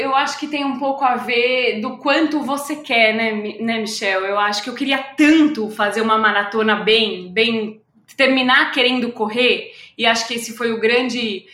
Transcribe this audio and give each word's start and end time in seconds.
Eu 0.00 0.14
acho 0.14 0.38
que 0.38 0.46
tem 0.46 0.64
um 0.64 0.78
pouco 0.78 1.04
a 1.04 1.16
ver 1.16 1.80
do 1.80 1.98
quanto 1.98 2.40
você 2.40 2.76
quer, 2.76 3.14
né, 3.14 3.32
né, 3.60 3.78
Michel? 3.80 4.24
Eu 4.24 4.38
acho 4.38 4.62
que 4.62 4.70
eu 4.70 4.74
queria 4.74 4.98
tanto 4.98 5.68
fazer 5.68 6.00
uma 6.00 6.16
maratona 6.16 6.76
bem, 6.76 7.30
bem 7.30 7.82
terminar 8.16 8.72
querendo 8.72 9.12
correr, 9.12 9.72
e 9.96 10.06
acho 10.06 10.26
que 10.26 10.34
esse 10.34 10.56
foi 10.56 10.72
o 10.72 10.80
grande 10.80 11.44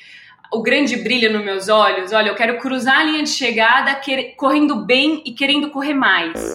o 0.53 0.63
grande 0.63 0.97
brilho 0.97 1.33
nos 1.33 1.45
meus 1.45 1.69
olhos. 1.69 2.13
Olha, 2.13 2.29
eu 2.29 2.35
quero 2.37 2.59
cruzar 2.59 3.01
a 3.01 3.05
linha 3.05 3.23
de 3.25 3.31
chegada 3.31 3.95
quer, 3.97 4.37
correndo 4.37 4.77
bem 4.77 5.23
e 5.27 5.33
querendo 5.33 5.71
correr 5.71 5.95
mais. 5.95 6.55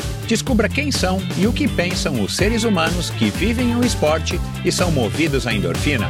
Descubra 0.31 0.69
quem 0.69 0.93
são 0.93 1.17
e 1.37 1.45
o 1.45 1.51
que 1.51 1.67
pensam 1.67 2.23
os 2.23 2.37
seres 2.37 2.63
humanos 2.63 3.09
que 3.09 3.29
vivem 3.29 3.75
o 3.75 3.83
esporte 3.83 4.39
e 4.63 4.71
são 4.71 4.89
movidos 4.89 5.45
à 5.45 5.53
endorfina. 5.53 6.07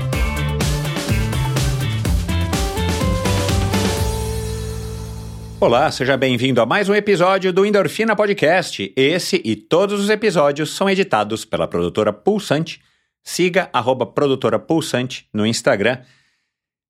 Olá, 5.60 5.90
seja 5.90 6.16
bem-vindo 6.18 6.62
a 6.62 6.68
mais 6.68 6.88
um 6.88 6.94
episódio 6.94 7.52
do 7.52 7.66
Endorfina 7.66 8.16
Podcast. 8.16 8.94
Esse 8.96 9.42
e 9.44 9.56
todos 9.56 10.00
os 10.00 10.12
episódios 10.12 10.76
são 10.76 10.88
editados 10.88 11.44
pela 11.44 11.68
produtora 11.68 12.14
Pulsante 12.14 12.80
Siga 13.24 13.70
arroba 13.72 14.06
produtora 14.06 14.60
Pulsante 14.60 15.28
no 15.34 15.48
Instagram. 15.48 15.98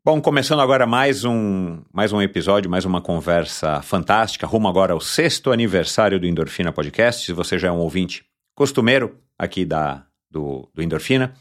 Bom, 0.03 0.19
começando 0.19 0.61
agora 0.61 0.87
mais 0.87 1.23
um, 1.23 1.83
mais 1.93 2.11
um 2.11 2.19
episódio, 2.19 2.67
mais 2.67 2.85
uma 2.85 2.99
conversa 2.99 3.83
fantástica, 3.83 4.47
rumo 4.47 4.67
agora 4.67 4.93
ao 4.93 4.99
sexto 4.99 5.51
aniversário 5.51 6.19
do 6.19 6.25
Endorfina 6.25 6.71
Podcast. 6.71 7.23
Se 7.23 7.31
você 7.31 7.59
já 7.59 7.67
é 7.67 7.71
um 7.71 7.77
ouvinte 7.77 8.25
costumeiro 8.55 9.19
aqui 9.37 9.63
da, 9.63 10.03
do, 10.27 10.67
do 10.73 10.81
Endorfina, 10.81 11.35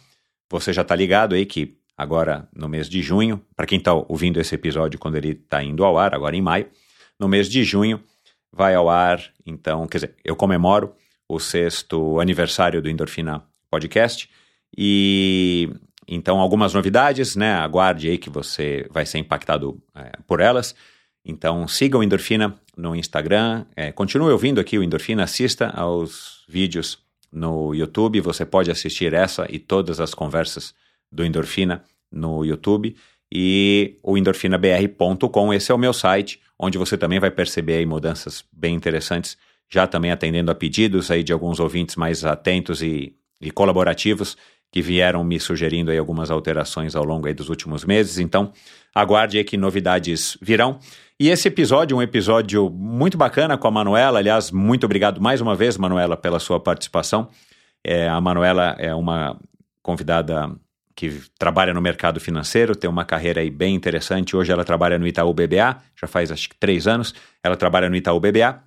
você 0.50 0.74
já 0.74 0.82
está 0.82 0.94
ligado 0.94 1.34
aí 1.34 1.46
que 1.46 1.78
agora 1.96 2.46
no 2.54 2.68
mês 2.68 2.86
de 2.86 3.00
junho, 3.00 3.42
para 3.56 3.64
quem 3.64 3.78
está 3.78 3.94
ouvindo 3.94 4.38
esse 4.38 4.54
episódio 4.54 4.98
quando 4.98 5.16
ele 5.16 5.30
está 5.30 5.64
indo 5.64 5.82
ao 5.82 5.96
ar, 5.96 6.14
agora 6.14 6.36
em 6.36 6.42
maio, 6.42 6.68
no 7.18 7.28
mês 7.28 7.48
de 7.48 7.64
junho 7.64 7.98
vai 8.52 8.74
ao 8.74 8.90
ar, 8.90 9.22
então, 9.46 9.88
quer 9.88 9.96
dizer, 9.96 10.16
eu 10.22 10.36
comemoro 10.36 10.94
o 11.26 11.40
sexto 11.40 12.20
aniversário 12.20 12.82
do 12.82 12.90
Endorfina 12.90 13.42
Podcast 13.70 14.28
e 14.76 15.70
então 16.12 16.40
algumas 16.40 16.74
novidades, 16.74 17.36
né? 17.36 17.54
Aguarde 17.54 18.08
aí 18.08 18.18
que 18.18 18.28
você 18.28 18.84
vai 18.90 19.06
ser 19.06 19.18
impactado 19.18 19.80
é, 19.94 20.10
por 20.26 20.40
elas. 20.40 20.74
Então 21.24 21.68
siga 21.68 21.96
o 21.96 22.02
Endorfina 22.02 22.58
no 22.76 22.96
Instagram, 22.96 23.64
é, 23.76 23.92
continue 23.92 24.32
ouvindo 24.32 24.60
aqui 24.60 24.76
o 24.76 24.82
Endorfina, 24.82 25.22
assista 25.22 25.68
aos 25.68 26.44
vídeos 26.48 26.98
no 27.30 27.72
YouTube. 27.72 28.20
Você 28.20 28.44
pode 28.44 28.72
assistir 28.72 29.14
essa 29.14 29.46
e 29.48 29.60
todas 29.60 30.00
as 30.00 30.12
conversas 30.12 30.74
do 31.12 31.24
Endorfina 31.24 31.84
no 32.10 32.44
YouTube 32.44 32.96
e 33.32 33.96
o 34.02 34.18
endorfinabr.com. 34.18 35.54
Esse 35.54 35.70
é 35.70 35.74
o 35.74 35.78
meu 35.78 35.92
site, 35.92 36.40
onde 36.58 36.76
você 36.76 36.98
também 36.98 37.20
vai 37.20 37.30
perceber 37.30 37.74
aí 37.74 37.86
mudanças 37.86 38.44
bem 38.52 38.74
interessantes, 38.74 39.38
já 39.68 39.86
também 39.86 40.10
atendendo 40.10 40.50
a 40.50 40.56
pedidos 40.56 41.08
aí 41.08 41.22
de 41.22 41.32
alguns 41.32 41.60
ouvintes 41.60 41.94
mais 41.94 42.24
atentos 42.24 42.82
e, 42.82 43.14
e 43.40 43.52
colaborativos 43.52 44.36
que 44.72 44.80
vieram 44.80 45.24
me 45.24 45.40
sugerindo 45.40 45.90
aí 45.90 45.98
algumas 45.98 46.30
alterações 46.30 46.94
ao 46.94 47.04
longo 47.04 47.26
aí 47.26 47.34
dos 47.34 47.48
últimos 47.48 47.84
meses. 47.84 48.18
Então, 48.18 48.52
aguarde 48.94 49.38
aí 49.38 49.44
que 49.44 49.56
novidades 49.56 50.36
virão. 50.40 50.78
E 51.18 51.28
esse 51.28 51.48
episódio, 51.48 51.96
um 51.96 52.02
episódio 52.02 52.70
muito 52.70 53.18
bacana 53.18 53.58
com 53.58 53.68
a 53.68 53.70
Manuela. 53.70 54.18
Aliás, 54.18 54.50
muito 54.50 54.84
obrigado 54.84 55.20
mais 55.20 55.40
uma 55.40 55.54
vez, 55.54 55.76
Manuela, 55.76 56.16
pela 56.16 56.38
sua 56.38 56.58
participação. 56.58 57.28
É, 57.84 58.08
a 58.08 58.20
Manuela 58.20 58.76
é 58.78 58.94
uma 58.94 59.38
convidada 59.82 60.50
que 60.94 61.20
trabalha 61.38 61.72
no 61.72 61.80
mercado 61.80 62.20
financeiro, 62.20 62.76
tem 62.76 62.88
uma 62.88 63.04
carreira 63.04 63.40
aí 63.40 63.50
bem 63.50 63.74
interessante. 63.74 64.36
Hoje 64.36 64.52
ela 64.52 64.64
trabalha 64.64 64.98
no 64.98 65.06
Itaú 65.06 65.32
BBA, 65.32 65.78
já 65.98 66.06
faz 66.06 66.30
acho 66.30 66.48
que 66.48 66.56
três 66.56 66.86
anos. 66.86 67.14
Ela 67.42 67.56
trabalha 67.56 67.88
no 67.88 67.96
Itaú 67.96 68.20
BBA, 68.20 68.62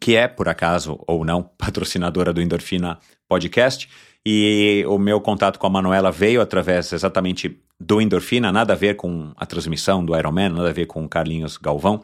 que 0.00 0.16
é, 0.16 0.28
por 0.28 0.48
acaso 0.48 1.02
ou 1.06 1.24
não, 1.24 1.42
patrocinadora 1.58 2.32
do 2.32 2.42
Endorfina 2.42 2.98
Podcast. 3.28 3.88
E 4.26 4.84
o 4.88 4.98
meu 4.98 5.20
contato 5.20 5.58
com 5.58 5.66
a 5.66 5.70
Manuela 5.70 6.10
veio 6.10 6.40
através 6.40 6.92
exatamente 6.92 7.60
do 7.78 8.00
Endorfina, 8.00 8.50
nada 8.50 8.72
a 8.72 8.76
ver 8.76 8.94
com 8.94 9.32
a 9.36 9.44
transmissão 9.44 10.04
do 10.04 10.16
Ironman, 10.16 10.48
nada 10.48 10.70
a 10.70 10.72
ver 10.72 10.86
com 10.86 11.04
o 11.04 11.08
Carlinhos 11.08 11.58
Galvão, 11.58 12.02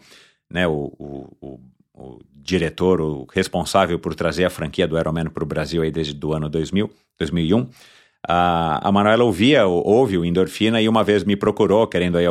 né, 0.51 0.67
o, 0.67 0.93
o, 0.99 1.37
o, 1.41 1.61
o 1.95 2.19
diretor, 2.35 3.01
o 3.01 3.27
responsável 3.33 3.99
por 3.99 4.15
trazer 4.15 4.45
a 4.45 4.51
franquia 4.51 4.87
do 4.87 4.99
Ironman 4.99 5.31
para 5.31 5.45
o 5.45 5.47
Brasil 5.47 5.83
aí 5.83 5.91
desde 5.91 6.19
o 6.25 6.33
ano 6.35 6.49
2000, 6.49 6.91
2001. 7.19 7.69
A, 8.29 8.87
a 8.87 8.93
Manuela 8.93 9.25
ouvia, 9.25 9.67
ouve 9.67 10.19
o 10.19 10.25
Endorfina 10.25 10.83
e 10.83 10.89
uma 10.89 11.03
vez 11.03 11.25
me 11.25 11.37
procurou, 11.37 11.87
querendo 11.87 12.19
aí, 12.19 12.27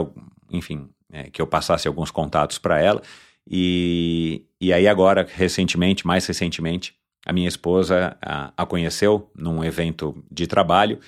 enfim, 0.51 0.87
é, 1.11 1.23
que 1.31 1.41
eu 1.41 1.47
passasse 1.47 1.87
alguns 1.87 2.11
contatos 2.11 2.59
para 2.59 2.79
ela. 2.79 3.01
E, 3.49 4.43
e 4.61 4.71
aí 4.71 4.87
agora, 4.87 5.25
recentemente, 5.27 6.05
mais 6.05 6.27
recentemente, 6.27 6.93
a 7.25 7.33
minha 7.33 7.47
esposa 7.47 8.17
a, 8.21 8.51
a 8.55 8.65
conheceu 8.65 9.29
num 9.35 9.63
evento 9.63 10.23
de 10.31 10.47
trabalho 10.47 10.99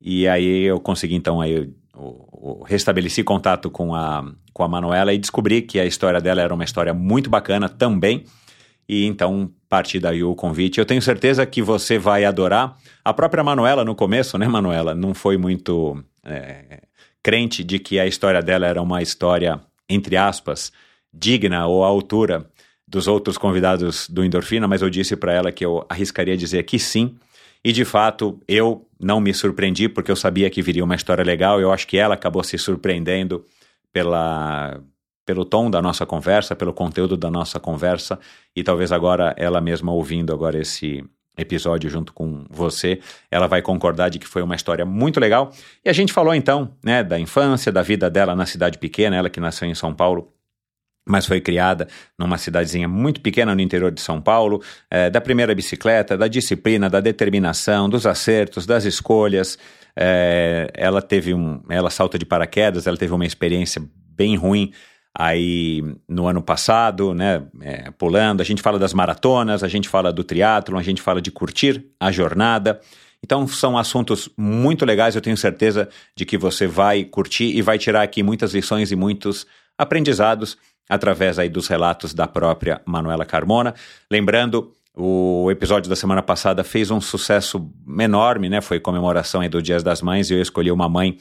e 0.00 0.26
aí 0.28 0.64
eu 0.64 0.80
consegui 0.80 1.14
então 1.14 1.40
aí 1.40 1.70
o, 1.94 2.60
o, 2.60 2.64
restabeleci 2.64 3.22
contato 3.22 3.70
com 3.70 3.94
a 3.94 4.24
com 4.52 4.62
a 4.62 4.68
Manuela 4.68 5.12
e 5.12 5.18
descobri 5.18 5.62
que 5.62 5.78
a 5.78 5.86
história 5.86 6.20
dela 6.20 6.42
era 6.42 6.52
uma 6.52 6.64
história 6.64 6.92
muito 6.92 7.30
bacana 7.30 7.68
também 7.68 8.24
e 8.88 9.04
então 9.04 9.52
parti 9.68 10.00
daí 10.00 10.24
o 10.24 10.34
convite. 10.34 10.78
Eu 10.78 10.86
tenho 10.86 11.02
certeza 11.02 11.44
que 11.44 11.60
você 11.60 11.98
vai 11.98 12.24
adorar. 12.24 12.76
A 13.04 13.12
própria 13.12 13.44
Manuela 13.44 13.84
no 13.84 13.94
começo, 13.94 14.38
né, 14.38 14.48
Manuela, 14.48 14.94
não 14.94 15.12
foi 15.12 15.36
muito 15.36 16.02
é, 16.24 16.82
crente 17.22 17.62
de 17.62 17.78
que 17.78 18.00
a 18.00 18.06
história 18.06 18.42
dela 18.42 18.66
era 18.66 18.80
uma 18.80 19.02
história 19.02 19.60
entre 19.88 20.16
aspas 20.16 20.72
digna 21.12 21.66
ou 21.66 21.84
à 21.84 21.86
altura 21.86 22.46
dos 22.88 23.06
outros 23.06 23.36
convidados 23.36 24.08
do 24.08 24.24
Endorfina, 24.24 24.66
mas 24.66 24.80
eu 24.80 24.88
disse 24.88 25.14
para 25.14 25.32
ela 25.32 25.52
que 25.52 25.64
eu 25.64 25.84
arriscaria 25.88 26.36
dizer 26.36 26.62
que 26.62 26.78
sim. 26.78 27.16
E 27.62 27.70
de 27.70 27.84
fato, 27.84 28.40
eu 28.48 28.86
não 28.98 29.20
me 29.20 29.34
surpreendi 29.34 29.88
porque 29.88 30.10
eu 30.10 30.16
sabia 30.16 30.48
que 30.48 30.62
viria 30.62 30.82
uma 30.82 30.94
história 30.94 31.22
legal. 31.22 31.60
Eu 31.60 31.70
acho 31.70 31.86
que 31.86 31.98
ela 31.98 32.14
acabou 32.14 32.42
se 32.42 32.56
surpreendendo 32.56 33.44
pela 33.92 34.80
pelo 35.26 35.44
tom 35.44 35.70
da 35.70 35.82
nossa 35.82 36.06
conversa, 36.06 36.56
pelo 36.56 36.72
conteúdo 36.72 37.14
da 37.14 37.30
nossa 37.30 37.60
conversa 37.60 38.18
e 38.56 38.62
talvez 38.62 38.90
agora 38.90 39.34
ela 39.36 39.60
mesma 39.60 39.92
ouvindo 39.92 40.32
agora 40.32 40.58
esse 40.58 41.04
episódio 41.36 41.90
junto 41.90 42.14
com 42.14 42.46
você, 42.48 42.98
ela 43.30 43.46
vai 43.46 43.60
concordar 43.60 44.08
de 44.08 44.18
que 44.18 44.26
foi 44.26 44.40
uma 44.40 44.56
história 44.56 44.86
muito 44.86 45.20
legal. 45.20 45.52
E 45.84 45.90
a 45.90 45.92
gente 45.92 46.14
falou 46.14 46.34
então, 46.34 46.74
né, 46.82 47.04
da 47.04 47.20
infância, 47.20 47.70
da 47.70 47.82
vida 47.82 48.08
dela 48.08 48.34
na 48.34 48.46
cidade 48.46 48.78
pequena, 48.78 49.16
ela 49.16 49.28
que 49.28 49.38
nasceu 49.38 49.68
em 49.68 49.74
São 49.74 49.92
Paulo 49.92 50.32
mas 51.08 51.26
foi 51.26 51.40
criada 51.40 51.88
numa 52.18 52.38
cidadezinha 52.38 52.88
muito 52.88 53.20
pequena 53.20 53.54
no 53.54 53.60
interior 53.60 53.90
de 53.90 54.00
São 54.00 54.20
Paulo, 54.20 54.62
é, 54.90 55.10
da 55.10 55.20
primeira 55.20 55.54
bicicleta, 55.54 56.16
da 56.16 56.28
disciplina, 56.28 56.88
da 56.88 57.00
determinação, 57.00 57.88
dos 57.88 58.06
acertos, 58.06 58.66
das 58.66 58.84
escolhas. 58.84 59.58
É, 59.96 60.70
ela 60.74 61.02
teve 61.02 61.34
um, 61.34 61.60
ela 61.68 61.90
salta 61.90 62.18
de 62.18 62.24
paraquedas, 62.24 62.86
ela 62.86 62.96
teve 62.96 63.12
uma 63.12 63.26
experiência 63.26 63.82
bem 64.14 64.36
ruim 64.36 64.72
aí 65.18 65.82
no 66.08 66.28
ano 66.28 66.40
passado, 66.40 67.12
né, 67.12 67.42
é, 67.60 67.90
pulando. 67.90 68.40
A 68.40 68.44
gente 68.44 68.62
fala 68.62 68.78
das 68.78 68.94
maratonas, 68.94 69.64
a 69.64 69.68
gente 69.68 69.88
fala 69.88 70.12
do 70.12 70.22
triatlo, 70.22 70.78
a 70.78 70.82
gente 70.82 71.02
fala 71.02 71.20
de 71.20 71.30
curtir 71.30 71.84
a 71.98 72.12
jornada. 72.12 72.80
Então 73.24 73.46
são 73.48 73.76
assuntos 73.76 74.28
muito 74.36 74.84
legais, 74.84 75.16
eu 75.16 75.20
tenho 75.20 75.36
certeza 75.36 75.88
de 76.16 76.24
que 76.24 76.38
você 76.38 76.68
vai 76.68 77.02
curtir 77.02 77.56
e 77.56 77.60
vai 77.60 77.76
tirar 77.78 78.02
aqui 78.02 78.22
muitas 78.22 78.54
lições 78.54 78.92
e 78.92 78.96
muitos 78.96 79.44
aprendizados 79.76 80.56
através 80.88 81.38
aí 81.38 81.48
dos 81.48 81.68
relatos 81.68 82.14
da 82.14 82.26
própria 82.26 82.80
Manuela 82.84 83.24
Carmona. 83.24 83.74
Lembrando, 84.10 84.72
o 84.96 85.48
episódio 85.50 85.88
da 85.88 85.94
semana 85.94 86.22
passada 86.22 86.64
fez 86.64 86.90
um 86.90 87.00
sucesso 87.00 87.70
enorme, 88.00 88.48
né? 88.48 88.60
Foi 88.60 88.80
comemoração 88.80 89.40
aí 89.40 89.48
do 89.48 89.62
Dias 89.62 89.82
das 89.82 90.02
Mães 90.02 90.30
e 90.30 90.34
eu 90.34 90.42
escolhi 90.42 90.72
uma 90.72 90.88
mãe 90.88 91.18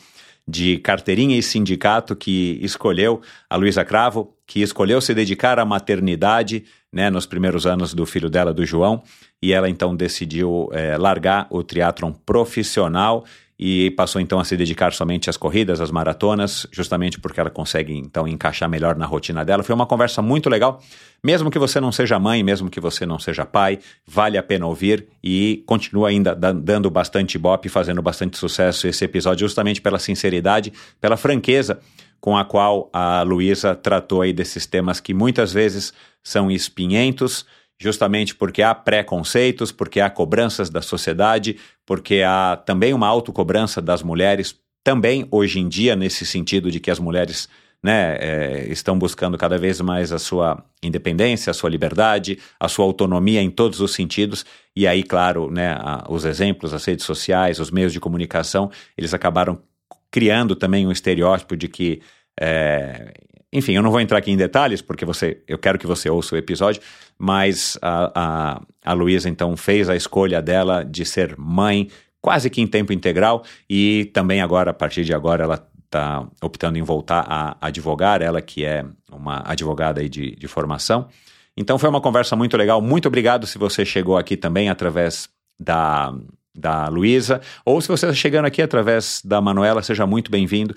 de 0.48 0.78
carteirinha 0.78 1.38
e 1.38 1.44
sindicato 1.44 2.16
que 2.16 2.58
escolheu 2.62 3.22
a 3.50 3.56
Luísa 3.58 3.84
Cravo, 3.84 4.34
que 4.48 4.62
escolheu 4.62 5.02
se 5.02 5.14
dedicar 5.14 5.60
à 5.60 5.66
maternidade, 5.66 6.64
né, 6.92 7.10
nos 7.10 7.26
primeiros 7.26 7.68
anos 7.68 7.94
do 7.94 8.06
filho 8.06 8.30
dela, 8.30 8.54
do 8.54 8.66
João, 8.66 9.04
e 9.42 9.52
ela 9.52 9.70
então 9.70 9.94
decidiu 9.94 10.70
é, 10.72 10.98
largar 10.98 11.48
o 11.50 11.62
triatlon 11.62 12.14
profissional 12.14 13.26
e 13.60 13.90
passou 13.92 14.22
então 14.22 14.40
a 14.40 14.46
se 14.46 14.56
dedicar 14.56 14.94
somente 14.94 15.30
às 15.30 15.38
corridas, 15.38 15.82
às 15.82 15.90
maratonas, 15.90 16.68
justamente 16.72 17.20
porque 17.20 17.40
ela 17.40 17.50
consegue 17.50 17.94
então 17.94 18.28
encaixar 18.28 18.70
melhor 18.70 18.96
na 18.96 19.06
rotina 19.06 19.44
dela. 19.44 19.64
Foi 19.64 19.74
uma 19.74 19.88
conversa 19.88 20.22
muito 20.22 20.48
legal. 20.50 20.82
Mesmo 21.24 21.50
que 21.50 21.58
você 21.58 21.80
não 21.80 21.92
seja 21.92 22.20
mãe, 22.20 22.44
mesmo 22.44 22.70
que 22.70 22.80
você 22.80 23.06
não 23.06 23.18
seja 23.18 23.46
pai, 23.46 23.80
vale 24.06 24.38
a 24.38 24.44
pena 24.44 24.68
ouvir 24.68 25.08
e 25.24 25.64
continua 25.66 26.10
ainda 26.10 26.36
dando 26.36 26.90
bastante 26.92 27.38
bop, 27.40 27.68
fazendo 27.70 28.02
bastante 28.02 28.38
sucesso 28.38 28.88
esse 28.88 29.04
episódio, 29.04 29.48
justamente 29.48 29.82
pela 29.82 29.98
sinceridade, 29.98 30.72
pela 31.02 31.18
franqueza 31.18 31.80
com 32.20 32.38
a 32.38 32.46
qual 32.46 32.90
a 32.94 33.22
Luísa 33.24 33.76
tratou 33.76 34.22
aí 34.22 34.34
desses 34.34 34.66
temas 34.66 35.00
que 35.00 35.14
muitas 35.14 35.52
vezes 35.52 35.94
são 36.24 36.52
espinhentos, 36.52 37.46
justamente 37.80 38.36
porque 38.36 38.62
há 38.62 38.74
preconceitos, 38.74 39.72
porque 39.72 40.00
há 40.00 40.10
cobranças 40.10 40.70
da 40.70 40.82
sociedade, 40.82 41.58
porque 41.86 42.24
há 42.26 42.58
também 42.66 42.94
uma 42.94 43.08
autocobrança 43.08 43.82
das 43.82 44.02
mulheres, 44.02 44.56
também 44.84 45.28
hoje 45.32 45.60
em 45.60 45.68
dia, 45.68 45.96
nesse 45.96 46.26
sentido 46.26 46.72
de 46.72 46.80
que 46.80 46.90
as 46.90 47.00
mulheres 47.00 47.48
né, 47.84 48.18
é, 48.20 48.68
estão 48.70 48.98
buscando 48.98 49.38
cada 49.38 49.58
vez 49.58 49.80
mais 49.82 50.12
a 50.12 50.20
sua 50.20 50.64
independência, 50.82 51.52
a 51.52 51.54
sua 51.54 51.70
liberdade, 51.70 52.40
a 52.60 52.68
sua 52.68 52.86
autonomia 52.86 53.42
em 53.42 53.50
todos 53.50 53.80
os 53.80 53.94
sentidos. 53.94 54.46
E 54.76 54.88
aí, 54.88 55.04
claro, 55.04 55.52
né, 55.52 55.78
a, 55.80 56.06
os 56.10 56.26
exemplos, 56.26 56.74
as 56.74 56.84
redes 56.86 57.06
sociais, 57.06 57.60
os 57.60 57.72
meios 57.72 57.94
de 57.94 58.00
comunicação, 58.00 58.72
eles 58.98 59.14
acabaram 59.14 59.62
criando 60.10 60.56
também 60.56 60.88
um 60.88 60.92
estereótipo 60.92 61.56
de 61.56 61.68
que 61.68 62.02
é, 62.40 63.14
enfim, 63.52 63.74
eu 63.74 63.82
não 63.82 63.92
vou 63.92 64.02
entrar 64.02 64.18
aqui 64.18 64.32
em 64.32 64.38
detalhes, 64.38 64.82
porque 64.82 65.06
você, 65.06 65.42
eu 65.48 65.58
quero 65.58 65.80
que 65.80 65.88
você 65.88 66.10
ouça 66.10 66.36
o 66.36 66.38
episódio, 66.38 66.82
mas 67.18 67.78
a, 67.82 68.12
a, 68.14 68.62
a 68.84 68.94
Luísa 68.94 69.30
então 69.30 69.56
fez 69.56 69.90
a 69.90 69.96
escolha 69.96 70.42
dela 70.42 70.84
de 70.84 71.06
ser 71.06 71.36
mãe 71.38 71.90
quase 72.22 72.50
que 72.50 72.60
em 72.60 72.68
tempo 72.68 72.92
integral 72.92 73.44
e 73.70 74.06
também 74.14 74.42
agora, 74.42 74.72
a 74.72 74.74
partir 74.74 75.06
de 75.06 75.14
agora, 75.14 75.44
ela 75.46 75.66
está 75.86 76.28
optando 76.42 76.78
em 76.78 76.82
voltar 76.82 77.26
a 77.30 77.58
advogar, 77.62 78.22
ela 78.22 78.42
que 78.42 78.66
é 78.66 78.86
uma 79.10 79.42
advogada 79.46 80.02
aí 80.02 80.10
de, 80.10 80.36
de 80.36 80.48
formação. 80.48 81.08
Então 81.56 81.80
foi 81.80 81.90
uma 81.90 82.02
conversa 82.02 82.36
muito 82.36 82.58
legal. 82.58 82.82
Muito 82.82 83.08
obrigado 83.08 83.48
se 83.48 83.58
você 83.58 83.86
chegou 83.86 84.18
aqui 84.18 84.36
também 84.36 84.70
através 84.70 85.30
da, 85.58 86.14
da 86.54 86.88
Luísa, 86.90 87.40
ou 87.66 87.80
se 87.80 87.88
você 87.88 88.06
está 88.06 88.16
chegando 88.16 88.46
aqui 88.46 88.62
através 88.62 89.22
da 89.24 89.40
Manuela, 89.40 89.82
seja 89.82 90.06
muito 90.06 90.30
bem-vindo 90.30 90.76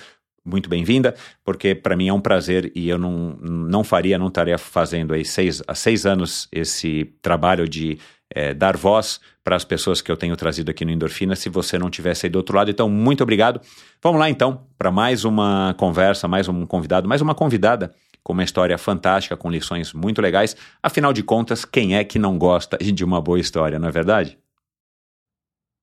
muito 0.50 0.68
bem-vinda, 0.68 1.14
porque 1.44 1.74
para 1.74 1.96
mim 1.96 2.08
é 2.08 2.12
um 2.12 2.20
prazer 2.20 2.72
e 2.74 2.88
eu 2.88 2.98
não, 2.98 3.36
não 3.40 3.84
faria, 3.84 4.18
não 4.18 4.28
estaria 4.28 4.58
fazendo 4.58 5.14
aí 5.14 5.24
seis, 5.24 5.62
há 5.66 5.74
seis 5.74 6.04
anos 6.04 6.48
esse 6.52 7.04
trabalho 7.22 7.68
de 7.68 7.98
é, 8.34 8.54
dar 8.54 8.76
voz 8.76 9.20
para 9.42 9.56
as 9.56 9.64
pessoas 9.64 10.00
que 10.00 10.10
eu 10.10 10.16
tenho 10.16 10.36
trazido 10.36 10.70
aqui 10.70 10.84
no 10.84 10.90
Endorfina 10.90 11.34
se 11.34 11.48
você 11.48 11.78
não 11.78 11.90
tivesse 11.90 12.26
aí 12.26 12.30
do 12.30 12.36
outro 12.36 12.56
lado. 12.56 12.70
Então, 12.70 12.88
muito 12.88 13.22
obrigado. 13.22 13.60
Vamos 14.02 14.20
lá 14.20 14.30
então 14.30 14.66
para 14.78 14.90
mais 14.90 15.24
uma 15.24 15.74
conversa, 15.78 16.28
mais 16.28 16.48
um 16.48 16.66
convidado, 16.66 17.08
mais 17.08 17.20
uma 17.20 17.34
convidada 17.34 17.92
com 18.22 18.32
uma 18.32 18.44
história 18.44 18.76
fantástica, 18.76 19.36
com 19.36 19.50
lições 19.50 19.92
muito 19.92 20.20
legais. 20.20 20.56
Afinal 20.82 21.12
de 21.12 21.22
contas, 21.22 21.64
quem 21.64 21.96
é 21.96 22.04
que 22.04 22.18
não 22.18 22.38
gosta 22.38 22.76
de 22.80 23.04
uma 23.04 23.20
boa 23.20 23.40
história, 23.40 23.78
não 23.78 23.88
é 23.88 23.92
verdade? 23.92 24.38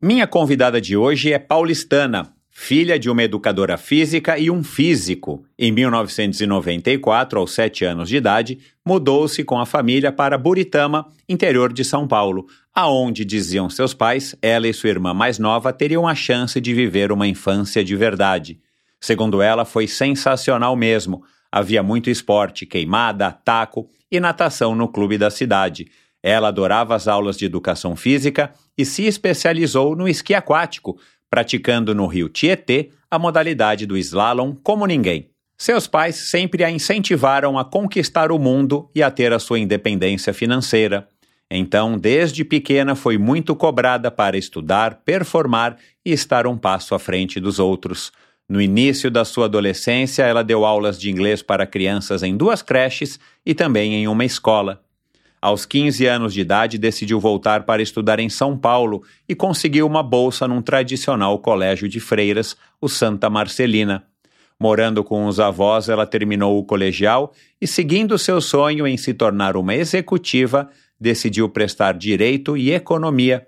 Minha 0.01 0.27
convidada 0.27 0.79
de 0.79 0.95
hoje 0.95 1.33
é 1.33 1.39
paulistana, 1.39 2.31
filha 2.59 2.97
de 2.97 3.07
uma 3.07 3.21
educadora 3.21 3.77
física 3.77 4.35
e 4.39 4.49
um 4.49 4.63
físico. 4.63 5.45
Em 5.59 5.71
1994, 5.71 7.39
aos 7.39 7.51
sete 7.53 7.85
anos 7.85 8.09
de 8.09 8.17
idade, 8.17 8.57
mudou-se 8.83 9.43
com 9.43 9.59
a 9.59 9.65
família 9.65 10.11
para 10.11 10.39
Buritama, 10.39 11.05
interior 11.29 11.71
de 11.71 11.85
São 11.85 12.07
Paulo, 12.07 12.47
aonde, 12.73 13.23
diziam 13.23 13.69
seus 13.69 13.93
pais, 13.93 14.35
ela 14.41 14.67
e 14.67 14.73
sua 14.73 14.89
irmã 14.89 15.13
mais 15.13 15.37
nova 15.37 15.71
teriam 15.71 16.07
a 16.07 16.15
chance 16.15 16.59
de 16.59 16.73
viver 16.73 17.11
uma 17.11 17.27
infância 17.27 17.83
de 17.83 17.95
verdade. 17.95 18.59
Segundo 18.99 19.39
ela, 19.39 19.63
foi 19.63 19.87
sensacional 19.87 20.75
mesmo. 20.75 21.23
Havia 21.51 21.83
muito 21.83 22.09
esporte, 22.09 22.65
queimada, 22.65 23.31
taco 23.31 23.87
e 24.11 24.19
natação 24.19 24.73
no 24.75 24.87
clube 24.87 25.15
da 25.15 25.29
cidade. 25.29 25.89
Ela 26.23 26.47
adorava 26.47 26.95
as 26.95 27.07
aulas 27.07 27.37
de 27.37 27.45
educação 27.45 27.95
física 27.95 28.51
e 28.75 28.83
se 28.83 29.05
especializou 29.05 29.95
no 29.95 30.07
esqui 30.07 30.33
aquático, 30.33 30.99
praticando 31.29 31.93
no 31.93 32.07
rio 32.07 32.29
Tietê 32.29 32.89
a 33.09 33.17
modalidade 33.17 33.85
do 33.85 33.97
slalom 33.97 34.55
como 34.55 34.85
ninguém. 34.85 35.29
Seus 35.57 35.87
pais 35.87 36.15
sempre 36.15 36.63
a 36.63 36.69
incentivaram 36.69 37.57
a 37.57 37.65
conquistar 37.65 38.31
o 38.31 38.37
mundo 38.37 38.89
e 38.93 39.01
a 39.01 39.09
ter 39.09 39.33
a 39.33 39.39
sua 39.39 39.59
independência 39.59 40.33
financeira. 40.33 41.07
Então, 41.49 41.97
desde 41.97 42.43
pequena, 42.43 42.93
foi 42.93 43.17
muito 43.17 43.55
cobrada 43.55 44.11
para 44.11 44.37
estudar, 44.37 45.01
performar 45.03 45.77
e 46.05 46.11
estar 46.11 46.45
um 46.45 46.57
passo 46.57 46.93
à 46.93 46.99
frente 46.99 47.39
dos 47.39 47.57
outros. 47.57 48.11
No 48.47 48.61
início 48.61 49.09
da 49.09 49.25
sua 49.25 49.45
adolescência, 49.45 50.23
ela 50.23 50.43
deu 50.43 50.63
aulas 50.63 50.99
de 50.99 51.09
inglês 51.09 51.41
para 51.41 51.65
crianças 51.65 52.21
em 52.21 52.35
duas 52.37 52.61
creches 52.61 53.19
e 53.45 53.55
também 53.55 53.95
em 53.95 54.07
uma 54.07 54.25
escola. 54.25 54.81
Aos 55.47 55.65
15 55.65 56.05
anos 56.05 56.33
de 56.33 56.41
idade, 56.41 56.77
decidiu 56.77 57.21
voltar 57.21 57.63
para 57.63 57.81
estudar 57.81 58.19
em 58.19 58.27
São 58.27 58.57
Paulo 58.57 59.01
e 59.29 59.33
conseguiu 59.33 59.87
uma 59.87 60.03
bolsa 60.03 60.45
num 60.45 60.61
tradicional 60.61 61.39
colégio 61.39 61.87
de 61.87 62.01
freiras, 62.01 62.57
o 62.81 62.89
Santa 62.89 63.29
Marcelina. 63.29 64.03
Morando 64.59 65.05
com 65.05 65.25
os 65.25 65.39
avós, 65.39 65.87
ela 65.87 66.05
terminou 66.05 66.59
o 66.59 66.65
colegial 66.65 67.31
e, 67.61 67.65
seguindo 67.65 68.17
seu 68.17 68.41
sonho 68.41 68.85
em 68.85 68.97
se 68.97 69.13
tornar 69.13 69.55
uma 69.55 69.73
executiva, 69.73 70.69
decidiu 70.99 71.47
prestar 71.47 71.93
direito 71.93 72.57
e 72.57 72.73
economia. 72.73 73.47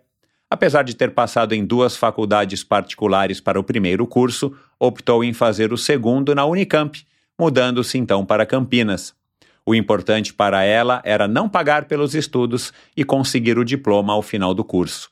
Apesar 0.49 0.83
de 0.83 0.95
ter 0.95 1.11
passado 1.11 1.51
em 1.51 1.65
duas 1.65 1.97
faculdades 1.97 2.63
particulares 2.63 3.41
para 3.41 3.59
o 3.59 3.63
primeiro 3.63 4.07
curso, 4.07 4.55
optou 4.79 5.21
em 5.21 5.33
fazer 5.33 5.73
o 5.73 5.77
segundo 5.77 6.33
na 6.33 6.45
Unicamp, 6.45 7.05
mudando-se 7.37 7.97
então 7.97 8.25
para 8.25 8.45
Campinas. 8.45 9.18
O 9.69 9.75
importante 9.75 10.33
para 10.33 10.63
ela 10.63 10.99
era 11.05 11.27
não 11.27 11.47
pagar 11.47 11.85
pelos 11.85 12.15
estudos 12.15 12.73
e 12.97 13.03
conseguir 13.03 13.59
o 13.59 13.63
diploma 13.63 14.13
ao 14.13 14.23
final 14.23 14.51
do 14.51 14.63
curso. 14.63 15.11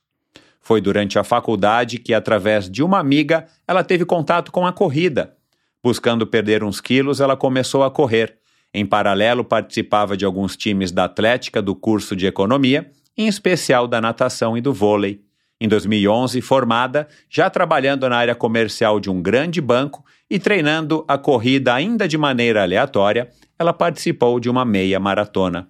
Foi 0.59 0.81
durante 0.81 1.19
a 1.19 1.24
faculdade 1.24 2.00
que, 2.00 2.12
através 2.12 2.68
de 2.68 2.81
uma 2.81 2.98
amiga, 2.98 3.45
ela 3.68 3.83
teve 3.83 4.04
contato 4.04 4.51
com 4.51 4.65
a 4.65 4.74
corrida. 4.74 5.36
Buscando 5.83 6.25
perder 6.25 6.63
uns 6.63 6.81
quilos, 6.81 7.21
ela 7.21 7.38
começou 7.38 7.83
a 7.83 7.92
correr. 7.92 8.36
Em 8.74 8.83
paralelo, 8.83 9.44
participava 9.44 10.18
de 10.18 10.25
alguns 10.25 10.57
times 10.57 10.92
da 10.92 11.04
Atlética 11.04 11.62
do 11.62 11.75
curso 11.75 12.15
de 12.15 12.25
Economia, 12.25 12.89
em 13.15 13.27
especial 13.27 13.88
da 13.88 14.01
natação 14.01 14.57
e 14.57 14.62
do 14.62 14.74
vôlei. 14.74 15.21
Em 15.62 15.68
2011, 15.68 16.42
formada, 16.42 17.07
já 17.30 17.48
trabalhando 17.48 18.09
na 18.09 18.18
área 18.18 18.33
comercial 18.33 19.00
de 19.00 19.07
um 19.07 19.21
grande 19.21 19.62
banco 19.62 20.04
e 20.27 20.39
treinando 20.39 21.06
a 21.07 21.15
corrida 21.15 21.76
ainda 21.76 22.07
de 22.07 22.18
maneira 22.18 22.64
aleatória, 22.64 23.30
ela 23.59 23.73
participou 23.73 24.40
de 24.40 24.49
uma 24.49 24.64
meia 24.64 24.99
maratona. 24.99 25.68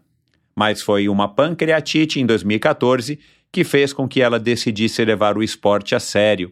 Mas 0.56 0.82
foi 0.82 1.08
uma 1.08 1.28
pancreatite 1.28 2.20
em 2.20 2.26
2014 2.26 3.20
que 3.52 3.64
fez 3.64 3.94
com 3.94 4.08
que 4.08 4.22
ela 4.22 4.40
decidisse 4.40 5.04
levar 5.06 5.38
o 5.38 5.44
esporte 5.44 5.96
a 5.96 6.00
sério. 6.00 6.52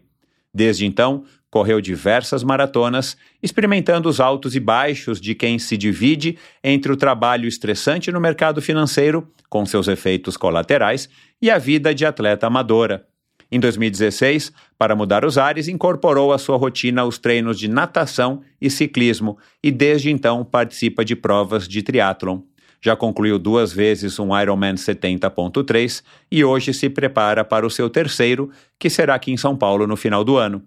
Desde 0.54 0.86
então, 0.86 1.26
correu 1.50 1.80
diversas 1.82 2.44
maratonas, 2.44 3.18
experimentando 3.42 4.10
os 4.10 4.20
altos 4.20 4.56
e 4.56 4.60
baixos 4.60 5.20
de 5.20 5.34
quem 5.36 5.60
se 5.60 5.78
divide 5.78 6.38
entre 6.64 6.92
o 6.92 6.98
trabalho 6.98 7.48
estressante 7.48 8.12
no 8.12 8.20
mercado 8.20 8.62
financeiro, 8.62 9.30
com 9.50 9.66
seus 9.66 9.88
efeitos 9.88 10.38
colaterais, 10.38 11.10
e 11.42 11.50
a 11.50 11.58
vida 11.58 11.94
de 11.94 12.06
atleta 12.06 12.48
amadora. 12.48 13.08
Em 13.52 13.60
2016, 13.60 14.52
para 14.78 14.96
mudar 14.96 15.24
os 15.24 15.38
ares, 15.38 15.68
incorporou 15.68 16.34
à 16.34 16.38
sua 16.38 16.58
rotina 16.58 17.06
os 17.06 17.18
treinos 17.18 17.60
de 17.60 17.68
natação 17.68 18.42
e 18.60 18.70
ciclismo 18.70 19.38
e 19.64 19.72
desde 19.72 20.10
então 20.10 20.44
participa 20.44 21.06
de 21.06 21.16
provas 21.16 21.68
de 21.68 21.82
triatlon. 21.82 22.42
Já 22.82 22.96
concluiu 22.96 23.40
duas 23.40 23.74
vezes 23.74 24.20
um 24.20 24.40
Ironman 24.40 24.76
70.3 24.76 26.04
e 26.32 26.44
hoje 26.44 26.74
se 26.74 26.90
prepara 26.90 27.44
para 27.44 27.66
o 27.66 27.70
seu 27.70 27.90
terceiro, 27.90 28.52
que 28.78 28.90
será 28.90 29.16
aqui 29.16 29.32
em 29.32 29.38
São 29.38 29.56
Paulo 29.56 29.88
no 29.88 29.96
final 29.96 30.24
do 30.24 30.38
ano. 30.38 30.62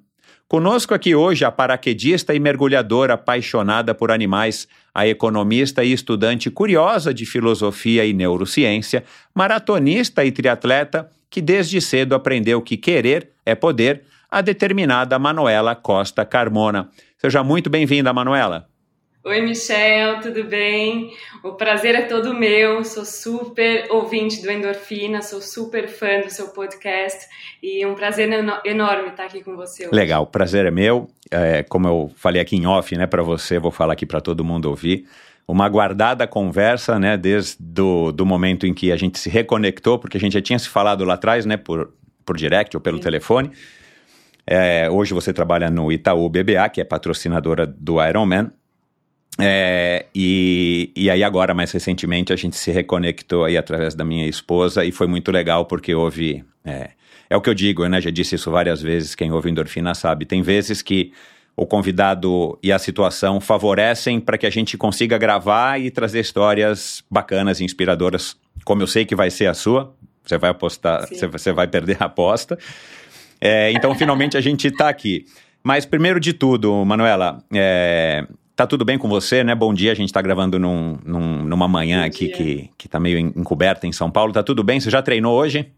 Conosco 0.48 0.94
aqui 0.94 1.14
hoje 1.14 1.44
a 1.44 1.52
paraquedista 1.52 2.34
e 2.34 2.40
mergulhadora 2.40 3.14
apaixonada 3.14 3.94
por 3.94 4.10
animais, 4.10 4.66
a 4.94 5.06
economista 5.06 5.84
e 5.84 5.92
estudante 5.92 6.50
curiosa 6.50 7.12
de 7.12 7.26
filosofia 7.26 8.06
e 8.06 8.14
neurociência, 8.14 9.04
maratonista 9.34 10.24
e 10.24 10.32
triatleta, 10.32 11.10
que 11.30 11.40
desde 11.40 11.80
cedo 11.80 12.14
aprendeu 12.14 12.60
que 12.62 12.76
querer 12.76 13.30
é 13.44 13.54
poder, 13.54 14.04
a 14.30 14.40
determinada 14.40 15.18
Manuela 15.18 15.74
Costa 15.74 16.24
Carmona. 16.24 16.90
Seja 17.16 17.42
muito 17.42 17.70
bem-vinda, 17.70 18.12
Manuela. 18.12 18.68
Oi, 19.24 19.42
Michel, 19.42 20.20
tudo 20.20 20.44
bem? 20.44 21.12
O 21.42 21.52
prazer 21.52 21.94
é 21.94 22.02
todo 22.02 22.32
meu. 22.32 22.82
Sou 22.84 23.04
super 23.04 23.86
ouvinte 23.90 24.40
do 24.40 24.50
Endorfina, 24.50 25.20
sou 25.20 25.42
super 25.42 25.88
fã 25.88 26.20
do 26.20 26.30
seu 26.30 26.48
podcast 26.48 27.26
e 27.62 27.84
um 27.84 27.94
prazer 27.94 28.30
enorme 28.64 29.08
estar 29.08 29.24
aqui 29.24 29.42
com 29.42 29.54
você 29.54 29.86
hoje. 29.86 29.94
Legal, 29.94 30.22
o 30.22 30.26
prazer 30.26 30.64
é 30.64 30.70
meu. 30.70 31.08
É, 31.30 31.62
como 31.62 31.88
eu 31.88 32.10
falei 32.16 32.40
aqui 32.40 32.56
em 32.56 32.66
off, 32.66 32.96
né, 32.96 33.06
para 33.06 33.22
você, 33.22 33.58
vou 33.58 33.70
falar 33.70 33.92
aqui 33.92 34.06
para 34.06 34.20
todo 34.20 34.44
mundo 34.44 34.70
ouvir 34.70 35.06
uma 35.48 35.66
guardada 35.66 36.26
conversa, 36.26 36.98
né, 36.98 37.16
desde 37.16 37.56
do, 37.58 38.12
do 38.12 38.26
momento 38.26 38.66
em 38.66 38.74
que 38.74 38.92
a 38.92 38.96
gente 38.96 39.18
se 39.18 39.30
reconectou, 39.30 39.98
porque 39.98 40.18
a 40.18 40.20
gente 40.20 40.34
já 40.34 40.42
tinha 40.42 40.58
se 40.58 40.68
falado 40.68 41.04
lá 41.04 41.14
atrás, 41.14 41.46
né, 41.46 41.56
por, 41.56 41.94
por 42.24 42.36
direct 42.36 42.76
ou 42.76 42.80
pelo 42.82 42.98
Sim. 42.98 43.04
telefone. 43.04 43.50
É, 44.46 44.90
hoje 44.90 45.14
você 45.14 45.32
trabalha 45.32 45.70
no 45.70 45.90
Itaú 45.90 46.28
BBA, 46.28 46.68
que 46.68 46.82
é 46.82 46.84
patrocinadora 46.84 47.66
do 47.66 48.02
Ironman. 48.06 48.50
É, 49.40 50.06
e, 50.14 50.92
e 50.94 51.08
aí 51.08 51.22
agora, 51.24 51.54
mais 51.54 51.72
recentemente, 51.72 52.32
a 52.32 52.36
gente 52.36 52.56
se 52.56 52.70
reconectou 52.70 53.44
aí 53.44 53.56
através 53.56 53.94
da 53.94 54.04
minha 54.04 54.26
esposa 54.26 54.84
e 54.84 54.92
foi 54.92 55.06
muito 55.06 55.32
legal 55.32 55.64
porque 55.64 55.94
houve... 55.94 56.44
É, 56.64 56.90
é 57.30 57.36
o 57.36 57.40
que 57.40 57.48
eu 57.48 57.54
digo, 57.54 57.86
né? 57.86 58.00
Já 58.00 58.10
disse 58.10 58.34
isso 58.34 58.50
várias 58.50 58.82
vezes, 58.82 59.14
quem 59.14 59.30
ouve 59.32 59.50
endorfina 59.50 59.94
sabe. 59.94 60.24
Tem 60.26 60.42
vezes 60.42 60.82
que 60.82 61.12
o 61.58 61.66
convidado 61.66 62.56
e 62.62 62.70
a 62.70 62.78
situação 62.78 63.40
favorecem 63.40 64.20
para 64.20 64.38
que 64.38 64.46
a 64.46 64.50
gente 64.50 64.78
consiga 64.78 65.18
gravar 65.18 65.80
e 65.80 65.90
trazer 65.90 66.20
histórias 66.20 67.02
bacanas 67.10 67.58
e 67.58 67.64
inspiradoras, 67.64 68.36
como 68.64 68.80
eu 68.80 68.86
sei 68.86 69.04
que 69.04 69.16
vai 69.16 69.28
ser 69.28 69.46
a 69.46 69.54
sua. 69.54 69.92
Você 70.24 70.38
vai 70.38 70.50
apostar, 70.50 71.08
você, 71.08 71.26
você 71.26 71.52
vai 71.52 71.66
perder 71.66 71.96
a 71.98 72.04
aposta. 72.04 72.56
É, 73.40 73.72
então, 73.72 73.92
finalmente 73.96 74.36
a 74.36 74.40
gente 74.40 74.68
está 74.68 74.88
aqui. 74.88 75.26
Mas 75.60 75.84
primeiro 75.84 76.20
de 76.20 76.32
tudo, 76.32 76.84
Manuela, 76.84 77.42
é, 77.52 78.24
tá 78.54 78.64
tudo 78.64 78.84
bem 78.84 78.96
com 78.96 79.08
você, 79.08 79.42
né? 79.42 79.52
Bom 79.52 79.74
dia, 79.74 79.90
a 79.90 79.96
gente 79.96 80.10
está 80.10 80.22
gravando 80.22 80.60
num, 80.60 80.96
num, 81.04 81.44
numa 81.44 81.66
manhã 81.66 82.02
Bom 82.02 82.06
aqui 82.06 82.26
dia. 82.26 82.36
que, 82.36 82.70
que 82.78 82.88
tá 82.88 83.00
meio 83.00 83.18
encoberta 83.18 83.84
em 83.84 83.92
São 83.92 84.12
Paulo. 84.12 84.32
Tá 84.32 84.44
tudo 84.44 84.62
bem? 84.62 84.78
Você 84.78 84.90
já 84.90 85.02
treinou 85.02 85.36
hoje? 85.36 85.72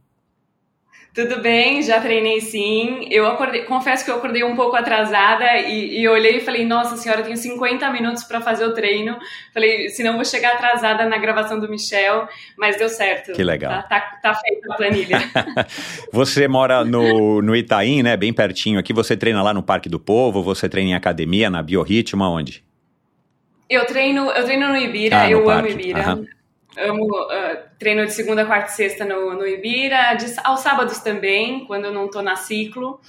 Tudo 1.12 1.40
bem, 1.40 1.82
já 1.82 2.00
treinei 2.00 2.40
sim. 2.40 3.08
Eu 3.10 3.26
acordei, 3.26 3.64
confesso 3.64 4.04
que 4.04 4.10
eu 4.12 4.16
acordei 4.16 4.44
um 4.44 4.54
pouco 4.54 4.76
atrasada 4.76 5.56
e, 5.56 6.00
e 6.00 6.08
olhei 6.08 6.36
e 6.36 6.40
falei: 6.40 6.64
Nossa 6.64 6.96
senhora, 6.96 7.20
eu 7.20 7.24
tenho 7.24 7.36
50 7.36 7.90
minutos 7.90 8.22
para 8.22 8.40
fazer 8.40 8.64
o 8.64 8.72
treino. 8.72 9.18
Falei: 9.52 9.88
Senão 9.88 10.14
vou 10.14 10.24
chegar 10.24 10.54
atrasada 10.54 11.04
na 11.06 11.18
gravação 11.18 11.58
do 11.58 11.68
Michel, 11.68 12.28
mas 12.56 12.76
deu 12.76 12.88
certo. 12.88 13.32
Que 13.32 13.42
legal. 13.42 13.72
Tá, 13.72 13.82
tá, 13.82 14.00
tá 14.22 14.34
feita 14.36 14.72
a 14.72 14.76
planilha. 14.76 15.18
você 16.12 16.46
mora 16.46 16.84
no, 16.84 17.42
no 17.42 17.56
Itaim, 17.56 18.04
né? 18.04 18.16
Bem 18.16 18.32
pertinho 18.32 18.78
aqui. 18.78 18.92
Você 18.92 19.16
treina 19.16 19.42
lá 19.42 19.52
no 19.52 19.64
Parque 19.64 19.88
do 19.88 19.98
Povo? 19.98 20.44
Você 20.44 20.68
treina 20.68 20.90
em 20.90 20.94
academia, 20.94 21.50
na 21.50 21.60
Biorritmo, 21.60 22.22
aonde? 22.22 22.62
Eu 23.68 23.84
treino, 23.84 24.30
eu 24.30 24.44
treino 24.44 24.68
no 24.68 24.76
Ibira, 24.76 25.22
ah, 25.22 25.24
no 25.24 25.30
eu 25.30 25.44
parque. 25.44 25.72
amo 25.72 25.80
Ibira. 25.80 26.00
Aham 26.00 26.39
amo 26.88 27.04
uh, 27.04 27.58
treino 27.78 28.04
de 28.06 28.12
segunda, 28.12 28.44
quarta 28.44 28.70
e 28.70 28.74
sexta 28.74 29.04
no, 29.04 29.34
no 29.34 29.46
Ibira, 29.46 30.14
de, 30.14 30.26
aos 30.44 30.60
sábados 30.60 30.98
também, 30.98 31.64
quando 31.66 31.86
eu 31.86 31.92
não 31.92 32.06
estou 32.06 32.22
na 32.22 32.36
ciclo. 32.36 33.00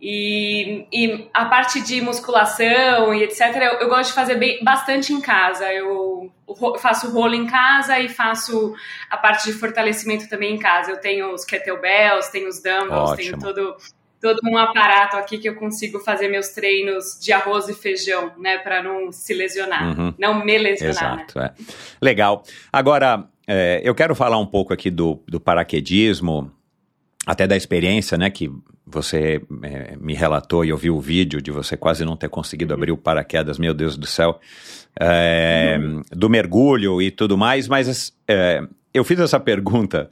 E, 0.00 0.86
e, 0.92 1.30
a 1.32 1.46
parte 1.46 1.80
de 1.80 2.02
musculação 2.02 3.14
e 3.14 3.22
etc, 3.22 3.56
eu, 3.56 3.80
eu 3.80 3.88
gosto 3.88 4.10
de 4.10 4.14
fazer 4.14 4.34
bem, 4.34 4.62
bastante 4.62 5.12
em 5.12 5.20
casa. 5.20 5.72
Eu, 5.72 6.30
faço 6.78 7.10
rolo 7.10 7.34
em 7.34 7.46
casa 7.46 7.98
e 7.98 8.08
faço 8.08 8.74
a 9.10 9.16
parte 9.16 9.46
de 9.46 9.52
fortalecimento 9.52 10.28
também 10.28 10.54
em 10.54 10.58
casa. 10.58 10.90
Eu 10.90 11.00
tenho 11.00 11.32
os 11.32 11.44
kettlebells, 11.44 12.28
tenho 12.28 12.48
os 12.48 12.62
dumbbells, 12.62 13.12
Ótimo. 13.12 13.16
tenho 13.16 13.38
todo 13.38 13.76
todo 14.26 14.40
um 14.44 14.56
aparato 14.56 15.16
aqui 15.16 15.38
que 15.38 15.48
eu 15.48 15.54
consigo 15.54 16.00
fazer 16.00 16.28
meus 16.28 16.48
treinos 16.48 17.18
de 17.20 17.32
arroz 17.32 17.68
e 17.68 17.74
feijão, 17.74 18.32
né, 18.38 18.58
para 18.58 18.82
não 18.82 19.12
se 19.12 19.32
lesionar, 19.32 19.96
uhum. 19.96 20.14
não 20.18 20.44
me 20.44 20.58
lesionar. 20.58 21.20
Exato, 21.20 21.38
né? 21.38 21.52
é. 21.56 21.62
Legal. 22.02 22.42
Agora, 22.72 23.28
é, 23.46 23.80
eu 23.84 23.94
quero 23.94 24.14
falar 24.14 24.38
um 24.38 24.46
pouco 24.46 24.72
aqui 24.72 24.90
do, 24.90 25.22
do 25.28 25.38
paraquedismo, 25.38 26.50
até 27.24 27.46
da 27.46 27.56
experiência, 27.56 28.18
né, 28.18 28.30
que 28.30 28.50
você 28.84 29.40
é, 29.62 29.96
me 29.96 30.14
relatou 30.14 30.64
e 30.64 30.70
eu 30.70 30.76
vi 30.76 30.90
o 30.90 31.00
vídeo 31.00 31.40
de 31.40 31.50
você 31.50 31.76
quase 31.76 32.04
não 32.04 32.16
ter 32.16 32.28
conseguido 32.28 32.74
abrir 32.74 32.92
o 32.92 32.96
paraquedas, 32.96 33.58
meu 33.58 33.74
Deus 33.74 33.96
do 33.96 34.06
céu, 34.06 34.40
é, 34.98 35.76
uhum. 35.78 36.02
do 36.10 36.28
mergulho 36.28 37.00
e 37.00 37.10
tudo 37.10 37.36
mais, 37.36 37.68
mas 37.68 38.12
é, 38.26 38.62
eu 38.92 39.04
fiz 39.04 39.20
essa 39.20 39.38
pergunta 39.38 40.10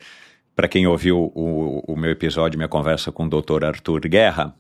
para 0.55 0.69
quem 0.69 0.87
ouviu 0.87 1.33
o, 1.35 1.83
o, 1.87 1.97
meu 1.97 2.11
episódio, 2.11 2.57
minha 2.57 2.69
conversa 2.69 3.11
com 3.11 3.27
o 3.27 3.29
Dr. 3.29 3.65
Arthur 3.65 4.01
Guerra, 4.09 4.55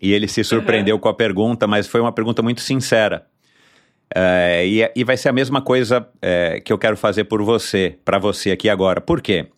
e 0.00 0.12
ele 0.12 0.28
se 0.28 0.44
surpreendeu 0.44 0.96
uhum. 0.96 1.00
com 1.00 1.08
a 1.08 1.14
pergunta, 1.14 1.66
mas 1.66 1.86
foi 1.86 2.00
uma 2.00 2.12
pergunta 2.12 2.42
muito 2.42 2.60
sincera. 2.60 3.26
É, 4.14 4.66
e, 4.66 4.90
e, 4.94 5.04
vai 5.04 5.16
ser 5.16 5.28
a 5.28 5.32
mesma 5.32 5.60
coisa 5.60 6.08
é, 6.22 6.60
que 6.60 6.72
eu 6.72 6.78
quero 6.78 6.96
fazer 6.96 7.24
por 7.24 7.42
você, 7.42 7.98
para 8.04 8.18
você 8.18 8.50
aqui 8.50 8.68
agora. 8.68 9.00
Por 9.00 9.20
quê? 9.20 9.48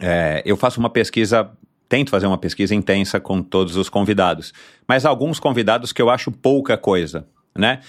É, 0.00 0.42
eu 0.44 0.56
faço 0.56 0.80
uma 0.80 0.90
pesquisa, 0.90 1.50
tento 1.88 2.10
fazer 2.10 2.26
uma 2.26 2.38
pesquisa 2.38 2.74
intensa 2.74 3.20
com 3.20 3.42
todos 3.42 3.76
os 3.76 3.88
convidados, 3.88 4.52
mas 4.86 5.04
alguns 5.04 5.38
convidados 5.38 5.92
que 5.92 6.02
eu 6.02 6.10
acho 6.10 6.32
pouca 6.32 6.76
coisa, 6.76 7.26
né? 7.56 7.80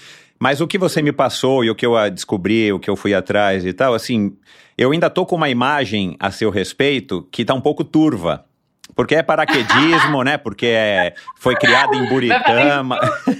Mas 0.42 0.62
o 0.62 0.66
que 0.66 0.78
você 0.78 1.02
me 1.02 1.12
passou 1.12 1.62
e 1.62 1.70
o 1.70 1.74
que 1.74 1.84
eu 1.84 1.92
descobri, 2.10 2.72
o 2.72 2.78
que 2.78 2.88
eu 2.88 2.96
fui 2.96 3.12
atrás 3.12 3.66
e 3.66 3.74
tal, 3.74 3.92
assim, 3.92 4.34
eu 4.76 4.90
ainda 4.90 5.10
tô 5.10 5.26
com 5.26 5.36
uma 5.36 5.50
imagem 5.50 6.16
a 6.18 6.30
seu 6.30 6.48
respeito 6.48 7.28
que 7.30 7.44
tá 7.44 7.52
um 7.52 7.60
pouco 7.60 7.84
turva. 7.84 8.46
Porque 8.96 9.14
é 9.14 9.22
paraquedismo, 9.22 10.22
né? 10.24 10.38
Porque 10.38 10.66
é, 10.66 11.14
foi 11.36 11.54
criado 11.56 11.94
em 11.94 12.08
Buritama. 12.08 12.98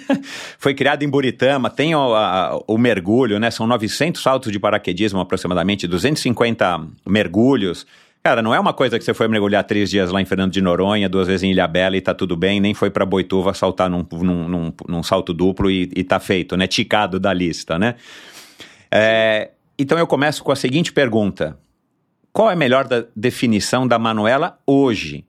foi 0.59 0.75
criado 0.75 1.03
em 1.03 1.09
Buritama. 1.09 1.71
Tem 1.71 1.95
o, 1.95 2.15
a, 2.15 2.63
o, 2.67 2.77
mergulho, 2.77 3.41
né? 3.41 3.51
São 3.51 3.67
900 3.67 4.23
saltos 4.23 4.53
de 4.53 4.59
paraquedismo, 4.59 5.21
aproximadamente 5.21 5.87
250 5.87 6.87
mergulhos. 7.07 7.87
Cara, 8.23 8.43
não 8.43 8.55
é 8.55 8.61
uma 8.61 8.75
coisa 8.75 8.99
que 8.99 9.05
você 9.05 9.15
foi 9.15 9.29
mergulhar 9.29 9.65
três 9.65 9.89
dias 9.89 10.11
lá 10.11 10.21
em 10.21 10.27
Fernando 10.27 10.53
de 10.53 10.61
Noronha, 10.61 11.09
duas 11.09 11.27
vezes 11.27 11.43
em 11.43 11.53
Ilhabela 11.53 11.97
e 11.97 12.03
tá 12.03 12.13
tudo 12.13 12.37
bem, 12.37 12.61
nem 12.61 12.75
foi 12.75 12.91
para 12.91 13.07
Boituva 13.07 13.55
saltar 13.55 13.89
num, 13.89 14.07
num, 14.13 14.49
num, 14.49 14.73
num, 14.87 15.03
salto 15.03 15.33
duplo 15.33 15.71
e, 15.71 15.91
e 15.97 16.05
tá 16.05 16.21
feito, 16.21 16.55
né? 16.55 16.67
Ticado 16.67 17.19
da 17.19 17.33
lista, 17.33 17.79
né? 17.79 17.95
É, 18.91 19.53
então 19.79 19.99
eu 19.99 20.07
começo 20.07 20.45
com 20.45 20.53
a 20.53 20.57
seguinte 20.57 20.93
pergunta: 20.93 21.59
Qual 22.31 22.51
é 22.51 22.53
a 22.53 22.57
melhor 22.57 22.87
da 22.87 23.05
definição 23.17 23.89
da 23.89 23.99
Manuela 23.99 24.59
hoje? 24.67 25.25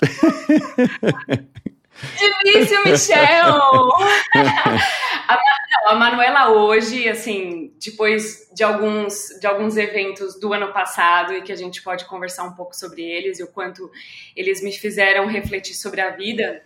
Difícil, 2.02 2.84
Michel! 2.84 3.16
a, 4.34 5.38
não, 5.86 5.88
a 5.88 5.94
Manuela 5.94 6.50
hoje, 6.50 7.08
assim, 7.08 7.72
depois 7.82 8.50
de 8.54 8.62
alguns, 8.62 9.28
de 9.40 9.46
alguns 9.46 9.76
eventos 9.76 10.38
do 10.38 10.52
ano 10.52 10.72
passado 10.72 11.32
e 11.34 11.42
que 11.42 11.52
a 11.52 11.56
gente 11.56 11.82
pode 11.82 12.04
conversar 12.04 12.44
um 12.44 12.52
pouco 12.52 12.74
sobre 12.74 13.02
eles 13.02 13.38
e 13.38 13.42
o 13.42 13.48
quanto 13.48 13.90
eles 14.34 14.62
me 14.62 14.72
fizeram 14.72 15.26
refletir 15.26 15.74
sobre 15.74 16.00
a 16.00 16.10
vida, 16.10 16.62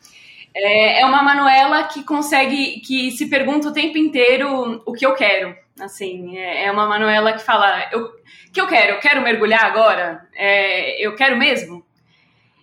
é, 0.54 1.00
é 1.00 1.06
uma 1.06 1.22
Manuela 1.22 1.84
que 1.84 2.02
consegue, 2.02 2.80
que 2.80 3.10
se 3.12 3.28
pergunta 3.28 3.68
o 3.68 3.72
tempo 3.72 3.96
inteiro 3.98 4.82
o 4.84 4.92
que 4.92 5.06
eu 5.06 5.14
quero. 5.14 5.56
Assim, 5.78 6.36
é, 6.36 6.64
é 6.66 6.72
uma 6.72 6.86
Manuela 6.86 7.32
que 7.32 7.42
fala, 7.42 7.88
eu, 7.92 8.10
que 8.52 8.60
eu 8.60 8.66
quero? 8.66 8.94
Eu 8.94 9.00
quero 9.00 9.22
mergulhar 9.22 9.64
agora? 9.64 10.28
É, 10.34 11.04
eu 11.04 11.14
quero 11.14 11.36
mesmo? 11.36 11.84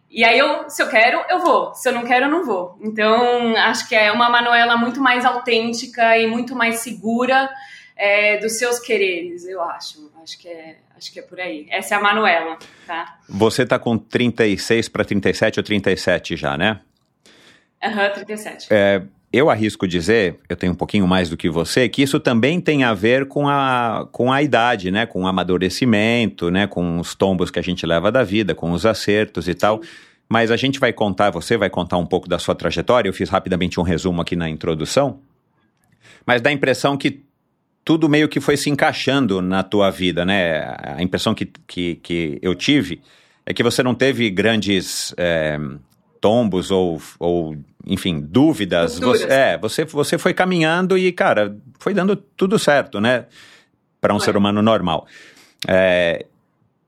E 0.09 0.23
aí, 0.23 0.39
eu, 0.39 0.69
se 0.69 0.81
eu 0.81 0.89
quero, 0.89 1.23
eu 1.29 1.39
vou. 1.39 1.73
Se 1.75 1.89
eu 1.89 1.93
não 1.93 2.05
quero, 2.05 2.25
eu 2.25 2.31
não 2.31 2.45
vou. 2.45 2.77
Então, 2.81 3.55
acho 3.57 3.87
que 3.87 3.95
é 3.95 4.11
uma 4.11 4.29
Manuela 4.29 4.77
muito 4.77 5.01
mais 5.01 5.25
autêntica 5.25 6.17
e 6.17 6.25
muito 6.25 6.55
mais 6.55 6.79
segura 6.79 7.49
é, 7.97 8.37
dos 8.37 8.57
seus 8.57 8.79
quereres, 8.79 9.45
eu 9.45 9.61
acho. 9.61 10.11
Acho 10.21 10.37
que 10.37 10.47
é, 10.47 10.77
acho 10.95 11.11
que 11.11 11.19
é 11.19 11.21
por 11.21 11.39
aí. 11.39 11.67
Essa 11.69 11.95
é 11.95 11.97
a 11.97 12.01
Manuela, 12.01 12.57
tá? 12.85 13.17
Você 13.27 13.65
tá 13.65 13.79
com 13.79 13.97
36 13.97 14.87
para 14.89 15.03
37 15.03 15.59
ou 15.59 15.63
37 15.63 16.35
já, 16.35 16.57
né? 16.57 16.79
Aham, 17.83 18.07
uhum, 18.07 18.13
37. 18.13 18.67
É, 18.71 19.01
eu 19.31 19.49
arrisco 19.49 19.87
dizer, 19.87 20.39
eu 20.47 20.55
tenho 20.55 20.71
um 20.71 20.75
pouquinho 20.75 21.05
mais 21.05 21.29
do 21.29 21.35
que 21.35 21.49
você, 21.49 21.89
que 21.89 22.01
isso 22.01 22.19
também 22.19 22.61
tem 22.61 22.83
a 22.83 22.93
ver 22.93 23.27
com 23.27 23.47
a, 23.47 24.07
com 24.11 24.31
a 24.31 24.41
idade, 24.41 24.89
né? 24.89 25.05
Com 25.05 25.23
o 25.23 25.27
amadurecimento, 25.27 26.49
né? 26.49 26.65
Com 26.65 26.99
os 26.99 27.13
tombos 27.13 27.51
que 27.51 27.59
a 27.59 27.61
gente 27.61 27.85
leva 27.85 28.11
da 28.11 28.23
vida, 28.23 28.55
com 28.55 28.71
os 28.71 28.85
acertos 28.85 29.47
e 29.47 29.53
tal. 29.53 29.81
Mas 30.29 30.49
a 30.49 30.55
gente 30.55 30.79
vai 30.79 30.93
contar, 30.93 31.29
você 31.29 31.57
vai 31.57 31.69
contar 31.69 31.97
um 31.97 32.05
pouco 32.05 32.27
da 32.27 32.39
sua 32.39 32.55
trajetória. 32.55 33.09
Eu 33.09 33.13
fiz 33.13 33.29
rapidamente 33.29 33.79
um 33.79 33.83
resumo 33.83 34.21
aqui 34.21 34.35
na 34.35 34.49
introdução. 34.49 35.19
Mas 36.25 36.41
dá 36.41 36.49
a 36.49 36.53
impressão 36.53 36.97
que 36.97 37.21
tudo 37.83 38.09
meio 38.09 38.27
que 38.27 38.39
foi 38.39 38.57
se 38.57 38.69
encaixando 38.69 39.41
na 39.41 39.61
tua 39.61 39.89
vida, 39.89 40.25
né? 40.25 40.75
A 40.83 41.03
impressão 41.03 41.33
que, 41.33 41.45
que, 41.45 41.95
que 41.95 42.39
eu 42.41 42.55
tive 42.55 43.01
é 43.45 43.53
que 43.53 43.63
você 43.63 43.83
não 43.83 43.95
teve 43.95 44.29
grandes 44.29 45.13
é, 45.17 45.57
tombos 46.19 46.71
ou, 46.71 47.01
ou 47.19 47.55
enfim, 47.87 48.19
dúvidas. 48.19 48.99
Você, 48.99 49.25
é, 49.25 49.57
você, 49.57 49.85
você 49.85 50.17
foi 50.17 50.33
caminhando 50.33 50.97
e, 50.97 51.11
cara, 51.11 51.55
foi 51.79 51.93
dando 51.93 52.15
tudo 52.15 52.59
certo, 52.59 52.99
né? 52.99 53.25
Para 54.01 54.13
um 54.13 54.19
ser 54.19 54.35
humano 54.35 54.61
normal. 54.61 55.07
É, 55.67 56.25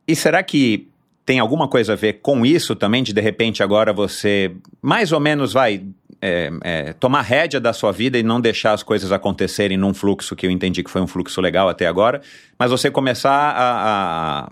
e 0.07 0.15
será 0.15 0.43
que 0.43 0.87
tem 1.25 1.39
alguma 1.39 1.67
coisa 1.67 1.93
a 1.93 1.95
ver 1.95 2.13
com 2.21 2.45
isso 2.45 2.75
também, 2.75 3.03
de 3.03 3.13
de 3.13 3.21
repente 3.21 3.61
agora 3.61 3.93
você 3.93 4.51
mais 4.81 5.11
ou 5.11 5.19
menos 5.19 5.53
vai 5.53 5.85
é, 6.21 6.51
é, 6.63 6.93
tomar 6.93 7.21
rédea 7.21 7.59
da 7.59 7.71
sua 7.71 7.91
vida 7.91 8.17
e 8.17 8.23
não 8.23 8.41
deixar 8.41 8.73
as 8.73 8.83
coisas 8.83 9.11
acontecerem 9.11 9.77
num 9.77 9.93
fluxo 9.93 10.35
que 10.35 10.45
eu 10.45 10.51
entendi 10.51 10.83
que 10.83 10.89
foi 10.89 11.01
um 11.01 11.07
fluxo 11.07 11.39
legal 11.39 11.69
até 11.69 11.85
agora, 11.85 12.21
mas 12.57 12.71
você 12.71 12.91
começar 12.91 13.31
a, 13.31 14.45
a, 14.45 14.49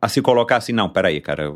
a 0.00 0.08
se 0.08 0.22
colocar 0.22 0.56
assim, 0.56 0.72
não, 0.72 0.88
peraí, 0.88 1.20
cara, 1.20 1.54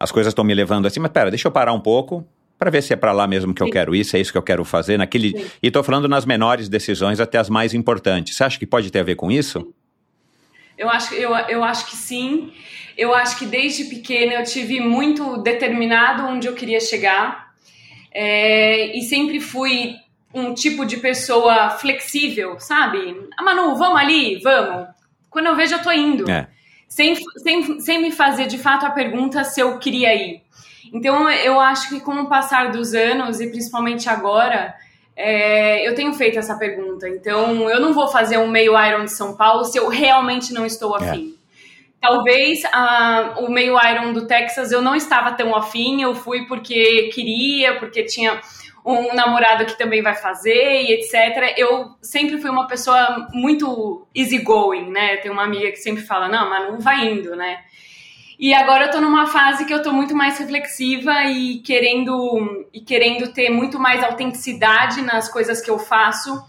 as 0.00 0.10
coisas 0.10 0.30
estão 0.30 0.44
me 0.44 0.54
levando 0.54 0.86
assim, 0.86 1.00
mas 1.00 1.12
pera, 1.12 1.30
deixa 1.30 1.46
eu 1.46 1.52
parar 1.52 1.72
um 1.72 1.80
pouco 1.80 2.26
para 2.58 2.70
ver 2.70 2.82
se 2.82 2.92
é 2.92 2.96
para 2.96 3.12
lá 3.12 3.26
mesmo 3.26 3.54
que 3.54 3.62
Sim. 3.62 3.68
eu 3.68 3.72
quero 3.72 3.94
ir, 3.94 4.04
se 4.04 4.16
é 4.16 4.20
isso 4.20 4.32
que 4.32 4.38
eu 4.38 4.42
quero 4.42 4.64
fazer 4.64 4.98
naquele. 4.98 5.30
Sim. 5.30 5.50
E 5.62 5.68
estou 5.68 5.82
falando 5.84 6.08
nas 6.08 6.26
menores 6.26 6.68
decisões 6.68 7.20
até 7.20 7.38
as 7.38 7.48
mais 7.48 7.72
importantes. 7.72 8.36
Você 8.36 8.44
acha 8.44 8.58
que 8.58 8.66
pode 8.66 8.90
ter 8.90 9.00
a 9.00 9.04
ver 9.04 9.14
com 9.14 9.30
isso? 9.30 9.72
Eu 10.76 10.88
acho, 10.88 11.14
eu, 11.14 11.34
eu 11.48 11.64
acho 11.64 11.86
que 11.86 11.96
sim. 11.96 12.52
Eu 12.96 13.14
acho 13.14 13.38
que 13.38 13.46
desde 13.46 13.84
pequena 13.84 14.34
eu 14.34 14.44
tive 14.44 14.80
muito 14.80 15.38
determinado 15.38 16.24
onde 16.24 16.48
eu 16.48 16.54
queria 16.54 16.80
chegar. 16.80 17.52
É, 18.12 18.96
e 18.96 19.02
sempre 19.02 19.40
fui 19.40 19.94
um 20.34 20.52
tipo 20.52 20.84
de 20.84 20.96
pessoa 20.96 21.70
flexível, 21.70 22.58
sabe? 22.58 22.98
Ah, 23.36 23.42
Manu, 23.42 23.76
vamos 23.76 24.00
ali? 24.00 24.40
Vamos. 24.40 24.88
Quando 25.30 25.46
eu 25.46 25.56
vejo, 25.56 25.74
eu 25.74 25.82
tô 25.82 25.92
indo. 25.92 26.30
É. 26.30 26.48
Sem, 26.88 27.14
sem, 27.36 27.80
sem 27.80 28.02
me 28.02 28.10
fazer 28.10 28.46
de 28.46 28.58
fato 28.58 28.86
a 28.86 28.90
pergunta 28.90 29.44
se 29.44 29.60
eu 29.60 29.78
queria 29.78 30.14
ir. 30.14 30.42
Então, 30.92 31.30
eu 31.30 31.60
acho 31.60 31.88
que 31.88 32.00
com 32.00 32.14
o 32.14 32.28
passar 32.28 32.70
dos 32.70 32.94
anos, 32.94 33.40
e 33.40 33.48
principalmente 33.48 34.08
agora, 34.08 34.74
é, 35.16 35.86
eu 35.86 35.94
tenho 35.94 36.12
feito 36.14 36.38
essa 36.38 36.56
pergunta. 36.56 37.08
Então, 37.08 37.68
eu 37.68 37.80
não 37.80 37.92
vou 37.92 38.08
fazer 38.08 38.38
um 38.38 38.48
meio 38.48 38.78
Iron 38.86 39.04
de 39.04 39.12
São 39.12 39.36
Paulo 39.36 39.64
se 39.64 39.76
eu 39.78 39.88
realmente 39.88 40.52
não 40.52 40.64
estou 40.64 40.94
afim. 40.94 41.34
É. 41.34 41.38
Talvez 42.00 42.64
a, 42.66 43.34
o 43.40 43.50
meio 43.50 43.76
Iron 43.76 44.12
do 44.12 44.26
Texas 44.26 44.70
eu 44.70 44.80
não 44.80 44.94
estava 44.94 45.32
tão 45.32 45.56
afim, 45.56 46.02
eu 46.02 46.14
fui 46.14 46.46
porque 46.46 47.10
queria, 47.12 47.76
porque 47.80 48.04
tinha 48.04 48.40
um 48.84 49.12
namorado 49.14 49.66
que 49.66 49.76
também 49.76 50.00
vai 50.00 50.14
fazer 50.14 50.82
e 50.82 50.92
etc. 50.92 51.54
Eu 51.56 51.96
sempre 52.00 52.38
fui 52.38 52.48
uma 52.48 52.68
pessoa 52.68 53.28
muito 53.32 54.06
easygoing, 54.14 54.90
né? 54.90 55.16
Tem 55.16 55.30
uma 55.30 55.42
amiga 55.42 55.70
que 55.70 55.76
sempre 55.76 56.02
fala, 56.02 56.28
não, 56.28 56.48
mas 56.48 56.70
não 56.70 56.78
vai 56.78 57.08
indo, 57.08 57.34
né? 57.34 57.58
E 58.38 58.54
agora 58.54 58.86
eu 58.86 58.90
tô 58.92 59.00
numa 59.00 59.26
fase 59.26 59.64
que 59.64 59.74
eu 59.74 59.82
tô 59.82 59.92
muito 59.92 60.14
mais 60.14 60.38
reflexiva 60.38 61.24
e 61.24 61.58
querendo, 61.58 62.66
e 62.72 62.80
querendo 62.80 63.32
ter 63.32 63.50
muito 63.50 63.80
mais 63.80 64.02
autenticidade 64.04 65.02
nas 65.02 65.28
coisas 65.28 65.60
que 65.60 65.68
eu 65.68 65.78
faço. 65.78 66.40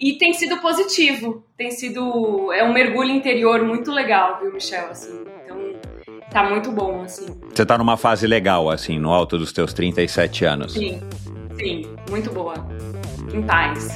E 0.00 0.18
tem 0.18 0.32
sido 0.32 0.58
positivo, 0.58 1.44
tem 1.56 1.70
sido. 1.70 2.52
É 2.52 2.64
um 2.64 2.72
mergulho 2.72 3.10
interior 3.10 3.62
muito 3.64 3.92
legal, 3.92 4.40
viu, 4.40 4.52
Michel? 4.52 4.88
Assim, 4.90 5.24
então, 5.44 5.58
tá 6.30 6.42
muito 6.42 6.72
bom, 6.72 7.02
assim. 7.02 7.26
Você 7.54 7.64
tá 7.64 7.78
numa 7.78 7.96
fase 7.96 8.26
legal, 8.26 8.68
assim, 8.68 8.98
no 8.98 9.12
alto 9.12 9.38
dos 9.38 9.52
teus 9.52 9.72
37 9.72 10.44
anos. 10.44 10.72
Sim. 10.72 11.00
Sim, 11.56 11.82
muito 12.10 12.32
boa. 12.32 12.54
Em 13.32 13.42
paz. 13.42 13.88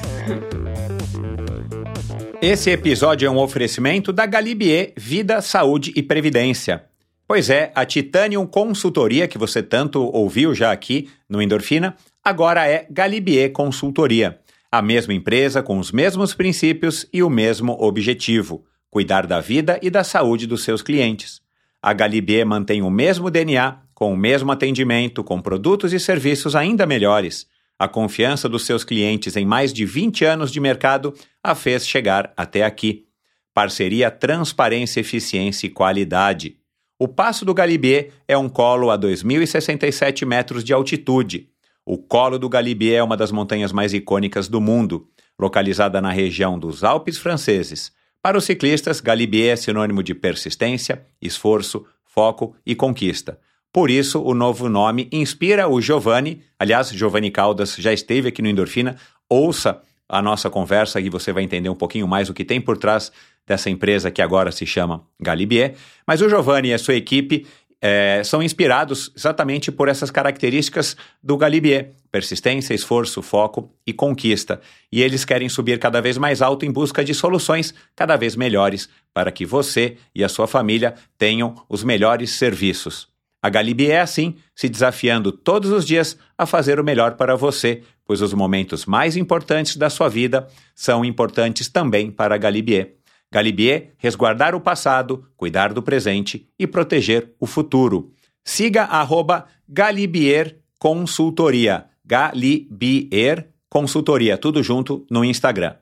Esse 2.40 2.70
episódio 2.70 3.26
é 3.26 3.30
um 3.30 3.38
oferecimento 3.38 4.12
da 4.12 4.26
Galibier 4.26 4.92
Vida, 4.96 5.40
Saúde 5.40 5.92
e 5.94 6.02
Previdência. 6.02 6.91
Pois 7.32 7.48
é, 7.48 7.72
a 7.74 7.86
Titanium 7.86 8.46
Consultoria, 8.46 9.26
que 9.26 9.38
você 9.38 9.62
tanto 9.62 10.02
ouviu 10.02 10.54
já 10.54 10.70
aqui 10.70 11.08
no 11.26 11.40
Endorfina, 11.40 11.96
agora 12.22 12.68
é 12.68 12.86
Galibier 12.90 13.50
Consultoria. 13.52 14.38
A 14.70 14.82
mesma 14.82 15.14
empresa 15.14 15.62
com 15.62 15.78
os 15.78 15.90
mesmos 15.90 16.34
princípios 16.34 17.06
e 17.10 17.22
o 17.22 17.30
mesmo 17.30 17.72
objetivo: 17.80 18.66
cuidar 18.90 19.26
da 19.26 19.40
vida 19.40 19.80
e 19.80 19.88
da 19.88 20.04
saúde 20.04 20.46
dos 20.46 20.62
seus 20.62 20.82
clientes. 20.82 21.40
A 21.80 21.94
Galibier 21.94 22.44
mantém 22.44 22.82
o 22.82 22.90
mesmo 22.90 23.30
DNA, 23.30 23.78
com 23.94 24.12
o 24.12 24.16
mesmo 24.16 24.52
atendimento, 24.52 25.24
com 25.24 25.40
produtos 25.40 25.94
e 25.94 25.98
serviços 25.98 26.54
ainda 26.54 26.84
melhores. 26.84 27.46
A 27.78 27.88
confiança 27.88 28.46
dos 28.46 28.66
seus 28.66 28.84
clientes 28.84 29.38
em 29.38 29.46
mais 29.46 29.72
de 29.72 29.86
20 29.86 30.26
anos 30.26 30.52
de 30.52 30.60
mercado 30.60 31.14
a 31.42 31.54
fez 31.54 31.88
chegar 31.88 32.30
até 32.36 32.62
aqui. 32.62 33.06
Parceria, 33.54 34.10
transparência, 34.10 35.00
eficiência 35.00 35.66
e 35.66 35.70
qualidade. 35.70 36.60
O 36.98 37.08
Passo 37.08 37.44
do 37.44 37.54
Galibier 37.54 38.12
é 38.28 38.36
um 38.36 38.48
colo 38.48 38.90
a 38.90 38.98
2.067 38.98 40.24
metros 40.24 40.62
de 40.62 40.72
altitude. 40.72 41.48
O 41.84 41.98
Colo 41.98 42.38
do 42.38 42.48
Galibier 42.48 42.98
é 42.98 43.02
uma 43.02 43.16
das 43.16 43.32
montanhas 43.32 43.72
mais 43.72 43.92
icônicas 43.92 44.46
do 44.46 44.60
mundo, 44.60 45.08
localizada 45.38 46.00
na 46.00 46.12
região 46.12 46.56
dos 46.56 46.84
Alpes 46.84 47.18
franceses. 47.18 47.90
Para 48.22 48.38
os 48.38 48.44
ciclistas, 48.44 49.00
Galibier 49.00 49.54
é 49.54 49.56
sinônimo 49.56 50.00
de 50.00 50.14
persistência, 50.14 51.04
esforço, 51.20 51.84
foco 52.04 52.54
e 52.64 52.76
conquista. 52.76 53.36
Por 53.72 53.90
isso, 53.90 54.22
o 54.22 54.32
novo 54.32 54.68
nome 54.68 55.08
inspira 55.10 55.66
o 55.66 55.80
Giovanni. 55.80 56.42
Aliás, 56.56 56.90
Giovanni 56.90 57.32
Caldas 57.32 57.74
já 57.74 57.92
esteve 57.92 58.28
aqui 58.28 58.42
no 58.42 58.48
Endorfina. 58.48 58.96
Ouça 59.28 59.82
a 60.08 60.20
nossa 60.20 60.50
conversa 60.50 61.00
e 61.00 61.08
você 61.08 61.32
vai 61.32 61.42
entender 61.42 61.70
um 61.70 61.74
pouquinho 61.74 62.06
mais 62.06 62.28
o 62.28 62.34
que 62.34 62.44
tem 62.44 62.60
por 62.60 62.76
trás 62.76 63.10
dessa 63.46 63.70
empresa 63.70 64.10
que 64.10 64.22
agora 64.22 64.52
se 64.52 64.64
chama 64.66 65.02
Galibier. 65.20 65.74
Mas 66.06 66.20
o 66.20 66.28
Giovanni 66.28 66.68
e 66.68 66.74
a 66.74 66.78
sua 66.78 66.94
equipe 66.94 67.46
é, 67.84 68.22
são 68.24 68.40
inspirados 68.40 69.12
exatamente 69.16 69.72
por 69.72 69.88
essas 69.88 70.08
características 70.08 70.96
do 71.20 71.36
Galibier: 71.36 71.90
persistência, 72.12 72.72
esforço, 72.72 73.20
foco 73.20 73.74
e 73.84 73.92
conquista. 73.92 74.60
E 74.90 75.02
eles 75.02 75.24
querem 75.24 75.48
subir 75.48 75.80
cada 75.80 76.00
vez 76.00 76.16
mais 76.16 76.40
alto 76.40 76.64
em 76.64 76.70
busca 76.70 77.04
de 77.04 77.12
soluções 77.12 77.74
cada 77.96 78.16
vez 78.16 78.36
melhores 78.36 78.88
para 79.12 79.32
que 79.32 79.44
você 79.44 79.96
e 80.14 80.22
a 80.22 80.28
sua 80.28 80.46
família 80.46 80.94
tenham 81.18 81.56
os 81.68 81.82
melhores 81.82 82.30
serviços. 82.30 83.10
A 83.44 83.50
Galibi 83.50 83.90
é 83.90 84.00
assim, 84.00 84.36
se 84.54 84.68
desafiando 84.68 85.32
todos 85.32 85.72
os 85.72 85.84
dias 85.84 86.16
a 86.38 86.46
fazer 86.46 86.78
o 86.78 86.84
melhor 86.84 87.16
para 87.16 87.34
você, 87.34 87.82
pois 88.06 88.22
os 88.22 88.32
momentos 88.32 88.86
mais 88.86 89.16
importantes 89.16 89.76
da 89.76 89.90
sua 89.90 90.08
vida 90.08 90.46
são 90.76 91.04
importantes 91.04 91.68
também 91.68 92.08
para 92.08 92.36
a 92.36 92.38
Galibier. 92.38 92.94
Galibier, 93.32 93.94
resguardar 93.96 94.54
o 94.54 94.60
passado, 94.60 95.24
cuidar 95.38 95.72
do 95.72 95.82
presente 95.82 96.46
e 96.58 96.66
proteger 96.66 97.32
o 97.40 97.46
futuro. 97.46 98.12
Siga 98.44 98.82
arroba 98.82 99.46
Galibier 99.66 100.58
Consultoria. 100.78 101.86
Galibier 102.04 103.48
Consultoria, 103.70 104.36
tudo 104.36 104.62
junto 104.62 105.06
no 105.10 105.24
Instagram. 105.24 105.76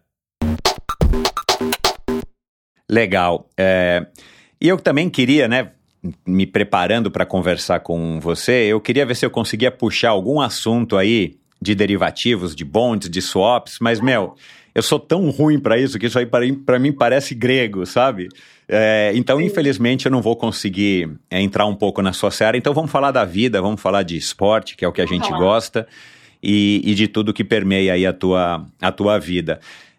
Legal. 2.88 3.50
É... 3.58 4.06
E 4.60 4.68
eu 4.68 4.76
também 4.76 5.10
queria, 5.10 5.48
né, 5.48 5.72
me 6.24 6.46
preparando 6.46 7.10
para 7.10 7.26
conversar 7.26 7.80
com 7.80 8.20
você, 8.20 8.66
eu 8.66 8.80
queria 8.80 9.04
ver 9.04 9.16
se 9.16 9.26
eu 9.26 9.30
conseguia 9.30 9.72
puxar 9.72 10.10
algum 10.10 10.40
assunto 10.40 10.96
aí 10.96 11.40
de 11.60 11.74
derivativos, 11.74 12.54
de 12.54 12.64
bonds, 12.64 13.10
de 13.10 13.20
swaps, 13.20 13.78
mas, 13.80 14.00
meu, 14.00 14.36
eu 14.74 14.82
sou 14.82 14.98
tão 14.98 15.30
ruim 15.30 15.58
para 15.58 15.78
isso 15.78 15.98
que 15.98 16.06
isso 16.06 16.18
aí 16.18 16.26
para 16.26 16.78
mim 16.78 16.92
parece 16.92 17.34
grego, 17.34 17.84
sabe? 17.84 18.28
É, 18.68 19.10
então, 19.14 19.40
infelizmente, 19.40 20.06
eu 20.06 20.12
não 20.12 20.22
vou 20.22 20.36
conseguir 20.36 21.10
é, 21.28 21.40
entrar 21.40 21.66
um 21.66 21.74
pouco 21.74 22.00
na 22.00 22.12
sua 22.12 22.30
série. 22.30 22.56
Então, 22.58 22.72
vamos 22.72 22.90
falar 22.90 23.10
da 23.10 23.24
vida, 23.24 23.60
vamos 23.60 23.80
falar 23.80 24.04
de 24.04 24.16
esporte, 24.16 24.76
que 24.76 24.84
é 24.84 24.88
o 24.88 24.92
que 24.92 25.00
a 25.00 25.06
gente 25.06 25.28
gosta, 25.30 25.88
e, 26.40 26.80
e 26.84 26.94
de 26.94 27.08
tudo 27.08 27.32
que 27.32 27.42
permeia 27.42 27.94
aí 27.94 28.06
a 28.06 28.12
tua, 28.12 28.64
a 28.80 28.92
tua 28.92 29.18
vida. 29.18 29.58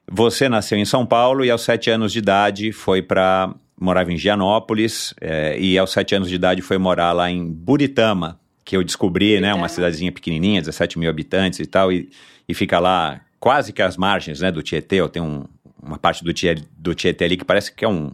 Você 0.10 0.48
nasceu 0.48 0.78
em 0.78 0.86
São 0.86 1.06
Paulo 1.06 1.44
e 1.44 1.52
aos 1.52 1.62
sete 1.62 1.90
anos 1.90 2.14
de 2.14 2.20
idade 2.20 2.72
foi 2.72 3.02
para 3.02 3.54
morava 3.80 4.14
em 4.14 4.18
Gianópolis 4.18 5.12
é, 5.20 5.60
e 5.60 5.76
aos 5.76 5.92
sete 5.92 6.14
anos 6.14 6.30
de 6.30 6.36
idade 6.36 6.62
foi 6.62 6.78
morar 6.78 7.14
lá 7.14 7.32
em 7.32 7.52
Buritama, 7.52 8.40
que 8.64 8.78
eu 8.78 8.84
descobri, 8.84 9.42
né, 9.42 9.54
uma 9.56 9.68
cidadezinha 9.68 10.12
pequenininha, 10.12 10.62
17 10.62 11.00
mil 11.00 11.10
habitantes 11.10 11.60
e 11.60 11.66
tal, 11.66 11.92
e, 11.92 12.08
e 12.48 12.54
fica 12.54 12.80
lá 12.80 13.20
quase 13.42 13.74
que 13.74 13.82
às 13.82 13.98
margens, 13.98 14.40
né, 14.40 14.52
do 14.52 14.62
Tietê, 14.62 14.98
eu 14.98 15.10
tenho 15.10 15.26
um, 15.26 15.44
uma 15.82 15.98
parte 15.98 16.24
do 16.24 16.32
Tietê, 16.32 16.64
do 16.78 16.94
Tietê 16.94 17.26
ali 17.26 17.36
que 17.36 17.44
parece 17.44 17.74
que 17.74 17.84
é 17.84 17.88
um, 17.88 18.12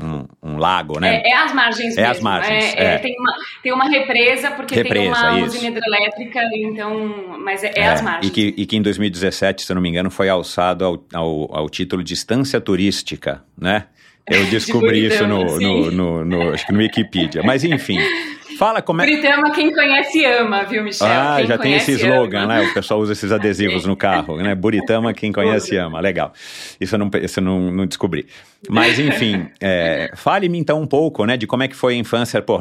um, 0.00 0.26
um 0.40 0.56
lago, 0.56 1.00
né? 1.00 1.20
É, 1.24 1.30
é 1.30 1.34
as 1.34 1.52
margens 1.52 1.98
É 1.98 2.02
mesmo. 2.02 2.12
as 2.12 2.20
margens, 2.20 2.74
é, 2.76 2.94
é. 2.94 2.98
Tem, 2.98 3.14
uma, 3.18 3.32
tem 3.64 3.72
uma 3.72 3.88
represa, 3.88 4.52
porque 4.52 4.76
represa, 4.76 4.94
tem 4.94 5.08
uma 5.08 5.40
isso. 5.40 5.56
usina 5.56 5.76
hidrelétrica, 5.76 6.40
então, 6.54 7.38
mas 7.38 7.64
é, 7.64 7.72
é 7.74 7.88
as 7.88 8.00
margens. 8.00 8.28
E 8.28 8.30
que, 8.30 8.54
e 8.56 8.64
que 8.64 8.76
em 8.76 8.82
2017, 8.82 9.64
se 9.64 9.72
eu 9.72 9.74
não 9.74 9.82
me 9.82 9.88
engano, 9.88 10.08
foi 10.08 10.28
alçado 10.28 10.84
ao, 10.84 11.04
ao, 11.12 11.56
ao 11.58 11.68
título 11.68 12.04
de 12.04 12.14
estância 12.14 12.60
turística, 12.60 13.42
né? 13.60 13.86
Eu 14.30 14.46
descobri 14.48 15.04
isso 15.06 15.26
no, 15.26 15.58
no, 15.58 15.90
no, 15.90 16.24
no, 16.24 16.54
acho 16.54 16.64
que 16.64 16.72
no 16.72 16.78
Wikipedia. 16.78 17.42
Mas 17.42 17.64
enfim, 17.64 17.98
fala 18.60 18.82
como 18.82 19.00
é. 19.00 19.06
Buritama, 19.06 19.50
quem 19.52 19.72
conhece 19.72 20.22
ama, 20.26 20.64
viu, 20.64 20.84
Michel? 20.84 21.08
Ah, 21.08 21.36
quem 21.38 21.46
já 21.46 21.56
tem 21.56 21.74
esse 21.76 21.92
slogan, 21.92 22.42
ama. 22.42 22.58
né? 22.58 22.68
O 22.68 22.74
pessoal 22.74 23.00
usa 23.00 23.14
esses 23.14 23.32
adesivos 23.32 23.86
no 23.86 23.96
carro, 23.96 24.36
né? 24.36 24.54
Buritama, 24.54 25.14
quem 25.14 25.32
conhece 25.32 25.78
ama. 25.78 25.98
Legal. 25.98 26.34
Isso 26.78 26.94
eu 26.94 26.98
não, 26.98 27.10
isso 27.22 27.40
eu 27.40 27.44
não, 27.44 27.72
não 27.72 27.86
descobri. 27.86 28.26
Mas 28.68 28.98
enfim, 28.98 29.46
é, 29.62 30.12
fale-me 30.14 30.58
então 30.58 30.82
um 30.82 30.86
pouco, 30.86 31.24
né, 31.24 31.38
de 31.38 31.46
como 31.46 31.62
é 31.62 31.68
que 31.68 31.74
foi 31.74 31.94
a 31.94 31.96
infância, 31.96 32.42
pô, 32.42 32.60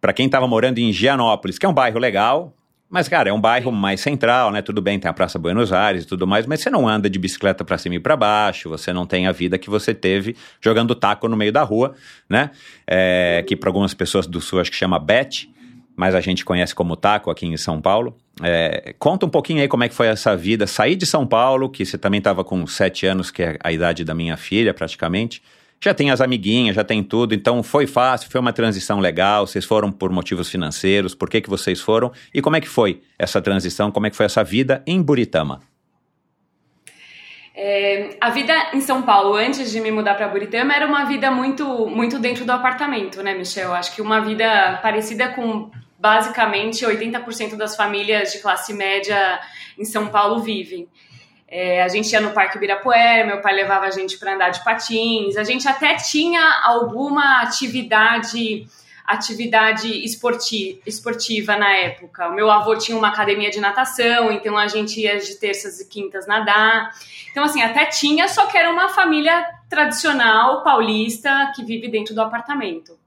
pra 0.00 0.14
quem 0.14 0.26
tava 0.26 0.48
morando 0.48 0.78
em 0.78 0.90
Gianópolis, 0.90 1.58
que 1.58 1.66
é 1.66 1.68
um 1.68 1.74
bairro 1.74 1.98
legal, 1.98 2.54
mas, 2.88 3.08
cara, 3.08 3.30
é 3.30 3.32
um 3.32 3.40
bairro 3.40 3.72
mais 3.72 4.00
central, 4.00 4.52
né? 4.52 4.62
Tudo 4.62 4.80
bem, 4.80 4.98
tem 4.98 5.08
a 5.08 5.12
Praça 5.12 5.38
Buenos 5.38 5.72
Aires 5.72 6.04
e 6.04 6.06
tudo 6.06 6.26
mais, 6.26 6.46
mas 6.46 6.60
você 6.60 6.70
não 6.70 6.88
anda 6.88 7.10
de 7.10 7.18
bicicleta 7.18 7.64
para 7.64 7.76
cima 7.76 7.96
e 7.96 8.00
para 8.00 8.16
baixo, 8.16 8.68
você 8.68 8.92
não 8.92 9.04
tem 9.04 9.26
a 9.26 9.32
vida 9.32 9.58
que 9.58 9.68
você 9.68 9.92
teve 9.92 10.36
jogando 10.60 10.94
taco 10.94 11.28
no 11.28 11.36
meio 11.36 11.52
da 11.52 11.62
rua, 11.62 11.94
né? 12.28 12.50
É, 12.86 13.44
que 13.46 13.56
para 13.56 13.68
algumas 13.68 13.92
pessoas 13.92 14.26
do 14.26 14.40
sul 14.40 14.60
acho 14.60 14.70
que 14.70 14.76
chama 14.76 14.98
bet, 15.00 15.50
mas 15.96 16.14
a 16.14 16.20
gente 16.20 16.44
conhece 16.44 16.74
como 16.74 16.94
taco 16.94 17.30
aqui 17.30 17.46
em 17.46 17.56
São 17.56 17.80
Paulo. 17.80 18.16
É, 18.42 18.94
conta 18.98 19.26
um 19.26 19.30
pouquinho 19.30 19.62
aí 19.62 19.68
como 19.68 19.82
é 19.82 19.88
que 19.88 19.94
foi 19.94 20.06
essa 20.06 20.36
vida, 20.36 20.66
sair 20.66 20.94
de 20.94 21.06
São 21.06 21.26
Paulo, 21.26 21.68
que 21.68 21.84
você 21.84 21.98
também 21.98 22.18
estava 22.18 22.44
com 22.44 22.66
sete 22.66 23.06
anos, 23.06 23.30
que 23.30 23.42
é 23.42 23.58
a 23.64 23.72
idade 23.72 24.04
da 24.04 24.14
minha 24.14 24.36
filha 24.36 24.72
praticamente, 24.72 25.42
já 25.80 25.94
tem 25.94 26.10
as 26.10 26.20
amiguinhas, 26.20 26.74
já 26.74 26.84
tem 26.84 27.02
tudo, 27.02 27.34
então 27.34 27.62
foi 27.62 27.86
fácil, 27.86 28.30
foi 28.30 28.40
uma 28.40 28.52
transição 28.52 28.98
legal, 28.98 29.46
vocês 29.46 29.64
foram 29.64 29.92
por 29.92 30.10
motivos 30.10 30.48
financeiros, 30.48 31.14
por 31.14 31.28
que, 31.28 31.40
que 31.40 31.50
vocês 31.50 31.80
foram 31.80 32.12
e 32.32 32.40
como 32.40 32.56
é 32.56 32.60
que 32.60 32.68
foi 32.68 33.02
essa 33.18 33.40
transição, 33.40 33.90
como 33.90 34.06
é 34.06 34.10
que 34.10 34.16
foi 34.16 34.26
essa 34.26 34.42
vida 34.42 34.82
em 34.86 35.00
Buritama? 35.02 35.60
É, 37.58 38.16
a 38.20 38.28
vida 38.28 38.52
em 38.74 38.82
São 38.82 39.00
Paulo, 39.00 39.34
antes 39.34 39.70
de 39.70 39.80
me 39.80 39.90
mudar 39.90 40.14
para 40.14 40.28
Buritama, 40.28 40.74
era 40.74 40.86
uma 40.86 41.04
vida 41.04 41.30
muito, 41.30 41.86
muito 41.86 42.18
dentro 42.18 42.44
do 42.44 42.52
apartamento, 42.52 43.22
né, 43.22 43.32
Michel? 43.34 43.72
Acho 43.72 43.94
que 43.94 44.02
uma 44.02 44.20
vida 44.20 44.78
parecida 44.82 45.30
com 45.30 45.70
basicamente 45.98 46.84
80% 46.84 47.56
das 47.56 47.74
famílias 47.74 48.32
de 48.32 48.40
classe 48.40 48.74
média 48.74 49.40
em 49.78 49.86
São 49.86 50.08
Paulo 50.08 50.40
vivem. 50.40 50.86
É, 51.58 51.82
a 51.82 51.88
gente 51.88 52.12
ia 52.12 52.20
no 52.20 52.32
Parque 52.32 52.58
Ibirapuera, 52.58 53.24
meu 53.24 53.40
pai 53.40 53.54
levava 53.54 53.86
a 53.86 53.90
gente 53.90 54.18
para 54.18 54.34
andar 54.34 54.50
de 54.50 54.62
patins, 54.62 55.38
a 55.38 55.42
gente 55.42 55.66
até 55.66 55.94
tinha 55.94 56.60
alguma 56.62 57.40
atividade 57.40 58.68
atividade 59.06 59.88
esportiva, 60.04 60.78
esportiva 60.84 61.56
na 61.56 61.72
época. 61.74 62.28
O 62.28 62.34
meu 62.34 62.50
avô 62.50 62.76
tinha 62.76 62.98
uma 62.98 63.08
academia 63.08 63.50
de 63.50 63.58
natação, 63.58 64.30
então 64.30 64.58
a 64.58 64.66
gente 64.66 65.00
ia 65.00 65.16
de 65.18 65.36
terças 65.36 65.80
e 65.80 65.88
quintas 65.88 66.26
nadar. 66.26 66.90
Então, 67.30 67.42
assim, 67.42 67.62
até 67.62 67.86
tinha, 67.86 68.28
só 68.28 68.44
que 68.44 68.58
era 68.58 68.70
uma 68.70 68.90
família 68.90 69.42
tradicional 69.70 70.62
paulista 70.62 71.52
que 71.56 71.64
vive 71.64 71.88
dentro 71.88 72.14
do 72.14 72.20
apartamento. 72.20 72.98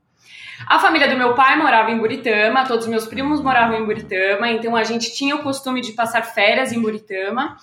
A 0.67 0.77
família 0.79 1.07
do 1.07 1.17
meu 1.17 1.33
pai 1.33 1.57
morava 1.57 1.89
em 1.91 1.97
Buritama, 1.97 2.65
todos 2.65 2.85
os 2.85 2.91
meus 2.91 3.07
primos 3.07 3.41
moravam 3.41 3.77
em 3.77 3.85
Buritama, 3.85 4.49
então 4.51 4.75
a 4.75 4.83
gente 4.83 5.13
tinha 5.15 5.35
o 5.35 5.39
costume 5.43 5.81
de 5.81 5.93
passar 5.93 6.21
férias 6.21 6.71
em 6.71 6.81
Buritama. 6.81 7.57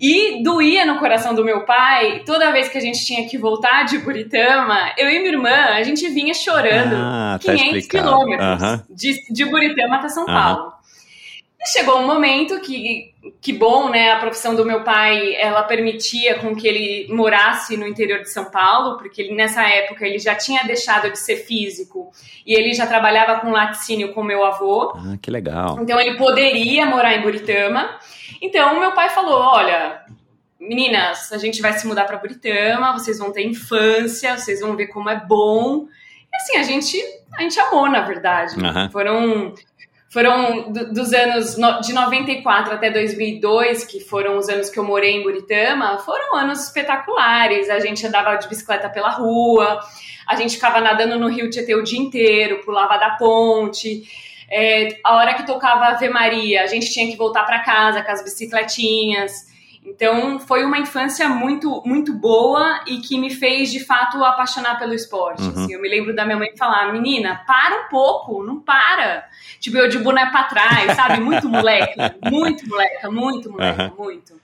E 0.00 0.42
doía 0.42 0.84
no 0.84 0.98
coração 0.98 1.34
do 1.34 1.44
meu 1.44 1.64
pai, 1.64 2.22
toda 2.26 2.50
vez 2.52 2.68
que 2.68 2.76
a 2.78 2.80
gente 2.80 3.04
tinha 3.04 3.28
que 3.28 3.38
voltar 3.38 3.84
de 3.84 3.98
Buritama, 3.98 4.92
eu 4.98 5.08
e 5.08 5.18
minha 5.20 5.30
irmã, 5.32 5.54
a 5.74 5.82
gente 5.82 6.06
vinha 6.08 6.34
chorando 6.34 6.94
Ah, 6.96 7.38
tá 7.42 7.52
500 7.52 7.76
explicado. 7.76 8.08
quilômetros 8.08 8.62
Aham. 8.62 8.84
de, 8.90 9.32
de 9.32 9.44
Buritama 9.44 9.96
até 9.96 10.08
São 10.08 10.28
Aham. 10.28 10.34
Paulo. 10.56 10.72
E 11.60 11.68
chegou 11.72 12.00
um 12.00 12.06
momento 12.06 12.60
que, 12.60 13.13
que 13.40 13.52
bom, 13.52 13.88
né? 13.88 14.12
A 14.12 14.18
profissão 14.18 14.54
do 14.54 14.64
meu 14.64 14.82
pai, 14.82 15.34
ela 15.36 15.62
permitia 15.62 16.38
com 16.38 16.54
que 16.54 16.66
ele 16.66 17.06
morasse 17.12 17.76
no 17.76 17.86
interior 17.86 18.20
de 18.20 18.30
São 18.30 18.50
Paulo, 18.50 18.98
porque 18.98 19.22
ele, 19.22 19.34
nessa 19.34 19.62
época 19.62 20.06
ele 20.06 20.18
já 20.18 20.34
tinha 20.34 20.62
deixado 20.64 21.10
de 21.10 21.18
ser 21.18 21.36
físico 21.36 22.10
e 22.46 22.54
ele 22.54 22.72
já 22.72 22.86
trabalhava 22.86 23.40
com 23.40 23.50
laticínio 23.50 24.12
com 24.12 24.22
meu 24.22 24.44
avô. 24.44 24.92
Ah, 24.96 25.16
que 25.20 25.30
legal. 25.30 25.78
Então 25.80 25.98
ele 26.00 26.16
poderia 26.16 26.86
morar 26.86 27.14
em 27.14 27.22
Buritama. 27.22 27.98
Então 28.40 28.78
meu 28.78 28.92
pai 28.92 29.08
falou: 29.10 29.40
olha, 29.40 30.02
meninas, 30.60 31.32
a 31.32 31.38
gente 31.38 31.62
vai 31.62 31.72
se 31.72 31.86
mudar 31.86 32.04
para 32.04 32.18
Buritama, 32.18 32.92
vocês 32.92 33.18
vão 33.18 33.32
ter 33.32 33.46
infância, 33.46 34.36
vocês 34.36 34.60
vão 34.60 34.76
ver 34.76 34.88
como 34.88 35.08
é 35.08 35.16
bom. 35.16 35.86
E 36.32 36.36
assim, 36.36 36.56
a 36.56 36.62
gente, 36.62 37.00
a 37.38 37.42
gente 37.42 37.58
amou, 37.60 37.88
na 37.88 38.00
verdade. 38.00 38.54
Aham. 38.58 38.90
Foram 38.90 39.54
foram 40.14 40.70
do- 40.70 40.92
dos 40.92 41.12
anos 41.12 41.58
no- 41.58 41.80
de 41.80 41.92
94 41.92 42.72
até 42.72 42.88
2002, 42.88 43.84
que 43.84 43.98
foram 43.98 44.38
os 44.38 44.48
anos 44.48 44.70
que 44.70 44.78
eu 44.78 44.84
morei 44.84 45.16
em 45.16 45.24
Buritama, 45.24 45.98
foram 45.98 46.36
anos 46.36 46.64
espetaculares. 46.64 47.68
A 47.68 47.80
gente 47.80 48.06
andava 48.06 48.36
de 48.36 48.46
bicicleta 48.48 48.88
pela 48.88 49.10
rua, 49.10 49.80
a 50.24 50.36
gente 50.36 50.54
ficava 50.54 50.80
nadando 50.80 51.18
no 51.18 51.28
Rio 51.28 51.50
Tietê 51.50 51.74
o 51.74 51.82
dia 51.82 51.98
inteiro, 51.98 52.60
pulava 52.64 52.96
da 52.96 53.10
ponte. 53.16 54.04
É, 54.48 55.00
a 55.02 55.16
hora 55.16 55.34
que 55.34 55.44
tocava 55.44 55.86
Ave 55.86 56.08
Maria, 56.08 56.62
a 56.62 56.66
gente 56.68 56.92
tinha 56.92 57.10
que 57.10 57.16
voltar 57.16 57.42
para 57.42 57.58
casa 57.64 58.00
com 58.00 58.12
as 58.12 58.22
bicicletinhas. 58.22 59.52
Então, 59.84 60.38
foi 60.38 60.64
uma 60.64 60.78
infância 60.78 61.28
muito, 61.28 61.82
muito 61.84 62.14
boa 62.14 62.80
e 62.86 62.98
que 62.98 63.18
me 63.18 63.28
fez, 63.28 63.70
de 63.70 63.84
fato, 63.84 64.24
apaixonar 64.24 64.78
pelo 64.78 64.94
esporte. 64.94 65.42
Uhum. 65.42 65.50
assim. 65.50 65.72
eu 65.74 65.80
me 65.80 65.88
lembro 65.88 66.14
da 66.14 66.24
minha 66.24 66.38
mãe 66.38 66.56
falar, 66.56 66.90
menina, 66.90 67.42
para 67.46 67.82
um 67.82 67.88
pouco, 67.88 68.42
não 68.42 68.60
para. 68.60 69.28
Tipo, 69.60 69.76
eu 69.76 69.88
de 69.88 69.98
boné 69.98 70.24
pra 70.30 70.44
trás, 70.44 70.96
sabe? 70.96 71.20
Muito 71.20 71.48
moleca, 71.48 72.16
muito 72.30 72.66
moleca, 72.66 73.10
muito 73.10 73.50
moleca, 73.50 73.82
Aham. 73.84 73.94
muito. 73.98 74.43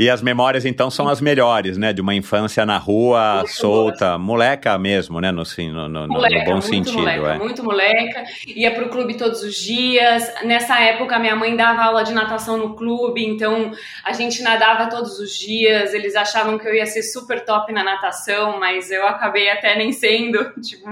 E 0.00 0.08
as 0.08 0.22
memórias, 0.22 0.64
então, 0.64 0.88
são 0.92 1.08
as 1.08 1.20
melhores, 1.20 1.76
né? 1.76 1.92
De 1.92 2.00
uma 2.00 2.14
infância 2.14 2.64
na 2.64 2.78
rua, 2.78 3.38
Muito 3.38 3.50
solta, 3.52 4.16
moleca 4.16 4.78
mesmo, 4.78 5.20
né? 5.20 5.32
No, 5.32 5.42
no, 5.42 5.72
no- 5.72 5.88
no- 5.88 6.06
no 6.06 6.12
Moleca, 6.14 6.44
bom 6.44 6.52
muito 6.52 6.66
sentido, 6.66 6.98
moleca, 6.98 7.28
é. 7.34 7.38
muito 7.38 7.64
moleca. 7.64 8.24
Ia 8.46 8.70
pro 8.76 8.90
clube 8.90 9.14
todos 9.16 9.42
os 9.42 9.56
dias. 9.56 10.32
Nessa 10.44 10.78
época, 10.80 11.18
minha 11.18 11.34
mãe 11.34 11.56
dava 11.56 11.82
aula 11.82 12.04
de 12.04 12.12
natação 12.14 12.56
no 12.56 12.76
clube, 12.76 13.24
então 13.26 13.72
a 14.04 14.12
gente 14.12 14.40
nadava 14.40 14.88
todos 14.88 15.18
os 15.18 15.36
dias. 15.36 15.92
Eles 15.92 16.14
achavam 16.14 16.56
que 16.58 16.68
eu 16.68 16.74
ia 16.76 16.86
ser 16.86 17.02
super 17.02 17.44
top 17.44 17.72
na 17.72 17.82
natação, 17.82 18.60
mas 18.60 18.92
eu 18.92 19.04
acabei 19.04 19.50
até 19.50 19.76
nem 19.76 19.90
sendo, 19.92 20.38
tipo, 20.62 20.88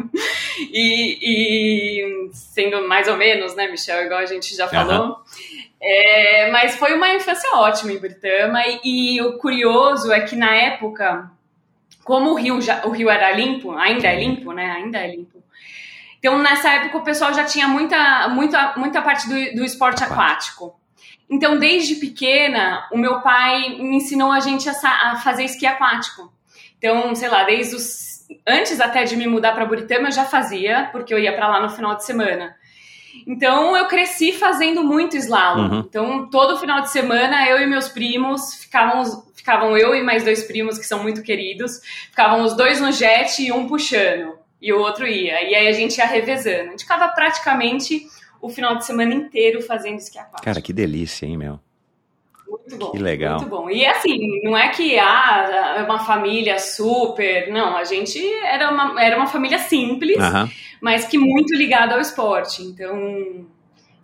e, 0.72 1.18
e 1.22 2.30
sendo 2.32 2.88
mais 2.88 3.06
ou 3.06 3.16
menos, 3.16 3.54
né, 3.54 3.68
Michel, 3.68 4.04
igual 4.04 4.18
a 4.18 4.26
gente 4.26 4.52
já 4.56 4.66
falou. 4.66 5.18
É, 5.80 6.50
mas 6.50 6.76
foi 6.76 6.94
uma 6.94 7.14
infância 7.14 7.50
ótima 7.56 7.92
em 7.92 7.98
Britama 7.98 8.62
e, 8.66 9.16
e 9.16 9.22
o 9.22 9.38
curioso 9.38 10.10
é 10.12 10.20
que 10.20 10.34
na 10.34 10.54
época, 10.54 11.30
como 12.02 12.30
o 12.30 12.34
rio, 12.34 12.60
já, 12.60 12.86
o 12.86 12.90
rio 12.90 13.10
era 13.10 13.32
limpo, 13.32 13.72
ainda 13.72 14.08
é 14.08 14.18
limpo, 14.18 14.52
né? 14.52 14.72
Ainda 14.72 14.98
é 14.98 15.10
limpo. 15.10 15.42
Então 16.18 16.38
nessa 16.38 16.70
época 16.70 16.98
o 16.98 17.04
pessoal 17.04 17.32
já 17.34 17.44
tinha 17.44 17.68
muita, 17.68 18.28
muita, 18.28 18.74
muita 18.76 19.02
parte 19.02 19.28
do, 19.28 19.56
do 19.56 19.64
esporte 19.64 20.02
aquático. 20.02 20.78
Então 21.28 21.58
desde 21.58 21.96
pequena 21.96 22.88
o 22.90 22.96
meu 22.96 23.20
pai 23.20 23.76
me 23.78 23.96
ensinou 23.96 24.32
a 24.32 24.40
gente 24.40 24.68
a, 24.68 24.72
a 25.12 25.16
fazer 25.16 25.44
esqui 25.44 25.66
aquático. 25.66 26.32
Então 26.78 27.14
sei 27.14 27.28
lá, 27.28 27.44
desde 27.44 27.76
os 27.76 28.26
antes 28.46 28.80
até 28.80 29.04
de 29.04 29.14
me 29.14 29.26
mudar 29.26 29.52
para 29.52 29.66
Buritama 29.66 30.08
eu 30.08 30.12
já 30.12 30.24
fazia 30.24 30.88
porque 30.90 31.14
eu 31.14 31.18
ia 31.18 31.34
para 31.34 31.48
lá 31.48 31.60
no 31.60 31.70
final 31.70 31.94
de 31.94 32.04
semana. 32.04 32.56
Então 33.26 33.76
eu 33.76 33.86
cresci 33.86 34.32
fazendo 34.32 34.84
muito 34.84 35.16
slalom. 35.16 35.68
Uhum. 35.68 35.78
Então 35.80 36.30
todo 36.30 36.58
final 36.58 36.80
de 36.80 36.90
semana 36.90 37.48
eu 37.48 37.60
e 37.60 37.66
meus 37.66 37.88
primos 37.88 38.54
ficávamos, 38.54 39.20
ficavam 39.34 39.76
eu 39.76 39.94
e 39.94 40.02
mais 40.02 40.22
dois 40.22 40.44
primos 40.44 40.78
que 40.78 40.86
são 40.86 41.02
muito 41.02 41.22
queridos, 41.22 41.80
ficavam 42.10 42.44
os 42.44 42.56
dois 42.56 42.80
no 42.80 42.92
jet 42.92 43.42
e 43.42 43.50
um 43.50 43.66
puxando 43.66 44.34
e 44.62 44.72
o 44.72 44.78
outro 44.78 45.06
ia. 45.06 45.42
E 45.42 45.54
aí 45.54 45.66
a 45.66 45.72
gente 45.72 45.98
ia 45.98 46.06
revezando. 46.06 46.68
A 46.68 46.70
gente 46.70 46.82
ficava 46.82 47.08
praticamente 47.08 48.06
o 48.40 48.48
final 48.48 48.76
de 48.76 48.86
semana 48.86 49.12
inteiro 49.12 49.60
fazendo 49.60 49.98
esqui 49.98 50.18
aquático. 50.18 50.44
Cara, 50.44 50.60
que 50.60 50.72
delícia, 50.72 51.26
hein, 51.26 51.36
meu? 51.36 51.60
Muito 52.48 52.76
bom. 52.76 52.90
Que 52.92 52.98
legal. 52.98 53.38
Muito 53.40 53.50
bom. 53.50 53.70
E 53.70 53.84
assim, 53.86 54.40
não 54.42 54.56
é 54.56 54.68
que 54.68 54.98
ah, 54.98 55.74
é 55.78 55.82
uma 55.82 55.98
família 56.00 56.58
super. 56.58 57.48
Não, 57.52 57.76
a 57.76 57.84
gente 57.84 58.18
era 58.44 58.70
uma, 58.70 59.02
era 59.02 59.16
uma 59.16 59.26
família 59.26 59.58
simples, 59.58 60.16
mas 60.80 61.04
que 61.06 61.18
muito 61.18 61.54
ligada 61.54 61.94
ao 61.94 62.00
esporte. 62.00 62.62
Então, 62.62 63.44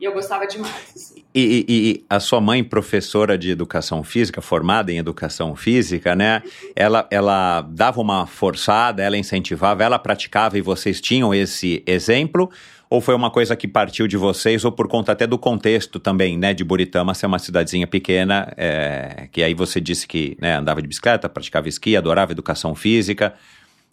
eu 0.01 0.13
gostava 0.13 0.47
demais. 0.47 0.93
assim. 0.95 1.23
E, 1.35 1.65
e- 1.69 1.91
e 1.93 2.05
a 2.11 2.21
sua 2.21 2.41
mãe, 2.41 2.63
professora 2.63 3.39
de 3.39 3.51
educação 3.51 4.03
física, 4.05 4.43
formada 4.43 4.93
em 4.93 4.99
educação 4.99 5.55
física, 5.57 6.15
né? 6.15 6.43
Ela, 6.77 7.07
ela 7.11 7.63
dava 7.63 8.01
uma 8.01 8.27
forçada, 8.27 9.03
ela 9.03 9.17
incentivava, 9.17 9.83
ela 9.83 9.99
praticava 9.99 10.59
e 10.59 10.61
vocês 10.61 11.01
tinham 11.01 11.33
esse 11.33 11.83
exemplo? 11.87 12.51
Ou 12.93 13.01
foi 13.01 13.15
uma 13.15 13.31
coisa 13.31 13.57
que 13.57 13.67
partiu 13.67 14.07
de 14.07 14.19
vocês, 14.19 14.67
ou 14.67 14.71
por 14.71 14.87
conta 14.87 15.13
até 15.13 15.27
do 15.27 15.39
contexto 15.39 15.99
também, 15.99 16.37
né? 16.37 16.53
De 16.53 16.63
Buritama 16.63 17.15
ser 17.15 17.25
uma 17.25 17.39
cidadezinha 17.39 17.87
pequena, 17.87 18.53
é, 18.55 19.31
que 19.33 19.43
aí 19.43 19.55
você 19.55 19.81
disse 19.81 20.07
que 20.07 20.37
né, 20.39 20.57
andava 20.57 20.83
de 20.83 20.87
bicicleta, 20.87 21.27
praticava 21.27 21.67
esqui, 21.71 21.97
adorava 21.97 22.33
educação 22.33 22.75
física. 22.75 23.33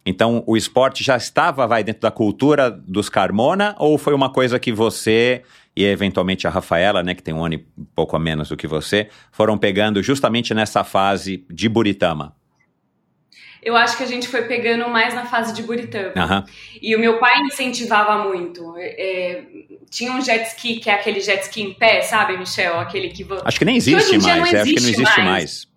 Então, 0.05 0.43
o 0.45 0.57
esporte 0.57 1.01
já 1.01 1.15
estava, 1.15 1.65
vai, 1.65 1.81
dentro 1.81 2.01
da 2.01 2.11
cultura 2.11 2.69
dos 2.69 3.07
Carmona, 3.07 3.73
ou 3.79 3.97
foi 3.97 4.13
uma 4.13 4.29
coisa 4.29 4.59
que 4.59 4.73
você 4.73 5.43
e 5.73 5.85
eventualmente 5.85 6.45
a 6.45 6.49
Rafaela, 6.49 7.01
né, 7.01 7.15
que 7.15 7.23
tem 7.23 7.33
um 7.33 7.45
ano 7.45 7.53
e 7.53 7.65
pouco 7.95 8.17
a 8.17 8.19
menos 8.19 8.49
do 8.49 8.57
que 8.57 8.67
você, 8.67 9.07
foram 9.31 9.57
pegando 9.57 10.03
justamente 10.03 10.53
nessa 10.53 10.83
fase 10.83 11.45
de 11.49 11.69
Buritama? 11.69 12.35
Eu 13.61 13.75
acho 13.75 13.97
que 13.97 14.03
a 14.03 14.07
gente 14.07 14.27
foi 14.27 14.43
pegando 14.43 14.87
mais 14.89 15.13
na 15.13 15.25
fase 15.25 15.53
de 15.53 15.63
Buritama. 15.63 16.13
Aham. 16.15 16.45
E 16.81 16.95
o 16.95 16.99
meu 16.99 17.19
pai 17.19 17.39
incentivava 17.41 18.23
muito. 18.23 18.73
É, 18.77 19.43
tinha 19.89 20.11
um 20.11 20.21
jet 20.21 20.47
ski, 20.47 20.77
que 20.79 20.89
é 20.89 20.93
aquele 20.93 21.19
jet 21.19 21.41
ski 21.43 21.61
em 21.61 21.73
pé, 21.73 22.01
sabe, 22.01 22.37
Michel? 22.37 22.79
Aquele 22.79 23.09
que. 23.09 23.25
Acho 23.43 23.59
que 23.59 23.65
nem 23.65 23.75
existe 23.75 24.17
mais, 24.17 24.23
não 24.23 24.29
é, 24.29 24.39
acho 24.39 24.51
que 24.51 24.55
não 24.55 24.61
existe 24.61 24.89
existe 24.89 25.03
mais. 25.03 25.25
mais. 25.25 25.67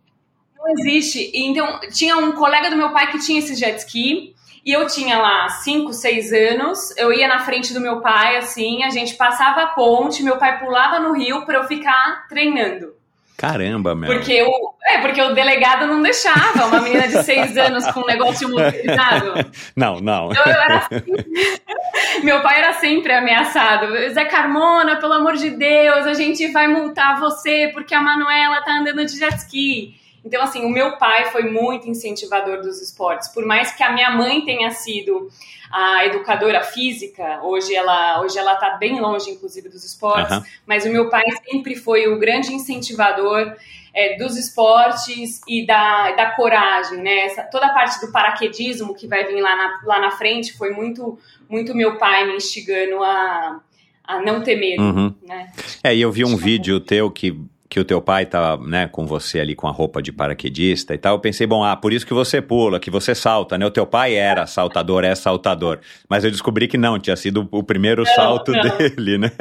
Não 0.58 0.68
existe. 0.78 1.32
Então, 1.34 1.80
tinha 1.92 2.16
um 2.16 2.32
colega 2.32 2.70
do 2.70 2.76
meu 2.76 2.90
pai 2.90 3.10
que 3.10 3.18
tinha 3.18 3.38
esse 3.38 3.54
jet 3.56 3.78
ski. 3.78 4.34
E 4.64 4.70
eu 4.70 4.86
tinha 4.86 5.18
lá 5.18 5.48
5, 5.48 5.92
6 5.92 6.32
anos. 6.32 6.96
Eu 6.96 7.12
ia 7.12 7.26
na 7.26 7.40
frente 7.40 7.74
do 7.74 7.80
meu 7.80 8.00
pai, 8.00 8.36
assim. 8.36 8.84
A 8.84 8.90
gente 8.90 9.14
passava 9.14 9.62
a 9.62 9.66
ponte. 9.68 10.22
Meu 10.22 10.36
pai 10.36 10.60
pulava 10.60 11.00
no 11.00 11.12
rio 11.14 11.44
pra 11.44 11.58
eu 11.58 11.64
ficar 11.64 12.28
treinando. 12.28 12.94
Caramba, 13.42 13.92
meu. 13.92 14.08
Porque 14.08 14.40
o, 14.40 14.72
é, 14.86 14.98
porque 14.98 15.20
o 15.20 15.34
delegado 15.34 15.88
não 15.88 16.00
deixava 16.00 16.64
uma 16.64 16.80
menina 16.80 17.08
de 17.08 17.24
6 17.24 17.56
anos 17.56 17.84
com 17.90 18.02
um 18.02 18.06
negócio 18.06 18.48
motorizado. 18.48 19.34
Não, 19.74 20.00
não. 20.00 20.30
Então, 20.30 20.44
assim. 20.44 22.22
Meu 22.22 22.40
pai 22.40 22.58
era 22.58 22.74
sempre 22.74 23.12
ameaçado. 23.12 23.86
Zé 24.10 24.24
Carmona, 24.26 24.96
pelo 24.96 25.14
amor 25.14 25.34
de 25.34 25.50
Deus, 25.50 26.06
a 26.06 26.14
gente 26.14 26.52
vai 26.52 26.68
multar 26.68 27.18
você 27.18 27.70
porque 27.74 27.94
a 27.94 28.00
Manuela 28.00 28.62
tá 28.62 28.78
andando 28.78 29.04
de 29.04 29.18
jet 29.18 29.36
ski. 29.38 29.96
Então, 30.24 30.42
assim, 30.42 30.64
o 30.64 30.68
meu 30.68 30.96
pai 30.98 31.30
foi 31.32 31.42
muito 31.50 31.88
incentivador 31.88 32.60
dos 32.62 32.80
esportes. 32.80 33.28
Por 33.28 33.44
mais 33.44 33.72
que 33.72 33.82
a 33.82 33.92
minha 33.92 34.10
mãe 34.10 34.44
tenha 34.44 34.70
sido 34.70 35.28
a 35.70 36.04
educadora 36.06 36.62
física, 36.62 37.40
hoje 37.42 37.74
ela, 37.74 38.20
hoje 38.20 38.38
ela 38.38 38.54
tá 38.56 38.76
bem 38.76 39.00
longe, 39.00 39.30
inclusive, 39.30 39.68
dos 39.68 39.84
esportes, 39.84 40.32
Aham. 40.32 40.44
mas 40.66 40.84
o 40.84 40.90
meu 40.90 41.08
pai 41.08 41.24
sempre 41.48 41.74
foi 41.74 42.06
o 42.06 42.18
grande 42.18 42.52
incentivador 42.52 43.56
é, 43.94 44.16
dos 44.16 44.36
esportes 44.36 45.40
e 45.48 45.66
da, 45.66 46.12
da 46.12 46.30
coragem, 46.32 46.98
né? 47.02 47.26
Essa, 47.26 47.42
toda 47.44 47.66
a 47.66 47.72
parte 47.74 48.00
do 48.04 48.12
paraquedismo 48.12 48.94
que 48.94 49.06
vai 49.06 49.24
vir 49.24 49.40
lá 49.40 49.56
na, 49.56 49.80
lá 49.84 49.98
na 50.00 50.10
frente 50.12 50.56
foi 50.56 50.70
muito, 50.72 51.18
muito 51.48 51.74
meu 51.74 51.98
pai 51.98 52.26
me 52.26 52.36
instigando 52.36 53.02
a, 53.02 53.60
a 54.04 54.20
não 54.22 54.42
ter 54.42 54.56
medo, 54.56 54.82
Uhum. 54.82 55.14
né? 55.22 55.50
É, 55.82 55.94
e 55.94 56.00
eu 56.00 56.12
vi 56.12 56.24
um 56.24 56.34
é 56.34 56.36
vídeo 56.36 56.80
teu 56.80 57.10
que, 57.10 57.38
que 57.72 57.80
o 57.80 57.84
teu 57.86 58.02
pai 58.02 58.26
tá, 58.26 58.58
né, 58.58 58.86
com 58.86 59.06
você 59.06 59.40
ali 59.40 59.54
com 59.54 59.66
a 59.66 59.70
roupa 59.70 60.02
de 60.02 60.12
paraquedista 60.12 60.92
e 60.92 60.98
tal. 60.98 61.14
Eu 61.14 61.18
pensei, 61.20 61.46
bom, 61.46 61.64
ah, 61.64 61.74
por 61.74 61.90
isso 61.90 62.06
que 62.06 62.12
você 62.12 62.42
pula, 62.42 62.78
que 62.78 62.90
você 62.90 63.14
salta, 63.14 63.56
né? 63.56 63.64
O 63.64 63.70
teu 63.70 63.86
pai 63.86 64.14
era 64.14 64.46
saltador, 64.46 65.04
é 65.04 65.14
saltador. 65.14 65.80
Mas 66.06 66.22
eu 66.22 66.30
descobri 66.30 66.68
que 66.68 66.76
não, 66.76 66.98
tinha 66.98 67.16
sido 67.16 67.48
o 67.50 67.62
primeiro 67.62 68.04
salto 68.04 68.52
não. 68.52 68.60
dele, 68.76 69.16
né? 69.16 69.32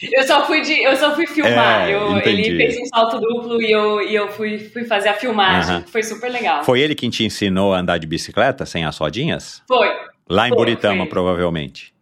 Eu 0.00 0.22
só 0.26 0.46
fui 0.46 0.62
de, 0.62 0.82
eu 0.82 0.96
só 0.96 1.14
fui 1.14 1.26
filmar. 1.26 1.90
É, 1.90 1.94
Eu- 1.94 2.16
ele 2.20 2.56
fez 2.56 2.78
um 2.80 2.86
salto 2.86 3.20
duplo 3.20 3.60
e 3.60 3.70
eu, 3.70 4.00
e 4.00 4.14
eu 4.14 4.28
fui, 4.30 4.58
fui 4.58 4.84
fazer 4.86 5.10
a 5.10 5.14
filmagem. 5.14 5.74
Aham. 5.76 5.84
Foi 5.88 6.02
super 6.02 6.30
legal. 6.30 6.64
Foi 6.64 6.80
ele 6.80 6.94
quem 6.94 7.10
te 7.10 7.22
ensinou 7.22 7.74
a 7.74 7.80
andar 7.80 7.98
de 7.98 8.06
bicicleta 8.06 8.64
sem 8.64 8.86
as 8.86 8.96
rodinhas? 8.96 9.62
Foi. 9.68 9.88
Lá 10.26 10.46
em 10.46 10.50
Foi, 10.50 10.56
Buritama, 10.56 11.02
foi. 11.02 11.08
provavelmente. 11.10 11.92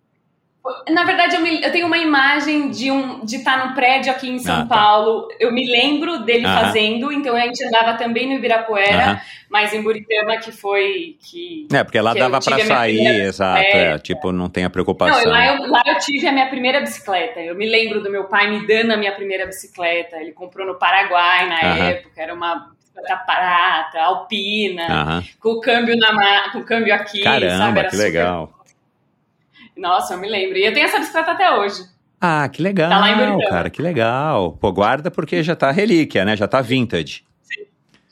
Na 0.89 1.05
verdade, 1.05 1.37
eu, 1.37 1.43
me- 1.43 1.63
eu 1.63 1.71
tenho 1.71 1.87
uma 1.87 1.99
imagem 1.99 2.71
de 2.71 2.91
um 2.91 3.23
de 3.23 3.37
estar 3.37 3.67
num 3.67 3.75
prédio 3.75 4.11
aqui 4.11 4.31
em 4.31 4.39
São 4.39 4.61
Ah, 4.63 4.67
tá. 4.67 4.75
Paulo. 4.75 5.29
Eu 5.39 5.53
me 5.53 5.67
lembro 5.71 6.21
dele 6.25 6.47
Aham. 6.47 6.59
fazendo, 6.65 7.13
então 7.13 7.37
a 7.37 7.41
gente 7.41 7.63
andava 7.67 7.99
também 7.99 8.27
no 8.27 8.33
Ibirapuera, 8.35 9.05
Aham. 9.05 9.21
mas 9.51 9.75
em 9.75 9.83
Buritama 9.83 10.39
que 10.39 10.51
foi 10.51 11.17
que 11.21 11.69
É, 11.71 11.85
porque 11.85 12.01
lá 12.01 12.15
dava 12.15 12.41
pra 12.41 12.57
tive 12.57 12.63
a 12.63 12.65
minha 12.65 12.77
sair, 12.79 12.95
primeira 12.97 13.25
exato. 13.29 13.77
É, 13.77 13.99
tipo, 13.99 14.33
não 14.33 14.49
tem 14.49 14.65
a 14.65 14.69
Não, 14.69 14.73
preocupação. 14.73 15.31
lá 15.31 15.47
eu, 15.55 15.71
lá 15.71 15.83
eu 15.87 15.99
tive 15.99 16.27
a 16.27 16.33
minha 16.33 16.47
primeira 16.49 16.81
bicicleta. 16.81 17.41
Eu 17.41 17.55
me 17.55 17.67
lembro 17.67 18.03
do 18.03 18.11
meu 18.11 18.25
pai 18.25 18.49
me 18.51 18.67
dando 18.67 18.93
a 18.93 18.97
minha 18.97 19.13
primeira 19.13 19.45
bicicleta. 19.45 20.17
Ele 20.17 20.33
comprou 20.33 20.67
no 20.67 20.77
Paraguai 20.79 21.47
na 21.47 21.61
época, 21.61 22.23
era 22.23 22.33
uma 22.33 22.71
bicicleta 22.75 23.17
prata, 23.27 24.01
alpina, 24.01 25.23
com 25.41 25.51
o 25.51 25.61
câmbio 25.61 25.95
na 25.99 26.51
com 26.53 26.61
o 26.61 26.65
câmbio 26.65 26.95
aqui, 26.95 27.21
Caramba, 27.23 27.59
sabe? 27.59 27.79
Era 27.81 27.89
que 27.91 27.97
legal. 27.97 28.51
Nossa, 29.77 30.15
eu 30.15 30.19
me 30.19 30.29
lembro. 30.29 30.57
E 30.57 30.65
eu 30.65 30.73
tenho 30.73 30.87
essa 30.87 30.99
bicicleta 30.99 31.33
até 31.33 31.51
hoje. 31.59 31.83
Ah, 32.21 32.49
que 32.49 32.63
legal, 32.63 32.89
Tá 32.89 32.99
lá 33.01 33.11
em 33.11 33.17
Buritama. 33.17 33.51
cara, 33.51 33.71
que 33.71 33.83
legal. 33.83 34.53
Pô, 34.53 34.73
guarda 34.73 35.11
porque 35.11 35.43
já 35.43 35.55
tá 35.55 35.71
relíquia, 35.71 36.25
né? 36.25 36.37
Já 36.37 36.49
tá 36.49 36.61
vintage. 36.63 37.23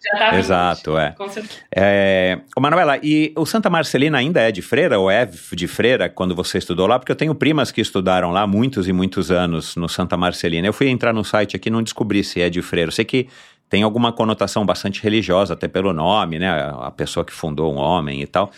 Já 0.04 0.18
tá 0.18 0.36
Exato, 0.36 0.98
é. 0.98 1.12
Com 1.12 1.28
certeza. 1.28 1.60
É, 1.74 2.40
ô 2.56 2.60
Manuela, 2.60 2.98
e 3.00 3.32
o 3.36 3.46
Santa 3.46 3.70
Marcelina 3.70 4.18
ainda 4.18 4.40
é 4.40 4.50
de 4.50 4.60
freira 4.60 4.98
ou 4.98 5.08
é 5.08 5.24
de 5.52 5.68
freira 5.68 6.08
quando 6.08 6.34
você 6.34 6.58
estudou 6.58 6.88
lá? 6.88 6.98
Porque 6.98 7.12
eu 7.12 7.16
tenho 7.16 7.34
primas 7.36 7.70
que 7.70 7.80
estudaram 7.80 8.32
lá 8.32 8.44
muitos 8.44 8.88
e 8.88 8.92
muitos 8.92 9.30
anos 9.30 9.76
no 9.76 9.88
Santa 9.88 10.16
Marcelina. 10.16 10.66
Eu 10.66 10.72
fui 10.72 10.88
entrar 10.88 11.12
no 11.12 11.24
site 11.24 11.54
aqui 11.54 11.68
e 11.68 11.72
não 11.72 11.82
descobri 11.82 12.24
se 12.24 12.40
é 12.42 12.50
de 12.50 12.60
freira. 12.60 12.88
Eu 12.88 12.92
sei 12.92 13.04
que 13.04 13.28
tem 13.70 13.84
alguma 13.84 14.12
conotação 14.12 14.66
bastante 14.66 15.00
religiosa, 15.02 15.54
até 15.54 15.68
pelo 15.68 15.92
nome, 15.92 16.38
né? 16.40 16.50
A 16.82 16.90
pessoa 16.90 17.24
que 17.24 17.32
fundou 17.32 17.72
um 17.72 17.78
homem 17.78 18.20
e 18.20 18.26
tal. 18.26 18.50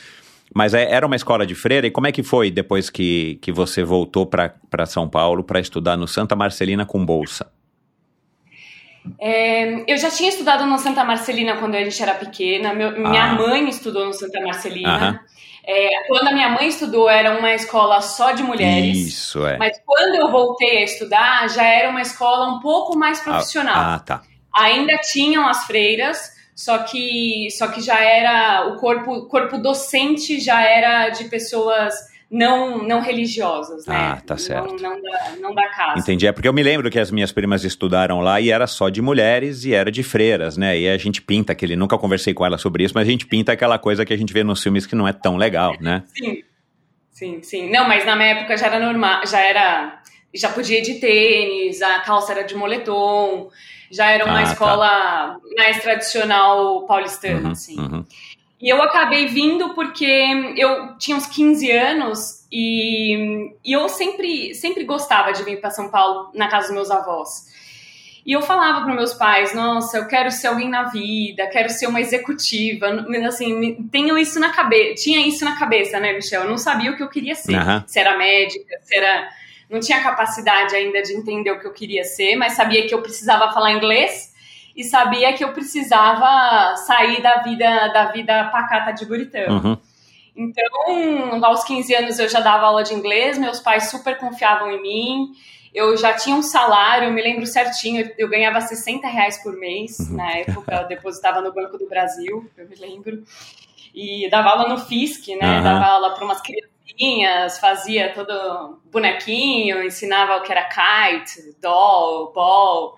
Mas 0.54 0.72
é- 0.72 0.88
era 0.90 1.04
uma 1.04 1.16
escola 1.16 1.44
de 1.44 1.54
freira, 1.54 1.86
e 1.86 1.90
como 1.90 2.06
é 2.06 2.12
que 2.12 2.22
foi 2.22 2.48
depois 2.50 2.88
que, 2.88 3.38
que 3.42 3.50
você 3.50 3.82
voltou 3.82 4.24
para 4.24 4.86
São 4.86 5.08
Paulo 5.08 5.42
para 5.42 5.58
estudar 5.58 5.96
no 5.96 6.06
Santa 6.06 6.36
Marcelina 6.36 6.86
com 6.86 7.04
bolsa? 7.04 7.50
É, 9.20 9.84
eu 9.92 9.98
já 9.98 10.10
tinha 10.10 10.28
estudado 10.30 10.64
no 10.64 10.78
Santa 10.78 11.04
Marcelina 11.04 11.56
quando 11.56 11.74
a 11.74 11.84
gente 11.84 12.02
era 12.02 12.14
pequena. 12.14 12.72
Meu- 12.72 12.92
minha 12.92 13.24
Ah. 13.24 13.34
mãe 13.34 13.68
estudou 13.68 14.06
no 14.06 14.12
Santa 14.14 14.40
Marcelina. 14.40 15.20
É, 15.66 16.06
quando 16.06 16.28
a 16.28 16.32
minha 16.32 16.48
mãe 16.50 16.68
estudou, 16.68 17.08
era 17.08 17.38
uma 17.38 17.52
escola 17.52 18.00
só 18.00 18.32
de 18.32 18.42
mulheres. 18.42 18.96
Isso, 18.98 19.46
é. 19.46 19.56
Mas 19.58 19.78
quando 19.84 20.14
eu 20.14 20.30
voltei 20.30 20.78
a 20.78 20.84
estudar, 20.84 21.48
já 21.50 21.64
era 21.64 21.90
uma 21.90 22.00
escola 22.02 22.48
um 22.54 22.60
pouco 22.60 22.96
mais 22.96 23.20
profissional. 23.20 23.74
Ah, 23.76 23.98
tá. 23.98 24.22
Ainda 24.56 24.96
tinham 24.98 25.46
as 25.48 25.64
freiras, 25.64 26.30
só 26.54 26.78
que, 26.78 27.48
só 27.50 27.68
que 27.68 27.80
já 27.80 28.00
era 28.00 28.68
o 28.68 28.76
corpo, 28.78 29.26
corpo 29.26 29.58
docente 29.58 30.38
já 30.40 30.62
era 30.62 31.08
de 31.08 31.24
pessoas 31.24 31.94
não, 32.30 32.82
não 32.82 33.00
religiosas, 33.00 33.86
né? 33.86 33.94
Ah, 33.96 34.22
tá 34.24 34.36
certo. 34.36 34.74
Não, 34.82 34.96
não, 34.96 35.02
da, 35.02 35.30
não 35.40 35.54
da 35.54 35.68
casa. 35.68 36.00
Entendi. 36.00 36.26
É 36.26 36.32
porque 36.32 36.48
eu 36.48 36.52
me 36.52 36.62
lembro 36.62 36.90
que 36.90 36.98
as 36.98 37.10
minhas 37.10 37.30
primas 37.30 37.64
estudaram 37.64 38.20
lá 38.20 38.40
e 38.40 38.50
era 38.50 38.66
só 38.66 38.88
de 38.88 39.00
mulheres 39.00 39.64
e 39.64 39.72
era 39.74 39.90
de 39.90 40.02
freiras, 40.02 40.56
né? 40.56 40.78
E 40.78 40.88
a 40.88 40.96
gente 40.96 41.22
pinta 41.22 41.52
aquele. 41.52 41.76
Nunca 41.76 41.96
conversei 41.96 42.34
com 42.34 42.44
ela 42.44 42.58
sobre 42.58 42.84
isso, 42.84 42.94
mas 42.94 43.06
a 43.06 43.10
gente 43.10 43.26
pinta 43.26 43.52
aquela 43.52 43.78
coisa 43.78 44.04
que 44.04 44.12
a 44.12 44.16
gente 44.16 44.32
vê 44.32 44.42
nos 44.42 44.62
filmes 44.62 44.86
que 44.86 44.96
não 44.96 45.06
é 45.06 45.12
tão 45.12 45.36
legal, 45.36 45.76
né? 45.80 46.02
Sim, 46.16 46.42
sim, 47.10 47.42
sim. 47.42 47.70
Não, 47.70 47.86
mas 47.86 48.04
na 48.04 48.16
minha 48.16 48.30
época 48.30 48.56
já 48.56 48.66
era 48.66 48.80
normal, 48.80 49.26
já 49.26 49.40
era. 49.40 50.00
Já 50.34 50.48
podia 50.48 50.80
ir 50.80 50.82
de 50.82 50.94
tênis, 50.94 51.80
a 51.80 52.00
calça 52.00 52.32
era 52.32 52.42
de 52.42 52.56
moletom, 52.56 53.50
já 53.90 54.10
era 54.10 54.24
uma 54.24 54.40
Ah, 54.40 54.44
tá. 54.44 54.52
escola 54.52 55.40
mais 55.56 55.80
tradicional 55.82 56.82
paulistana, 56.86 57.40
Uhum, 57.46 57.50
assim. 57.52 57.78
uhum. 57.80 58.04
E 58.60 58.68
eu 58.68 58.82
acabei 58.82 59.26
vindo 59.26 59.74
porque 59.74 60.06
eu 60.56 60.96
tinha 60.96 61.16
uns 61.16 61.26
15 61.26 61.70
anos 61.70 62.46
e, 62.50 63.50
e 63.64 63.72
eu 63.72 63.88
sempre, 63.88 64.54
sempre 64.54 64.84
gostava 64.84 65.32
de 65.32 65.42
vir 65.42 65.60
para 65.60 65.70
São 65.70 65.90
Paulo 65.90 66.30
na 66.34 66.48
casa 66.48 66.68
dos 66.68 66.74
meus 66.74 66.90
avós. 66.90 67.52
E 68.24 68.32
eu 68.32 68.40
falava 68.40 68.82
para 68.82 68.94
meus 68.94 69.12
pais, 69.12 69.54
nossa, 69.54 69.98
eu 69.98 70.06
quero 70.08 70.30
ser 70.30 70.46
alguém 70.46 70.70
na 70.70 70.84
vida, 70.84 71.46
quero 71.48 71.68
ser 71.68 71.86
uma 71.86 72.00
executiva, 72.00 72.86
assim, 73.28 73.86
tenho 73.92 74.16
isso 74.16 74.40
na 74.40 74.48
cabeça, 74.48 74.94
tinha 75.02 75.26
isso 75.26 75.44
na 75.44 75.58
cabeça, 75.58 76.00
né, 76.00 76.14
Michel? 76.14 76.44
Eu 76.44 76.48
não 76.48 76.56
sabia 76.56 76.90
o 76.90 76.96
que 76.96 77.02
eu 77.02 77.10
queria 77.10 77.34
ser, 77.34 77.54
Aham. 77.56 77.84
se 77.86 77.98
era 77.98 78.16
médica, 78.16 78.78
se 78.82 78.96
era... 78.96 79.28
Não 79.74 79.80
tinha 79.80 80.00
capacidade 80.00 80.74
ainda 80.76 81.02
de 81.02 81.12
entender 81.14 81.50
o 81.50 81.58
que 81.58 81.66
eu 81.66 81.72
queria 81.72 82.04
ser, 82.04 82.36
mas 82.36 82.52
sabia 82.52 82.86
que 82.86 82.94
eu 82.94 83.02
precisava 83.02 83.52
falar 83.52 83.72
inglês 83.72 84.32
e 84.76 84.84
sabia 84.84 85.32
que 85.32 85.42
eu 85.42 85.52
precisava 85.52 86.76
sair 86.76 87.20
da 87.20 87.38
vida 87.42 87.88
da 87.88 88.04
vida 88.12 88.44
pacata 88.44 88.92
de 88.92 89.04
Buritama. 89.04 89.60
Uhum. 89.70 89.76
Então, 90.36 91.44
aos 91.44 91.64
15 91.64 91.92
anos 91.94 92.18
eu 92.20 92.28
já 92.28 92.38
dava 92.40 92.66
aula 92.66 92.84
de 92.84 92.94
inglês, 92.94 93.36
meus 93.36 93.58
pais 93.58 93.90
super 93.90 94.16
confiavam 94.16 94.70
em 94.70 94.80
mim. 94.80 95.32
Eu 95.72 95.96
já 95.96 96.12
tinha 96.12 96.36
um 96.36 96.42
salário, 96.42 97.12
me 97.12 97.20
lembro 97.20 97.44
certinho, 97.44 98.08
eu- 98.16 98.28
ganhava 98.28 98.60
60 98.60 99.08
reais 99.08 99.42
por 99.42 99.56
mês 99.56 100.08
na 100.10 100.30
época, 100.38 100.72
eu 100.82 100.86
depositava 100.86 101.40
no 101.40 101.52
Banco 101.52 101.76
do 101.76 101.88
Brasil, 101.88 102.48
eu 102.56 102.68
me 102.68 102.76
lembro. 102.76 103.24
E 103.92 104.28
dava 104.30 104.50
aula 104.50 104.68
no 104.68 104.78
FISC, 104.78 105.34
né? 105.36 105.46
Aham. 105.46 105.62
Dava 105.64 105.84
aula 105.86 106.10
para 106.14 106.24
umas 106.24 106.40
fazia 107.60 108.12
todo 108.12 108.80
bonequinho, 108.90 109.82
ensinava 109.82 110.36
o 110.36 110.42
que 110.42 110.52
era 110.52 110.68
kite, 110.68 111.56
doll, 111.60 112.32
ball. 112.32 112.96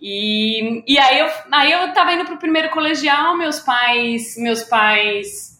E, 0.00 0.82
e 0.86 0.98
aí, 0.98 1.18
eu, 1.18 1.28
aí 1.52 1.72
eu 1.72 1.92
tava 1.92 2.12
indo 2.12 2.24
pro 2.24 2.38
primeiro 2.38 2.70
colegial, 2.70 3.36
meus 3.36 3.60
pais, 3.60 4.36
meus 4.36 4.62
pais. 4.62 5.58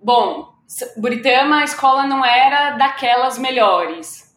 Bom, 0.00 0.52
Buritama, 0.96 1.60
a 1.60 1.64
escola 1.64 2.04
não 2.04 2.24
era 2.24 2.70
daquelas 2.70 3.38
melhores. 3.38 4.32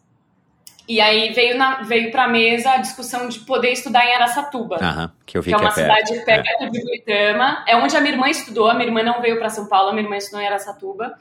E 0.88 1.00
aí 1.00 1.32
veio, 1.32 1.56
na, 1.56 1.82
veio 1.82 2.12
pra 2.12 2.28
mesa 2.28 2.72
a 2.72 2.76
discussão 2.76 3.28
de 3.28 3.40
poder 3.40 3.72
estudar 3.72 4.06
em 4.06 4.14
Araçatuba 4.14 4.76
Aham, 4.80 5.12
que 5.26 5.36
eu 5.36 5.42
vi 5.42 5.50
que 5.50 5.54
é 5.54 5.58
uma 5.58 5.70
é 5.70 5.74
perto. 5.74 6.06
cidade 6.06 6.24
perto 6.24 6.70
de 6.70 6.80
Buritama. 6.80 7.64
É 7.66 7.76
onde 7.76 7.96
a 7.96 8.00
minha 8.00 8.12
irmã 8.12 8.28
estudou. 8.28 8.70
A 8.70 8.74
minha 8.74 8.86
irmã 8.86 9.02
não 9.02 9.20
veio 9.20 9.38
para 9.38 9.50
São 9.50 9.66
Paulo, 9.66 9.88
a 9.88 9.92
minha 9.92 10.04
irmã 10.04 10.16
estudou 10.16 10.40
em 10.40 10.46
Aracatuba. 10.46 11.18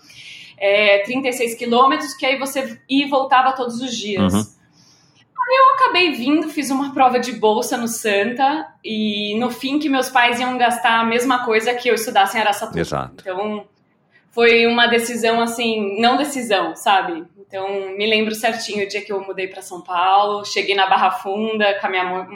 É 0.57 0.99
36 0.99 1.55
quilômetros, 1.55 2.13
que 2.13 2.25
aí 2.25 2.37
você 2.37 2.79
ia 2.89 3.05
e 3.05 3.09
voltava 3.09 3.53
todos 3.53 3.81
os 3.81 3.95
dias. 3.95 4.33
Uhum. 4.33 4.55
Aí 5.47 5.57
eu 5.57 5.75
acabei 5.75 6.11
vindo, 6.13 6.49
fiz 6.49 6.71
uma 6.71 6.93
prova 6.93 7.19
de 7.19 7.33
bolsa 7.33 7.77
no 7.77 7.87
Santa, 7.87 8.67
e 8.83 9.37
no 9.37 9.51
fim 9.51 9.77
que 9.77 9.87
meus 9.87 10.09
pais 10.09 10.39
iam 10.39 10.57
gastar 10.57 10.99
a 10.99 11.05
mesma 11.05 11.45
coisa 11.45 11.73
que 11.75 11.87
eu 11.87 11.93
estudasse 11.93 12.35
em 12.35 12.41
Aracatuba. 12.41 12.79
Exato. 12.79 13.15
Então, 13.19 13.67
foi 14.31 14.65
uma 14.65 14.87
decisão 14.87 15.39
assim, 15.39 16.01
não 16.01 16.17
decisão, 16.17 16.75
sabe? 16.75 17.23
Então, 17.47 17.95
me 17.95 18.05
lembro 18.05 18.33
certinho 18.35 18.85
o 18.85 18.89
dia 18.89 19.01
que 19.01 19.13
eu 19.13 19.21
mudei 19.21 19.47
para 19.47 19.61
São 19.61 19.81
Paulo, 19.81 20.43
cheguei 20.43 20.75
na 20.75 20.87
Barra 20.87 21.11
Funda 21.11 21.79
com 21.79 21.87
a 21.87 21.89
minha, 21.89 22.27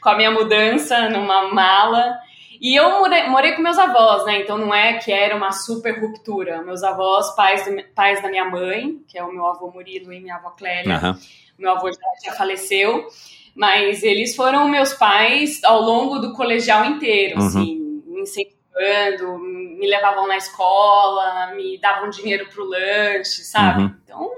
com 0.00 0.08
a 0.08 0.16
minha 0.16 0.30
mudança 0.30 1.08
numa 1.10 1.52
mala. 1.52 2.18
E 2.66 2.74
eu 2.74 2.98
morei, 2.98 3.28
morei 3.28 3.52
com 3.52 3.60
meus 3.60 3.76
avós, 3.78 4.24
né? 4.24 4.40
Então 4.40 4.56
não 4.56 4.74
é 4.74 4.94
que 4.94 5.12
era 5.12 5.36
uma 5.36 5.52
super 5.52 6.00
ruptura. 6.00 6.62
Meus 6.62 6.82
avós, 6.82 7.34
pais, 7.36 7.62
do- 7.66 7.84
pais 7.94 8.22
da 8.22 8.30
minha 8.30 8.46
mãe, 8.46 9.00
que 9.06 9.18
é 9.18 9.22
o 9.22 9.30
meu 9.30 9.44
avô 9.46 9.70
Murilo 9.70 10.10
e 10.10 10.18
minha 10.18 10.36
avó 10.36 10.48
Clélia, 10.48 10.94
Aham. 10.96 11.18
meu 11.58 11.72
avô 11.72 11.92
já, 11.92 11.98
já 12.24 12.32
faleceu, 12.32 13.06
mas 13.54 14.02
eles 14.02 14.34
foram 14.34 14.66
meus 14.66 14.94
pais 14.94 15.62
ao 15.62 15.82
longo 15.82 16.18
do 16.20 16.32
colegial 16.32 16.86
inteiro, 16.86 17.38
Uhum. 17.38 17.46
assim, 17.48 18.02
me 18.06 18.22
incentivando, 18.22 19.38
me 19.38 19.86
levavam 19.86 20.26
na 20.26 20.38
escola, 20.38 21.52
me 21.54 21.76
davam 21.78 22.08
dinheiro 22.08 22.48
pro 22.48 22.64
lanche, 22.64 23.42
sabe? 23.44 23.82
Uhum. 23.82 23.94
Então, 24.04 24.30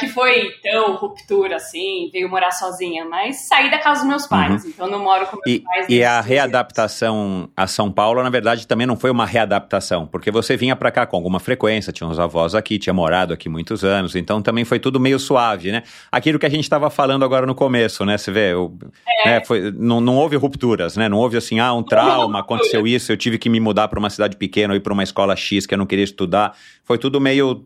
que 0.00 0.08
foi 0.08 0.50
tão 0.62 0.96
ruptura 0.96 1.56
assim, 1.56 2.10
veio 2.12 2.28
morar 2.28 2.50
sozinha, 2.50 3.04
mas 3.04 3.46
saí 3.48 3.70
da 3.70 3.78
casa 3.78 4.00
dos 4.00 4.08
meus 4.08 4.26
pais, 4.26 4.64
então 4.64 4.88
não 4.90 4.98
moro 5.02 5.26
com 5.26 5.36
meus 5.36 5.46
Uhum. 5.46 5.52
E, 5.54 5.60
pais. 5.60 5.86
e 5.88 6.04
a 6.04 6.20
os 6.20 6.26
15 6.26 6.38
anos. 6.38 6.52
readaptação 6.74 7.48
a 7.56 7.66
São 7.66 7.90
Paulo, 7.90 8.22
na 8.22 8.30
verdade, 8.30 8.66
também 8.66 8.86
não 8.86 8.96
foi 8.96 9.10
uma 9.10 9.24
readaptação, 9.26 10.06
porque 10.06 10.30
você 10.30 10.56
vinha 10.56 10.74
pra 10.74 10.90
cá 10.90 11.06
com 11.06 11.16
alguma 11.16 11.38
frequência, 11.38 11.92
tinha 11.92 12.08
uns 12.08 12.18
avós 12.18 12.54
aqui, 12.54 12.78
tinha 12.78 12.92
morado 12.94 13.32
aqui 13.32 13.48
muitos 13.48 13.84
anos, 13.84 14.14
então 14.16 14.42
também 14.42 14.64
foi 14.64 14.78
tudo 14.78 14.98
meio 14.98 15.18
suave, 15.18 15.70
né? 15.72 15.82
Aquilo 16.10 16.38
que 16.38 16.46
a 16.46 16.50
gente 16.50 16.64
estava 16.64 16.90
falando 16.90 17.24
agora 17.24 17.46
no 17.46 17.54
começo, 17.54 18.04
né? 18.04 18.16
Você 18.18 18.30
vê, 18.32 18.52
eu- 18.52 18.76
né, 19.24 19.44
foi- 19.44 19.70
não, 19.72 20.00
não 20.00 20.16
houve 20.16 20.36
rupturas, 20.36 20.96
né? 20.96 21.08
Não 21.08 21.18
houve 21.18 21.36
assim, 21.36 21.58
ah, 21.60 21.72
um 21.72 21.82
trauma, 21.82 22.40
aconteceu 22.40 22.86
isso, 22.86 23.12
eu 23.12 23.16
tive 23.16 23.38
que 23.38 23.48
me 23.48 23.60
mudar 23.60 23.88
para 23.88 23.98
uma 23.98 24.10
cidade 24.10 24.36
pequena 24.36 24.72
ou 24.72 24.76
ir 24.76 24.80
para 24.80 24.92
uma 24.92 25.02
escola 25.02 25.36
X 25.36 25.66
que 25.66 25.74
eu 25.74 25.78
não 25.78 25.86
queria 25.86 26.04
estudar. 26.04 26.56
Foi 26.84 26.98
tudo 26.98 27.20
meio 27.20 27.64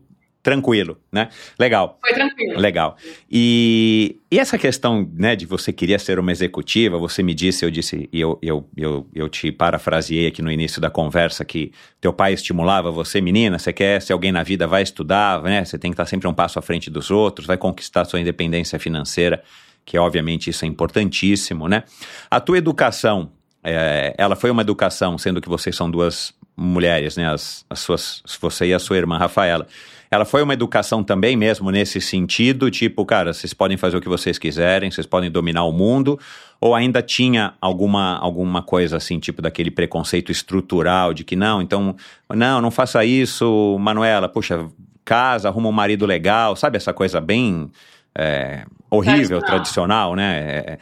tranquilo, 0.49 0.97
né? 1.11 1.29
Legal. 1.59 1.99
Foi 2.01 2.13
tranquilo. 2.13 2.59
Legal. 2.59 2.97
E, 3.29 4.17
e 4.31 4.39
essa 4.39 4.57
questão, 4.57 5.07
né, 5.13 5.35
de 5.35 5.45
você 5.45 5.71
queria 5.71 5.99
ser 5.99 6.17
uma 6.17 6.31
executiva, 6.31 6.97
você 6.97 7.21
me 7.21 7.35
disse, 7.35 7.63
eu 7.63 7.69
disse, 7.69 8.09
e 8.11 8.19
eu, 8.19 8.39
eu, 8.41 8.67
eu, 8.75 9.07
eu 9.13 9.29
te 9.29 9.51
parafraseei 9.51 10.25
aqui 10.25 10.41
no 10.41 10.51
início 10.51 10.81
da 10.81 10.89
conversa 10.89 11.45
que 11.45 11.71
teu 12.01 12.11
pai 12.11 12.33
estimulava 12.33 12.91
você, 12.91 13.21
menina, 13.21 13.59
você 13.59 13.71
quer 13.71 14.01
ser 14.01 14.13
alguém 14.13 14.31
na 14.31 14.41
vida, 14.41 14.65
vai 14.65 14.81
estudar, 14.81 15.43
né? 15.43 15.63
Você 15.63 15.77
tem 15.77 15.91
que 15.91 15.93
estar 15.93 16.07
sempre 16.07 16.27
um 16.27 16.33
passo 16.33 16.57
à 16.57 16.61
frente 16.61 16.89
dos 16.89 17.11
outros, 17.11 17.45
vai 17.45 17.57
conquistar 17.57 18.05
sua 18.05 18.19
independência 18.19 18.79
financeira, 18.79 19.43
que 19.85 19.99
obviamente 19.99 20.49
isso 20.49 20.65
é 20.65 20.67
importantíssimo, 20.67 21.67
né? 21.67 21.83
A 22.29 22.39
tua 22.39 22.57
educação, 22.57 23.31
é, 23.63 24.15
ela 24.17 24.35
foi 24.35 24.49
uma 24.49 24.63
educação, 24.63 25.15
sendo 25.17 25.39
que 25.39 25.49
vocês 25.49 25.75
são 25.75 25.91
duas 25.91 26.33
mulheres, 26.59 27.15
né? 27.15 27.31
As, 27.31 27.65
as 27.69 27.79
suas, 27.79 28.21
você 28.41 28.67
e 28.67 28.73
a 28.73 28.79
sua 28.79 28.97
irmã 28.97 29.17
Rafaela. 29.17 29.65
Ela 30.11 30.25
foi 30.25 30.41
uma 30.41 30.53
educação 30.53 31.03
também 31.03 31.35
mesmo 31.37 31.69
nesse 31.69 32.01
sentido, 32.01 32.71
tipo, 32.71 33.05
cara, 33.05 33.31
vocês 33.31 33.53
podem 33.53 33.77
fazer 33.77 33.97
o 33.97 34.01
que 34.01 34.09
vocês 34.09 34.39
quiserem, 34.39 34.89
vocês 34.89 35.05
podem 35.05 35.29
dominar 35.29 35.65
o 35.65 35.71
mundo, 35.71 36.19
ou 36.59 36.73
ainda 36.73 37.01
tinha 37.01 37.53
alguma, 37.61 38.17
alguma 38.17 38.63
coisa 38.63 38.97
assim, 38.97 39.19
tipo 39.19 39.39
daquele 39.39 39.69
preconceito 39.69 40.31
estrutural 40.31 41.13
de 41.13 41.23
que 41.23 41.35
não, 41.35 41.61
então, 41.61 41.95
não, 42.27 42.59
não 42.59 42.71
faça 42.71 43.05
isso, 43.05 43.77
Manuela, 43.79 44.27
puxa, 44.27 44.67
casa, 45.05 45.47
arruma 45.47 45.69
um 45.69 45.73
marido 45.73 46.07
legal, 46.07 46.55
sabe 46.55 46.77
essa 46.77 46.91
coisa 46.91 47.21
bem 47.21 47.69
é, 48.15 48.65
horrível, 48.89 49.39
tradicional, 49.41 50.13
tradicional 50.13 50.15
né? 50.15 50.39
É... 50.39 50.79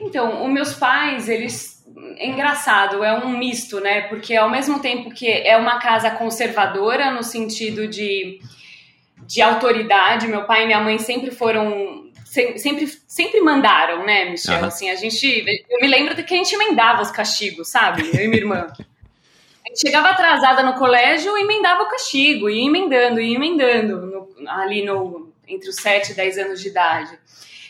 Então, 0.00 0.44
os 0.44 0.52
meus 0.52 0.74
pais, 0.74 1.28
eles 1.28 1.71
é 2.16 2.26
engraçado, 2.26 3.04
é 3.04 3.24
um 3.24 3.36
misto, 3.36 3.80
né? 3.80 4.02
Porque 4.02 4.34
ao 4.34 4.50
mesmo 4.50 4.80
tempo 4.80 5.10
que 5.10 5.26
é 5.28 5.56
uma 5.56 5.78
casa 5.78 6.10
conservadora 6.10 7.10
no 7.10 7.22
sentido 7.22 7.86
de, 7.86 8.40
de 9.26 9.40
autoridade, 9.42 10.26
meu 10.26 10.44
pai 10.44 10.64
e 10.64 10.66
minha 10.66 10.80
mãe 10.80 10.98
sempre 10.98 11.30
foram 11.30 12.10
sempre, 12.56 12.86
sempre 13.06 13.40
mandaram, 13.40 14.04
né, 14.04 14.30
Michel? 14.30 14.60
Uhum. 14.60 14.64
Assim, 14.64 14.90
a 14.90 14.96
gente. 14.96 15.44
Eu 15.68 15.80
me 15.80 15.86
lembro 15.86 16.14
de 16.14 16.22
que 16.22 16.34
a 16.34 16.36
gente 16.36 16.54
emendava 16.54 17.02
os 17.02 17.10
castigos, 17.10 17.68
sabe? 17.68 18.10
Eu 18.14 18.24
e 18.24 18.28
minha 18.28 18.40
irmã. 18.40 18.66
A 19.64 19.68
gente 19.68 19.80
chegava 19.80 20.10
atrasada 20.10 20.62
no 20.62 20.74
colégio 20.74 21.36
e 21.36 21.42
emendava 21.42 21.82
o 21.82 21.88
castigo, 21.88 22.48
ia 22.48 22.66
emendando, 22.66 23.20
ia 23.20 23.36
emendando, 23.36 24.06
no, 24.06 24.48
ali 24.48 24.84
no, 24.84 25.32
entre 25.46 25.68
os 25.68 25.76
7 25.76 26.12
e 26.12 26.14
10 26.14 26.38
anos 26.38 26.60
de 26.60 26.68
idade. 26.68 27.18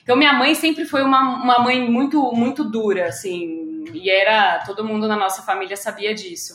Então, 0.02 0.16
minha 0.16 0.32
mãe 0.32 0.54
sempre 0.54 0.84
foi 0.84 1.02
uma, 1.02 1.42
uma 1.42 1.58
mãe 1.60 1.80
muito, 1.88 2.32
muito 2.32 2.64
dura, 2.64 3.06
assim, 3.06 3.71
e 3.94 4.10
era. 4.10 4.62
Todo 4.66 4.84
mundo 4.84 5.08
na 5.08 5.16
nossa 5.16 5.42
família 5.42 5.76
sabia 5.76 6.14
disso. 6.14 6.54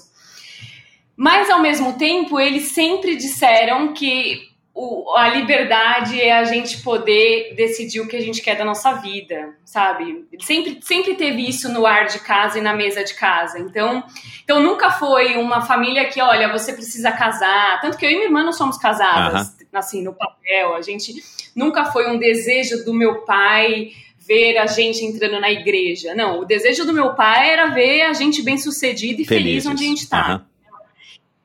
Mas, 1.15 1.49
ao 1.49 1.61
mesmo 1.61 1.97
tempo, 1.97 2.39
eles 2.39 2.69
sempre 2.69 3.15
disseram 3.15 3.93
que 3.93 4.47
o, 4.79 5.15
a 5.15 5.29
liberdade 5.29 6.21
é 6.21 6.37
a 6.37 6.43
gente 6.43 6.83
poder 6.83 7.55
decidir 7.55 7.99
o 7.99 8.07
que 8.07 8.15
a 8.15 8.21
gente 8.21 8.43
quer 8.43 8.55
da 8.55 8.63
nossa 8.63 8.93
vida, 8.93 9.55
sabe? 9.65 10.27
Sempre, 10.39 10.77
sempre 10.83 11.15
teve 11.15 11.49
isso 11.49 11.67
no 11.73 11.83
ar 11.87 12.05
de 12.05 12.19
casa 12.19 12.59
e 12.59 12.61
na 12.61 12.75
mesa 12.75 13.03
de 13.03 13.15
casa. 13.15 13.57
Então, 13.57 14.03
então 14.43 14.61
nunca 14.61 14.91
foi 14.91 15.35
uma 15.37 15.61
família 15.61 16.05
que, 16.05 16.21
olha, 16.21 16.51
você 16.51 16.71
precisa 16.73 17.11
casar. 17.11 17.81
Tanto 17.81 17.97
que 17.97 18.05
eu 18.05 18.11
e 18.11 18.13
minha 18.13 18.27
irmã 18.27 18.43
não 18.43 18.53
somos 18.53 18.77
casadas, 18.77 19.47
uhum. 19.47 19.65
assim, 19.73 20.03
no 20.03 20.13
papel. 20.13 20.75
A 20.75 20.81
gente 20.83 21.11
nunca 21.55 21.85
foi 21.85 22.07
um 22.07 22.19
desejo 22.19 22.85
do 22.85 22.93
meu 22.93 23.21
pai 23.25 23.93
ver 24.27 24.57
a 24.57 24.65
gente 24.65 25.03
entrando 25.05 25.39
na 25.39 25.49
igreja. 25.49 26.13
Não, 26.13 26.41
o 26.41 26.45
desejo 26.45 26.85
do 26.85 26.93
meu 26.93 27.15
pai 27.15 27.49
era 27.49 27.67
ver 27.67 28.01
a 28.01 28.13
gente 28.13 28.43
bem 28.43 28.57
sucedido 28.57 29.21
e 29.21 29.25
Felizes. 29.25 29.63
feliz 29.63 29.65
onde 29.65 29.83
a 29.83 29.87
gente 29.87 30.03
está. 30.03 30.35
Uhum. 30.35 30.41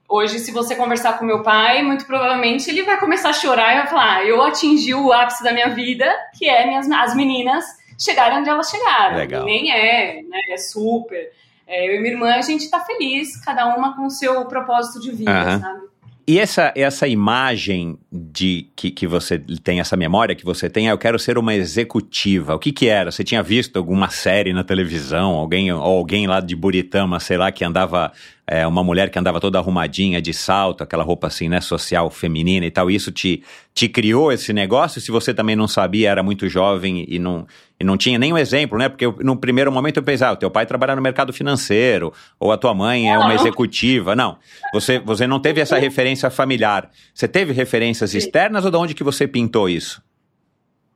Hoje, 0.09 0.41
se 0.41 0.51
você 0.51 0.75
conversar 0.75 1.19
com 1.19 1.25
meu 1.25 1.43
pai, 1.43 1.83
muito 1.83 2.05
provavelmente 2.05 2.69
ele 2.69 2.83
vai 2.83 3.01
começar 3.01 3.31
a 3.31 3.33
chorar 3.33 3.73
e 3.73 3.79
vai 3.79 3.87
falar: 3.87 4.17
ah, 4.17 4.25
eu 4.25 4.43
atingi 4.43 4.93
o 4.93 5.11
ápice 5.13 5.43
da 5.43 5.53
minha 5.53 5.71
vida, 5.71 6.13
que 6.39 6.49
é 6.49 6.67
minhas, 6.67 6.91
as 6.91 7.15
meninas 7.15 7.65
chegarem 7.99 8.39
onde 8.39 8.51
elas 8.51 8.69
chegaram. 8.69 9.17
Legal. 9.17 9.45
nem 9.45 9.73
é, 9.73 10.23
né? 10.23 10.39
É 10.51 10.57
super. 10.59 11.31
É, 11.67 11.89
eu 11.89 11.95
e 11.95 12.01
minha 12.01 12.13
irmã, 12.13 12.35
a 12.35 12.43
gente 12.43 12.69
tá 12.69 12.81
feliz, 12.81 13.43
cada 13.43 13.75
uma 13.75 13.97
com 13.97 14.07
o 14.07 14.11
seu 14.11 14.45
propósito 14.47 15.01
de 15.01 15.13
vida, 15.13 15.31
uhum. 15.31 15.61
sabe? 15.61 15.92
E 16.33 16.39
essa, 16.39 16.73
essa 16.75 17.07
imagem 17.07 17.99
de 18.11 18.67
que, 18.75 18.91
que 18.91 19.07
você 19.07 19.39
tem, 19.39 19.81
essa 19.81 19.99
memória 19.99 20.35
que 20.35 20.47
você 20.47 20.71
tem, 20.71 20.89
ah, 20.89 20.93
eu 20.93 20.97
quero 20.97 21.19
ser 21.19 21.37
uma 21.37 21.55
executiva. 21.55 22.55
O 22.55 22.59
que 22.59 22.73
que 22.73 22.89
era? 22.89 23.11
Você 23.11 23.23
tinha 23.23 23.43
visto 23.43 23.77
alguma 23.77 24.09
série 24.09 24.51
na 24.55 24.65
televisão? 24.65 25.33
Alguém, 25.33 25.71
ou 25.71 25.83
alguém 25.83 26.27
lá 26.27 26.41
de 26.41 26.57
Buritama, 26.57 27.21
sei 27.21 27.37
lá, 27.37 27.53
que 27.53 27.63
andava 27.63 28.11
é, 28.47 28.67
uma 28.67 28.83
mulher 28.83 29.09
que 29.09 29.19
andava 29.19 29.41
toda 29.41 29.59
arrumadinha, 29.59 30.21
de 30.21 30.35
salto, 30.35 30.83
aquela 30.83 31.05
roupa 31.05 31.29
assim, 31.29 31.49
né, 31.49 31.61
social, 31.61 32.11
feminina 32.11 32.67
e 32.67 32.71
tal, 32.71 32.91
isso 32.91 33.13
te, 33.13 33.43
te 33.73 33.89
criou 33.89 34.33
esse 34.33 34.53
negócio? 34.53 35.01
Se 35.01 35.13
você 35.13 35.33
também 35.33 35.55
não 35.55 35.69
sabia, 35.69 36.11
era 36.11 36.23
muito 36.23 36.49
jovem 36.49 37.05
e 37.09 37.19
não, 37.19 37.47
e 37.79 37.85
não 37.85 37.97
tinha 37.97 38.19
nenhum 38.19 38.37
exemplo, 38.37 38.77
né? 38.77 38.89
Porque 38.89 39.07
eu, 39.07 39.17
no 39.21 39.37
primeiro 39.37 39.71
momento 39.71 39.99
eu 39.99 40.03
pensava, 40.03 40.33
ah, 40.33 40.35
o 40.35 40.37
teu 40.37 40.51
pai 40.51 40.67
trabalha 40.67 40.97
no 40.97 41.03
mercado 41.03 41.33
financeiro, 41.33 42.13
ou 42.39 42.51
a 42.51 42.59
tua 42.59 42.75
mãe 42.75 43.11
é 43.11 43.17
uma 43.17 43.35
executiva. 43.35 44.17
Não, 44.17 44.37
você, 44.73 44.99
você 44.99 45.27
não 45.27 45.39
teve 45.39 45.61
essa 45.61 45.79
referência 45.79 46.29
familiar. 46.29 46.91
Você 47.15 47.29
teve 47.29 47.53
referências 47.53 48.13
externas 48.13 48.65
ou 48.65 48.71
de 48.71 48.77
onde 48.77 48.95
que 48.95 49.05
você 49.05 49.27
pintou 49.27 49.69
isso? 49.69 50.03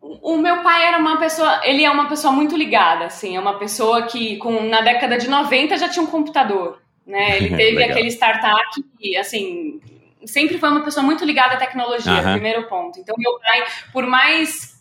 O 0.01 0.37
meu 0.37 0.63
pai 0.63 0.87
era 0.89 0.99
uma 0.99 1.19
pessoa, 1.19 1.61
ele 1.65 1.85
é 1.85 1.91
uma 1.91 2.09
pessoa 2.09 2.33
muito 2.33 2.57
ligada, 2.57 3.05
assim, 3.05 3.37
é 3.37 3.41
uma 3.41 3.59
pessoa 3.59 4.03
que 4.03 4.37
com, 4.39 4.69
na 4.69 4.81
década 4.81 5.17
de 5.17 5.29
90 5.29 5.79
já 5.79 5.89
tinha 5.89 6.03
um 6.03 6.07
computador 6.07 6.79
né? 7.07 7.37
Ele 7.37 7.57
teve 7.57 7.83
aquele 7.85 8.09
startup 8.09 8.85
e, 9.01 9.17
assim, 9.17 9.81
sempre 10.25 10.59
foi 10.59 10.69
uma 10.69 10.83
pessoa 10.83 11.05
muito 11.05 11.25
ligada 11.25 11.55
à 11.55 11.57
tecnologia, 11.57 12.13
uhum. 12.13 12.33
primeiro 12.33 12.67
ponto. 12.69 12.99
Então, 12.99 13.15
meu 13.17 13.39
pai, 13.39 13.65
por 13.93 14.07
mais 14.07 14.77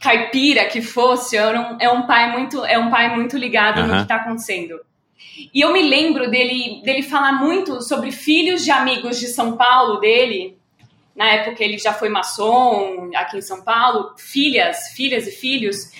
caipira 0.00 0.66
que 0.66 0.82
fosse, 0.82 1.36
é 1.36 1.58
um, 1.58 1.78
é 1.80 1.90
um 1.90 2.06
pai 2.06 2.30
muito, 2.30 2.62
é 2.64 2.78
um 2.78 2.90
pai 2.90 3.14
muito 3.16 3.38
ligado 3.38 3.80
uhum. 3.80 3.86
no 3.86 3.94
que 3.94 4.02
está 4.02 4.16
acontecendo. 4.16 4.78
E 5.52 5.60
eu 5.60 5.72
me 5.72 5.82
lembro 5.82 6.30
dele, 6.30 6.82
dele 6.84 7.02
falar 7.02 7.32
muito 7.32 7.80
sobre 7.80 8.12
filhos 8.12 8.62
de 8.62 8.70
amigos 8.70 9.18
de 9.18 9.28
São 9.28 9.56
Paulo 9.56 9.98
dele. 9.98 10.58
Na 11.16 11.30
época 11.30 11.64
ele 11.64 11.78
já 11.78 11.92
foi 11.92 12.08
maçom 12.08 13.10
aqui 13.14 13.38
em 13.38 13.42
São 13.42 13.62
Paulo, 13.62 14.14
filhas, 14.18 14.88
filhas 14.94 15.26
e 15.26 15.30
filhos 15.30 15.90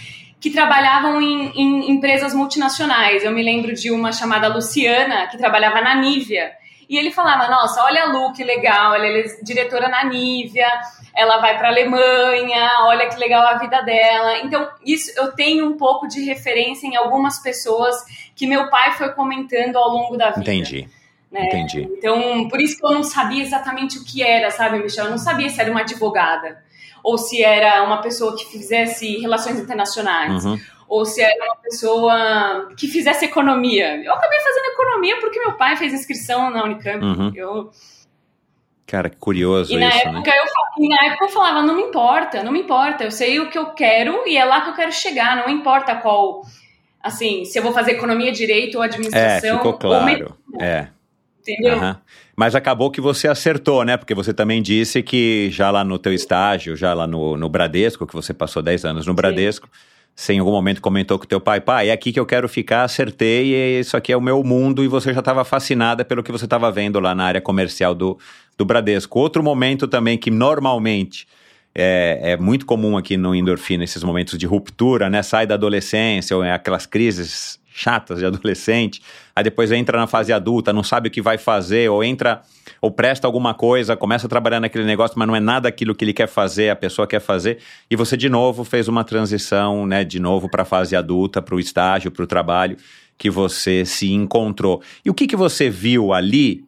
que 0.45 0.51
trabalhavam 0.51 1.23
em, 1.23 1.53
em, 1.59 1.91
empresas 1.91 2.35
multinacionais. 2.35 3.25
Eu 3.25 3.33
me 3.33 3.43
lembro 3.43 3.73
de 3.73 3.91
uma 3.91 4.13
chamada 4.13 4.47
Luciana, 4.47 5.27
que 5.29 5.39
trabalhava 5.39 5.81
na 5.81 5.95
Nívia. 5.95 6.53
E 6.87 6.99
ele 6.99 7.11
falava: 7.11 7.49
Nossa, 7.49 7.83
olha 7.83 8.03
a 8.03 8.13
Lu, 8.13 8.31
que 8.35 8.45
legal, 8.45 8.95
ela 8.95 9.07
é 9.07 9.23
diretora 9.43 9.89
na 9.89 10.05
Nívia, 10.05 10.69
ela 11.17 11.39
vai 11.39 11.57
para 11.57 11.69
a 11.69 11.71
Alemanha, 11.71 12.69
olha 12.83 13.09
que 13.09 13.19
legal 13.19 13.47
a 13.47 13.57
vida 13.57 13.81
dela. 13.81 14.41
Então, 14.41 14.69
isso 14.85 15.19
eu 15.19 15.33
tenho 15.33 15.67
um 15.67 15.79
pouco 15.79 16.07
de 16.07 16.23
referência 16.23 16.87
em 16.87 16.95
algumas 16.95 17.39
pessoas 17.39 17.97
que 18.37 18.47
meu 18.47 18.69
pai 18.69 18.93
foi 18.99 19.15
comentando 19.15 19.77
ao 19.77 19.89
longo 19.89 20.15
da 20.19 20.29
vida. 20.29 20.43
Entendi. 20.43 20.87
Né? 21.33 21.47
Entendi. 21.47 21.89
Então, 21.91 22.49
por 22.49 22.61
isso 22.61 22.77
que 22.77 22.85
eu 22.85 22.91
não 22.91 23.03
sabia 23.03 23.43
exatamente 23.43 23.97
o 23.97 24.05
que 24.05 24.23
era, 24.23 24.51
sabe, 24.51 24.79
Michel? 24.79 25.07
Eu 25.07 25.11
não 25.11 25.17
sabia 25.17 25.49
se 25.49 25.59
era 25.59 25.71
uma 25.71 25.81
advogada 25.81 26.63
ou 27.05 27.19
se 27.19 27.43
era 27.43 27.85
uma 27.85 28.01
pessoa 28.01 28.35
que 28.35 28.47
fizesse 28.47 29.19
relações 29.19 29.61
internacionais, 29.61 30.43
uhum. 30.43 30.59
ou 30.89 31.05
se 31.05 31.21
era 31.21 31.45
uma 31.45 31.57
pessoa 31.57 32.75
que 32.79 32.89
fizesse 32.89 33.27
economia. 33.27 34.03
Eu 34.03 34.15
acabei 34.15 34.41
fazendo 34.41 34.65
economia 34.73 35.21
porque 35.21 35.39
meu 35.39 35.53
pai 35.53 35.77
fez 35.77 35.93
inscrição 35.93 36.49
na 36.49 36.65
Unicamp. 36.65 37.05
Uhum. 37.05 37.33
Eu... 37.35 37.71
Cara, 38.87 39.11
que 39.11 39.17
curioso 39.17 39.73
e 39.73 39.77
na 39.77 39.89
isso, 39.89 39.99
época 39.99 40.31
né? 40.31 40.37
Eu, 40.39 40.85
e 40.85 40.89
na 40.89 41.05
época 41.05 41.25
eu 41.27 41.29
falava, 41.29 41.63
não 41.63 41.77
me 41.77 41.83
importa, 41.83 42.43
não 42.43 42.53
me 42.53 42.61
importa, 42.61 43.05
eu 43.05 43.11
sei 43.11 43.39
o 43.39 43.51
que 43.51 43.59
eu 43.59 43.67
quero 43.67 44.27
e 44.27 44.37
é 44.37 44.45
lá 44.45 44.63
que 44.63 44.71
eu 44.71 44.75
quero 44.75 44.93
chegar, 44.93 45.37
não 45.37 45.49
importa 45.49 45.95
qual, 45.97 46.43
assim, 47.03 47.45
se 47.45 47.59
eu 47.59 47.63
vou 47.63 47.73
fazer 47.73 47.93
economia, 47.93 48.33
direito 48.33 48.77
ou 48.77 48.83
administração. 48.83 49.57
É, 49.57 49.59
ficou 49.59 49.75
claro, 49.75 50.39
é. 50.59 50.89
Entendeu? 51.41 51.79
Uhum. 51.79 51.97
Mas 52.37 52.55
acabou 52.55 52.91
que 52.91 53.01
você 53.01 53.29
acertou, 53.29 53.85
né? 53.85 53.97
Porque 53.97 54.15
você 54.15 54.35
também 54.35 54.61
disse 54.61 55.03
que 55.03 55.49
já 55.51 55.71
lá 55.71 55.85
no 55.85 55.99
teu 55.99 56.13
estágio, 56.13 56.77
já 56.77 56.93
lá 56.93 57.07
no, 57.07 57.37
no 57.37 57.49
Bradesco, 57.49 58.07
que 58.07 58.15
você 58.15 58.35
passou 58.35 58.63
10 58.63 58.85
anos 58.85 59.07
no 59.07 59.15
Bradesco, 59.15 59.69
você 60.15 60.33
em 60.33 60.39
algum 60.39 60.53
momento 60.53 60.81
comentou 60.81 61.19
com 61.19 61.27
teu 61.27 61.41
pai, 61.41 61.61
pai, 61.61 61.89
é 61.89 61.93
aqui 61.93 62.13
que 62.13 62.21
eu 62.21 62.27
quero 62.27 62.49
ficar, 62.49 62.85
acertei, 62.85 63.53
e 63.55 63.81
isso 63.81 63.97
aqui 63.97 64.13
é 64.13 64.17
o 64.17 64.21
meu 64.21 64.43
mundo, 64.45 64.85
e 64.85 64.89
você 64.89 65.13
já 65.13 65.19
estava 65.19 65.45
fascinada 65.45 66.05
pelo 66.05 66.23
que 66.23 66.31
você 66.31 66.45
estava 66.45 66.71
vendo 66.71 67.01
lá 67.01 67.15
na 67.15 67.25
área 67.25 67.41
comercial 67.41 67.95
do, 67.95 68.19
do 68.57 68.65
Bradesco. 68.65 69.19
Outro 69.19 69.43
momento 69.43 69.89
também 69.89 70.17
que 70.17 70.31
normalmente 70.31 71.27
é, 71.75 72.21
é, 72.23 72.37
muito 72.37 72.65
comum 72.65 72.97
aqui 72.97 73.17
no 73.17 73.35
Endorfina, 73.35 73.83
esses 73.83 74.05
momentos 74.05 74.39
de 74.39 74.47
ruptura, 74.47 75.11
né? 75.11 75.23
Sai 75.23 75.47
da 75.47 75.55
adolescência, 75.55 76.37
ou 76.37 76.45
é 76.45 76.53
aquelas 76.53 76.87
crises 76.87 77.59
chatas 77.75 78.21
de 78.21 78.27
adolescente, 78.27 79.03
aí 79.35 79.43
depois 79.43 79.73
entra 79.73 79.99
na 79.99 80.07
fase 80.07 80.33
adulta, 80.33 80.73
não 80.73 80.83
sabe 80.83 81.09
o 81.09 81.11
que 81.11 81.21
vai 81.21 81.37
fazer, 81.39 81.91
ou 81.91 82.05
entra, 82.05 82.43
ou 82.81 82.91
presta 82.91 83.27
alguma 83.27 83.55
coisa, 83.55 83.97
começa 83.97 84.27
a 84.27 84.31
trabalhar 84.31 84.61
naquele 84.61 84.85
negócio, 84.85 85.19
mas 85.19 85.27
não 85.27 85.35
é 85.35 85.41
nada 85.41 85.69
aquilo 85.69 85.95
que 85.95 86.05
ele 86.05 86.13
quer 86.13 86.29
fazer, 86.29 86.71
a 86.71 86.77
pessoa 86.77 87.07
quer 87.07 87.21
fazer, 87.21 87.59
e 87.91 87.97
você 87.97 88.17
de 88.17 88.29
novo 88.29 88.65
fez 88.65 88.89
uma 88.89 89.05
transição, 89.05 89.87
né, 89.87 90.05
de 90.05 90.21
novo 90.21 90.49
para 90.49 90.63
a 90.63 90.67
fase 90.67 90.95
adulta, 90.95 91.43
para 91.43 91.55
o 91.55 91.61
estágio, 91.61 92.11
para 92.11 92.23
o 92.23 92.27
trabalho, 92.27 92.77
que 93.19 93.31
você 93.31 93.85
se 93.85 94.13
encontrou. 94.13 94.83
E 95.05 95.11
o 95.11 95.15
que, 95.15 95.27
que 95.27 95.37
você 95.37 95.71
viu 95.71 96.13
ali 96.13 96.65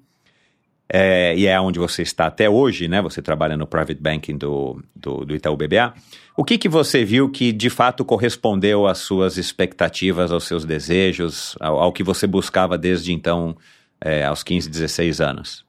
é, 0.88 1.34
e 1.36 1.46
é 1.46 1.60
onde 1.60 1.78
você 1.78 2.02
está 2.02 2.26
até 2.26 2.48
hoje, 2.48 2.86
né? 2.86 3.02
Você 3.02 3.20
trabalha 3.20 3.56
no 3.56 3.66
private 3.66 4.00
banking 4.00 4.36
do, 4.36 4.80
do, 4.94 5.24
do 5.24 5.34
Itaú 5.34 5.56
BBA. 5.56 5.92
O 6.36 6.44
que, 6.44 6.58
que 6.58 6.68
você 6.68 7.02
viu 7.02 7.30
que 7.30 7.50
de 7.50 7.70
fato 7.70 8.04
correspondeu 8.04 8.86
às 8.86 8.98
suas 8.98 9.38
expectativas, 9.38 10.30
aos 10.30 10.44
seus 10.44 10.66
desejos, 10.66 11.56
ao, 11.58 11.78
ao 11.78 11.92
que 11.92 12.02
você 12.02 12.26
buscava 12.26 12.76
desde 12.76 13.12
então, 13.12 13.56
é, 13.98 14.24
aos 14.24 14.42
15, 14.42 14.68
16 14.68 15.20
anos? 15.20 15.64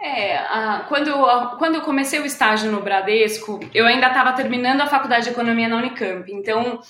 É, 0.00 0.38
a, 0.38 0.86
quando, 0.88 1.10
a, 1.10 1.56
quando 1.58 1.74
eu 1.74 1.82
comecei 1.82 2.20
o 2.20 2.24
estágio 2.24 2.72
no 2.72 2.80
Bradesco, 2.80 3.60
eu 3.74 3.84
ainda 3.84 4.06
estava 4.06 4.32
terminando 4.32 4.80
a 4.80 4.86
faculdade 4.86 5.24
de 5.24 5.30
economia 5.30 5.68
na 5.68 5.76
Unicamp. 5.76 6.32
Então, 6.32 6.80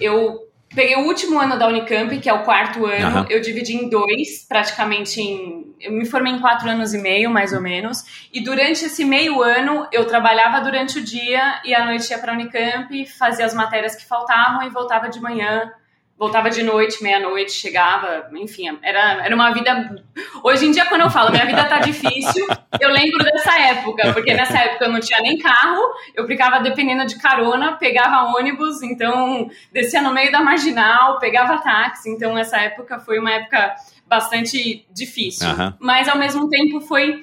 eu 0.00 0.48
peguei 0.68 0.96
o 0.96 1.06
último 1.06 1.38
ano 1.38 1.58
da 1.58 1.66
Unicamp, 1.66 2.18
que 2.18 2.28
é 2.28 2.32
o 2.32 2.42
quarto 2.42 2.86
ano, 2.86 3.06
Aham. 3.06 3.26
eu 3.30 3.40
dividi 3.40 3.74
em 3.74 3.88
dois, 3.88 4.44
praticamente 4.48 5.20
em. 5.20 5.74
Eu 5.80 5.92
me 5.92 6.06
formei 6.06 6.32
em 6.32 6.40
quatro 6.40 6.68
anos 6.68 6.94
e 6.94 6.98
meio, 6.98 7.30
mais 7.30 7.52
ou 7.52 7.60
menos. 7.60 8.28
E 8.32 8.40
durante 8.40 8.84
esse 8.84 9.04
meio 9.04 9.42
ano, 9.42 9.86
eu 9.92 10.06
trabalhava 10.06 10.60
durante 10.60 10.98
o 10.98 11.04
dia 11.04 11.60
e 11.64 11.74
à 11.74 11.84
noite 11.84 12.10
ia 12.10 12.18
para 12.18 12.32
a 12.32 12.34
Unicamp, 12.34 13.06
fazia 13.06 13.44
as 13.44 13.54
matérias 13.54 13.94
que 13.94 14.06
faltavam 14.06 14.66
e 14.66 14.70
voltava 14.70 15.08
de 15.08 15.20
manhã. 15.20 15.72
Voltava 16.16 16.48
de 16.48 16.62
noite, 16.62 17.02
meia-noite, 17.02 17.50
chegava, 17.52 18.30
enfim, 18.34 18.78
era, 18.82 19.24
era 19.24 19.34
uma 19.34 19.50
vida. 19.52 19.96
Hoje 20.44 20.66
em 20.66 20.70
dia, 20.70 20.86
quando 20.86 21.00
eu 21.00 21.10
falo 21.10 21.32
minha 21.32 21.44
vida 21.44 21.64
tá 21.64 21.80
difícil, 21.80 22.46
eu 22.80 22.88
lembro 22.88 23.18
dessa 23.24 23.58
época, 23.58 24.12
porque 24.12 24.32
nessa 24.32 24.58
época 24.58 24.84
eu 24.84 24.92
não 24.92 25.00
tinha 25.00 25.20
nem 25.20 25.38
carro, 25.38 25.82
eu 26.14 26.24
ficava 26.24 26.60
dependendo 26.60 27.04
de 27.04 27.18
carona, 27.18 27.72
pegava 27.72 28.32
ônibus, 28.36 28.80
então 28.82 29.50
descia 29.72 30.00
no 30.00 30.14
meio 30.14 30.30
da 30.30 30.40
marginal, 30.40 31.18
pegava 31.18 31.58
táxi, 31.58 32.08
então 32.10 32.38
essa 32.38 32.58
época 32.58 33.00
foi 33.00 33.18
uma 33.18 33.32
época 33.32 33.74
bastante 34.06 34.86
difícil. 34.92 35.48
Aham. 35.48 35.76
Mas 35.80 36.08
ao 36.08 36.16
mesmo 36.16 36.48
tempo 36.48 36.80
foi, 36.80 37.20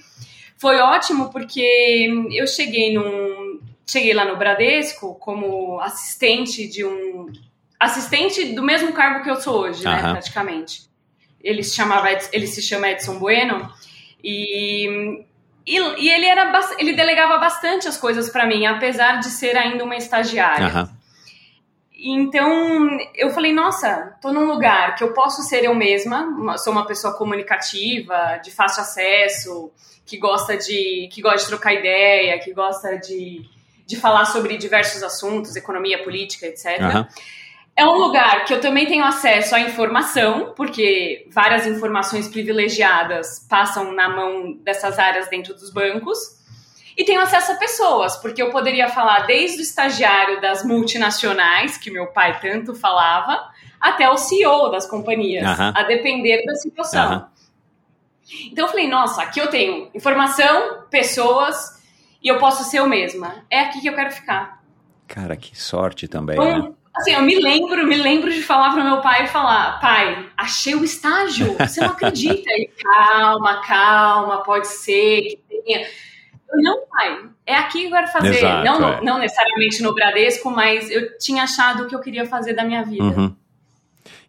foi 0.58 0.78
ótimo 0.80 1.32
porque 1.32 2.08
eu 2.32 2.46
cheguei 2.46 2.94
num. 2.94 3.60
Cheguei 3.90 4.14
lá 4.14 4.24
no 4.24 4.38
Bradesco 4.38 5.16
como 5.16 5.80
assistente 5.82 6.68
de 6.68 6.86
um. 6.86 7.28
Assistente 7.82 8.54
do 8.54 8.62
mesmo 8.62 8.94
cargo 8.94 9.24
que 9.24 9.32
eu 9.32 9.42
sou 9.42 9.62
hoje, 9.62 9.84
né? 9.84 10.12
Praticamente. 10.12 10.84
Ele 11.44 11.64
se, 11.64 11.76
chamava, 11.76 12.10
ele 12.32 12.46
se 12.46 12.62
chama 12.62 12.90
Edson 12.90 13.18
Bueno 13.18 13.68
e, 14.24 15.26
e, 15.66 15.80
e 15.80 16.10
ele, 16.10 16.28
era, 16.28 16.52
ele 16.78 16.94
delegava 16.94 17.40
bastante 17.40 17.88
as 17.88 17.98
coisas 17.98 18.30
para 18.30 18.46
mim, 18.46 18.68
apesar 18.68 19.20
de 19.20 19.26
ser 19.32 19.58
ainda 19.58 19.84
uma 19.84 19.96
estagiária. 19.96 20.88
Então, 22.04 22.98
eu 23.16 23.32
falei, 23.32 23.52
nossa, 23.52 24.16
tô 24.22 24.32
num 24.32 24.46
lugar 24.46 24.96
que 24.96 25.04
eu 25.04 25.14
posso 25.14 25.42
ser 25.42 25.64
eu 25.64 25.74
mesma, 25.74 26.58
sou 26.60 26.74
uma 26.74 26.86
pessoa 26.86 27.16
comunicativa, 27.16 28.40
de 28.44 28.52
fácil 28.52 28.82
acesso, 28.82 29.72
que 30.06 30.18
gosta 30.18 30.58
de, 30.58 31.10
que 31.12 31.22
gosta 31.22 31.40
de 31.40 31.48
trocar 31.48 31.74
ideia, 31.74 32.40
que 32.40 32.54
gosta 32.54 32.98
de, 32.98 33.42
de 33.88 33.96
falar 33.96 34.26
sobre 34.26 34.58
diversos 34.58 35.02
assuntos, 35.02 35.56
economia, 35.56 36.04
política, 36.04 36.46
etc. 36.46 37.08
É 37.82 37.86
um 37.86 37.98
lugar 37.98 38.46
que 38.46 38.54
eu 38.54 38.62
também 38.62 38.86
tenho 38.86 39.04
acesso 39.04 39.56
à 39.56 39.60
informação, 39.60 40.54
porque 40.56 41.28
várias 41.32 41.66
informações 41.66 42.28
privilegiadas 42.28 43.44
passam 43.50 43.92
na 43.92 44.08
mão 44.08 44.54
dessas 44.64 45.00
áreas 45.00 45.28
dentro 45.28 45.56
dos 45.56 45.72
bancos. 45.72 46.20
E 46.96 47.04
tenho 47.04 47.20
acesso 47.20 47.54
a 47.54 47.56
pessoas, 47.56 48.16
porque 48.18 48.40
eu 48.40 48.52
poderia 48.52 48.88
falar 48.88 49.22
desde 49.22 49.58
o 49.58 49.64
estagiário 49.64 50.40
das 50.40 50.64
multinacionais, 50.64 51.76
que 51.76 51.90
meu 51.90 52.06
pai 52.06 52.40
tanto 52.40 52.76
falava, 52.76 53.50
até 53.80 54.08
o 54.08 54.16
CEO 54.16 54.70
das 54.70 54.86
companhias, 54.86 55.44
a 55.60 55.82
depender 55.82 56.46
da 56.46 56.54
situação. 56.54 57.26
Então 58.52 58.66
eu 58.66 58.70
falei, 58.70 58.88
nossa, 58.88 59.24
aqui 59.24 59.40
eu 59.40 59.48
tenho 59.48 59.90
informação, 59.96 60.84
pessoas, 60.92 61.82
e 62.22 62.28
eu 62.28 62.38
posso 62.38 62.64
ser 62.64 62.78
eu 62.78 62.88
mesma. 62.88 63.44
É 63.50 63.62
aqui 63.62 63.82
que 63.82 63.90
eu 63.90 63.96
quero 63.96 64.12
ficar. 64.12 64.62
Cara, 65.08 65.36
que 65.36 65.60
sorte 65.60 66.08
também, 66.08 66.38
né? 66.38 66.74
Assim, 66.96 67.12
eu 67.12 67.22
me 67.22 67.40
lembro, 67.40 67.88
me 67.88 67.96
lembro 67.96 68.32
de 68.32 68.42
falar 68.42 68.74
pro 68.74 68.84
meu 68.84 69.02
pai 69.02 69.24
e 69.24 69.28
falar, 69.28 69.80
pai, 69.80 70.30
achei 70.36 70.76
o 70.76 70.84
estágio, 70.84 71.56
você 71.58 71.80
não 71.80 71.90
acredita? 71.90 72.50
Ele, 72.52 72.70
calma, 72.84 73.62
calma, 73.62 74.44
pode 74.44 74.68
ser 74.68 75.22
que 75.22 75.40
tenha. 75.48 75.88
Eu, 76.50 76.62
não, 76.62 76.86
pai, 76.86 77.30
é 77.46 77.56
aqui 77.56 77.82
que 77.82 77.88
eu 77.88 77.92
quero 77.92 78.08
fazer. 78.08 78.36
Exato, 78.36 78.66
não, 78.66 78.90
é. 78.90 79.02
não 79.02 79.20
necessariamente 79.20 79.82
no 79.82 79.96
Bradesco, 79.96 80.52
mas 80.52 80.92
eu 80.92 81.18
tinha 81.18 81.44
achado 81.44 81.84
o 81.84 81.88
que 81.88 81.96
eu 81.96 82.02
queria 82.02 82.26
fazer 82.26 82.54
da 82.54 82.66
minha 82.66 82.84
vida. 82.84 83.04
Uhum. 83.04 83.36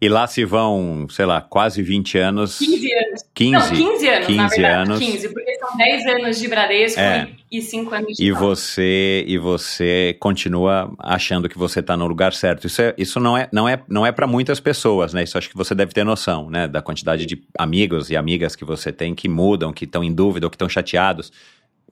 E 0.02 0.08
lá 0.08 0.26
se 0.26 0.44
vão, 0.44 1.06
sei 1.08 1.24
lá, 1.24 1.40
quase 1.40 1.80
20 1.80 2.18
anos. 2.18 2.58
15 2.58 2.92
anos. 2.92 3.22
15, 3.32 3.52
não, 3.52 3.68
15 3.92 4.08
anos, 4.08 4.26
15 4.26 4.36
na 4.36 4.48
verdade. 4.48 4.74
anos. 4.74 4.98
15, 4.98 5.28
porque 5.28 5.54
são 5.54 5.76
10 5.76 6.06
anos 6.06 6.40
de 6.40 6.48
Bradesco 6.48 7.00
É. 7.00 7.28
e, 7.52 7.62
5 7.62 7.94
anos 7.94 8.16
de 8.16 8.24
E 8.24 8.32
você 8.32 9.24
e 9.28 9.38
você 9.38 10.16
continua 10.18 10.92
achando 10.98 11.48
que 11.48 11.56
você 11.56 11.78
está 11.78 11.96
no 11.96 12.08
lugar 12.08 12.32
certo. 12.32 12.66
Isso, 12.66 12.82
é, 12.82 12.92
isso 12.98 13.20
não 13.20 13.38
é 13.38 13.48
não 13.52 13.68
é 13.68 13.80
não 13.88 14.04
é 14.04 14.10
para 14.10 14.26
muitas 14.26 14.58
pessoas, 14.58 15.14
né? 15.14 15.22
Isso 15.22 15.38
acho 15.38 15.48
que 15.48 15.56
você 15.56 15.72
deve 15.72 15.92
ter 15.92 16.02
noção, 16.02 16.50
né? 16.50 16.66
Da 16.66 16.82
quantidade 16.82 17.24
de 17.24 17.40
amigos 17.56 18.10
e 18.10 18.16
amigas 18.16 18.56
que 18.56 18.64
você 18.64 18.90
tem 18.90 19.14
que 19.14 19.28
mudam, 19.28 19.72
que 19.72 19.84
estão 19.84 20.02
em 20.02 20.12
dúvida 20.12 20.46
ou 20.46 20.50
que 20.50 20.56
estão 20.56 20.68
chateados, 20.68 21.30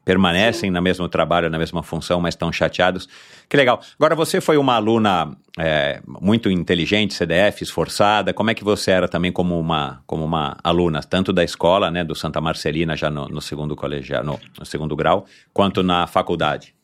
permanecem 0.05 0.71
no 0.71 0.81
mesmo 0.81 1.09
trabalho, 1.09 1.51
na 1.51 1.59
mesma 1.59 1.83
função, 1.83 2.21
mas 2.21 2.35
estão 2.35 2.53
chateados. 2.53 3.09
Que 3.49 3.57
legal. 3.57 3.81
Agora 3.99 4.15
você 4.15 4.41
foi 4.41 4.57
uma 4.57 4.75
aluna 4.75 5.37
é, 5.59 6.01
muito 6.07 6.51
inteligente, 6.51 7.15
CDF, 7.15 7.63
esforçada. 7.63 8.33
Como 8.33 8.51
é 8.51 8.55
que 8.55 8.65
você 8.65 8.91
era 8.91 9.09
também 9.09 9.33
como 9.33 9.59
uma 9.59 10.03
como 10.07 10.25
uma 10.25 10.57
aluna, 10.63 11.03
tanto 11.03 11.33
da 11.33 11.45
escola, 11.45 11.91
né, 11.91 12.03
do 12.05 12.15
Santa 12.15 12.41
Marcelina 12.41 12.97
já 12.97 13.11
no, 13.11 13.29
no 13.29 13.41
segundo 13.41 13.77
colegial, 13.77 14.25
no, 14.25 14.41
no 14.59 14.65
segundo 14.65 14.97
grau, 14.97 15.27
quanto 15.53 15.83
na 15.83 16.07
faculdade? 16.07 16.75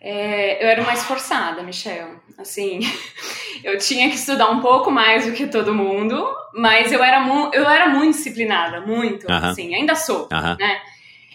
É, 0.00 0.64
eu 0.64 0.68
era 0.68 0.82
uma 0.82 0.94
esforçada, 0.94 1.62
Michel. 1.62 2.20
Assim, 2.38 2.80
eu 3.62 3.76
tinha 3.78 4.08
que 4.08 4.16
estudar 4.16 4.50
um 4.50 4.60
pouco 4.60 4.90
mais 4.90 5.26
do 5.26 5.32
que 5.32 5.46
todo 5.46 5.74
mundo, 5.74 6.26
mas 6.54 6.90
eu 6.90 7.04
era, 7.04 7.22
eu 7.52 7.68
era 7.68 7.88
muito 7.88 8.16
disciplinada, 8.16 8.80
muito, 8.80 9.30
Aham. 9.30 9.50
assim, 9.50 9.74
ainda 9.74 9.94
sou, 9.94 10.28
Aham. 10.32 10.56
né? 10.58 10.80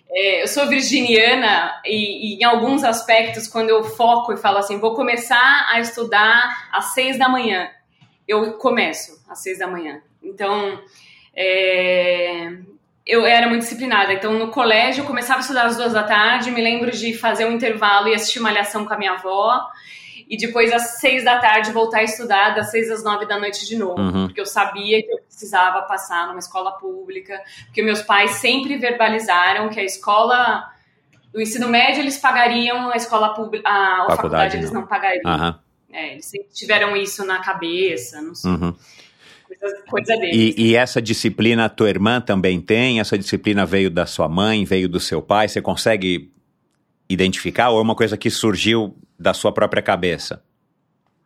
É, 0.09 0.43
eu 0.43 0.47
sou 0.47 0.67
virginiana 0.67 1.81
e, 1.85 2.35
e 2.35 2.39
em 2.39 2.43
alguns 2.43 2.83
aspectos, 2.83 3.47
quando 3.47 3.69
eu 3.69 3.83
foco 3.83 4.33
e 4.33 4.37
falo 4.37 4.57
assim, 4.57 4.79
vou 4.79 4.93
começar 4.93 5.67
a 5.69 5.79
estudar 5.79 6.69
às 6.71 6.93
seis 6.93 7.17
da 7.17 7.27
manhã, 7.27 7.69
eu 8.27 8.53
começo 8.53 9.23
às 9.29 9.41
seis 9.41 9.59
da 9.59 9.67
manhã. 9.67 10.01
Então, 10.23 10.79
é, 11.35 12.57
eu 13.05 13.25
era 13.25 13.47
muito 13.47 13.61
disciplinada. 13.61 14.13
Então, 14.13 14.33
no 14.33 14.49
colégio, 14.49 15.01
eu 15.01 15.07
começava 15.07 15.39
a 15.39 15.41
estudar 15.41 15.65
às 15.65 15.77
duas 15.77 15.93
da 15.93 16.03
tarde. 16.03 16.49
Me 16.49 16.61
lembro 16.61 16.91
de 16.91 17.13
fazer 17.13 17.45
um 17.45 17.51
intervalo 17.51 18.07
e 18.07 18.15
assistir 18.15 18.39
Malhação 18.39 18.85
com 18.85 18.93
a 18.93 18.97
minha 18.97 19.13
avó. 19.13 19.69
E 20.27 20.37
depois, 20.37 20.71
às 20.73 20.99
seis 20.99 21.23
da 21.23 21.39
tarde, 21.39 21.71
voltar 21.71 21.99
a 21.99 22.03
estudar, 22.03 22.55
das 22.55 22.71
seis 22.71 22.89
às 22.89 23.03
nove 23.03 23.25
da 23.25 23.39
noite 23.39 23.65
de 23.65 23.77
novo. 23.77 24.01
Uhum. 24.01 24.25
Porque 24.25 24.41
eu 24.41 24.45
sabia 24.45 25.01
que 25.01 25.11
eu 25.11 25.19
precisava 25.19 25.81
passar 25.83 26.27
numa 26.27 26.39
escola 26.39 26.71
pública. 26.71 27.41
Porque 27.65 27.83
meus 27.83 28.01
pais 28.01 28.31
sempre 28.31 28.77
verbalizaram 28.77 29.69
que 29.69 29.79
a 29.79 29.83
escola. 29.83 30.69
O 31.33 31.41
ensino 31.41 31.67
médio 31.67 32.01
eles 32.01 32.17
pagariam, 32.17 32.89
a 32.89 32.95
escola 32.95 33.33
pública. 33.33 33.67
A, 33.67 33.71
Faculdade, 33.71 34.15
faculdade 34.15 34.57
eles 34.57 34.71
não. 34.71 34.81
não 34.81 34.87
pagariam. 34.87 35.21
Aham. 35.25 35.59
É, 35.91 36.13
eles 36.13 36.25
sempre 36.25 36.49
tiveram 36.53 36.95
isso 36.95 37.25
na 37.25 37.39
cabeça, 37.39 38.21
não 38.21 38.35
sei. 38.35 38.51
Uhum. 38.51 38.75
Coisa, 39.59 39.83
coisa. 39.89 40.15
E, 40.25 40.53
e 40.57 40.75
essa 40.75 41.01
disciplina 41.01 41.69
tua 41.69 41.89
irmã 41.89 42.19
também 42.19 42.59
tem? 42.59 42.99
Essa 42.99 43.17
disciplina 43.17 43.65
veio 43.65 43.89
da 43.89 44.05
sua 44.05 44.27
mãe, 44.27 44.65
veio 44.65 44.89
do 44.89 44.99
seu 44.99 45.21
pai? 45.21 45.47
Você 45.47 45.61
consegue 45.61 46.34
identificar 47.09 47.69
ou 47.69 47.79
é 47.79 47.81
uma 47.81 47.95
coisa 47.95 48.17
que 48.17 48.29
surgiu 48.29 48.97
da 49.17 49.33
sua 49.33 49.51
própria 49.51 49.81
cabeça? 49.81 50.43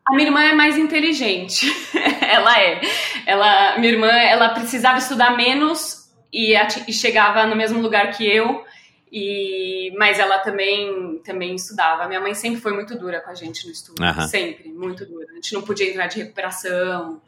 A 0.07 0.13
minha 0.15 0.27
irmã 0.27 0.41
é 0.41 0.53
mais 0.53 0.77
inteligente. 0.77 1.67
ela 2.21 2.59
é. 2.59 2.81
Ela, 3.25 3.77
minha 3.77 3.91
irmã, 3.93 4.07
ela 4.11 4.49
precisava 4.49 4.97
estudar 4.97 5.37
menos 5.37 6.09
e, 6.33 6.55
e 6.87 6.93
chegava 6.93 7.45
no 7.45 7.55
mesmo 7.55 7.79
lugar 7.79 8.11
que 8.11 8.25
eu. 8.27 8.63
E, 9.11 9.91
mas 9.97 10.19
ela 10.19 10.39
também 10.39 11.19
também 11.25 11.55
estudava. 11.55 12.07
Minha 12.07 12.19
mãe 12.21 12.33
sempre 12.35 12.59
foi 12.61 12.73
muito 12.73 12.97
dura 12.97 13.19
com 13.21 13.29
a 13.31 13.35
gente 13.35 13.65
no 13.65 13.71
estudo. 13.71 14.03
Aham. 14.03 14.27
Sempre, 14.27 14.69
muito 14.69 15.05
dura. 15.05 15.25
A 15.31 15.35
gente 15.35 15.53
não 15.53 15.61
podia 15.61 15.89
entrar 15.89 16.07
de 16.07 16.17
recuperação. 16.19 17.21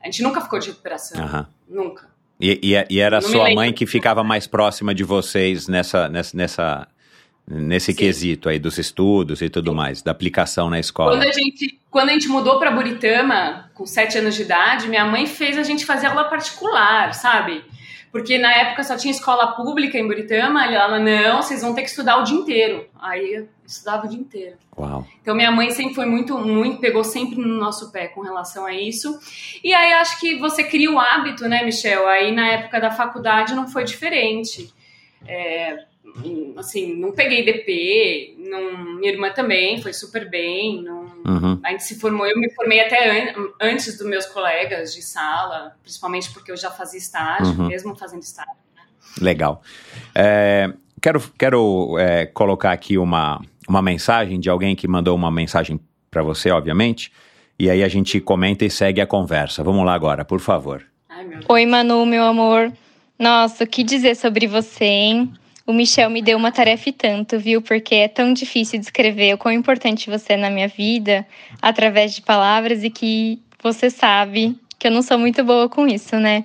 A 0.00 0.06
gente 0.06 0.22
nunca 0.22 0.40
ficou 0.40 0.58
de 0.58 0.68
recuperação. 0.68 1.22
Aham. 1.22 1.48
Nunca. 1.68 2.08
E, 2.40 2.58
e- 2.62 2.86
e 2.90 3.00
era 3.00 3.20
Não 3.20 3.28
me 3.28 3.34
sua 3.34 3.50
mãe 3.54 3.72
que 3.72 3.86
ficava 3.86 4.22
mais 4.24 4.46
próxima 4.46 4.94
de 4.94 5.02
vocês 5.04 5.66
nessa, 5.68 6.08
nessa, 6.08 6.36
nessa- 6.36 6.88
nesse 7.46 7.92
Sim. 7.92 7.98
quesito 7.98 8.48
aí 8.48 8.58
dos 8.58 8.78
estudos 8.78 9.42
e 9.42 9.48
tudo 9.48 9.74
mais, 9.74 10.02
da 10.02 10.10
aplicação 10.10 10.70
na 10.70 10.78
escola. 10.80 11.12
Quando 11.12 11.28
a 11.28 11.32
gente, 11.32 11.78
quando 11.90 12.08
a 12.08 12.12
gente 12.12 12.28
mudou 12.28 12.58
para 12.58 12.70
Buritama, 12.70 13.70
com 13.74 13.86
sete 13.86 14.18
anos 14.18 14.34
de 14.34 14.42
idade, 14.42 14.88
minha 14.88 15.04
mãe 15.04 15.26
fez 15.26 15.58
a 15.58 15.62
gente 15.62 15.84
fazer 15.84 16.06
aula 16.06 16.24
particular, 16.24 17.12
sabe? 17.12 17.64
Porque 18.10 18.38
na 18.38 18.52
época 18.54 18.84
só 18.84 18.96
tinha 18.96 19.10
escola 19.10 19.48
pública 19.56 19.98
em 19.98 20.06
Buritama, 20.06 20.72
ela, 20.72 21.00
não, 21.00 21.42
vocês 21.42 21.62
vão 21.62 21.74
ter 21.74 21.82
que 21.82 21.88
estudar 21.88 22.18
o 22.18 22.22
dia 22.22 22.36
inteiro. 22.36 22.86
Aí 23.00 23.34
eu 23.34 23.48
estudava 23.66 24.06
o 24.06 24.08
dia 24.08 24.20
inteiro. 24.20 24.56
Uau. 24.78 25.04
Então 25.20 25.34
minha 25.34 25.50
mãe 25.50 25.72
sempre 25.72 25.94
foi 25.94 26.06
muito, 26.06 26.38
muito, 26.38 26.78
pegou 26.78 27.02
sempre 27.02 27.36
no 27.36 27.58
nosso 27.58 27.90
pé 27.90 28.06
com 28.06 28.20
relação 28.20 28.64
a 28.64 28.72
isso. 28.72 29.18
E 29.64 29.74
aí 29.74 29.94
acho 29.94 30.20
que 30.20 30.38
você 30.38 30.62
cria 30.62 30.92
o 30.92 30.98
hábito, 30.98 31.48
né, 31.48 31.64
Michel? 31.64 32.06
Aí 32.06 32.32
na 32.32 32.46
época 32.46 32.80
da 32.80 32.92
faculdade 32.92 33.52
não 33.52 33.66
foi 33.66 33.82
diferente. 33.82 34.72
É, 35.26 35.84
assim, 36.56 36.94
não 36.96 37.12
peguei 37.12 37.44
DP, 37.44 38.36
não, 38.38 38.96
minha 38.98 39.12
irmã 39.12 39.30
também 39.32 39.80
foi 39.82 39.92
super 39.92 40.28
bem, 40.28 40.82
não, 40.82 41.04
Uhum. 41.26 41.58
a 41.64 41.70
gente 41.70 41.84
se 41.84 41.98
formou, 41.98 42.26
eu 42.26 42.38
me 42.38 42.50
formei 42.50 42.80
até 42.80 43.30
an 43.30 43.48
antes 43.60 43.96
dos 43.98 44.06
meus 44.06 44.26
colegas 44.26 44.94
de 44.94 45.02
sala, 45.02 45.74
principalmente 45.82 46.30
porque 46.32 46.52
eu 46.52 46.56
já 46.56 46.70
fazia 46.70 46.98
estágio, 46.98 47.58
Uhum. 47.58 47.68
mesmo 47.68 47.96
fazendo 47.96 48.22
estágio. 48.22 48.52
Legal. 49.20 49.62
É, 50.14 50.72
quero 51.00 51.20
quero 51.38 51.96
é, 51.98 52.26
colocar 52.26 52.72
aqui 52.72 52.98
uma, 52.98 53.40
uma 53.68 53.80
mensagem 53.80 54.38
de 54.40 54.50
alguém 54.50 54.74
que 54.74 54.88
mandou 54.88 55.14
uma 55.14 55.30
mensagem 55.30 55.78
para 56.10 56.22
você, 56.22 56.50
obviamente. 56.50 57.12
E 57.58 57.70
aí 57.70 57.84
a 57.84 57.88
gente 57.88 58.20
comenta 58.20 58.64
e 58.64 58.70
segue 58.70 59.00
a 59.00 59.06
conversa. 59.06 59.62
Vamos 59.62 59.86
lá 59.86 59.94
agora, 59.94 60.24
por 60.24 60.40
favor. 60.40 60.84
Ai, 61.08 61.24
meu 61.24 61.38
Oi, 61.48 61.64
Manu, 61.66 62.04
meu 62.04 62.24
amor. 62.24 62.72
Nossa, 63.16 63.62
o 63.62 63.66
que 63.66 63.84
dizer 63.84 64.16
sobre 64.16 64.48
você, 64.48 64.84
hein? 64.84 65.32
O 65.66 65.72
Michel 65.72 66.10
me 66.10 66.20
deu 66.20 66.36
uma 66.36 66.52
tarefa 66.52 66.90
e 66.90 66.92
tanto, 66.92 67.38
viu? 67.38 67.62
Porque 67.62 67.94
é 67.94 68.08
tão 68.08 68.34
difícil 68.34 68.78
descrever 68.78 69.34
o 69.34 69.38
quão 69.38 69.54
importante 69.54 70.10
você 70.10 70.34
é 70.34 70.36
na 70.36 70.50
minha 70.50 70.68
vida 70.68 71.26
através 71.62 72.14
de 72.14 72.20
palavras 72.20 72.84
e 72.84 72.90
que 72.90 73.40
você 73.62 73.88
sabe 73.88 74.54
que 74.78 74.86
eu 74.86 74.90
não 74.90 75.00
sou 75.00 75.18
muito 75.18 75.42
boa 75.42 75.66
com 75.68 75.88
isso, 75.88 76.16
né? 76.16 76.44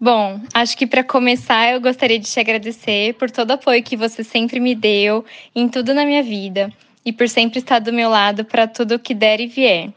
Bom, 0.00 0.40
acho 0.54 0.76
que 0.76 0.86
para 0.86 1.02
começar 1.02 1.72
eu 1.72 1.80
gostaria 1.80 2.18
de 2.18 2.30
te 2.30 2.38
agradecer 2.38 3.14
por 3.14 3.30
todo 3.30 3.50
o 3.50 3.54
apoio 3.54 3.82
que 3.82 3.96
você 3.96 4.22
sempre 4.22 4.60
me 4.60 4.74
deu 4.74 5.24
em 5.54 5.68
tudo 5.68 5.92
na 5.92 6.06
minha 6.06 6.22
vida 6.22 6.72
e 7.04 7.12
por 7.12 7.28
sempre 7.28 7.58
estar 7.58 7.80
do 7.80 7.92
meu 7.92 8.08
lado 8.08 8.44
para 8.44 8.68
tudo 8.68 8.98
que 8.98 9.12
der 9.12 9.40
e 9.40 9.48
vier. 9.48 9.90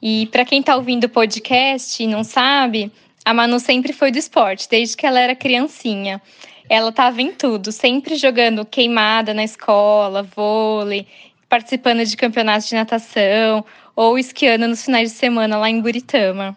E 0.00 0.26
para 0.26 0.44
quem 0.44 0.60
está 0.60 0.76
ouvindo 0.76 1.04
o 1.04 1.08
podcast 1.08 2.02
e 2.02 2.06
não 2.06 2.22
sabe, 2.22 2.92
a 3.24 3.32
Manu 3.32 3.58
sempre 3.58 3.92
foi 3.92 4.12
do 4.12 4.18
esporte, 4.18 4.68
desde 4.68 4.96
que 4.96 5.06
ela 5.06 5.18
era 5.18 5.34
criancinha. 5.34 6.20
Ela 6.68 6.90
estava 6.90 7.22
em 7.22 7.32
tudo, 7.32 7.70
sempre 7.70 8.16
jogando 8.16 8.64
queimada 8.64 9.32
na 9.32 9.44
escola, 9.44 10.22
vôlei, 10.22 11.06
participando 11.48 12.04
de 12.04 12.16
campeonatos 12.16 12.68
de 12.68 12.74
natação 12.74 13.64
ou 13.94 14.18
esquiando 14.18 14.66
nos 14.66 14.84
finais 14.84 15.12
de 15.12 15.16
semana 15.16 15.56
lá 15.58 15.70
em 15.70 15.80
Buritama. 15.80 16.56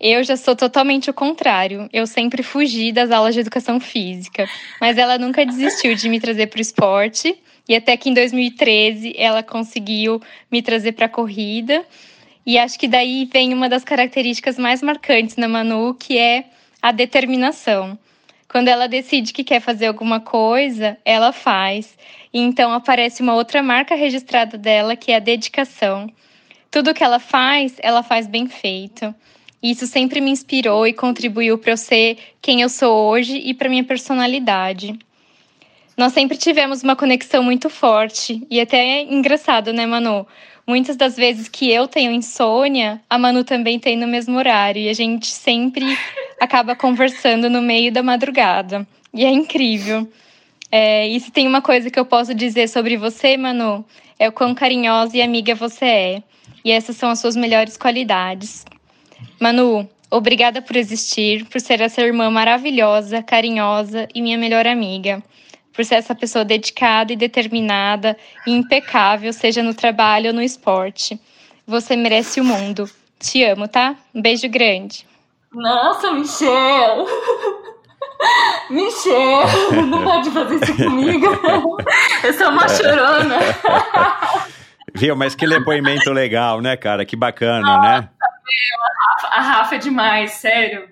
Eu 0.00 0.22
já 0.22 0.36
sou 0.36 0.54
totalmente 0.54 1.10
o 1.10 1.14
contrário. 1.14 1.88
Eu 1.92 2.06
sempre 2.06 2.42
fugi 2.42 2.92
das 2.92 3.10
aulas 3.10 3.34
de 3.34 3.40
educação 3.40 3.80
física, 3.80 4.48
mas 4.80 4.96
ela 4.96 5.18
nunca 5.18 5.44
desistiu 5.44 5.94
de 5.94 6.08
me 6.08 6.20
trazer 6.20 6.46
para 6.46 6.58
o 6.58 6.60
esporte. 6.60 7.36
E 7.68 7.74
até 7.74 7.96
que 7.96 8.08
em 8.08 8.14
2013 8.14 9.14
ela 9.16 9.42
conseguiu 9.42 10.22
me 10.50 10.62
trazer 10.62 10.92
para 10.92 11.06
a 11.06 11.08
corrida. 11.08 11.84
E 12.46 12.56
acho 12.58 12.78
que 12.78 12.88
daí 12.88 13.28
vem 13.30 13.52
uma 13.52 13.68
das 13.68 13.84
características 13.84 14.56
mais 14.56 14.80
marcantes 14.82 15.36
na 15.36 15.48
Manu, 15.48 15.94
que 15.94 16.16
é 16.16 16.44
a 16.80 16.92
determinação. 16.92 17.98
Quando 18.48 18.68
ela 18.68 18.88
decide 18.88 19.32
que 19.32 19.44
quer 19.44 19.60
fazer 19.60 19.86
alguma 19.86 20.20
coisa, 20.20 20.96
ela 21.04 21.32
faz. 21.32 21.98
E 22.32 22.40
então 22.40 22.72
aparece 22.72 23.22
uma 23.22 23.34
outra 23.34 23.62
marca 23.62 23.94
registrada 23.94 24.56
dela, 24.56 24.96
que 24.96 25.12
é 25.12 25.16
a 25.16 25.20
dedicação. 25.20 26.10
Tudo 26.70 26.94
que 26.94 27.04
ela 27.04 27.18
faz, 27.18 27.76
ela 27.80 28.02
faz 28.02 28.26
bem 28.26 28.48
feito. 28.48 29.14
Isso 29.62 29.86
sempre 29.86 30.20
me 30.20 30.30
inspirou 30.30 30.86
e 30.86 30.92
contribuiu 30.92 31.58
para 31.58 31.72
eu 31.72 31.76
ser 31.76 32.18
quem 32.40 32.62
eu 32.62 32.68
sou 32.68 33.10
hoje 33.10 33.36
e 33.36 33.52
para 33.52 33.68
minha 33.68 33.84
personalidade. 33.84 34.98
Nós 35.96 36.12
sempre 36.12 36.36
tivemos 36.36 36.82
uma 36.82 36.94
conexão 36.94 37.42
muito 37.42 37.68
forte 37.68 38.46
e 38.48 38.60
até 38.60 38.78
é 38.78 39.02
engraçado, 39.02 39.72
né, 39.72 39.84
Manu? 39.84 40.26
Muitas 40.68 40.96
das 40.96 41.16
vezes 41.16 41.48
que 41.48 41.70
eu 41.70 41.88
tenho 41.88 42.12
insônia, 42.12 43.00
a 43.08 43.16
Manu 43.16 43.42
também 43.42 43.78
tem 43.78 43.96
no 43.96 44.06
mesmo 44.06 44.36
horário 44.36 44.82
e 44.82 44.90
a 44.90 44.92
gente 44.92 45.26
sempre 45.26 45.82
acaba 46.38 46.76
conversando 46.76 47.48
no 47.48 47.62
meio 47.62 47.90
da 47.90 48.02
madrugada. 48.02 48.86
E 49.14 49.24
é 49.24 49.30
incrível. 49.30 50.06
É, 50.70 51.08
e 51.08 51.18
se 51.20 51.30
tem 51.30 51.48
uma 51.48 51.62
coisa 51.62 51.90
que 51.90 51.98
eu 51.98 52.04
posso 52.04 52.34
dizer 52.34 52.68
sobre 52.68 52.98
você, 52.98 53.34
Manu, 53.38 53.82
é 54.18 54.28
o 54.28 54.32
quão 54.32 54.54
carinhosa 54.54 55.16
e 55.16 55.22
amiga 55.22 55.54
você 55.54 55.86
é. 55.86 56.22
E 56.62 56.70
essas 56.70 56.96
são 56.96 57.08
as 57.08 57.18
suas 57.18 57.34
melhores 57.34 57.78
qualidades. 57.78 58.66
Manu, 59.40 59.88
obrigada 60.10 60.60
por 60.60 60.76
existir, 60.76 61.46
por 61.46 61.62
ser 61.62 61.80
essa 61.80 62.02
irmã 62.02 62.30
maravilhosa, 62.30 63.22
carinhosa 63.22 64.06
e 64.14 64.20
minha 64.20 64.36
melhor 64.36 64.66
amiga. 64.66 65.22
Por 65.78 65.84
ser 65.84 65.94
essa 65.94 66.12
pessoa 66.12 66.44
dedicada 66.44 67.12
e 67.12 67.16
determinada 67.16 68.16
e 68.44 68.50
impecável, 68.50 69.32
seja 69.32 69.62
no 69.62 69.72
trabalho 69.72 70.30
ou 70.30 70.32
no 70.34 70.42
esporte. 70.42 71.20
Você 71.64 71.94
merece 71.94 72.40
o 72.40 72.44
mundo. 72.44 72.90
Te 73.16 73.44
amo, 73.44 73.68
tá? 73.68 73.94
Um 74.12 74.20
beijo 74.20 74.48
grande. 74.48 75.06
Nossa, 75.52 76.12
Michel! 76.14 77.06
Michel, 78.68 79.86
não 79.86 80.02
pode 80.02 80.32
fazer 80.32 80.56
isso 80.56 80.76
comigo. 80.76 81.26
Eu 82.24 82.32
sou 82.32 82.48
uma 82.48 82.68
chorona. 82.68 83.38
Viu? 84.96 85.14
Mas 85.14 85.36
que 85.36 85.46
depoimento 85.46 86.10
legal, 86.12 86.60
né, 86.60 86.76
cara? 86.76 87.06
Que 87.06 87.14
bacana, 87.14 87.80
né? 87.82 88.08
A 89.30 89.40
Rafa 89.40 89.76
é 89.76 89.78
demais, 89.78 90.32
sério. 90.32 90.88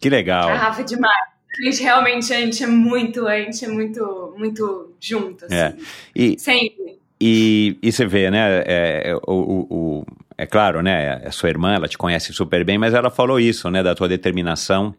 Que 0.00 0.08
legal. 0.08 0.48
A 0.48 0.54
Rafa 0.54 0.80
é 0.80 0.84
demais. 0.84 1.33
A 1.60 1.64
gente 1.64 1.82
realmente 1.82 2.32
a 2.32 2.40
gente 2.40 2.62
é 2.62 2.66
muito, 2.66 3.26
a 3.26 3.38
gente 3.38 3.64
é 3.64 3.68
muito, 3.68 4.34
muito 4.36 4.92
junto, 5.00 5.44
assim. 5.44 5.54
É. 5.54 5.74
E, 6.14 6.38
Sempre. 6.38 6.98
e, 7.20 7.76
e 7.82 7.92
você 7.92 8.06
vê, 8.06 8.30
né? 8.30 8.62
É, 8.66 9.14
o, 9.26 9.32
o- 9.32 9.66
o- 10.00 10.06
é 10.36 10.46
claro, 10.46 10.82
né? 10.82 11.22
A 11.24 11.30
sua 11.30 11.48
irmã, 11.48 11.74
ela 11.74 11.86
te 11.86 11.96
conhece 11.96 12.32
super 12.32 12.64
bem, 12.64 12.76
mas 12.76 12.92
ela 12.92 13.08
falou 13.10 13.38
isso, 13.38 13.70
né? 13.70 13.82
Da 13.82 13.94
tua 13.94 14.08
determinação, 14.08 14.94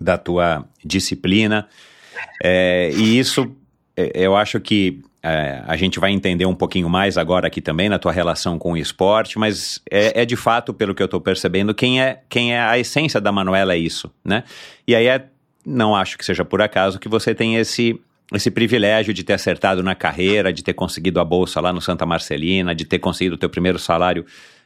da 0.00 0.16
tua 0.16 0.64
disciplina. 0.84 1.66
É, 2.42 2.90
e 2.94 3.18
isso, 3.18 3.50
é, 3.96 4.12
eu 4.14 4.36
acho 4.36 4.60
que 4.60 5.00
é, 5.22 5.62
a 5.66 5.76
gente 5.76 5.98
vai 5.98 6.12
entender 6.12 6.46
um 6.46 6.54
pouquinho 6.54 6.88
mais 6.88 7.16
agora 7.18 7.46
aqui 7.48 7.60
também 7.60 7.88
na 7.88 7.98
tua 7.98 8.12
relação 8.12 8.58
com 8.58 8.72
o 8.72 8.76
esporte, 8.76 9.38
mas 9.38 9.80
é, 9.90 10.22
é 10.22 10.24
de 10.24 10.36
fato, 10.36 10.72
pelo 10.74 10.94
que 10.94 11.02
eu 11.02 11.06
estou 11.06 11.20
percebendo, 11.20 11.74
quem 11.74 12.00
é, 12.00 12.20
quem 12.28 12.54
é 12.54 12.60
a 12.60 12.78
essência 12.78 13.20
da 13.20 13.32
Manuela 13.32 13.74
é 13.74 13.78
isso, 13.78 14.12
né? 14.24 14.44
E 14.86 14.94
aí 14.94 15.06
é, 15.06 15.24
não 15.64 15.94
acho 15.94 16.16
que 16.18 16.24
seja 16.24 16.44
por 16.44 16.60
acaso 16.62 16.98
que 16.98 17.08
você 17.08 17.34
tem 17.34 17.56
esse 17.56 18.00
esse 18.34 18.50
privilégio 18.50 19.12
de 19.12 19.22
ter 19.22 19.34
acertado 19.34 19.82
na 19.82 19.94
carreira, 19.94 20.50
de 20.52 20.62
ter 20.64 20.72
conseguido 20.72 21.20
a 21.20 21.24
bolsa 21.24 21.60
lá 21.60 21.70
no 21.70 21.82
Santa 21.82 22.06
Marcelina, 22.06 22.74
de 22.74 22.86
ter 22.86 22.98
conseguido 22.98 23.34
o 23.34 23.38
teu 23.38 23.50
primeiro 23.50 23.78
salário 23.78 24.24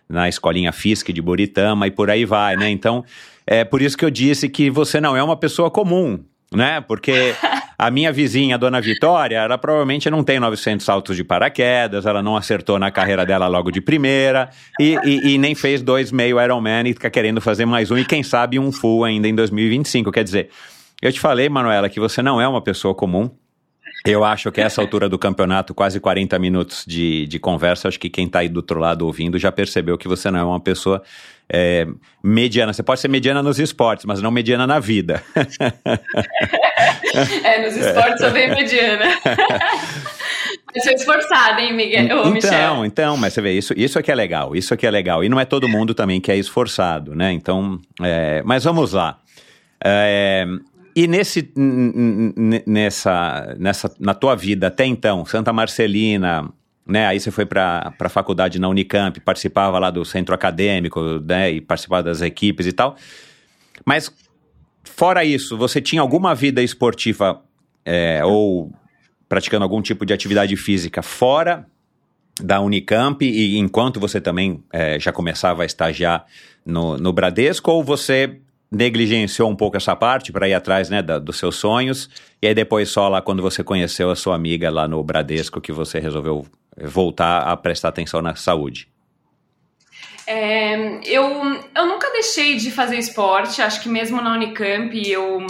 na 0.08 0.28
escolinha 0.28 0.70
FISC 0.70 1.12
de 1.12 1.20
Buritama 1.20 1.84
e 1.88 1.90
por 1.90 2.08
aí 2.08 2.24
vai, 2.24 2.56
né? 2.56 2.70
Então, 2.70 3.04
é 3.44 3.64
por 3.64 3.82
isso 3.82 3.96
que 3.98 4.04
eu 4.04 4.10
disse 4.10 4.48
que 4.48 4.70
você 4.70 5.00
não 5.00 5.16
é 5.16 5.22
uma 5.22 5.36
pessoa 5.36 5.68
comum, 5.68 6.20
né? 6.54 6.80
Porque 6.80 7.34
a 7.76 7.90
minha 7.90 8.12
vizinha, 8.12 8.54
a 8.54 8.58
dona 8.58 8.80
Vitória, 8.80 9.38
ela 9.38 9.58
provavelmente 9.58 10.08
não 10.08 10.22
tem 10.22 10.38
900 10.38 10.86
saltos 10.86 11.16
de 11.16 11.24
paraquedas, 11.24 12.06
ela 12.06 12.22
não 12.22 12.36
acertou 12.36 12.78
na 12.78 12.92
carreira 12.92 13.26
dela 13.26 13.48
logo 13.48 13.72
de 13.72 13.80
primeira 13.80 14.48
e, 14.78 14.96
e- 15.04 15.34
e 15.34 15.38
nem 15.38 15.56
fez 15.56 15.82
dois 15.82 16.12
meio 16.12 16.40
Ironman 16.40 16.84
e 16.88 16.92
fica 16.92 17.10
querendo 17.10 17.40
fazer 17.40 17.66
mais 17.66 17.90
um 17.90 17.98
e 17.98 18.04
quem 18.04 18.22
sabe 18.22 18.60
um 18.60 18.70
full 18.70 19.02
ainda 19.02 19.26
em 19.26 19.34
2025. 19.34 20.12
Quer 20.12 20.22
dizer, 20.22 20.50
eu 21.02 21.12
te 21.12 21.20
falei, 21.20 21.48
Manuela, 21.48 21.88
que 21.88 22.00
você 22.00 22.22
não 22.22 22.40
é 22.40 22.48
uma 22.48 22.60
pessoa 22.62 22.94
comum. 22.94 23.30
Eu 24.04 24.24
acho 24.24 24.52
que 24.52 24.60
essa 24.60 24.80
altura 24.80 25.08
do 25.08 25.18
campeonato, 25.18 25.74
quase 25.74 25.98
40 25.98 26.38
minutos 26.38 26.84
de, 26.86 27.26
de 27.26 27.38
conversa, 27.38 27.88
acho 27.88 27.98
que 27.98 28.08
quem 28.08 28.26
está 28.26 28.38
aí 28.38 28.48
do 28.48 28.58
outro 28.58 28.78
lado 28.78 29.04
ouvindo 29.04 29.36
já 29.38 29.50
percebeu 29.50 29.98
que 29.98 30.06
você 30.06 30.30
não 30.30 30.38
é 30.38 30.44
uma 30.44 30.60
pessoa 30.60 31.02
é, 31.52 31.86
mediana. 32.22 32.72
Você 32.72 32.84
pode 32.84 33.00
ser 33.00 33.08
mediana 33.08 33.42
nos 33.42 33.58
esportes, 33.58 34.04
mas 34.04 34.22
não 34.22 34.30
mediana 34.30 34.66
na 34.66 34.78
vida. 34.78 35.22
É, 37.44 37.64
nos 37.64 37.74
esportes 37.74 38.20
eu 38.20 38.30
bem 38.30 38.50
mediana. 38.50 39.04
Eu 40.74 40.82
sou 40.82 40.92
esforçada, 40.92 41.62
hein, 41.62 41.72
Miguel? 41.72 42.20
Ô, 42.20 42.30
Michel. 42.30 42.52
então, 42.52 42.84
então, 42.84 43.16
mas 43.16 43.32
você 43.32 43.40
vê, 43.40 43.52
isso, 43.52 43.72
isso 43.74 43.98
aqui 43.98 44.12
é 44.12 44.14
legal, 44.14 44.54
isso 44.54 44.74
aqui 44.74 44.86
é 44.86 44.90
legal. 44.90 45.24
E 45.24 45.28
não 45.28 45.40
é 45.40 45.46
todo 45.46 45.66
mundo 45.66 45.94
também 45.94 46.20
que 46.20 46.30
é 46.30 46.36
esforçado, 46.36 47.14
né? 47.14 47.32
Então, 47.32 47.80
é, 48.02 48.42
mas 48.44 48.64
vamos 48.64 48.92
lá. 48.92 49.18
É, 49.82 50.46
e 50.96 51.06
nesse, 51.06 51.52
nessa, 52.66 53.54
nessa, 53.58 53.94
na 54.00 54.14
tua 54.14 54.34
vida 54.34 54.68
até 54.68 54.86
então, 54.86 55.26
Santa 55.26 55.52
Marcelina, 55.52 56.50
né? 56.86 57.06
Aí 57.06 57.20
você 57.20 57.30
foi 57.30 57.44
para 57.44 57.92
a 58.00 58.08
faculdade 58.08 58.58
na 58.58 58.66
Unicamp, 58.66 59.20
participava 59.20 59.78
lá 59.78 59.90
do 59.90 60.06
centro 60.06 60.34
acadêmico, 60.34 61.20
né? 61.22 61.52
E 61.52 61.60
participava 61.60 62.02
das 62.02 62.22
equipes 62.22 62.64
e 62.66 62.72
tal. 62.72 62.96
Mas 63.84 64.10
fora 64.84 65.22
isso, 65.22 65.54
você 65.58 65.82
tinha 65.82 66.00
alguma 66.00 66.34
vida 66.34 66.62
esportiva 66.62 67.42
é, 67.84 68.24
ou 68.24 68.72
praticando 69.28 69.64
algum 69.64 69.82
tipo 69.82 70.06
de 70.06 70.14
atividade 70.14 70.56
física 70.56 71.02
fora 71.02 71.66
da 72.40 72.58
Unicamp 72.62 73.22
e 73.22 73.58
enquanto 73.58 74.00
você 74.00 74.18
também 74.18 74.64
é, 74.72 74.98
já 74.98 75.12
começava 75.12 75.62
a 75.62 75.66
estagiar 75.66 76.24
no, 76.64 76.96
no 76.96 77.12
Bradesco 77.12 77.70
ou 77.70 77.84
você 77.84 78.40
negligenciou 78.70 79.48
um 79.48 79.56
pouco 79.56 79.76
essa 79.76 79.94
parte 79.94 80.32
para 80.32 80.48
ir 80.48 80.54
atrás, 80.54 80.90
né, 80.90 81.02
da, 81.02 81.18
dos 81.18 81.38
seus 81.38 81.56
sonhos. 81.56 82.08
E 82.42 82.48
aí 82.48 82.54
depois 82.54 82.88
só 82.88 83.08
lá 83.08 83.22
quando 83.22 83.42
você 83.42 83.62
conheceu 83.62 84.10
a 84.10 84.16
sua 84.16 84.34
amiga 84.34 84.70
lá 84.70 84.88
no 84.88 85.02
Bradesco 85.02 85.60
que 85.60 85.72
você 85.72 85.98
resolveu 85.98 86.46
voltar 86.76 87.40
a 87.40 87.56
prestar 87.56 87.88
atenção 87.88 88.20
na 88.20 88.34
saúde. 88.34 88.88
É, 90.26 90.74
eu, 91.04 91.24
eu 91.74 91.86
nunca 91.86 92.10
deixei 92.10 92.56
de 92.56 92.70
fazer 92.72 92.98
esporte, 92.98 93.62
acho 93.62 93.80
que 93.80 93.88
mesmo 93.88 94.20
na 94.20 94.34
Unicamp 94.34 94.92
eu, 95.08 95.46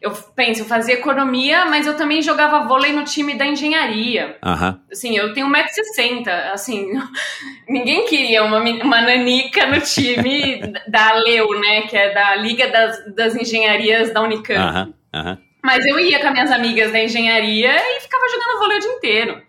eu 0.00 0.12
penso, 0.34 0.62
eu 0.62 0.66
fazia 0.66 0.94
economia, 0.94 1.66
mas 1.66 1.86
eu 1.86 1.94
também 1.94 2.22
jogava 2.22 2.66
vôlei 2.66 2.90
no 2.92 3.04
time 3.04 3.34
da 3.34 3.46
engenharia. 3.46 4.38
Aham. 4.42 4.80
Assim, 4.90 5.14
eu 5.14 5.34
tenho 5.34 5.46
1,60m, 5.46 6.26
assim, 6.52 6.88
ninguém 7.68 8.06
queria 8.06 8.42
uma, 8.42 8.58
uma 8.60 9.02
nanica 9.02 9.66
no 9.66 9.78
time 9.80 10.72
da 10.88 11.12
Leu, 11.12 11.48
né, 11.60 11.82
que 11.82 11.96
é 11.96 12.14
da 12.14 12.34
Liga 12.36 12.68
das, 12.68 13.14
das 13.14 13.36
Engenharias 13.36 14.12
da 14.12 14.22
Unicamp. 14.22 14.58
Aham, 14.58 14.94
aham. 15.12 15.38
Mas 15.62 15.84
eu 15.84 16.00
ia 16.00 16.18
com 16.18 16.26
as 16.28 16.32
minhas 16.32 16.50
amigas 16.50 16.90
da 16.90 17.04
engenharia 17.04 17.76
e 17.76 18.00
ficava 18.00 18.24
jogando 18.30 18.58
vôlei 18.58 18.78
o 18.78 18.80
dia 18.80 18.92
inteiro. 18.92 19.42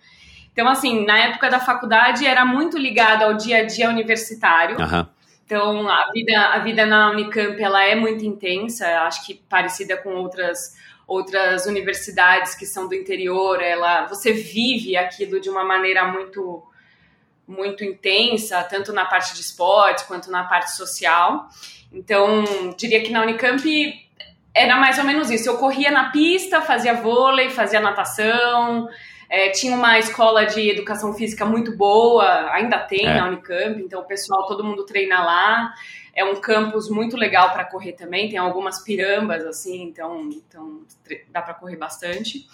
Então, 0.52 0.68
assim, 0.68 1.06
na 1.06 1.18
época 1.18 1.49
da 1.49 1.62
faculdade 1.62 2.28
era 2.28 2.43
muito 2.43 2.78
ligado 2.78 3.24
ao 3.24 3.36
dia 3.36 3.60
a 3.60 3.64
dia 3.64 3.89
universitário. 3.89 4.82
Aham. 4.82 5.08
Então, 5.52 5.89
a 5.89 6.10
vida, 6.14 6.39
a 6.39 6.60
vida 6.60 6.86
na 6.86 7.12
Unicamp, 7.12 7.62
ela 7.62 7.84
é 7.84 7.93
muito 7.93 8.24
intensa, 8.24 8.88
acho 9.02 9.26
que 9.26 9.34
parecida 9.34 9.97
com 9.97 10.12
outras 10.16 10.80
outras 11.06 11.66
universidades 11.66 12.56
que 12.56 12.66
são 12.66 12.88
do 12.88 12.95
interior, 12.95 13.62
ela 13.62 14.06
você 14.06 14.32
vive 14.32 14.95
aquilo 14.95 15.41
de 15.41 15.49
uma 15.49 15.66
maneira 15.66 16.08
muito 16.08 16.64
muito 17.45 17.84
intensa, 17.84 18.64
tanto 18.64 18.93
na 18.93 19.04
parte 19.04 19.34
de 19.34 19.41
esportes 19.41 20.06
quanto 20.06 20.32
na 20.32 20.45
parte 20.45 20.72
social. 20.72 21.49
Então, 21.91 22.45
diria 22.78 23.04
que 23.04 23.12
na 23.12 23.22
Unicamp 23.22 23.62
era 24.56 24.78
mais 24.78 24.97
ou 24.99 25.04
menos 25.04 25.30
isso. 25.30 25.49
Eu 25.49 25.58
corria 25.58 25.91
na 25.91 26.12
pista, 26.12 26.62
fazia 26.62 26.93
vôlei, 26.93 27.49
fazia 27.49 27.82
natação, 27.82 28.88
é, 29.32 29.49
tinha 29.49 29.73
uma 29.73 29.97
escola 29.97 30.43
de 30.43 30.69
educação 30.69 31.13
física 31.13 31.45
muito 31.45 31.77
boa, 31.77 32.51
ainda 32.51 32.77
tem 32.79 33.07
É. 33.07 33.13
na 33.13 33.29
Unicamp, 33.29 33.82
então 33.82 34.01
o 34.01 34.05
pessoal, 34.05 34.45
todo 34.45 34.61
mundo 34.61 34.86
treina 34.86 35.23
lá. 35.23 35.73
É 36.13 36.25
um 36.25 36.36
campus 36.36 36.89
muito 36.89 37.15
legal 37.15 37.51
para 37.53 37.63
correr 37.63 37.93
também, 37.93 38.27
tem 38.27 38.38
algumas 38.38 38.84
pirambas 38.84 39.45
assim, 39.45 39.82
então, 39.84 40.27
então 40.29 40.82
dá 41.29 41.41
para 41.41 41.53
correr 41.53 41.77
bastante. 41.77 42.45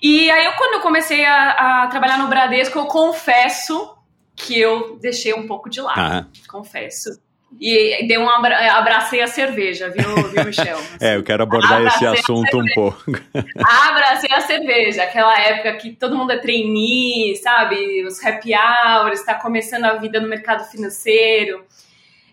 E 0.00 0.30
aí, 0.30 0.44
eu, 0.44 0.52
quando 0.52 0.74
eu 0.74 0.80
comecei 0.80 1.24
a, 1.24 1.82
a 1.82 1.86
trabalhar 1.88 2.18
no 2.18 2.28
Bradesco, 2.28 2.78
eu 2.78 2.86
confesso 2.86 3.96
que 4.36 4.60
eu 4.60 4.96
deixei 5.00 5.34
um 5.34 5.48
pouco 5.48 5.68
de 5.68 5.80
lado, 5.80 5.98
Aham. 5.98 6.30
confesso. 6.46 7.20
E 7.60 8.06
dei 8.06 8.18
um 8.18 8.28
abra 8.28 8.76
abracei 8.76 9.22
a 9.22 9.26
cerveja, 9.26 9.88
viu, 9.88 10.14
viu 10.28 10.44
Michel? 10.44 10.78
É, 11.00 11.16
eu 11.16 11.22
quero 11.22 11.42
abordar 11.42 11.84
esse 11.86 12.06
assunto 12.06 12.58
um 12.58 12.66
pouco. 12.74 13.02
Abracei 13.88 14.30
a 14.32 14.40
cerveja, 14.40 15.02
aquela 15.02 15.38
época 15.38 15.74
que 15.74 15.90
todo 15.92 16.16
mundo 16.16 16.32
é 16.32 16.38
trainee, 16.38 17.36
sabe? 17.36 18.04
Os 18.04 18.22
happy 18.24 18.52
hours, 18.54 19.20
está 19.20 19.34
começando 19.34 19.84
a 19.84 19.94
vida 19.94 20.20
no 20.20 20.28
mercado 20.28 20.64
financeiro. 20.70 21.64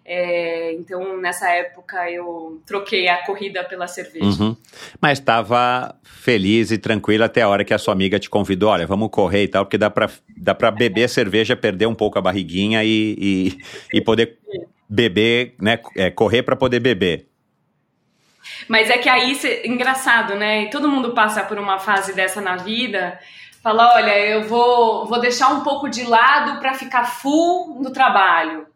É, 0.05 0.73
então, 0.73 1.17
nessa 1.17 1.49
época, 1.49 2.11
eu 2.11 2.61
troquei 2.65 3.07
a 3.07 3.25
corrida 3.25 3.63
pela 3.63 3.87
cerveja. 3.87 4.25
Uhum. 4.25 4.55
Mas 5.01 5.19
estava 5.19 5.95
feliz 6.03 6.71
e 6.71 6.77
tranquila 6.77 7.25
até 7.25 7.41
a 7.41 7.47
hora 7.47 7.63
que 7.63 7.73
a 7.73 7.77
sua 7.77 7.93
amiga 7.93 8.19
te 8.19 8.29
convidou, 8.29 8.69
olha, 8.69 8.85
vamos 8.85 9.09
correr 9.09 9.43
e 9.43 9.47
tal, 9.47 9.65
porque 9.65 9.77
dá 9.77 9.89
pra, 9.89 10.09
dá 10.35 10.53
pra 10.53 10.71
beber 10.71 11.07
cerveja, 11.07 11.55
perder 11.55 11.85
um 11.85 11.95
pouco 11.95 12.19
a 12.19 12.21
barriguinha 12.21 12.83
e, 12.83 13.15
e, 13.17 13.97
e 13.97 14.01
poder 14.01 14.37
beber, 14.89 15.55
né, 15.59 15.79
é, 15.95 16.11
correr 16.11 16.43
para 16.43 16.55
poder 16.55 16.81
beber. 16.81 17.27
Mas 18.67 18.89
é 18.89 18.97
que 18.97 19.07
aí, 19.09 19.35
cê- 19.35 19.63
engraçado, 19.65 20.35
né? 20.35 20.65
Todo 20.67 20.89
mundo 20.89 21.13
passa 21.13 21.43
por 21.43 21.57
uma 21.57 21.79
fase 21.79 22.13
dessa 22.13 22.41
na 22.41 22.57
vida. 22.57 23.17
Fala, 23.61 23.95
olha, 23.95 24.17
eu 24.19 24.43
vou, 24.43 25.07
vou 25.07 25.19
deixar 25.21 25.49
um 25.49 25.61
pouco 25.61 25.87
de 25.89 26.03
lado 26.03 26.59
para 26.59 26.73
ficar 26.73 27.05
full 27.05 27.79
no 27.81 27.91
trabalho. 27.91 28.67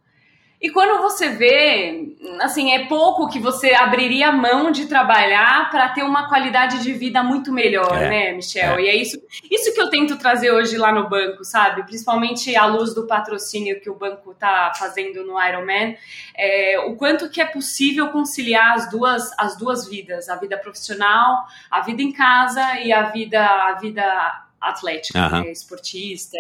E 0.60 0.72
quando 0.72 1.02
você 1.04 1.30
vê, 1.30 2.16
assim, 2.42 2.72
é 2.74 2.88
pouco 2.88 3.30
que 3.30 3.40
você 3.40 3.76
abriria 3.76 4.32
mão 4.32 4.72
de 4.72 4.88
trabalhar 4.88 5.70
para 5.70 5.90
ter 5.90 6.02
uma 6.02 6.28
qualidade 6.28 6.82
de 6.82 6.94
vida 6.94 7.22
muito 7.22 7.54
melhor, 7.54 7.96
É, 7.96 8.10
né, 8.10 8.32
Michel? 8.34 8.74
é. 8.76 8.82
E 8.82 8.88
é 8.88 8.96
isso, 8.96 9.22
isso 9.52 9.72
que 9.72 9.80
eu 9.80 9.90
tento 9.90 10.18
trazer 10.18 10.52
hoje 10.52 10.76
lá 10.76 10.92
no 10.92 11.08
banco, 11.08 11.44
sabe? 11.44 11.84
Principalmente 11.84 12.56
à 12.56 12.66
luz 12.66 12.96
do 12.96 13.06
patrocínio 13.06 13.80
que 13.80 13.90
o 13.90 13.94
banco 13.94 14.34
tá 14.34 14.72
fazendo 14.80 15.24
no 15.24 15.40
Ironman, 15.40 15.96
é, 16.36 16.80
o 16.88 16.96
quanto 16.96 17.30
que 17.30 17.40
é 17.40 17.46
possível 17.46 18.08
conciliar 18.10 18.74
as 18.74 18.90
duas, 18.90 19.32
as 19.38 19.56
duas 19.58 19.88
vidas, 19.88 20.28
a 20.28 20.38
vida 20.38 20.58
profissional, 20.58 21.46
a 21.70 21.82
vida 21.82 22.02
em 22.02 22.12
casa 22.12 22.80
e 22.80 22.92
a 22.92 23.04
vida, 23.04 23.46
a 23.46 23.74
vida 23.74 24.44
atlética, 24.60 25.30
né, 25.30 25.52
esportista, 25.52 26.38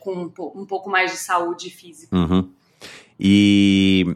com 0.00 0.12
um, 0.12 0.32
um 0.54 0.66
pouco 0.66 0.90
mais 0.90 1.12
de 1.12 1.16
saúde 1.16 1.70
física. 1.70 2.14
Uhum. 2.14 2.57
E, 3.18 4.06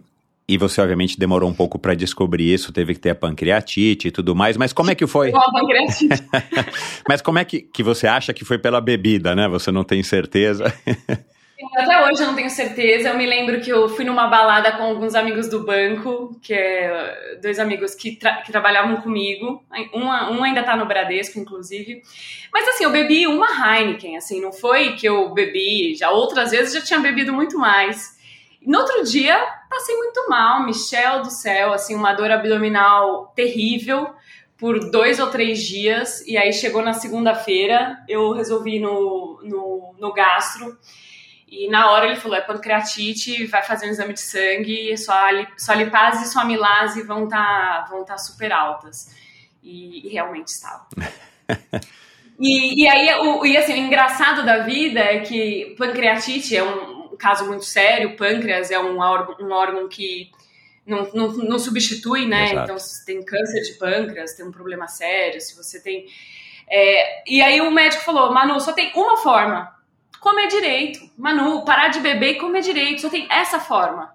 e 0.48 0.56
você, 0.58 0.80
obviamente, 0.80 1.18
demorou 1.18 1.48
um 1.48 1.54
pouco 1.54 1.78
para 1.78 1.94
descobrir 1.94 2.52
isso, 2.52 2.72
teve 2.72 2.94
que 2.94 3.00
ter 3.00 3.10
a 3.10 3.14
pancreatite 3.14 4.08
e 4.08 4.10
tudo 4.10 4.34
mais, 4.34 4.56
mas 4.56 4.72
como 4.72 4.90
é 4.90 4.94
que 4.94 5.06
foi? 5.06 5.28
Igual 5.28 5.44
a 5.48 5.52
pancreatite. 5.52 6.22
Mas 7.08 7.20
como 7.20 7.38
é 7.38 7.44
que, 7.44 7.60
que 7.62 7.82
você 7.82 8.06
acha 8.06 8.32
que 8.32 8.44
foi 8.44 8.58
pela 8.58 8.80
bebida, 8.80 9.34
né? 9.34 9.48
Você 9.48 9.72
não 9.72 9.82
tem 9.84 10.02
certeza. 10.02 10.72
Até 11.76 12.04
hoje 12.04 12.22
eu 12.22 12.26
não 12.26 12.34
tenho 12.34 12.50
certeza. 12.50 13.08
Eu 13.08 13.16
me 13.16 13.24
lembro 13.24 13.60
que 13.60 13.70
eu 13.70 13.88
fui 13.88 14.04
numa 14.04 14.26
balada 14.26 14.72
com 14.72 14.82
alguns 14.82 15.14
amigos 15.14 15.48
do 15.48 15.64
banco, 15.64 16.36
que 16.42 16.52
é 16.52 17.38
dois 17.40 17.58
amigos 17.58 17.94
que, 17.94 18.16
tra- 18.16 18.42
que 18.42 18.50
trabalhavam 18.50 18.96
comigo. 18.96 19.62
Um, 19.94 20.04
um 20.06 20.44
ainda 20.44 20.62
tá 20.62 20.76
no 20.76 20.86
Bradesco, 20.86 21.38
inclusive. 21.38 22.02
Mas 22.52 22.68
assim, 22.68 22.84
eu 22.84 22.90
bebi 22.90 23.26
uma 23.26 23.46
Heineken, 23.46 24.16
assim, 24.16 24.40
não 24.40 24.52
foi 24.52 24.94
que 24.94 25.08
eu 25.08 25.32
bebi, 25.32 25.94
já 25.94 26.10
outras 26.10 26.50
vezes 26.50 26.74
já 26.74 26.80
tinha 26.80 26.98
bebido 26.98 27.32
muito 27.32 27.56
mais. 27.58 28.11
No 28.64 28.78
outro 28.78 29.04
dia, 29.04 29.36
passei 29.68 29.96
muito 29.96 30.28
mal, 30.28 30.64
Michel 30.64 31.22
do 31.22 31.30
céu, 31.30 31.72
assim, 31.72 31.94
uma 31.94 32.12
dor 32.12 32.30
abdominal 32.30 33.32
terrível 33.34 34.14
por 34.56 34.90
dois 34.90 35.18
ou 35.18 35.28
três 35.28 35.62
dias. 35.62 36.24
E 36.26 36.38
aí 36.38 36.52
chegou 36.52 36.82
na 36.82 36.92
segunda-feira, 36.92 37.98
eu 38.08 38.32
resolvi 38.32 38.78
no, 38.78 39.40
no, 39.42 39.94
no 39.98 40.12
gastro. 40.12 40.78
E 41.48 41.68
na 41.68 41.90
hora 41.90 42.06
ele 42.06 42.16
falou: 42.16 42.36
é 42.36 42.40
pancreatite, 42.40 43.46
vai 43.46 43.62
fazer 43.62 43.86
um 43.86 43.90
exame 43.90 44.14
de 44.14 44.20
sangue, 44.20 44.96
sua, 44.96 45.28
sua 45.58 45.74
lipase 45.74 46.24
e 46.24 46.28
sua 46.28 46.42
amilase 46.42 47.02
vão 47.02 47.24
estar 47.24 47.88
vão 47.90 48.04
tá 48.04 48.16
super 48.16 48.52
altas. 48.52 49.14
E, 49.62 50.06
e 50.06 50.08
realmente 50.08 50.48
estavam. 50.48 50.86
E, 52.44 52.82
e 52.82 52.88
aí, 52.88 53.14
o, 53.20 53.46
e 53.46 53.56
assim, 53.56 53.74
o 53.74 53.76
engraçado 53.76 54.44
da 54.44 54.58
vida 54.58 54.98
é 54.98 55.20
que 55.20 55.76
pancreatite 55.78 56.56
é 56.56 56.64
um 56.64 56.91
caso 57.22 57.46
muito 57.46 57.64
sério, 57.64 58.10
o 58.10 58.16
pâncreas 58.16 58.72
é 58.72 58.78
um 58.78 58.98
órgão, 58.98 59.36
um 59.46 59.52
órgão 59.52 59.88
que 59.88 60.32
não, 60.84 61.08
não, 61.14 61.28
não 61.28 61.58
substitui, 61.58 62.26
né? 62.26 62.46
Exato. 62.46 62.62
Então, 62.64 62.78
se 62.78 63.06
tem 63.06 63.24
câncer 63.24 63.62
de 63.62 63.74
pâncreas, 63.74 64.34
tem 64.34 64.44
um 64.44 64.50
problema 64.50 64.88
sério, 64.88 65.40
se 65.40 65.56
você 65.56 65.80
tem. 65.80 66.06
é, 66.68 67.22
e 67.30 67.40
aí 67.40 67.60
o 67.60 67.70
médico 67.70 68.02
falou: 68.02 68.32
Manu, 68.32 68.58
só 68.60 68.72
tem 68.72 68.90
uma 68.96 69.16
forma. 69.16 69.72
Comer 70.20 70.48
direito. 70.48 71.00
Manu, 71.16 71.64
parar 71.64 71.88
de 71.88 72.00
beber 72.00 72.32
e 72.32 72.38
comer 72.38 72.60
direito. 72.60 73.00
Só 73.00 73.08
tem 73.08 73.26
essa 73.30 73.60
forma. 73.60 74.12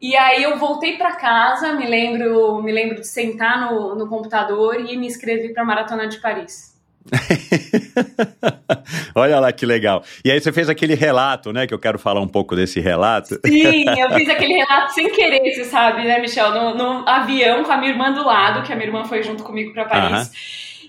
E 0.00 0.14
aí 0.14 0.42
eu 0.42 0.58
voltei 0.58 0.96
para 0.96 1.16
casa, 1.16 1.72
me 1.72 1.86
lembro, 1.86 2.62
me 2.62 2.70
lembro 2.70 2.96
de 2.96 3.06
sentar 3.06 3.60
no, 3.60 3.94
no 3.94 4.08
computador 4.08 4.78
e 4.78 4.96
me 4.96 5.06
inscrevi 5.06 5.54
para 5.54 5.62
a 5.62 5.66
Maratona 5.66 6.06
de 6.06 6.18
Paris. 6.18 6.75
Olha 9.14 9.40
lá 9.40 9.52
que 9.52 9.64
legal. 9.64 10.02
E 10.24 10.30
aí 10.30 10.40
você 10.40 10.52
fez 10.52 10.68
aquele 10.68 10.94
relato, 10.94 11.52
né? 11.52 11.66
Que 11.66 11.74
eu 11.74 11.78
quero 11.78 11.98
falar 11.98 12.20
um 12.20 12.28
pouco 12.28 12.56
desse 12.56 12.80
relato. 12.80 13.38
Sim, 13.46 13.84
eu 13.98 14.10
fiz 14.12 14.28
aquele 14.28 14.54
relato 14.54 14.92
sem 14.92 15.10
querer, 15.10 15.54
você 15.54 15.64
sabe, 15.64 16.04
né, 16.04 16.20
Michel? 16.20 16.52
No, 16.52 16.74
no 16.74 17.08
avião 17.08 17.64
com 17.64 17.72
a 17.72 17.76
minha 17.76 17.92
irmã 17.92 18.12
do 18.12 18.24
lado, 18.24 18.62
que 18.62 18.72
a 18.72 18.76
minha 18.76 18.88
irmã 18.88 19.04
foi 19.04 19.22
junto 19.22 19.42
comigo 19.42 19.72
para 19.72 19.84
Paris. 19.84 20.30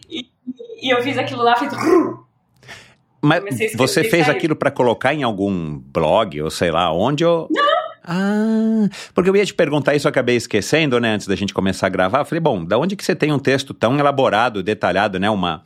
E, 0.10 0.28
e 0.82 0.94
eu 0.94 1.02
fiz 1.02 1.18
aquilo 1.18 1.44
lá, 1.44 1.56
fiz. 1.56 1.72
Mas 3.22 3.44
escrever 3.44 3.78
você 3.78 4.04
fez 4.04 4.30
aquilo 4.30 4.56
para 4.56 4.72
colocar 4.72 5.14
em 5.14 5.24
algum 5.24 5.80
blog, 5.80 6.42
ou 6.42 6.50
sei 6.50 6.72
lá, 6.72 6.92
onde. 6.92 7.24
Não! 7.24 7.48
Ah, 8.10 8.88
porque 9.14 9.30
eu 9.30 9.36
ia 9.36 9.46
te 9.46 9.54
perguntar 9.54 9.94
isso, 9.94 10.08
eu 10.08 10.10
acabei 10.10 10.38
esquecendo, 10.38 10.98
né, 10.98 11.16
antes 11.16 11.28
da 11.28 11.36
gente 11.36 11.54
começar 11.54 11.88
a 11.88 11.90
gravar. 11.90 12.20
Eu 12.20 12.26
falei, 12.26 12.40
bom, 12.40 12.64
da 12.64 12.78
onde 12.78 12.96
que 12.96 13.04
você 13.04 13.14
tem 13.14 13.34
um 13.34 13.40
texto 13.40 13.74
tão 13.74 14.00
elaborado, 14.00 14.64
detalhado, 14.64 15.20
né? 15.20 15.30
Uma. 15.30 15.64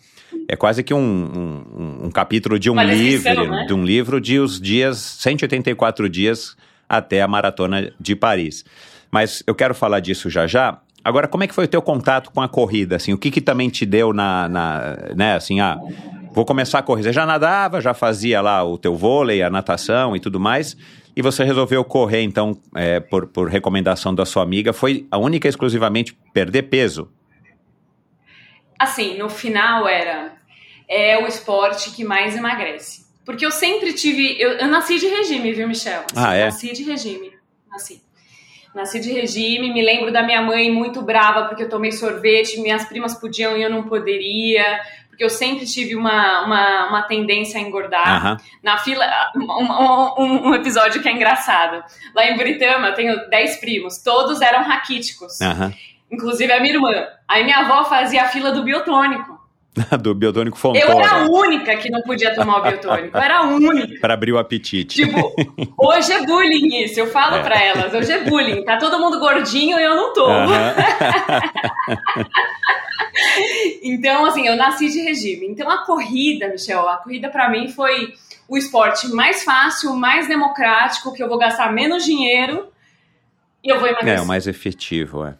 É 0.48 0.56
quase 0.56 0.84
que 0.84 0.94
um, 0.94 1.00
um, 1.00 2.06
um 2.06 2.12
capítulo 2.12 2.60
de 2.60 2.70
um 2.70 2.76
descrição, 2.76 3.34
livro, 3.34 3.52
né? 3.52 3.66
de 3.66 3.74
um 3.74 3.84
livro 3.84 4.22
de 4.22 4.40
os 4.40 4.60
dias, 4.60 4.98
184 4.98 6.10
dias 6.10 6.56
até 6.88 7.22
a 7.22 7.28
maratona 7.28 7.92
de 8.00 8.16
Paris. 8.16 8.66
Mas 9.10 9.44
eu 9.48 9.56
quero 9.56 9.74
falar 9.74 10.00
disso 10.00 10.30
já 10.30 10.48
já. 10.48 10.80
Agora, 11.04 11.28
como 11.28 11.44
é 11.44 11.48
que 11.48 11.56
foi 11.56 11.66
o 11.66 11.68
teu 11.68 11.82
contato 11.82 12.32
com 12.32 12.42
a 12.42 12.48
corrida? 12.48 12.96
Assim, 12.96 13.14
o 13.14 13.18
que 13.18 13.32
que 13.32 13.42
também 13.42 13.70
te 13.70 13.86
deu 13.86 14.14
na, 14.14 14.48
na 14.48 14.98
né, 15.16 15.36
assim, 15.36 15.60
ah, 15.60 15.78
vou 16.32 16.46
começar 16.46 16.80
a 16.80 16.84
correr. 16.84 17.04
Você 17.04 17.14
já 17.14 17.26
nadava, 17.26 17.82
já 17.82 17.94
fazia 17.94 18.40
lá 18.42 18.64
o 18.64 18.78
teu 18.78 18.96
vôlei, 18.96 19.42
a 19.42 19.50
natação 19.50 20.16
e 20.16 20.20
tudo 20.20 20.40
mais. 20.40 20.78
E 21.16 21.22
você 21.22 21.44
resolveu 21.44 21.84
correr, 21.84 22.22
então, 22.22 22.58
é, 22.76 23.00
por, 23.00 23.28
por 23.28 23.50
recomendação 23.50 24.14
da 24.14 24.26
sua 24.26 24.44
amiga. 24.44 24.72
Foi 24.72 25.08
a 25.12 25.18
única 25.18 25.48
e 25.48 25.50
exclusivamente 25.50 26.16
perder 26.34 26.64
peso? 26.64 27.10
Assim, 28.82 29.18
no 29.18 29.30
final 29.30 29.88
era 29.88 30.34
é 30.88 31.18
o 31.24 31.28
esporte 31.28 31.92
que 31.92 32.04
mais 32.04 32.36
emagrece. 32.36 33.06
Porque 33.26 33.46
eu 33.46 33.52
sempre 33.52 33.94
tive. 33.94 34.40
Eu, 34.42 34.52
eu 34.54 34.68
nasci 34.68 34.98
de 35.00 35.08
regime, 35.08 35.54
viu, 35.54 35.68
Michel? 35.68 36.02
Assim, 36.12 36.26
Ah, 36.28 36.34
é? 36.36 36.46
Nasci 36.46 36.74
de 36.74 36.84
regime. 36.84 37.32
Nasci. 37.70 38.02
Nasci 38.74 39.00
de 39.00 39.12
regime, 39.12 39.72
me 39.74 39.82
lembro 39.82 40.12
da 40.12 40.24
minha 40.24 40.42
mãe 40.42 40.72
muito 40.72 41.02
brava 41.02 41.46
porque 41.46 41.64
eu 41.64 41.70
tomei 41.70 41.92
sorvete, 41.92 42.60
minhas 42.62 42.86
primas 42.86 43.14
podiam 43.14 43.58
e 43.58 43.62
eu 43.62 43.70
não 43.70 43.84
poderia, 43.84 44.80
porque 45.10 45.24
eu 45.26 45.30
sempre 45.30 45.66
tive 45.66 45.94
uma, 45.94 46.46
uma, 46.46 46.88
uma 46.88 47.02
tendência 47.04 47.60
a 47.60 47.62
engordar. 47.62 48.42
Na 48.64 48.78
fila, 48.78 49.06
um, 49.36 50.24
um- 50.24 50.48
um 50.50 50.56
episódio 50.56 51.02
que 51.02 51.10
é 51.10 51.12
engraçado. 51.12 51.84
Lá 52.16 52.26
em 52.26 52.38
Buritama 52.38 52.88
eu 52.88 52.94
tenho 52.96 53.30
10 53.30 53.58
primos, 53.58 53.98
todos 54.02 54.40
eram 54.42 54.64
raquíticos, 54.64 55.40
Aham. 55.42 55.74
Inclusive 56.12 56.52
a 56.52 56.60
minha 56.60 56.74
irmã. 56.76 56.92
Aí 57.28 57.44
minha 57.44 57.58
avó 57.60 57.84
fazia 57.86 58.24
a 58.24 58.28
fila 58.28 58.52
do 58.52 58.64
biotônico. 58.64 59.40
Do 60.02 60.14
biotônico 60.14 60.58
Eu 60.76 60.76
era 61.00 61.06
a 61.06 61.20
Fontoura. 61.22 61.48
única 61.48 61.78
que 61.78 61.90
não 61.90 62.02
podia 62.02 62.36
tomar 62.36 62.58
o 62.58 62.62
biotônico. 62.62 63.16
Eu 63.18 63.24
era 63.24 63.38
a 63.38 63.42
única. 63.44 64.02
Para 64.02 64.14
abrir 64.16 64.34
o 64.34 64.38
apetite. 64.38 65.06
Tipo, 65.06 65.34
hoje 65.80 66.12
é 66.12 66.26
bullying 66.26 66.84
isso. 66.84 67.00
Eu 67.00 67.08
falo 67.08 67.38
É. 67.38 67.42
pra 67.42 67.58
elas, 67.58 67.94
hoje 67.94 68.12
é 68.12 68.22
bullying. 68.22 68.66
Tá 68.66 68.76
todo 68.76 69.00
mundo 69.00 69.18
gordinho 69.18 69.80
e 69.80 69.84
eu 69.84 69.96
não 69.96 70.12
tô. 70.14 70.26
Aham. 70.26 70.74
Então, 73.84 74.26
assim, 74.26 74.48
eu 74.48 74.56
nasci 74.56 74.90
de 74.90 75.00
regime. 75.02 75.46
Então, 75.48 75.70
a 75.70 75.80
corrida, 75.86 76.48
Michel, 76.48 76.88
a 76.88 76.98
corrida 76.98 77.30
pra 77.30 77.50
mim 77.50 77.68
foi 77.68 78.14
o 78.48 78.58
esporte 78.58 79.08
mais 79.10 79.44
fácil, 79.44 79.96
mais 79.96 80.28
democrático, 80.28 81.14
que 81.14 81.22
eu 81.22 81.28
vou 81.28 81.38
gastar 81.38 81.72
menos 81.72 82.04
dinheiro 82.04 82.68
e 83.64 83.70
eu 83.70 83.80
vou 83.80 83.88
emagrecer. 83.88 84.20
É, 84.20 84.22
o 84.22 84.26
mais 84.28 84.48
efetivo, 84.48 85.26
é. 85.26 85.36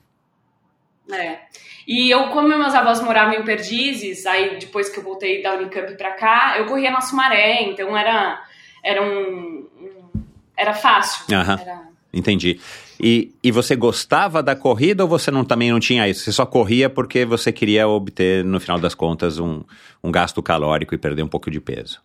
É. 1.16 1.40
E 1.88 2.10
eu, 2.12 2.28
como 2.30 2.48
meus 2.48 2.74
avós 2.74 3.02
moravam 3.02 3.34
em 3.34 3.44
Perdizes, 3.44 4.26
aí 4.26 4.58
depois 4.60 4.90
que 4.90 5.00
eu 5.00 5.04
voltei 5.04 5.42
da 5.42 5.56
Unicamp 5.56 5.94
pra 5.96 6.12
cá, 6.12 6.56
eu 6.58 6.66
corria 6.66 6.92
na 6.92 7.02
Sumaré, 7.02 7.64
então 7.64 7.98
era, 7.98 8.42
era 8.84 9.02
um, 9.02 9.68
um- 9.80 10.22
era 10.56 10.74
fácil. 10.74 11.26
Aham. 11.36 11.60
Era- 11.60 11.82
Entendi. 12.14 12.60
E, 13.00 13.34
e 13.42 13.52
você 13.52 13.76
gostava 13.76 14.44
da 14.44 14.54
corrida 14.56 15.02
ou 15.04 15.10
você 15.10 15.32
não, 15.32 15.44
também 15.46 15.72
não 15.72 15.80
tinha 15.80 16.08
isso? 16.10 16.26
Você 16.26 16.32
só 16.34 16.46
corria 16.46 16.90
porque 16.90 17.26
você 17.26 17.52
queria 17.52 17.88
obter, 17.88 18.44
no 18.44 18.60
final 18.60 18.78
das 18.78 18.94
contas, 18.94 19.40
um, 19.40 19.64
um 20.04 20.12
gasto 20.12 20.44
calórico 20.44 20.94
e 20.94 20.98
perder 20.98 21.24
um 21.24 21.28
pouco 21.28 21.50
de 21.50 21.60
peso? 21.62 22.02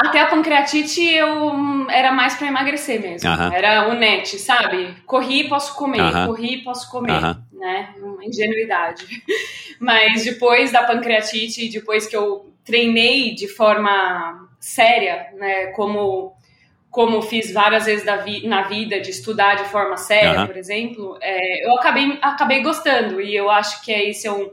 Até 0.00 0.20
a 0.20 0.26
pancreatite 0.26 1.04
eu 1.14 1.88
era 1.90 2.10
mais 2.12 2.34
pra 2.34 2.46
emagrecer 2.48 3.00
mesmo. 3.00 3.28
Aham. 3.28 3.52
Era 3.52 3.88
o 3.88 3.94
net, 3.94 4.38
sabe? 4.38 4.94
Corri, 5.06 5.48
posso 5.48 5.74
comer, 5.76 6.00
Aham. 6.00 6.26
corri, 6.26 6.58
posso 6.64 6.90
comer, 6.90 7.12
Aham. 7.12 7.42
né? 7.52 7.90
Uma 7.98 8.24
ingenuidade. 8.24 9.04
Mas 9.78 10.24
depois 10.24 10.72
da 10.72 10.82
pancreatite, 10.84 11.68
depois 11.68 12.06
que 12.06 12.16
eu 12.16 12.50
treinei 12.64 13.34
de 13.34 13.46
forma 13.48 14.48
séria, 14.58 15.26
né? 15.36 15.66
Como 15.68 16.32
como 16.90 17.22
fiz 17.22 17.52
várias 17.52 17.84
vezes 17.86 18.04
vi- 18.24 18.48
na 18.48 18.62
vida 18.62 18.98
de 19.00 19.10
estudar 19.10 19.54
de 19.54 19.64
forma 19.68 19.96
séria, 19.96 20.44
por 20.44 20.56
exemplo, 20.56 21.16
é, 21.22 21.64
eu 21.64 21.72
acabei 21.76 22.18
acabei 22.20 22.62
gostando 22.62 23.20
e 23.20 23.32
eu 23.36 23.48
acho 23.48 23.80
que 23.84 23.92
é 23.92 24.08
esse 24.10 24.26
é 24.26 24.32
um 24.32 24.50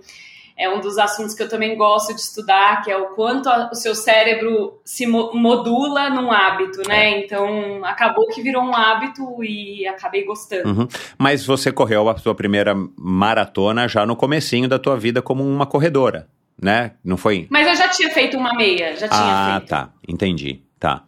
é 0.58 0.68
um 0.68 0.80
dos 0.82 0.98
assuntos 0.98 1.36
que 1.36 1.44
eu 1.44 1.48
também 1.50 1.78
gosto 1.78 2.14
de 2.16 2.20
estudar, 2.20 2.82
que 2.84 2.90
é 2.92 2.98
o 2.98 3.08
quanto 3.10 3.48
a- 3.48 3.70
o 3.72 3.76
seu 3.76 3.94
cérebro 3.94 4.80
se 4.84 5.06
mo- 5.06 5.32
modula 5.34 6.10
num 6.10 6.32
hábito, 6.32 6.82
É. 6.82 6.88
né? 6.88 7.20
Então, 7.20 7.86
acabou 7.86 8.28
que 8.28 8.42
virou 8.42 8.64
um 8.64 8.76
hábito 8.76 9.44
e 9.44 9.86
acabei 9.88 10.24
gostando. 10.26 10.68
Uhum. 10.70 10.88
Mas 11.18 11.46
você 11.46 11.72
correu 11.72 12.10
a 12.10 12.18
sua 12.18 12.34
primeira 12.34 12.74
maratona 12.98 13.88
já 13.88 14.06
no 14.06 14.16
comecinho 14.16 14.68
da 14.68 14.80
tua 14.80 14.98
vida 14.98 15.22
como 15.22 15.44
uma 15.44 15.66
corredora, 15.66 16.28
né? 16.62 16.94
Não 17.06 17.18
foi? 17.18 17.48
Mas 17.52 17.68
eu 17.68 17.76
já 17.76 17.88
tinha 17.90 18.10
feito 18.10 18.36
uma 18.38 18.54
meia, 18.56 18.96
já 18.96 19.08
tinha 19.08 19.20
Ah, 19.22 19.58
feito. 19.60 19.70
tá. 19.70 19.90
Entendi. 20.08 20.62
Tá. 20.80 21.04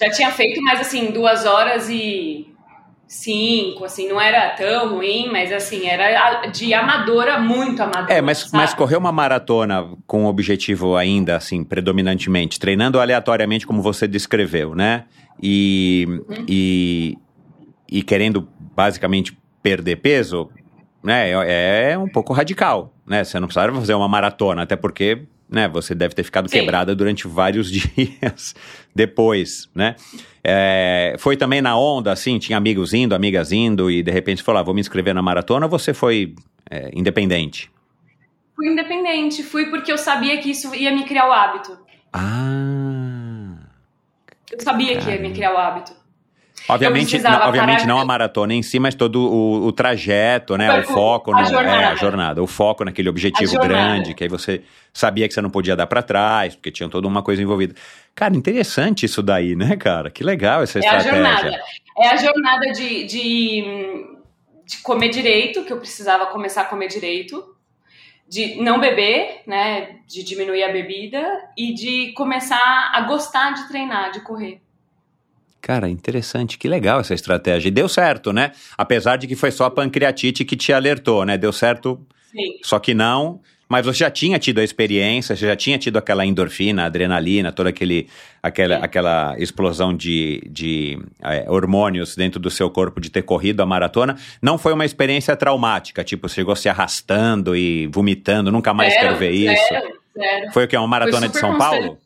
Já 0.00 0.10
tinha 0.10 0.30
feito, 0.30 0.60
mas 0.62 0.80
assim, 0.80 1.10
duas 1.10 1.44
horas 1.44 1.88
e 1.90 2.46
cinco, 3.12 3.84
assim, 3.84 4.08
não 4.08 4.20
era 4.20 4.50
tão 4.50 4.94
ruim, 4.94 5.28
mas 5.30 5.52
assim, 5.52 5.86
era 5.86 6.46
de 6.46 6.72
amadora, 6.72 7.38
muito 7.38 7.82
amadora. 7.82 8.12
É, 8.12 8.20
mas, 8.22 8.38
sabe? 8.38 8.56
mas 8.56 8.72
correr 8.74 8.96
uma 8.96 9.12
maratona 9.12 9.86
com 10.06 10.24
objetivo 10.24 10.96
ainda, 10.96 11.36
assim, 11.36 11.62
predominantemente, 11.62 12.58
treinando 12.58 12.98
aleatoriamente 12.98 13.66
como 13.66 13.82
você 13.82 14.08
descreveu, 14.08 14.74
né? 14.74 15.04
E, 15.42 16.06
Uhum. 16.08 16.44
e, 16.48 17.18
e 17.90 18.02
querendo 18.02 18.48
basicamente 18.74 19.36
perder 19.62 19.96
peso, 19.96 20.48
né? 21.02 21.30
É, 21.46 21.92
é 21.92 21.98
um 21.98 22.08
pouco 22.08 22.32
radical, 22.32 22.94
né? 23.06 23.22
Você 23.24 23.38
não 23.38 23.46
precisava 23.46 23.72
fazer 23.78 23.94
uma 23.94 24.08
maratona, 24.08 24.62
até 24.62 24.74
porque, 24.76 25.24
né? 25.52 25.68
Você 25.68 25.94
deve 25.94 26.14
ter 26.14 26.22
ficado 26.22 26.48
Sim. 26.48 26.60
quebrada 26.60 26.94
durante 26.94 27.28
vários 27.28 27.70
dias 27.70 28.54
depois, 28.94 29.68
né? 29.74 29.94
É, 30.42 31.14
foi 31.18 31.36
também 31.36 31.60
na 31.60 31.78
onda, 31.78 32.10
assim, 32.10 32.38
tinha 32.38 32.58
amigos 32.58 32.92
indo, 32.94 33.14
amigas 33.14 33.52
indo, 33.52 33.90
e 33.90 34.02
de 34.02 34.10
repente 34.10 34.42
falou, 34.42 34.60
ah, 34.60 34.62
vou 34.64 34.74
me 34.74 34.80
inscrever 34.80 35.14
na 35.14 35.22
maratona, 35.22 35.66
ou 35.66 35.70
você 35.70 35.94
foi 35.94 36.34
é, 36.70 36.90
independente? 36.94 37.70
Fui 38.56 38.68
independente, 38.68 39.42
fui 39.42 39.66
porque 39.66 39.92
eu 39.92 39.98
sabia 39.98 40.38
que 40.38 40.50
isso 40.50 40.74
ia 40.74 40.92
me 40.92 41.04
criar 41.04 41.28
o 41.28 41.32
hábito. 41.32 41.78
Ah. 42.12 43.56
Eu 44.50 44.60
sabia 44.60 44.98
que 44.98 45.08
ia 45.08 45.18
me 45.18 45.32
criar 45.32 45.54
o 45.54 45.58
hábito. 45.58 46.01
Obviamente, 46.68 47.18
não, 47.18 47.40
obviamente 47.48 47.86
não 47.86 47.98
a 47.98 48.04
maratona 48.04 48.54
em 48.54 48.62
si, 48.62 48.78
mas 48.78 48.94
todo 48.94 49.16
o, 49.20 49.66
o 49.66 49.72
trajeto, 49.72 50.56
né? 50.56 50.72
O 50.78 50.80
O 50.80 50.84
foco 50.84 51.34
a 51.34 51.40
no, 51.42 51.46
jornada. 51.48 51.82
É, 51.82 51.84
a 51.86 51.94
jornada. 51.96 52.42
O 52.42 52.46
foco 52.46 52.84
naquele 52.84 53.08
objetivo 53.08 53.58
grande, 53.58 54.14
que 54.14 54.22
aí 54.24 54.28
você 54.28 54.62
sabia 54.92 55.26
que 55.26 55.34
você 55.34 55.40
não 55.40 55.50
podia 55.50 55.74
dar 55.76 55.86
pra 55.86 56.02
trás, 56.02 56.54
porque 56.54 56.70
tinha 56.70 56.88
toda 56.88 57.06
uma 57.08 57.22
coisa 57.22 57.42
envolvida. 57.42 57.74
Cara, 58.14 58.34
interessante 58.36 59.06
isso 59.06 59.22
daí, 59.22 59.54
né, 59.56 59.76
cara? 59.76 60.10
Que 60.10 60.22
legal 60.22 60.62
essa 60.62 60.78
É 60.78 60.86
a 60.88 60.96
estratégia. 60.98 61.12
jornada. 61.12 61.60
É 61.98 62.08
a 62.08 62.16
jornada 62.16 62.72
de, 62.72 63.04
de, 63.04 64.06
de 64.66 64.78
comer 64.82 65.08
direito, 65.10 65.64
que 65.64 65.72
eu 65.72 65.78
precisava 65.78 66.26
começar 66.26 66.62
a 66.62 66.66
comer 66.66 66.88
direito, 66.88 67.44
de 68.28 68.54
não 68.62 68.78
beber, 68.80 69.42
né? 69.46 69.96
De 70.06 70.22
diminuir 70.22 70.62
a 70.62 70.72
bebida 70.72 71.22
e 71.58 71.74
de 71.74 72.12
começar 72.12 72.90
a 72.94 73.00
gostar 73.02 73.52
de 73.52 73.68
treinar, 73.68 74.10
de 74.12 74.20
correr. 74.20 74.61
Cara, 75.62 75.88
interessante, 75.88 76.58
que 76.58 76.66
legal 76.66 76.98
essa 76.98 77.14
estratégia. 77.14 77.68
E 77.68 77.70
deu 77.70 77.88
certo, 77.88 78.32
né? 78.32 78.50
Apesar 78.76 79.16
de 79.16 79.28
que 79.28 79.36
foi 79.36 79.52
só 79.52 79.66
a 79.66 79.70
pancreatite 79.70 80.44
que 80.44 80.56
te 80.56 80.72
alertou, 80.72 81.24
né? 81.24 81.38
Deu 81.38 81.52
certo, 81.52 82.04
Sim. 82.32 82.58
só 82.64 82.80
que 82.80 82.92
não. 82.92 83.40
Mas 83.68 83.86
você 83.86 84.00
já 84.00 84.10
tinha 84.10 84.38
tido 84.40 84.58
a 84.58 84.64
experiência, 84.64 85.36
você 85.36 85.46
já 85.46 85.56
tinha 85.56 85.78
tido 85.78 85.96
aquela 85.96 86.26
endorfina, 86.26 86.84
adrenalina, 86.84 87.52
toda 87.52 87.70
aquele, 87.70 88.08
aquela, 88.42 88.76
Sim. 88.76 88.82
aquela 88.82 89.34
explosão 89.38 89.96
de, 89.96 90.42
de 90.50 90.98
eh, 91.22 91.46
hormônios 91.48 92.16
dentro 92.16 92.40
do 92.40 92.50
seu 92.50 92.68
corpo 92.68 93.00
de 93.00 93.08
ter 93.08 93.22
corrido 93.22 93.62
a 93.62 93.66
maratona. 93.66 94.16
Não 94.42 94.58
foi 94.58 94.74
uma 94.74 94.84
experiência 94.84 95.34
traumática, 95.36 96.04
tipo, 96.04 96.28
você 96.28 96.34
chegou 96.34 96.56
se 96.56 96.68
arrastando 96.68 97.56
e 97.56 97.86
vomitando, 97.86 98.50
nunca 98.50 98.74
mais 98.74 98.92
Zero, 98.92 99.06
quero 99.06 99.16
ver 99.16 99.30
isso. 99.30 99.68
Zero, 99.68 99.98
zero. 100.18 100.52
Foi 100.52 100.64
o 100.64 100.68
que? 100.68 100.76
Uma 100.76 100.88
maratona 100.88 101.28
de 101.28 101.38
São 101.38 101.52
constante. 101.52 101.80
Paulo? 101.80 101.98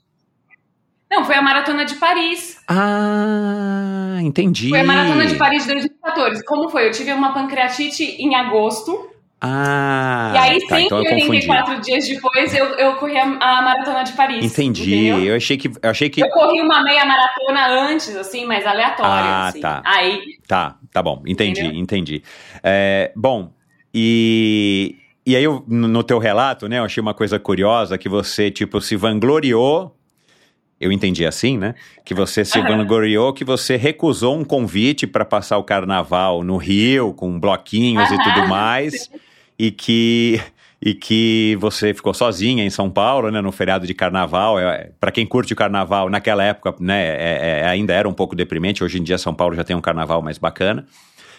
Não, 1.10 1.24
foi 1.24 1.36
a 1.36 1.42
maratona 1.42 1.84
de 1.84 1.94
Paris. 1.94 2.58
Ah, 2.68 4.18
entendi. 4.20 4.70
Foi 4.70 4.80
a 4.80 4.84
maratona 4.84 5.26
de 5.26 5.34
Paris 5.36 5.64
de 5.64 5.72
2014. 5.72 6.44
Como 6.44 6.68
foi? 6.68 6.88
Eu 6.88 6.90
tive 6.90 7.12
uma 7.12 7.32
pancreatite 7.32 8.02
em 8.02 8.34
agosto. 8.34 9.10
Ah, 9.40 10.32
e 10.34 10.38
aí, 10.38 10.66
tá, 10.66 10.80
então 10.80 10.98
eu 10.98 11.04
confundi. 11.04 11.42
184 11.42 11.80
dias 11.82 12.08
depois, 12.08 12.54
eu, 12.54 12.64
eu 12.76 12.96
corri 12.96 13.16
a, 13.18 13.22
a 13.24 13.62
maratona 13.62 14.02
de 14.02 14.12
Paris. 14.14 14.44
Entendi. 14.44 14.94
entendeu? 14.94 15.24
Eu 15.24 15.36
achei 15.36 15.56
que. 15.58 15.68
Eu 15.68 15.90
achei 15.90 16.08
que. 16.08 16.22
Eu 16.22 16.28
corri 16.30 16.60
uma 16.60 16.82
meia 16.82 17.04
maratona 17.04 17.68
antes, 17.68 18.16
assim, 18.16 18.46
mas 18.46 18.66
aleatória. 18.66 19.10
Ah, 19.12 19.46
assim. 19.48 19.60
tá. 19.60 19.82
Aí, 19.84 20.20
Tá, 20.48 20.76
tá 20.92 21.02
bom. 21.02 21.22
Entendi, 21.26 21.60
Entendeu? 21.60 21.80
entendi. 21.80 22.22
É, 22.62 23.12
bom, 23.14 23.52
e. 23.94 24.96
E 25.24 25.34
aí, 25.36 25.42
eu, 25.44 25.64
no 25.66 25.86
no 25.88 26.02
teu 26.04 26.18
relato, 26.18 26.68
né, 26.68 26.78
eu 26.78 26.84
achei 26.84 27.00
uma 27.00 27.12
coisa 27.12 27.38
curiosa 27.38 27.98
que 27.98 28.08
você, 28.08 28.50
tipo, 28.50 28.80
se 28.80 28.96
vangloriou. 28.96 29.94
Eu 30.80 30.92
entendi 30.92 31.24
assim, 31.24 31.56
né? 31.56 31.74
Que 32.04 32.12
você 32.12 32.44
se 32.44 32.60
vangloriou, 32.60 33.32
que 33.32 33.44
você 33.44 33.76
recusou 33.76 34.38
um 34.38 34.44
convite 34.44 35.06
para 35.06 35.24
passar 35.24 35.56
o 35.56 35.64
carnaval 35.64 36.44
no 36.44 36.56
Rio, 36.58 37.14
com 37.14 37.40
bloquinhos 37.40 38.10
e 38.10 38.16
tudo 38.22 38.46
mais, 38.46 39.10
e 39.58 39.70
que 39.70 40.40
e 40.80 40.92
que 40.92 41.56
você 41.58 41.94
ficou 41.94 42.12
sozinha 42.12 42.62
em 42.62 42.68
São 42.68 42.90
Paulo, 42.90 43.30
né, 43.30 43.40
no 43.40 43.50
feriado 43.50 43.86
de 43.86 43.94
carnaval. 43.94 44.60
É, 44.60 44.90
para 45.00 45.10
quem 45.10 45.24
curte 45.26 45.54
o 45.54 45.56
carnaval, 45.56 46.10
naquela 46.10 46.44
época, 46.44 46.74
né, 46.78 47.02
é- 47.06 47.60
é- 47.62 47.68
ainda 47.68 47.94
era 47.94 48.06
um 48.06 48.12
pouco 48.12 48.36
deprimente. 48.36 48.84
Hoje 48.84 48.98
em 48.98 49.02
dia 49.02 49.16
São 49.16 49.32
Paulo 49.34 49.54
já 49.56 49.64
tem 49.64 49.74
um 49.74 49.80
carnaval 49.80 50.20
mais 50.20 50.36
bacana. 50.36 50.86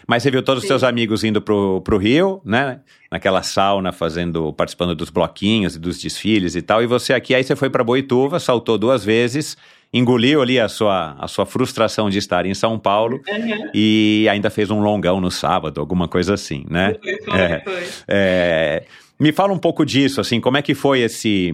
Mas 0.08 0.24
você 0.24 0.32
viu 0.32 0.42
todos 0.42 0.60
os 0.64 0.68
Sim. 0.68 0.70
seus 0.70 0.84
amigos 0.84 1.24
indo 1.24 1.42
pro, 1.42 1.82
pro 1.82 1.98
Rio, 1.98 2.42
né? 2.46 2.80
Naquela 3.12 3.44
sauna, 3.44 3.92
fazendo, 3.92 4.54
participando 4.54 4.96
dos 4.96 5.10
bloquinhos 5.10 5.76
e 5.76 5.80
dos 5.80 6.00
desfiles 6.00 6.56
e 6.56 6.62
tal. 6.62 6.82
E 6.82 6.88
você 6.88 7.14
aqui, 7.14 7.36
aí 7.36 7.44
você 7.44 7.56
foi 7.58 7.70
pra 7.70 7.84
Boituva, 7.84 8.40
saltou 8.40 8.78
duas 8.78 9.04
vezes, 9.04 9.58
engoliu 9.94 10.42
ali 10.42 10.60
a 10.60 10.70
sua, 10.70 11.16
a 11.20 11.28
sua 11.28 11.46
frustração 11.46 12.10
de 12.10 12.18
estar 12.20 12.46
em 12.46 12.54
São 12.54 12.80
Paulo 12.80 13.20
Uhum. 13.28 13.70
e 13.74 14.28
ainda 14.32 14.50
fez 14.50 14.72
um 14.72 14.80
longão 14.80 15.20
no 15.20 15.30
sábado, 15.30 15.82
alguma 15.82 16.08
coisa 16.08 16.34
assim, 16.36 16.66
né? 16.70 16.96
Foi, 17.04 17.22
foi, 17.24 17.40
É. 17.40 17.62
foi. 17.64 17.84
É, 18.08 18.84
me 19.20 19.32
fala 19.34 19.52
um 19.52 19.60
pouco 19.60 19.86
disso, 19.86 20.22
assim, 20.22 20.40
como 20.40 20.56
é 20.58 20.62
que 20.62 20.74
foi 20.74 21.02
esse, 21.02 21.54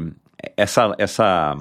essa, 0.58 0.94
essa, 1.00 1.56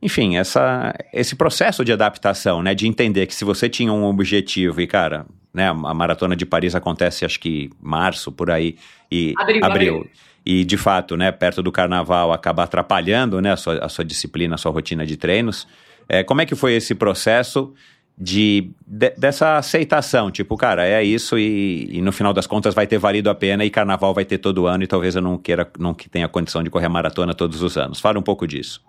enfim, 0.00 0.36
essa, 0.36 0.94
esse 1.12 1.34
processo 1.34 1.84
de 1.84 1.92
adaptação, 1.92 2.62
né, 2.62 2.74
de 2.74 2.86
entender 2.86 3.26
que 3.26 3.34
se 3.34 3.44
você 3.44 3.68
tinha 3.68 3.92
um 3.92 4.04
objetivo 4.04 4.80
e, 4.80 4.86
cara, 4.86 5.26
né, 5.52 5.68
a 5.68 5.74
maratona 5.94 6.36
de 6.36 6.46
Paris 6.46 6.74
acontece, 6.74 7.24
acho 7.24 7.40
que 7.40 7.70
março, 7.80 8.30
por 8.30 8.50
aí, 8.50 8.76
e 9.10 9.34
Abril, 9.38 9.64
abril. 9.64 10.10
e 10.46 10.64
de 10.64 10.76
fato, 10.76 11.16
né, 11.16 11.32
perto 11.32 11.62
do 11.62 11.72
carnaval 11.72 12.32
acaba 12.32 12.62
atrapalhando, 12.62 13.40
né, 13.40 13.52
a 13.52 13.56
sua, 13.56 13.78
a 13.84 13.88
sua 13.88 14.04
disciplina, 14.04 14.54
a 14.54 14.58
sua 14.58 14.70
rotina 14.70 15.04
de 15.04 15.16
treinos. 15.16 15.66
É, 16.08 16.22
como 16.22 16.40
é 16.40 16.46
que 16.46 16.54
foi 16.54 16.74
esse 16.74 16.94
processo 16.94 17.74
de, 18.16 18.70
de- 18.86 19.10
dessa 19.18 19.56
aceitação? 19.58 20.30
Tipo, 20.30 20.56
cara, 20.56 20.86
é 20.86 21.02
isso 21.02 21.36
e, 21.36 21.88
e 21.90 22.00
no 22.00 22.12
final 22.12 22.32
das 22.32 22.46
contas 22.46 22.74
vai 22.74 22.86
ter 22.86 22.98
valido 22.98 23.28
a 23.30 23.34
pena 23.34 23.64
e 23.64 23.70
carnaval 23.70 24.14
vai 24.14 24.24
ter 24.24 24.38
todo 24.38 24.66
ano 24.66 24.84
e 24.84 24.86
talvez 24.86 25.16
eu 25.16 25.22
não 25.22 25.36
queira, 25.36 25.68
não 25.78 25.92
tenha 25.92 26.28
condição 26.28 26.62
de 26.62 26.70
correr 26.70 26.86
a 26.86 26.90
maratona 26.90 27.34
todos 27.34 27.62
os 27.62 27.76
anos. 27.76 28.00
Fala 28.00 28.18
um 28.18 28.22
pouco 28.22 28.46
disso. 28.46 28.80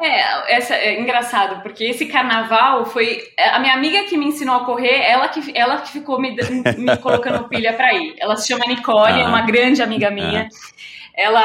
É, 0.00 0.56
essa, 0.56 0.74
é 0.76 1.00
engraçado, 1.00 1.60
porque 1.60 1.82
esse 1.84 2.06
carnaval 2.06 2.84
foi. 2.86 3.20
A 3.52 3.58
minha 3.58 3.74
amiga 3.74 4.04
que 4.04 4.16
me 4.16 4.26
ensinou 4.26 4.54
a 4.54 4.64
correr, 4.64 5.02
ela 5.02 5.26
que, 5.28 5.52
ela 5.56 5.78
que 5.78 5.90
ficou 5.90 6.20
me, 6.20 6.36
me 6.76 6.96
colocando 6.98 7.48
pilha 7.48 7.72
pra 7.72 7.92
ir. 7.92 8.14
Ela 8.18 8.36
se 8.36 8.46
chama 8.46 8.64
Nicole, 8.66 9.20
é 9.20 9.24
Ah. 9.24 9.28
uma 9.28 9.42
grande 9.42 9.82
amiga 9.82 10.08
minha. 10.10 10.48
Ela. 11.18 11.42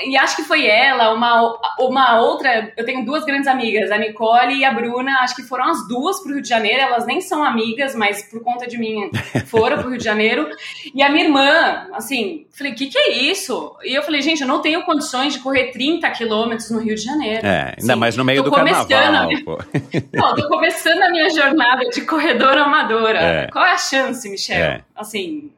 E 0.00 0.16
acho 0.16 0.36
que 0.36 0.44
foi 0.44 0.64
ela, 0.64 1.12
uma, 1.12 1.42
o- 1.42 1.58
uma 1.88 2.20
outra. 2.20 2.72
Eu 2.76 2.84
tenho 2.84 3.04
duas 3.04 3.24
grandes 3.24 3.48
amigas, 3.48 3.90
a 3.90 3.98
Nicole 3.98 4.54
e 4.54 4.64
a 4.64 4.72
Bruna. 4.72 5.10
Acho 5.22 5.34
que 5.34 5.42
foram 5.42 5.64
as 5.70 5.88
duas 5.88 6.20
pro 6.22 6.32
Rio 6.34 6.42
de 6.42 6.48
Janeiro. 6.48 6.80
Elas 6.82 7.04
nem 7.04 7.20
são 7.20 7.42
amigas, 7.42 7.96
mas 7.96 8.22
por 8.30 8.42
conta 8.44 8.66
de 8.66 8.78
mim 8.78 9.10
foram 9.46 9.78
pro 9.78 9.88
Rio 9.90 9.98
de 9.98 10.04
Janeiro. 10.04 10.48
E 10.94 11.02
a 11.02 11.10
minha 11.10 11.24
irmã, 11.24 11.88
assim, 11.94 12.46
falei, 12.56 12.72
o 12.72 12.76
que, 12.76 12.86
que 12.86 12.96
é 12.96 13.10
isso? 13.10 13.74
E 13.82 13.92
eu 13.92 14.04
falei, 14.04 14.22
gente, 14.22 14.42
eu 14.42 14.46
não 14.48 14.60
tenho 14.62 14.84
condições 14.84 15.32
de 15.32 15.40
correr 15.40 15.72
30 15.72 16.08
quilômetros 16.10 16.70
no 16.70 16.78
Rio 16.78 16.94
de 16.94 17.02
Janeiro. 17.02 17.44
É, 17.44 17.74
ainda 17.78 17.94
Sim, 17.94 17.98
mais 17.98 18.16
no 18.16 18.24
meio 18.24 18.44
do 18.44 18.50
começando 18.50 18.88
carnaval. 18.88 19.28
minha- 19.28 19.44
pô. 19.44 19.58
Não, 20.14 20.34
tô 20.36 20.48
começando 20.48 21.02
a 21.02 21.10
minha 21.10 21.28
jornada 21.30 21.84
de 21.90 22.02
corredora 22.02 22.62
amadora. 22.62 23.18
É. 23.20 23.46
Qual 23.48 23.64
é 23.66 23.72
a 23.72 23.78
chance, 23.78 24.28
Michel? 24.28 24.56
É. 24.56 24.80
Assim, 24.94 25.50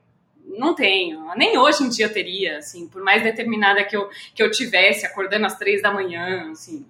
não 0.59 0.75
tenho. 0.75 1.25
Nem 1.37 1.57
hoje 1.57 1.85
em 1.85 1.89
dia 1.89 2.09
teria, 2.09 2.59
assim, 2.59 2.87
por 2.89 3.03
mais 3.03 3.23
determinada 3.23 3.83
que 3.85 3.97
eu, 3.97 4.09
que 4.35 4.43
eu 4.43 4.51
tivesse, 4.51 5.07
acordando 5.07 5.47
às 5.47 5.57
três 5.57 5.81
da 5.81 5.93
manhã, 5.93 6.51
assim. 6.51 6.85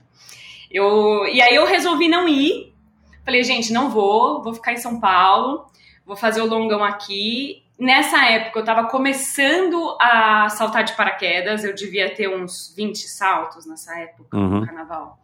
Eu, 0.71 1.27
e 1.27 1.41
aí 1.41 1.55
eu 1.55 1.65
resolvi 1.67 2.09
não 2.09 2.29
ir. 2.29 2.73
Falei, 3.25 3.43
gente, 3.45 3.73
não 3.73 3.91
vou, 3.91 4.43
vou 4.43 4.55
ficar 4.55 4.73
em 4.73 4.77
São 4.79 4.99
Paulo, 4.99 5.67
vou 6.07 6.17
fazer 6.17 6.41
o 6.41 6.47
longão 6.47 6.83
aqui. 6.83 7.63
Nessa 7.79 8.25
época 8.25 8.59
eu 8.59 8.65
tava 8.65 8.89
começando 8.89 9.97
a 10.01 10.49
saltar 10.49 10.83
de 10.83 10.95
paraquedas, 10.95 11.63
eu 11.63 11.75
devia 11.75 12.13
ter 12.15 12.29
uns 12.29 12.73
20 12.77 12.97
saltos 13.07 13.67
nessa 13.67 13.97
época 14.01 14.37
Uhum. 14.37 14.61
no 14.61 14.67
carnaval. 14.67 15.19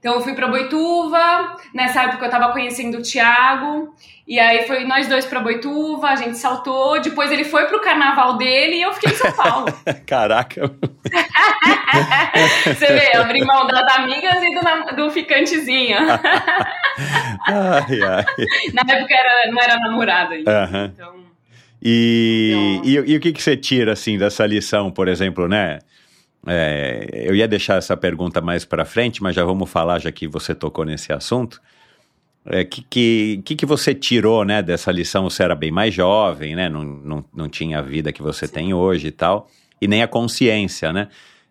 Então 0.00 0.14
eu 0.14 0.20
fui 0.22 0.32
pra 0.34 0.48
Boituva, 0.48 1.56
nessa 1.74 2.04
época 2.04 2.24
eu 2.24 2.30
tava 2.30 2.52
conhecendo 2.52 2.96
o 2.98 3.02
Thiago, 3.02 3.94
e 4.26 4.40
aí 4.40 4.66
foi 4.66 4.84
nós 4.86 5.06
dois 5.06 5.26
pra 5.26 5.40
Boituva, 5.40 6.08
a 6.08 6.16
gente 6.16 6.38
saltou, 6.38 6.98
depois 7.02 7.30
ele 7.30 7.44
foi 7.44 7.66
pro 7.66 7.82
carnaval 7.82 8.38
dele 8.38 8.76
e 8.76 8.82
eu 8.82 8.94
fiquei 8.94 9.12
em 9.12 9.16
São 9.16 9.30
Paulo. 9.32 9.66
Caraca. 10.06 10.62
Você 12.64 12.86
vê, 12.86 13.10
eu 13.14 13.20
abri 13.22 13.44
mão 13.44 13.66
das 13.66 13.96
amigas 13.96 14.36
e 14.42 14.54
do, 14.54 14.96
do 14.96 15.10
ficantezinho. 15.10 15.98
Ai, 17.46 18.02
ai. 18.02 18.24
Na 18.74 18.92
época 18.94 19.14
era, 19.14 19.50
não 19.50 19.62
era 19.62 19.76
namorado 19.78 20.34
ainda. 20.34 20.64
Aham. 20.64 20.92
Então, 20.94 21.14
E, 21.82 22.78
Então- 22.78 22.84
e, 23.06 23.12
e 23.12 23.16
o 23.16 23.20
que, 23.20 23.32
que 23.32 23.42
você 23.42 23.56
tira, 23.56 23.92
assim, 23.92 24.18
dessa 24.18 24.46
lição, 24.46 24.90
por 24.90 25.08
exemplo, 25.08 25.48
né? 25.48 25.78
É, 26.46 27.08
eu 27.12 27.34
ia 27.34 27.46
deixar 27.46 27.76
essa 27.76 27.96
pergunta 27.96 28.40
mais 28.40 28.64
para 28.64 28.84
frente, 28.84 29.22
mas 29.22 29.34
já 29.34 29.44
vamos 29.44 29.70
falar, 29.70 29.98
já 29.98 30.10
que 30.10 30.26
você 30.26 30.54
tocou 30.54 30.84
nesse 30.84 31.12
assunto. 31.12 31.60
O 32.44 32.54
é, 32.54 32.64
que, 32.64 32.82
que, 33.44 33.54
que, 33.56 33.66
você 33.66 33.94
tirou, 33.94 34.44
né, 34.44 34.62
dessa 34.62 34.90
lição? 34.90 35.28
Você 35.28 35.42
era 35.42 35.54
bem 35.54 35.70
mais 35.70 35.92
jovem, 35.92 36.56
né? 36.56 36.68
Não, 36.68 36.82
não, 36.82 37.24
não 37.34 37.48
tinha 37.48 37.78
a 37.78 37.82
vida 37.82 38.12
que 38.12 38.22
você 38.22 38.48
tem 38.48 38.72
hoje 38.72 39.08
e 39.08 39.10
tal. 39.10 39.48
E 39.80 39.86
nem 39.86 40.02
a 40.02 40.08
consciência, 40.08 40.92
né? 40.92 41.08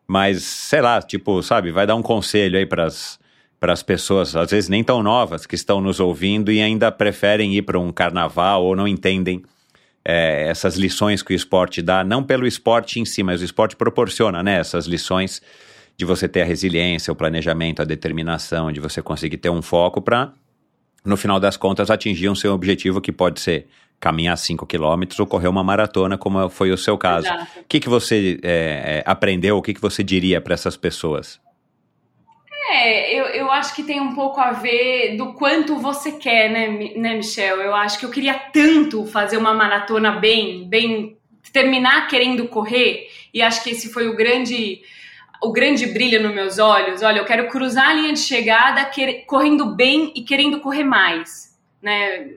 Mas, 0.08 0.42
sei 0.42 0.82
lá, 0.82 1.02
tipo, 1.02 1.44
sabe, 1.44 1.72
vai 1.72 1.86
dar 1.86 1.96
um 1.96 2.02
conselho 2.02 2.58
aí 2.58 2.66
para 2.66 2.86
as 2.86 3.84
pessoas, 3.84 4.36
às 4.36 4.50
vezes 4.50 4.68
nem 4.68 4.84
tão 4.84 5.04
novas, 5.04 5.46
que 5.46 5.54
estão 5.54 5.80
nos 5.80 6.00
ouvindo 6.00 6.52
e 6.52 6.60
ainda 6.60 6.92
preferem 6.92 7.56
ir 7.56 7.62
para 7.62 7.80
um 7.80 7.92
carnaval 7.92 8.66
ou 8.66 8.76
não 8.76 8.88
entendem 8.88 9.44
é, 10.04 10.48
essas 10.48 10.76
lições 10.76 11.22
que 11.22 11.34
o 11.34 11.36
esporte 11.36 11.82
dá, 11.82 12.04
não 12.04 12.24
pelo 12.24 12.48
esporte 12.48 13.00
em 13.00 13.06
si, 13.06 13.22
mas 13.24 13.42
o 13.42 13.46
esporte 13.46 13.76
proporciona, 13.76 14.42
né? 14.42 14.60
Essas 14.60 14.86
lições 14.86 15.42
de 15.98 16.06
você 16.06 16.28
ter 16.28 16.42
a 16.42 16.46
resiliência, 16.46 17.12
o 17.12 17.16
planejamento, 17.16 17.82
a 17.82 17.86
determinação, 17.86 18.72
de 18.72 18.80
você 18.80 19.02
conseguir 19.02 19.38
ter 19.38 19.50
um 19.50 19.62
foco 19.62 20.02
para, 20.02 20.32
no 21.04 21.18
final 21.18 21.40
das 21.40 21.58
contas, 21.58 21.90
atingir 21.90 22.30
um 22.30 22.36
seu 22.36 22.54
objetivo 22.54 23.02
que 23.02 23.12
pode 23.12 23.42
ser 23.42 23.68
caminhar 24.00 24.38
5 24.38 24.66
quilômetros 24.66 25.20
ou 25.20 25.28
correr 25.28 25.50
uma 25.50 25.64
maratona, 25.64 26.18
como 26.18 26.48
foi 26.50 26.72
o 26.72 26.78
seu 26.78 26.98
caso. 26.98 27.28
exato. 27.28 27.60
O 27.60 27.64
que, 27.68 27.80
que 27.82 27.90
você 27.90 28.40
é, 28.42 28.50
é, 28.50 29.04
aprendeu, 29.06 29.58
o 29.58 29.62
que, 29.62 29.74
que 29.74 29.82
você 29.82 30.04
diria 30.04 30.40
para 30.40 30.54
essas 30.54 30.78
pessoas? 30.78 31.40
É, 32.72 33.14
eu, 33.20 33.26
eu 33.26 33.52
acho 33.52 33.76
que 33.76 33.84
tem 33.84 34.00
um 34.00 34.14
pouco 34.14 34.40
a 34.40 34.52
ver 34.52 35.16
do 35.18 35.34
quanto 35.34 35.78
você 35.78 36.12
quer, 36.14 36.50
né, 36.50 36.68
né, 36.96 37.16
Michel? 37.16 37.58
Eu 37.62 37.74
acho 37.74 37.98
que 38.00 38.06
eu 38.06 38.12
queria 38.12 38.34
tanto 38.34 39.06
fazer 39.08 39.38
uma 39.38 39.54
maratona 39.54 40.12
bem, 40.12 40.68
bem, 40.68 41.18
terminar 41.52 42.08
querendo 42.08 42.48
correr, 42.48 43.08
e 43.34 43.42
acho 43.42 43.64
que 43.64 43.72
esse 43.72 43.92
foi 43.92 44.08
o 44.08 44.16
grande, 44.16 44.82
o 45.42 45.52
grande 45.52 45.88
brilho 45.88 46.22
nos 46.22 46.34
meus 46.34 46.60
olhos. 46.60 47.02
Olha, 47.02 47.20
eu 47.20 47.26
quero 47.26 47.48
cruzar 47.50 47.90
a 47.90 47.94
linha 47.94 48.14
de 48.14 48.20
chegada 48.20 48.86
quer- 48.86 49.26
correndo 49.26 49.76
bem 49.76 50.12
e 50.16 50.22
querendo 50.22 50.60
correr 50.60 50.84
mais, 50.84 51.58
né? 51.82 52.30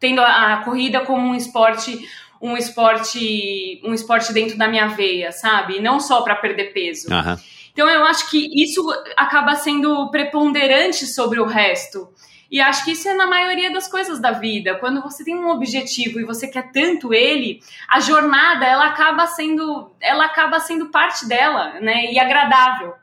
Tendo 0.00 0.20
a, 0.20 0.54
a 0.54 0.56
corrida 0.64 1.00
como 1.00 1.28
um 1.28 1.34
esporte 1.34 1.98
um 2.40 2.56
esporte 2.56 3.80
um 3.84 3.92
esporte 3.92 4.32
dentro 4.32 4.56
da 4.56 4.68
minha 4.68 4.86
veia, 4.86 5.32
sabe? 5.32 5.78
E 5.78 5.80
não 5.80 5.98
só 5.98 6.22
para 6.22 6.36
perder 6.36 6.72
peso. 6.72 7.12
Aham. 7.12 7.38
Então 7.78 7.88
eu 7.88 8.04
acho 8.06 8.28
que 8.28 8.60
isso 8.60 8.84
acaba 9.16 9.54
sendo 9.54 10.10
preponderante 10.10 11.06
sobre 11.06 11.38
o 11.38 11.44
resto. 11.46 12.08
E 12.50 12.60
acho 12.60 12.84
que 12.84 12.90
isso 12.90 13.08
é 13.08 13.14
na 13.14 13.28
maioria 13.28 13.70
das 13.72 13.86
coisas 13.86 14.18
da 14.18 14.32
vida. 14.32 14.74
Quando 14.80 15.00
você 15.00 15.22
tem 15.22 15.36
um 15.36 15.48
objetivo 15.50 16.18
e 16.18 16.24
você 16.24 16.48
quer 16.48 16.72
tanto 16.72 17.14
ele, 17.14 17.60
a 17.88 18.00
jornada 18.00 18.66
ela 18.66 18.86
acaba 18.86 19.28
sendo, 19.28 19.92
ela 20.00 20.24
acaba 20.24 20.58
sendo 20.58 20.86
parte 20.86 21.28
dela, 21.28 21.78
né? 21.78 22.10
E 22.12 22.18
agradável. 22.18 22.94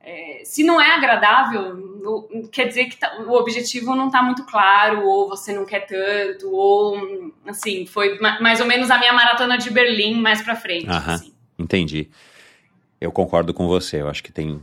É, 0.00 0.42
se 0.44 0.62
não 0.62 0.80
é 0.80 0.94
agradável, 0.94 1.98
quer 2.52 2.66
dizer 2.68 2.84
que 2.84 2.96
tá- 2.98 3.12
o 3.26 3.32
objetivo 3.32 3.96
não 3.96 4.06
está 4.06 4.22
muito 4.22 4.44
claro, 4.46 5.04
ou 5.04 5.28
você 5.28 5.52
não 5.52 5.64
quer 5.66 5.80
tanto, 5.80 6.48
ou 6.54 7.32
assim, 7.44 7.86
foi 7.86 8.20
ma- 8.20 8.38
mais 8.40 8.60
ou 8.60 8.68
menos 8.68 8.88
a 8.88 8.98
minha 8.98 9.12
maratona 9.12 9.58
de 9.58 9.68
Berlim 9.68 10.20
mais 10.20 10.40
pra 10.42 10.54
frente. 10.54 10.88
Aham. 10.88 11.14
assim. 11.14 11.34
Entendi. 11.58 12.08
Eu 13.00 13.12
concordo 13.12 13.52
com 13.54 13.66
você. 13.66 14.00
Eu 14.00 14.08
acho 14.08 14.22
que 14.22 14.32
tem. 14.32 14.60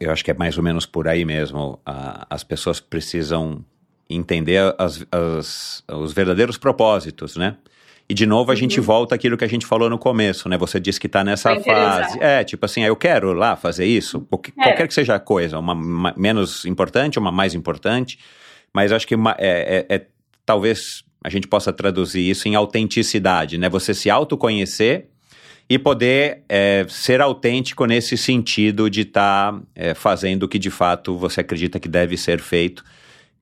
Eu 0.00 0.10
acho 0.12 0.24
que 0.24 0.30
é 0.30 0.34
mais 0.34 0.56
ou 0.56 0.62
menos 0.64 0.86
por 0.86 1.08
aí 1.08 1.24
mesmo. 1.24 1.78
A- 1.84 2.26
as 2.30 2.44
pessoas 2.44 2.80
precisam 2.80 3.64
entender 4.08 4.74
as- 4.78 5.04
as- 5.10 5.82
os 5.88 6.12
verdadeiros 6.12 6.56
propósitos, 6.56 7.36
né? 7.36 7.56
E 8.08 8.12
de 8.12 8.26
novo 8.26 8.52
a 8.52 8.54
gente 8.54 8.78
volta 8.80 9.14
àquilo 9.14 9.36
que 9.36 9.44
a 9.44 9.48
gente 9.48 9.64
falou 9.64 9.88
no 9.88 9.98
começo, 9.98 10.46
né? 10.48 10.58
Você 10.58 10.78
disse 10.78 11.00
que 11.00 11.08
tá 11.08 11.24
nessa 11.24 11.58
fase. 11.64 12.18
É, 12.20 12.44
tipo 12.44 12.64
assim, 12.66 12.84
ah, 12.84 12.88
eu 12.88 12.96
quero 12.96 13.32
lá 13.32 13.56
fazer 13.56 13.86
isso, 13.86 14.26
o 14.30 14.36
que- 14.36 14.52
É. 14.58 14.62
qualquer 14.62 14.86
que 14.86 14.92
seja 14.94 15.14
a 15.14 15.18
coisa, 15.20 15.58
uma, 15.58 15.74
ma- 15.74 16.14
menos 16.16 16.66
importante, 16.66 17.18
uma 17.18 17.32
mais 17.32 17.54
importante, 17.54 18.18
mas 18.74 18.92
acho 18.92 19.06
que 19.06 19.14
uma- 19.14 19.34
é- 19.38 19.86
é- 19.88 19.94
é- 19.96 20.06
talvez 20.44 21.02
a 21.24 21.30
gente 21.30 21.48
possa 21.48 21.72
traduzir 21.72 22.28
isso 22.28 22.46
em 22.46 22.54
autenticidade, 22.54 23.56
né? 23.56 23.70
Você 23.70 23.94
se 23.94 24.10
autoconhecer 24.10 25.08
e 25.68 25.78
poder 25.78 26.42
é, 26.48 26.84
ser 26.88 27.20
autêntico 27.20 27.86
nesse 27.86 28.16
sentido 28.16 28.90
de 28.90 29.00
estar 29.02 29.58
fazendo 29.94 30.42
o 30.44 30.48
que 30.48 30.58
de 30.58 30.70
fato 30.70 31.16
você 31.16 31.40
acredita 31.40 31.80
que 31.80 31.88
deve 31.88 32.16
ser 32.16 32.40
feito. 32.40 32.84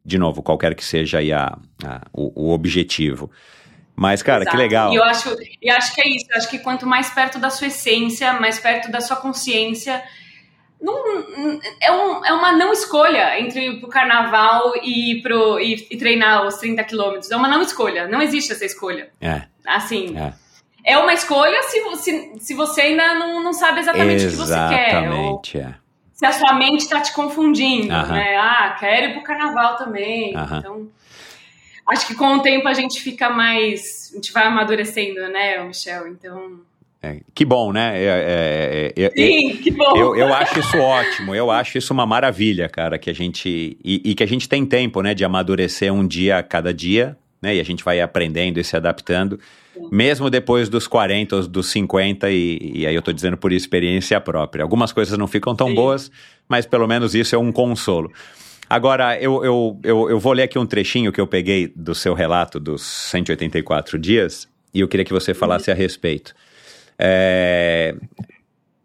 De 0.04 0.18
novo, 0.18 0.42
qualquer 0.42 0.74
que 0.74 0.84
seja 0.84 1.18
aí 1.18 1.32
a, 1.32 1.56
a- 1.84 2.00
o, 2.12 2.48
o 2.48 2.52
objetivo. 2.52 3.30
Mas, 3.94 4.22
cara, 4.22 4.40
que 4.44 4.48
Exato. 4.50 4.56
legal. 4.62 4.92
E 4.92 4.96
eu 4.96 5.04
acho, 5.04 5.36
e 5.60 5.70
acho 5.70 5.94
que 5.94 6.00
é 6.00 6.08
isso. 6.08 6.26
Eu 6.30 6.36
acho 6.38 6.48
que 6.50 6.58
quanto 6.58 6.86
mais 6.86 7.10
perto 7.10 7.38
da 7.38 7.50
sua 7.50 7.66
essência, 7.68 8.32
mais 8.34 8.58
perto 8.58 8.90
da 8.90 9.00
sua 9.00 9.16
consciência, 9.16 10.02
não, 10.80 10.94
é, 11.80 11.92
um, 11.92 12.24
é 12.24 12.32
uma 12.32 12.52
não 12.52 12.72
escolha 12.72 13.38
entre 13.38 13.60
ir 13.64 13.80
pro 13.80 13.88
carnaval 13.88 14.72
e, 14.82 15.20
pro, 15.22 15.60
e, 15.60 15.86
e 15.90 15.96
treinar 15.96 16.44
os 16.46 16.56
30 16.56 16.82
quilômetros. 16.84 17.30
É 17.30 17.36
uma 17.36 17.46
não 17.46 17.62
escolha. 17.62 18.08
Não 18.08 18.20
existe 18.20 18.50
essa 18.52 18.64
escolha. 18.64 19.10
É. 19.20 19.42
Assim. 19.64 20.16
É. 20.18 20.32
É 20.84 20.98
uma 20.98 21.12
escolha 21.12 21.62
se, 21.64 21.96
se, 21.96 22.32
se 22.40 22.54
você 22.54 22.82
ainda 22.82 23.14
não, 23.14 23.42
não 23.42 23.52
sabe 23.52 23.80
exatamente 23.80 24.24
Exatamente, 24.24 24.26
o 24.26 24.30
que 24.30 24.36
você 24.36 24.74
quer. 24.74 25.10
Ou 25.10 25.42
é. 25.54 25.74
se 26.12 26.26
a 26.26 26.32
sua 26.32 26.54
mente 26.54 26.88
tá 26.88 27.00
te 27.00 27.12
confundindo, 27.12 27.88
né? 27.88 28.36
Ah, 28.36 28.76
quero 28.78 29.10
ir 29.10 29.12
pro 29.14 29.22
carnaval 29.22 29.76
também. 29.76 30.30
Então, 30.30 30.88
acho 31.88 32.06
que 32.06 32.14
com 32.14 32.36
o 32.36 32.42
tempo 32.42 32.66
a 32.66 32.74
gente 32.74 33.00
fica 33.00 33.30
mais. 33.30 34.10
A 34.12 34.16
gente 34.16 34.32
vai 34.32 34.44
amadurecendo, 34.44 35.20
né, 35.28 35.62
Michel? 35.62 36.08
Então. 36.08 36.60
É, 37.02 37.20
Que 37.34 37.44
bom, 37.44 37.72
né? 37.72 38.00
É, 38.00 38.06
é, 38.06 38.92
é, 38.96 39.04
é, 39.06 39.10
Sim, 39.10 39.56
que 39.56 39.72
bom. 39.72 39.96
Eu, 39.96 40.14
eu 40.14 40.32
acho 40.32 40.60
isso 40.60 40.78
ótimo, 40.78 41.34
eu 41.34 41.50
acho 41.50 41.76
isso 41.76 41.92
uma 41.92 42.06
maravilha, 42.06 42.68
cara, 42.68 42.98
que 42.98 43.10
a 43.10 43.12
gente. 43.12 43.76
E, 43.84 44.10
e 44.10 44.14
que 44.14 44.22
a 44.22 44.26
gente 44.26 44.48
tem 44.48 44.64
tempo, 44.64 45.02
né, 45.02 45.12
de 45.12 45.24
amadurecer 45.24 45.92
um 45.92 46.06
dia 46.06 46.38
a 46.38 46.42
cada 46.42 46.72
dia, 46.72 47.16
né? 47.40 47.56
E 47.56 47.60
a 47.60 47.64
gente 47.64 47.82
vai 47.82 48.00
aprendendo 48.00 48.60
e 48.60 48.64
se 48.64 48.76
adaptando, 48.76 49.40
mesmo 49.90 50.30
depois 50.30 50.68
dos 50.68 50.86
40 50.86 51.36
ou 51.36 51.46
dos 51.46 51.70
50, 51.70 52.30
e, 52.30 52.72
e 52.74 52.86
aí 52.86 52.94
eu 52.94 53.02
tô 53.02 53.12
dizendo 53.12 53.36
por 53.36 53.52
experiência 53.52 54.20
própria. 54.20 54.62
Algumas 54.62 54.92
coisas 54.92 55.16
não 55.18 55.26
ficam 55.26 55.54
tão 55.54 55.68
Sim. 55.68 55.74
boas, 55.74 56.10
mas 56.48 56.66
pelo 56.66 56.86
menos 56.86 57.14
isso 57.14 57.34
é 57.34 57.38
um 57.38 57.52
consolo. 57.52 58.12
Agora, 58.68 59.20
eu, 59.20 59.44
eu, 59.44 59.80
eu, 59.82 60.10
eu 60.10 60.18
vou 60.18 60.32
ler 60.32 60.44
aqui 60.44 60.58
um 60.58 60.64
trechinho 60.64 61.12
que 61.12 61.20
eu 61.20 61.26
peguei 61.26 61.70
do 61.74 61.94
seu 61.94 62.14
relato 62.14 62.58
dos 62.58 62.82
184 62.82 63.98
dias, 63.98 64.48
e 64.72 64.80
eu 64.80 64.88
queria 64.88 65.04
que 65.04 65.12
você 65.12 65.34
falasse 65.34 65.70
a 65.70 65.74
respeito. 65.74 66.34
É, 66.98 67.94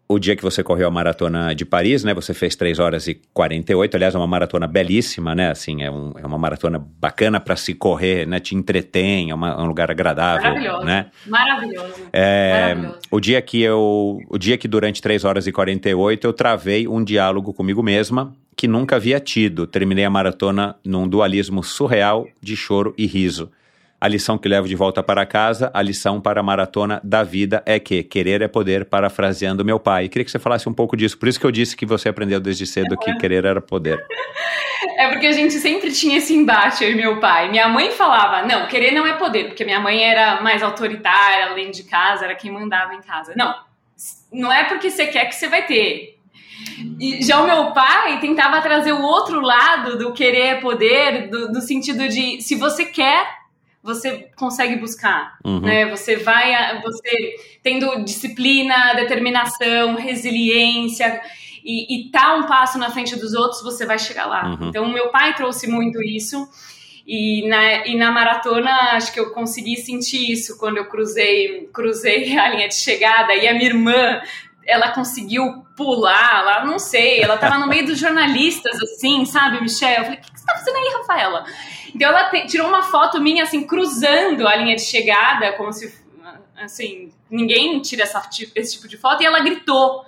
o 0.08 0.18
dia 0.18 0.34
que 0.34 0.42
você 0.42 0.62
correu 0.62 0.88
a 0.88 0.90
maratona 0.90 1.54
de 1.54 1.66
Paris, 1.66 2.02
né? 2.02 2.14
Você 2.14 2.32
fez 2.32 2.56
3 2.56 2.78
horas 2.78 3.06
e 3.06 3.20
48. 3.34 3.94
Aliás, 3.94 4.14
é 4.14 4.18
uma 4.18 4.26
maratona 4.26 4.66
belíssima, 4.66 5.34
né? 5.34 5.50
Assim, 5.50 5.82
é, 5.82 5.90
um- 5.90 6.12
é 6.16 6.26
uma 6.26 6.38
maratona 6.38 6.78
bacana 6.78 7.38
para 7.38 7.54
se 7.56 7.74
correr, 7.74 8.26
né? 8.26 8.40
Te 8.40 8.54
entretém, 8.56 9.30
é, 9.30 9.34
uma- 9.34 9.50
é 9.50 9.56
um 9.58 9.66
lugar 9.66 9.90
agradável, 9.90 10.44
Maravilhoso. 10.50 10.84
né? 10.86 11.06
Maravilhoso. 11.26 11.94
É, 12.12 12.74
Maravilhoso. 12.74 12.98
o 13.10 13.20
dia 13.20 13.42
que 13.42 13.60
eu, 13.60 14.18
o 14.30 14.38
dia 14.38 14.56
que 14.56 14.66
durante 14.66 15.02
3 15.02 15.24
horas 15.24 15.46
e 15.46 15.52
48 15.52 16.26
eu 16.26 16.32
travei 16.32 16.88
um 16.88 17.04
diálogo 17.04 17.52
comigo 17.52 17.82
mesma 17.82 18.32
que 18.56 18.66
nunca 18.66 18.96
havia 18.96 19.20
tido. 19.20 19.66
Terminei 19.66 20.04
a 20.04 20.10
maratona 20.10 20.74
num 20.84 21.06
dualismo 21.06 21.62
surreal 21.62 22.26
de 22.42 22.56
choro 22.56 22.94
e 22.96 23.06
riso. 23.06 23.50
A 24.00 24.06
lição 24.06 24.38
que 24.38 24.48
levo 24.48 24.68
de 24.68 24.76
volta 24.76 25.02
para 25.02 25.26
casa, 25.26 25.72
a 25.74 25.82
lição 25.82 26.20
para 26.20 26.38
a 26.38 26.42
maratona 26.42 27.00
da 27.02 27.24
vida 27.24 27.62
é 27.66 27.80
que 27.80 28.04
querer 28.04 28.42
é 28.42 28.46
poder, 28.46 28.84
parafraseando 28.84 29.64
meu 29.64 29.80
pai. 29.80 30.08
Queria 30.08 30.24
que 30.24 30.30
você 30.30 30.38
falasse 30.38 30.68
um 30.68 30.72
pouco 30.72 30.96
disso. 30.96 31.18
Por 31.18 31.28
isso 31.28 31.40
que 31.40 31.44
eu 31.44 31.50
disse 31.50 31.76
que 31.76 31.84
você 31.84 32.08
aprendeu 32.08 32.38
desde 32.38 32.64
cedo 32.64 32.96
que 32.96 33.12
querer 33.16 33.44
era 33.44 33.60
poder. 33.60 34.04
É 34.96 35.08
porque 35.08 35.26
a 35.26 35.32
gente 35.32 35.54
sempre 35.54 35.92
tinha 35.92 36.18
esse 36.18 36.34
embate, 36.34 36.82
eu 36.82 36.90
e 36.90 36.94
meu 36.94 37.20
pai. 37.20 37.48
Minha 37.50 37.68
mãe 37.68 37.92
falava, 37.92 38.46
não, 38.46 38.66
querer 38.66 38.90
não 38.90 39.06
é 39.06 39.12
poder, 39.12 39.46
porque 39.46 39.64
minha 39.64 39.78
mãe 39.78 40.02
era 40.02 40.40
mais 40.40 40.60
autoritária, 40.60 41.46
além 41.46 41.70
de 41.70 41.84
casa, 41.84 42.24
era 42.24 42.34
quem 42.34 42.50
mandava 42.50 42.94
em 42.94 43.00
casa. 43.00 43.32
Não, 43.36 43.54
não 44.32 44.52
é 44.52 44.64
porque 44.64 44.90
você 44.90 45.06
quer 45.06 45.26
que 45.26 45.36
você 45.36 45.48
vai 45.48 45.66
ter. 45.66 46.18
E 47.00 47.22
já 47.22 47.40
o 47.40 47.46
meu 47.46 47.72
pai 47.72 48.18
tentava 48.20 48.60
trazer 48.60 48.92
o 48.92 49.02
outro 49.02 49.40
lado 49.40 49.98
do 49.98 50.12
querer 50.12 50.46
é 50.46 50.54
poder, 50.56 51.28
do, 51.28 51.52
do 51.52 51.60
sentido 51.60 52.08
de 52.08 52.40
se 52.40 52.56
você 52.56 52.84
quer, 52.84 53.26
você 53.82 54.30
consegue 54.36 54.76
buscar, 54.76 55.38
Uhum. 55.44 55.60
né? 55.60 55.86
Você 55.90 56.16
vai, 56.16 56.80
você 56.82 57.36
tendo 57.62 58.04
disciplina, 58.04 58.94
determinação, 58.94 59.94
resiliência 59.94 61.20
e, 61.64 62.08
e 62.08 62.10
tá 62.10 62.34
um 62.36 62.46
passo 62.46 62.78
na 62.78 62.90
frente 62.90 63.16
dos 63.16 63.34
outros, 63.34 63.62
você 63.62 63.86
vai 63.86 63.98
chegar 63.98 64.26
lá. 64.26 64.46
Uhum. 64.48 64.68
Então, 64.68 64.88
meu 64.88 65.08
pai 65.10 65.34
trouxe 65.34 65.66
muito 65.66 66.02
isso. 66.02 66.48
E 67.06 67.48
na, 67.48 67.86
e 67.86 67.96
na 67.96 68.10
maratona, 68.10 68.70
acho 68.92 69.12
que 69.14 69.18
eu 69.20 69.30
consegui 69.30 69.76
sentir 69.76 70.30
isso 70.30 70.58
quando 70.58 70.76
eu 70.76 70.86
cruzei, 70.90 71.66
cruzei 71.72 72.36
a 72.38 72.48
linha 72.48 72.68
de 72.68 72.74
chegada 72.74 73.34
e 73.34 73.48
a 73.48 73.54
minha 73.54 73.66
irmã, 73.66 74.20
ela 74.66 74.90
conseguiu 74.90 75.64
pular 75.78 76.44
lá, 76.44 76.64
não 76.66 76.78
sei, 76.78 77.22
ela 77.22 77.38
tava 77.38 77.56
no 77.56 77.68
meio 77.68 77.86
dos 77.86 77.98
jornalistas, 77.98 78.76
assim, 78.82 79.24
sabe, 79.24 79.60
Michel? 79.60 79.90
Eu 79.90 80.04
falei, 80.04 80.18
o 80.18 80.20
que 80.20 80.32
que 80.32 80.40
você 80.40 80.44
tá 80.46 80.54
fazendo 80.56 80.76
aí, 80.76 80.92
Rafaela? 80.98 81.44
Então 81.94 82.08
ela 82.08 82.24
te- 82.30 82.46
tirou 82.48 82.66
uma 82.68 82.82
foto 82.82 83.20
minha, 83.20 83.44
assim, 83.44 83.64
cruzando 83.64 84.46
a 84.48 84.56
linha 84.56 84.74
de 84.74 84.82
chegada, 84.82 85.52
como 85.52 85.72
se, 85.72 85.94
assim, 86.60 87.12
ninguém 87.30 87.80
tira 87.80 88.02
essa, 88.02 88.20
esse 88.56 88.74
tipo 88.74 88.88
de 88.88 88.96
foto, 88.98 89.22
e 89.22 89.26
ela 89.26 89.38
gritou. 89.40 90.04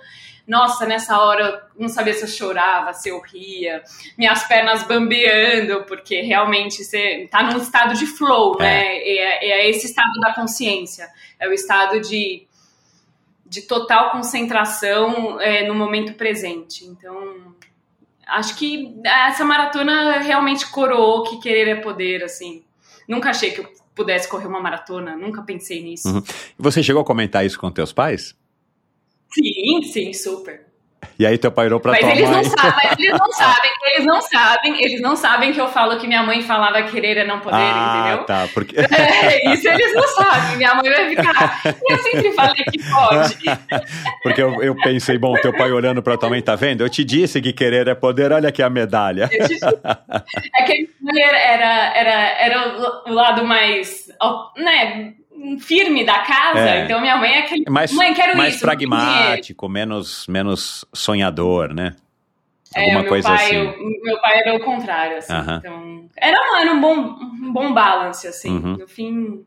Nossa, 0.47 0.85
nessa 0.85 1.17
hora 1.19 1.43
eu 1.77 1.81
não 1.83 1.87
sabia 1.87 2.13
se 2.13 2.23
eu 2.23 2.27
chorava, 2.27 2.91
se 2.93 3.07
eu 3.09 3.21
ria, 3.21 3.81
minhas 4.17 4.43
pernas 4.43 4.83
bambeando, 4.83 5.83
porque 5.83 6.21
realmente 6.21 6.83
você 6.83 7.27
tá 7.31 7.43
num 7.43 7.57
estado 7.57 7.93
de 7.93 8.05
flow, 8.05 8.57
É. 8.59 8.63
né? 8.63 8.97
É, 8.97 9.49
é 9.61 9.69
esse 9.69 9.85
estado 9.85 10.11
da 10.19 10.33
consciência, 10.33 11.07
é 11.39 11.47
o 11.47 11.53
estado 11.53 12.01
de, 12.01 12.47
de 13.51 13.63
total 13.63 14.11
concentração 14.11 15.37
é, 15.41 15.67
no 15.67 15.75
momento 15.75 16.13
presente. 16.13 16.85
Então, 16.85 17.53
acho 18.25 18.55
que 18.55 18.97
essa 19.03 19.43
maratona 19.43 20.19
realmente 20.19 20.71
coroou 20.71 21.23
que 21.23 21.37
querer 21.41 21.67
é 21.67 21.75
poder, 21.75 22.23
assim. 22.23 22.63
Nunca 23.05 23.31
achei 23.31 23.51
que 23.51 23.59
eu 23.59 23.67
pudesse 23.93 24.29
correr 24.29 24.47
uma 24.47 24.61
maratona, 24.61 25.17
nunca 25.17 25.41
pensei 25.41 25.83
nisso. 25.83 26.07
Uhum. 26.07 26.23
Você 26.57 26.81
chegou 26.81 27.01
a 27.01 27.05
comentar 27.05 27.45
isso 27.45 27.59
com 27.59 27.69
teus 27.69 27.91
pais? 27.91 28.33
Sim, 29.33 29.81
sim, 29.83 30.13
super. 30.13 30.70
E 31.17 31.25
aí 31.25 31.37
teu 31.37 31.51
pai 31.51 31.65
irou 31.67 31.79
pra 31.79 31.91
Mas 31.91 32.01
tua 32.01 32.11
eles, 32.11 32.29
mãe. 32.29 32.43
não 32.43 32.43
sabem, 32.43 32.71
mas 32.83 32.99
eles 32.99 33.11
não 33.19 33.31
sabem, 33.33 33.71
eles 33.83 34.05
não 34.05 34.21
sabem, 34.21 34.83
eles 34.83 35.01
não 35.01 35.15
sabem 35.15 35.53
que 35.53 35.61
eu 35.61 35.67
falo 35.67 35.97
que 35.97 36.07
minha 36.07 36.23
mãe 36.23 36.41
falava 36.41 36.81
querer 36.83 37.17
é 37.17 37.23
não 37.25 37.39
poder, 37.39 37.55
ah, 37.57 38.03
entendeu? 38.07 38.25
tá. 38.25 38.47
Porque... 38.53 38.75
É, 38.79 39.53
isso 39.53 39.67
eles 39.67 39.93
não 39.93 40.07
sabem. 40.07 40.57
Minha 40.57 40.75
mãe 40.75 40.89
vai 40.89 41.09
ficar. 41.09 41.61
Eu 41.89 41.97
sempre 41.99 42.31
falei 42.33 42.63
que 42.65 42.79
pode. 42.89 43.37
Porque 44.23 44.41
eu, 44.41 44.61
eu 44.63 44.75
pensei, 44.75 45.17
bom, 45.17 45.33
teu 45.35 45.55
pai 45.55 45.71
olhando 45.71 46.01
pra 46.01 46.17
tua 46.17 46.29
mãe, 46.29 46.41
tá 46.41 46.55
vendo? 46.55 46.81
Eu 46.83 46.89
te 46.89 47.03
disse 47.03 47.41
que 47.41 47.53
querer 47.53 47.87
é 47.87 47.95
poder, 47.95 48.31
olha 48.31 48.49
aqui 48.49 48.61
a 48.63 48.69
medalha. 48.69 49.29
Eu 49.31 49.47
te- 49.47 49.59
É 50.55 50.63
que 50.63 50.71
a 50.71 50.75
minha 50.75 50.87
mãe 51.01 51.21
era, 51.23 51.37
era, 51.97 52.39
era, 52.39 53.03
o 53.07 53.13
lado 53.13 53.43
mais 53.45 54.07
né, 54.57 55.13
firme 55.59 56.05
da 56.05 56.19
casa. 56.19 56.59
É. 56.59 56.83
Então 56.85 56.99
minha 57.01 57.17
mãe 57.17 57.31
é 57.31 57.39
aquele. 57.39 57.63
Mais, 57.69 57.91
mãe, 57.93 58.13
quero 58.13 58.37
mais 58.37 58.55
isso. 58.55 58.63
pragmático, 58.63 59.67
menos, 59.69 60.25
menos 60.27 60.85
sonhador, 60.93 61.73
né? 61.73 61.95
É, 62.73 62.81
Alguma 62.81 62.99
meu 63.01 63.09
coisa 63.09 63.27
pai, 63.27 63.45
assim. 63.45 63.57
o- 63.67 64.03
meu 64.03 64.21
pai 64.21 64.39
era 64.39 64.55
o 64.55 64.59
contrário, 64.61 65.17
assim. 65.17 65.33
Então, 65.57 66.05
era, 66.15 66.37
um- 66.39 66.55
era 66.61 66.71
um, 66.73 66.79
bom, 66.79 66.95
um 67.43 67.51
bom 67.51 67.73
balance, 67.73 68.25
assim. 68.27 68.49
Uhum. 68.49 68.77
No 68.77 68.87
fim, 68.87 69.43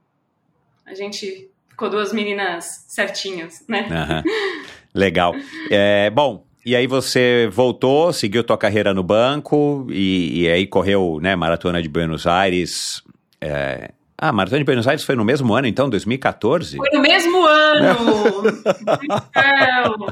a 0.85 0.93
gente 0.95 1.49
ficou 1.71 1.89
duas 1.89 2.13
meninas 2.13 2.85
certinhas, 2.87 3.65
né? 3.67 3.87
Legal. 4.95 5.35
É, 5.71 6.11
bom, 6.11 6.45
e 6.67 6.77
aí 6.77 6.87
você 6.87 7.49
voltou, 7.51 8.13
seguiu 8.13 8.45
tua 8.45 8.59
carreira 8.59 8.93
no 8.93 9.03
banco 9.03 9.87
e, 9.91 10.43
e 10.43 10.49
aí 10.51 10.67
correu, 10.67 11.19
né, 11.23 11.35
Maratona 11.35 11.81
de 11.83 11.89
Buenos 11.89 12.27
Aires. 12.27 13.03
é, 13.41 13.91
Ah, 14.17 14.31
Maratona 14.33 14.59
de 14.61 14.65
Buenos 14.65 14.87
Aires 14.87 15.03
foi 15.03 15.17
no 15.17 15.25
mesmo 15.25 15.53
ano, 15.55 15.67
então, 15.67 15.91
2014? 15.91 16.77
Foi 16.77 16.89
no 16.93 17.01
mesmo 17.01 17.45
ano! 17.45 18.43
Não. 19.35 20.07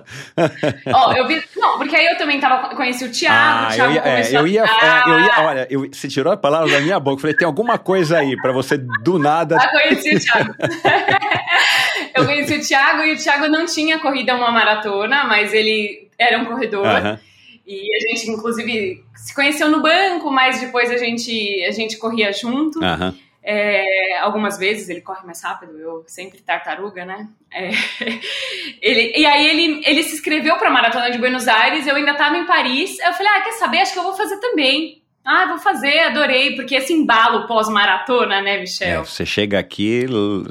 Ó, 0.92 1.12
eu 1.12 1.26
vi. 1.28 1.40
Não, 1.56 1.78
porque 1.78 1.94
aí 1.94 2.06
eu 2.06 2.18
também 2.18 2.40
tava, 2.40 2.74
conheci 2.74 3.04
o 3.04 3.12
Thiago, 3.12 3.36
o 3.36 3.66
Ah, 3.68 3.70
Thiago 3.72 3.92
eu 3.92 3.94
ia, 3.94 4.02
é, 4.02 4.36
eu 4.36 4.46
ia, 4.46 4.64
a 4.64 4.66
é, 4.66 5.12
eu 5.12 5.20
ia, 5.20 5.32
olha, 5.38 5.66
eu, 5.70 5.88
você 5.92 6.08
tirou 6.08 6.32
a 6.32 6.36
palavra 6.36 6.68
da 6.68 6.80
minha 6.80 6.98
boca, 6.98 7.16
eu 7.16 7.20
falei, 7.20 7.36
tem 7.36 7.46
alguma 7.46 7.78
coisa 7.78 8.18
aí 8.18 8.36
pra 8.36 8.52
você 8.52 8.76
do 8.76 9.20
nada. 9.20 9.56
Ah, 9.56 9.68
conheci 9.68 10.16
o 10.16 10.20
Thiago. 10.20 10.54
eu 12.16 12.24
conheci 12.26 12.56
o 12.56 12.60
Thiago 12.60 13.02
e 13.02 13.14
o 13.14 13.16
Thiago 13.16 13.46
não 13.48 13.66
tinha 13.66 14.00
corrida 14.00 14.34
uma 14.34 14.50
maratona, 14.50 15.24
mas 15.24 15.54
ele 15.54 16.08
era 16.18 16.38
um 16.40 16.44
corredor. 16.46 16.86
Aham. 16.86 17.20
E 17.64 17.86
a 17.94 18.10
gente, 18.10 18.28
inclusive, 18.28 19.04
se 19.14 19.32
conheceu 19.32 19.70
no 19.70 19.80
banco, 19.80 20.28
mas 20.32 20.60
depois 20.60 20.90
a 20.90 20.96
gente, 20.96 21.64
a 21.64 21.70
gente 21.70 21.96
corria 21.96 22.32
junto. 22.32 22.82
Aham. 22.82 23.14
É, 23.44 24.18
algumas 24.20 24.56
vezes 24.56 24.88
ele 24.88 25.00
corre 25.00 25.26
mais 25.26 25.42
rápido, 25.42 25.76
eu 25.78 26.04
sempre 26.06 26.38
tartaruga, 26.40 27.04
né? 27.04 27.28
É, 27.52 27.70
ele, 28.80 29.12
e 29.16 29.26
aí 29.26 29.46
ele, 29.48 29.82
ele 29.84 30.02
se 30.04 30.14
inscreveu 30.14 30.56
para 30.56 30.68
a 30.68 30.72
Maratona 30.72 31.10
de 31.10 31.18
Buenos 31.18 31.48
Aires, 31.48 31.86
eu 31.86 31.96
ainda 31.96 32.12
estava 32.12 32.36
em 32.36 32.46
Paris. 32.46 32.98
Eu 33.00 33.12
falei, 33.12 33.32
ah, 33.34 33.40
quer 33.40 33.52
saber? 33.52 33.78
Acho 33.78 33.92
que 33.94 33.98
eu 33.98 34.04
vou 34.04 34.14
fazer 34.14 34.36
também. 34.38 35.02
Ah, 35.24 35.46
vou 35.46 35.58
fazer, 35.58 36.00
adorei, 36.00 36.56
porque 36.56 36.74
esse 36.74 36.92
embalo 36.92 37.46
pós-maratona, 37.46 38.42
né, 38.42 38.56
É, 38.56 38.60
Michel? 38.60 39.04
você 39.04 39.24
chega 39.24 39.56
aqui 39.58 40.04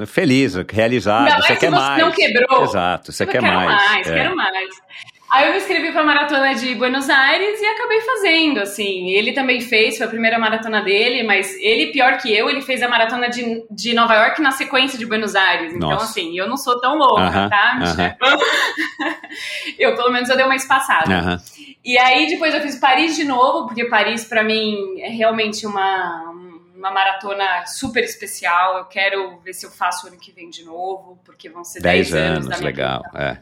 feliz, 0.08 0.56
realizado, 0.72 1.42
você 1.42 1.58
quer 1.58 1.72
mais. 1.72 2.02
não 2.02 2.10
quebrou. 2.12 2.64
Exato, 2.64 3.12
você 3.12 3.24
Eu 3.24 3.28
quer 3.28 3.42
quero 3.42 3.54
mais. 3.54 3.68
mais, 3.70 4.08
é. 4.08 4.14
quero 4.16 4.36
mais. 4.36 4.70
Aí 5.32 5.48
eu 5.48 5.54
me 5.54 5.60
inscrevi 5.60 5.94
para 5.94 6.02
a 6.02 6.06
maratona 6.06 6.54
de 6.54 6.76
Buenos 6.76 7.10
Aires 7.10 7.62
e 7.62 7.66
acabei 7.66 8.02
fazendo, 8.02 8.60
assim. 8.60 9.12
Ele 9.12 9.32
também 9.32 9.62
fez, 9.62 9.98
foi 9.98 10.06
a 10.06 10.10
primeira 10.10 10.38
maratona 10.38 10.82
dele, 10.82 11.24
mas 11.24 11.56
ele, 11.62 11.94
pior 11.94 12.18
que 12.18 12.36
eu, 12.36 12.50
ele 12.50 12.62
fez 12.62 12.82
a 12.82 12.90
maratona 12.90 13.30
de, 13.30 13.64
de 13.72 13.94
Nova 13.94 14.14
York 14.14 14.42
na 14.42 14.52
sequência 14.52 15.00
de 15.00 15.06
Buenos 15.06 15.34
Aires. 15.34 15.74
Então, 15.74 15.92
Nossa. 15.92 16.04
assim, 16.04 16.38
eu 16.38 16.50
não 16.50 16.58
sou 16.58 16.82
tão 16.82 16.98
louca, 16.98 17.22
Aham, 17.22 17.50
tá, 17.50 17.76
Michel? 17.80 18.18
eu, 19.80 19.96
pelo 19.96 20.12
menos, 20.12 20.30
eu 20.30 20.36
dei 20.36 20.44
uma 20.44 20.56
espaçada. 20.56 21.16
Aham. 21.16 21.38
E 21.84 21.98
aí 21.98 22.28
depois 22.28 22.54
eu 22.54 22.60
fiz 22.60 22.78
Paris 22.78 23.16
de 23.16 23.24
novo, 23.24 23.68
porque 23.68 23.86
Paris 23.86 24.26
para 24.26 24.44
mim 24.44 25.00
é 25.00 25.10
realmente 25.10 25.66
uma, 25.66 26.30
uma 26.76 26.92
maratona 26.92 27.66
super 27.66 28.04
especial. 28.04 28.80
Eu 28.80 28.86
quero 28.86 29.40
ver 29.40 29.54
se 29.54 29.66
eu 29.66 29.72
faço 29.72 30.08
ano 30.08 30.18
que 30.18 30.34
vem 30.34 30.50
de 30.50 30.66
novo, 30.66 31.18
porque 31.24 31.50
vão 31.50 31.64
ser 31.64 31.82
10 31.82 32.14
anos, 32.14 32.46
anos 32.48 32.60
legal. 32.60 33.02
É, 33.16 33.38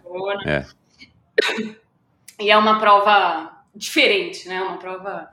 é. 0.45 0.65
E 2.39 2.49
é 2.49 2.57
uma 2.57 2.79
prova 2.79 3.51
diferente, 3.75 4.47
né? 4.47 4.61
Uma 4.61 4.77
prova. 4.77 5.29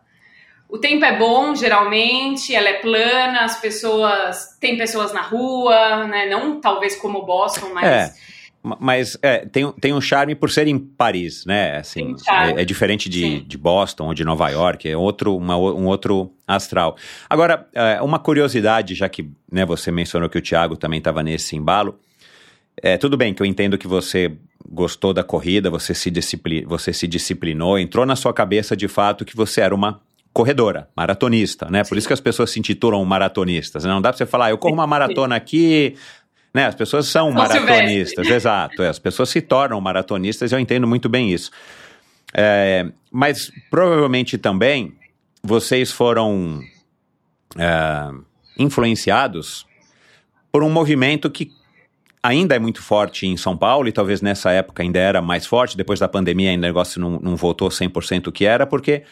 O 0.68 0.78
tempo 0.78 1.04
é 1.04 1.16
bom, 1.16 1.54
geralmente, 1.54 2.54
ela 2.54 2.68
é 2.68 2.74
plana, 2.80 3.40
as 3.44 3.60
pessoas. 3.60 4.56
Tem 4.60 4.76
pessoas 4.76 5.12
na 5.12 5.22
rua, 5.22 6.06
né? 6.06 6.26
Não 6.26 6.60
talvez 6.60 6.96
como 6.96 7.24
Boston, 7.24 7.70
mas. 7.72 7.84
É. 7.84 8.12
Ma- 8.62 8.76
Mas 8.80 9.16
é, 9.22 9.46
tem, 9.46 9.70
tem 9.74 9.92
um 9.94 10.00
charme 10.00 10.34
por 10.34 10.50
ser 10.50 10.66
em 10.66 10.76
Paris, 10.76 11.46
né? 11.46 11.76
Assim, 11.76 12.16
é, 12.28 12.62
é 12.62 12.64
diferente 12.64 13.08
de, 13.08 13.20
Sim. 13.20 13.44
de 13.46 13.56
Boston 13.56 14.08
ou 14.08 14.14
de 14.14 14.24
Nova 14.24 14.48
York, 14.48 14.88
é 14.88 14.96
outro, 14.96 15.36
uma 15.36 15.56
um 15.56 15.86
outro 15.86 16.32
astral. 16.48 16.96
Agora, 17.30 17.68
é, 17.72 18.02
uma 18.02 18.18
curiosidade, 18.18 18.96
já 18.96 19.08
que 19.08 19.30
né, 19.52 19.64
você 19.64 19.92
mencionou 19.92 20.28
que 20.28 20.36
o 20.38 20.42
Thiago 20.42 20.76
também 20.76 20.98
estava 20.98 21.22
nesse 21.22 21.54
embalo. 21.54 22.00
É, 22.82 22.96
tudo 22.96 23.16
bem 23.16 23.32
que 23.32 23.40
eu 23.40 23.46
entendo 23.46 23.78
que 23.78 23.86
você 23.86 24.32
gostou 24.70 25.12
da 25.12 25.22
corrida, 25.22 25.70
você 25.70 25.94
se, 25.94 26.10
discipli 26.10 26.64
você 26.64 26.92
se 26.92 27.06
disciplinou, 27.06 27.78
entrou 27.78 28.04
na 28.06 28.16
sua 28.16 28.32
cabeça 28.32 28.76
de 28.76 28.88
fato 28.88 29.24
que 29.24 29.36
você 29.36 29.60
era 29.60 29.74
uma 29.74 30.00
corredora, 30.32 30.88
maratonista, 30.96 31.68
né? 31.70 31.82
Por 31.84 31.96
isso 31.96 32.06
que 32.06 32.12
as 32.12 32.20
pessoas 32.20 32.50
se 32.50 32.58
intitulam 32.58 33.02
maratonistas. 33.04 33.84
né? 33.84 33.90
Não 33.90 34.02
dá 34.02 34.10
pra 34.10 34.18
você 34.18 34.26
falar, 34.26 34.46
"Ah, 34.46 34.50
eu 34.50 34.58
corro 34.58 34.74
uma 34.74 34.86
maratona 34.86 35.34
aqui, 35.36 35.94
né? 36.52 36.66
As 36.66 36.74
pessoas 36.74 37.06
são 37.06 37.28
São 37.28 37.32
maratonistas, 37.32 38.26
exato. 38.28 38.82
é, 38.82 38.88
as 38.88 38.98
pessoas 38.98 39.28
se 39.30 39.40
tornam 39.40 39.80
maratonistas, 39.80 40.52
eu 40.52 40.58
entendo 40.58 40.86
muito 40.86 41.08
bem 41.08 41.32
isso. 41.32 41.50
É, 42.34 42.86
mas 43.10 43.50
provavelmente 43.70 44.36
também 44.36 44.94
vocês 45.42 45.90
foram 45.92 46.60
é, 47.56 48.10
influenciados 48.58 49.64
por 50.52 50.62
um 50.62 50.70
movimento 50.70 51.30
que 51.30 51.50
ainda 52.26 52.56
é 52.56 52.58
muito 52.58 52.82
forte 52.82 53.26
em 53.26 53.36
São 53.36 53.56
Paulo 53.56 53.88
e 53.88 53.92
talvez 53.92 54.20
nessa 54.20 54.50
época 54.50 54.82
ainda 54.82 54.98
era 54.98 55.22
mais 55.22 55.46
forte, 55.46 55.76
depois 55.76 56.00
da 56.00 56.08
pandemia 56.08 56.50
ainda 56.50 56.66
o 56.66 56.68
negócio 56.68 57.00
não, 57.00 57.20
não 57.20 57.36
voltou 57.36 57.68
100% 57.68 58.26
o 58.26 58.32
que 58.32 58.44
era, 58.44 58.66
porque 58.66 59.04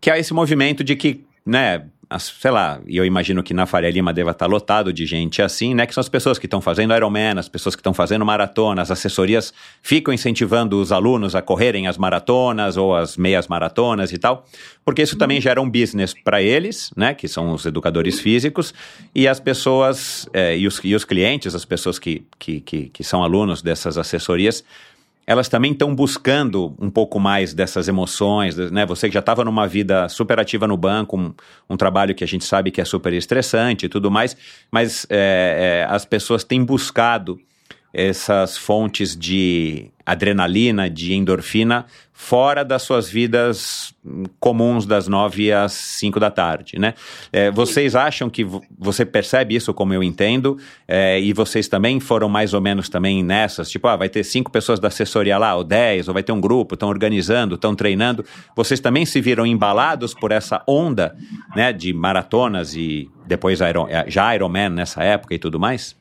que 0.00 0.10
há 0.10 0.18
esse 0.18 0.34
movimento 0.34 0.84
de 0.84 0.94
que, 0.94 1.24
né, 1.44 1.86
sei 2.18 2.50
lá, 2.50 2.80
e 2.86 2.96
eu 2.96 3.04
imagino 3.04 3.42
que 3.42 3.52
na 3.52 3.66
Faria 3.66 3.90
Lima 3.90 4.14
deva 4.14 4.30
estar 4.30 4.46
lotado 4.46 4.92
de 4.92 5.04
gente 5.04 5.42
assim, 5.42 5.74
né, 5.74 5.86
que 5.86 5.92
são 5.92 6.00
as 6.00 6.08
pessoas 6.08 6.38
que 6.38 6.46
estão 6.46 6.60
fazendo 6.60 6.94
Ironman, 6.94 7.38
as 7.38 7.48
pessoas 7.48 7.74
que 7.74 7.80
estão 7.80 7.92
fazendo 7.92 8.24
maratona, 8.24 8.80
as 8.80 8.90
assessorias 8.90 9.52
ficam 9.82 10.14
incentivando 10.14 10.80
os 10.80 10.90
alunos 10.90 11.34
a 11.34 11.42
correrem 11.42 11.86
as 11.86 11.98
maratonas 11.98 12.78
ou 12.78 12.96
as 12.96 13.16
meias 13.16 13.46
maratonas 13.46 14.10
e 14.12 14.18
tal, 14.18 14.46
porque 14.84 15.02
isso 15.02 15.18
também 15.18 15.38
gera 15.40 15.60
um 15.60 15.68
business 15.68 16.14
para 16.14 16.40
eles, 16.40 16.90
né, 16.96 17.12
que 17.12 17.28
são 17.28 17.52
os 17.52 17.66
educadores 17.66 18.20
físicos, 18.20 18.72
e 19.14 19.28
as 19.28 19.38
pessoas, 19.38 20.26
eh, 20.32 20.56
e, 20.56 20.66
os, 20.66 20.80
e 20.82 20.94
os 20.94 21.04
clientes, 21.04 21.54
as 21.54 21.66
pessoas 21.66 21.98
que, 21.98 22.24
que, 22.38 22.60
que, 22.60 22.88
que 22.88 23.04
são 23.04 23.22
alunos 23.22 23.60
dessas 23.60 23.98
assessorias, 23.98 24.64
elas 25.28 25.46
também 25.46 25.72
estão 25.72 25.94
buscando 25.94 26.74
um 26.80 26.88
pouco 26.88 27.20
mais 27.20 27.52
dessas 27.52 27.86
emoções, 27.86 28.56
né? 28.56 28.86
Você 28.86 29.08
que 29.08 29.12
já 29.12 29.20
estava 29.20 29.44
numa 29.44 29.68
vida 29.68 30.08
super 30.08 30.40
ativa 30.40 30.66
no 30.66 30.74
banco, 30.74 31.18
um, 31.18 31.34
um 31.68 31.76
trabalho 31.76 32.14
que 32.14 32.24
a 32.24 32.26
gente 32.26 32.46
sabe 32.46 32.70
que 32.70 32.80
é 32.80 32.84
super 32.86 33.12
estressante 33.12 33.84
e 33.84 33.88
tudo 33.90 34.10
mais, 34.10 34.34
mas 34.70 35.06
é, 35.10 35.84
é, 35.86 35.94
as 35.94 36.06
pessoas 36.06 36.44
têm 36.44 36.64
buscado 36.64 37.38
essas 37.92 38.56
fontes 38.56 39.16
de 39.16 39.90
adrenalina, 40.04 40.88
de 40.88 41.12
endorfina, 41.14 41.84
fora 42.12 42.64
das 42.64 42.82
suas 42.82 43.08
vidas 43.10 43.94
comuns 44.40 44.86
das 44.86 45.06
nove 45.06 45.52
às 45.52 45.72
cinco 45.72 46.18
da 46.18 46.30
tarde, 46.30 46.78
né? 46.78 46.94
É, 47.30 47.50
vocês 47.50 47.94
acham 47.94 48.30
que 48.30 48.42
vo- 48.42 48.62
você 48.78 49.04
percebe 49.04 49.54
isso, 49.54 49.72
como 49.74 49.92
eu 49.92 50.02
entendo, 50.02 50.58
é, 50.86 51.20
e 51.20 51.32
vocês 51.34 51.68
também 51.68 52.00
foram 52.00 52.28
mais 52.28 52.54
ou 52.54 52.60
menos 52.60 52.88
também 52.88 53.22
nessas, 53.22 53.70
tipo, 53.70 53.86
ah, 53.86 53.96
vai 53.96 54.08
ter 54.08 54.24
cinco 54.24 54.50
pessoas 54.50 54.80
da 54.80 54.88
assessoria 54.88 55.36
lá, 55.36 55.54
ou 55.54 55.62
dez, 55.62 56.08
ou 56.08 56.14
vai 56.14 56.22
ter 56.22 56.32
um 56.32 56.40
grupo, 56.40 56.74
estão 56.74 56.88
organizando, 56.88 57.54
estão 57.56 57.74
treinando. 57.74 58.24
Vocês 58.56 58.80
também 58.80 59.04
se 59.04 59.20
viram 59.20 59.44
embalados 59.46 60.14
por 60.14 60.32
essa 60.32 60.62
onda, 60.66 61.14
né, 61.54 61.72
de 61.72 61.92
maratonas 61.92 62.74
e 62.74 63.10
depois 63.26 63.60
Iron, 63.60 63.86
já 64.06 64.34
Ironman 64.34 64.70
nessa 64.70 65.04
época 65.04 65.34
e 65.34 65.38
tudo 65.38 65.60
mais? 65.60 65.96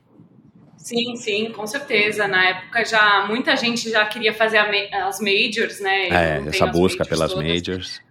Sim, 0.87 1.15
sim, 1.17 1.51
com 1.51 1.67
certeza. 1.67 2.27
Na 2.27 2.45
época 2.45 2.85
já 2.85 3.25
muita 3.27 3.55
gente 3.57 3.89
já 3.89 4.05
queria 4.05 4.33
fazer 4.33 4.61
ma- 4.63 5.07
as 5.07 5.19
majors, 5.19 5.81
né? 5.81 6.07
É, 6.07 6.43
essa 6.47 6.65
busca 6.67 6.99
majors 6.99 7.09
pelas 7.09 7.33
todas. 7.33 7.47
majors. 7.47 8.01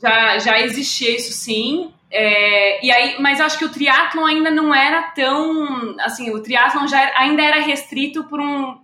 Já, 0.00 0.38
já 0.38 0.60
existia 0.60 1.16
isso 1.16 1.32
sim. 1.32 1.92
É, 2.08 2.84
e 2.86 2.92
aí, 2.92 3.16
mas 3.20 3.40
acho 3.40 3.58
que 3.58 3.64
o 3.64 3.68
triatlon 3.72 4.24
ainda 4.24 4.50
não 4.52 4.72
era 4.72 5.02
tão. 5.10 5.96
Assim, 6.00 6.30
o 6.30 6.40
triatlon 6.40 6.86
já 6.86 7.02
era- 7.02 7.18
ainda 7.18 7.42
era 7.42 7.60
restrito 7.60 8.22
por 8.24 8.40
um, 8.40 8.78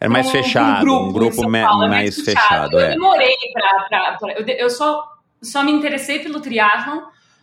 Era 0.00 0.10
mais 0.10 0.26
um- 0.26 0.30
fechado, 0.30 0.92
um 0.92 1.12
grupo, 1.12 1.36
São 1.36 1.48
me- 1.48 1.62
Paulo, 1.62 1.84
é 1.84 1.88
mais 1.88 2.20
fechado. 2.20 2.72
Eu 2.74 2.80
é. 2.80 2.88
demorei 2.90 3.36
pra. 3.52 3.86
pra- 3.88 4.12
pra- 4.18 4.32
eu, 4.32 4.44
eu 4.46 4.70
só, 4.70 5.04
só 5.40 5.62
me 5.62 5.70
interessei 5.70 6.18
pelo 6.18 6.40
triatlon 6.40 7.02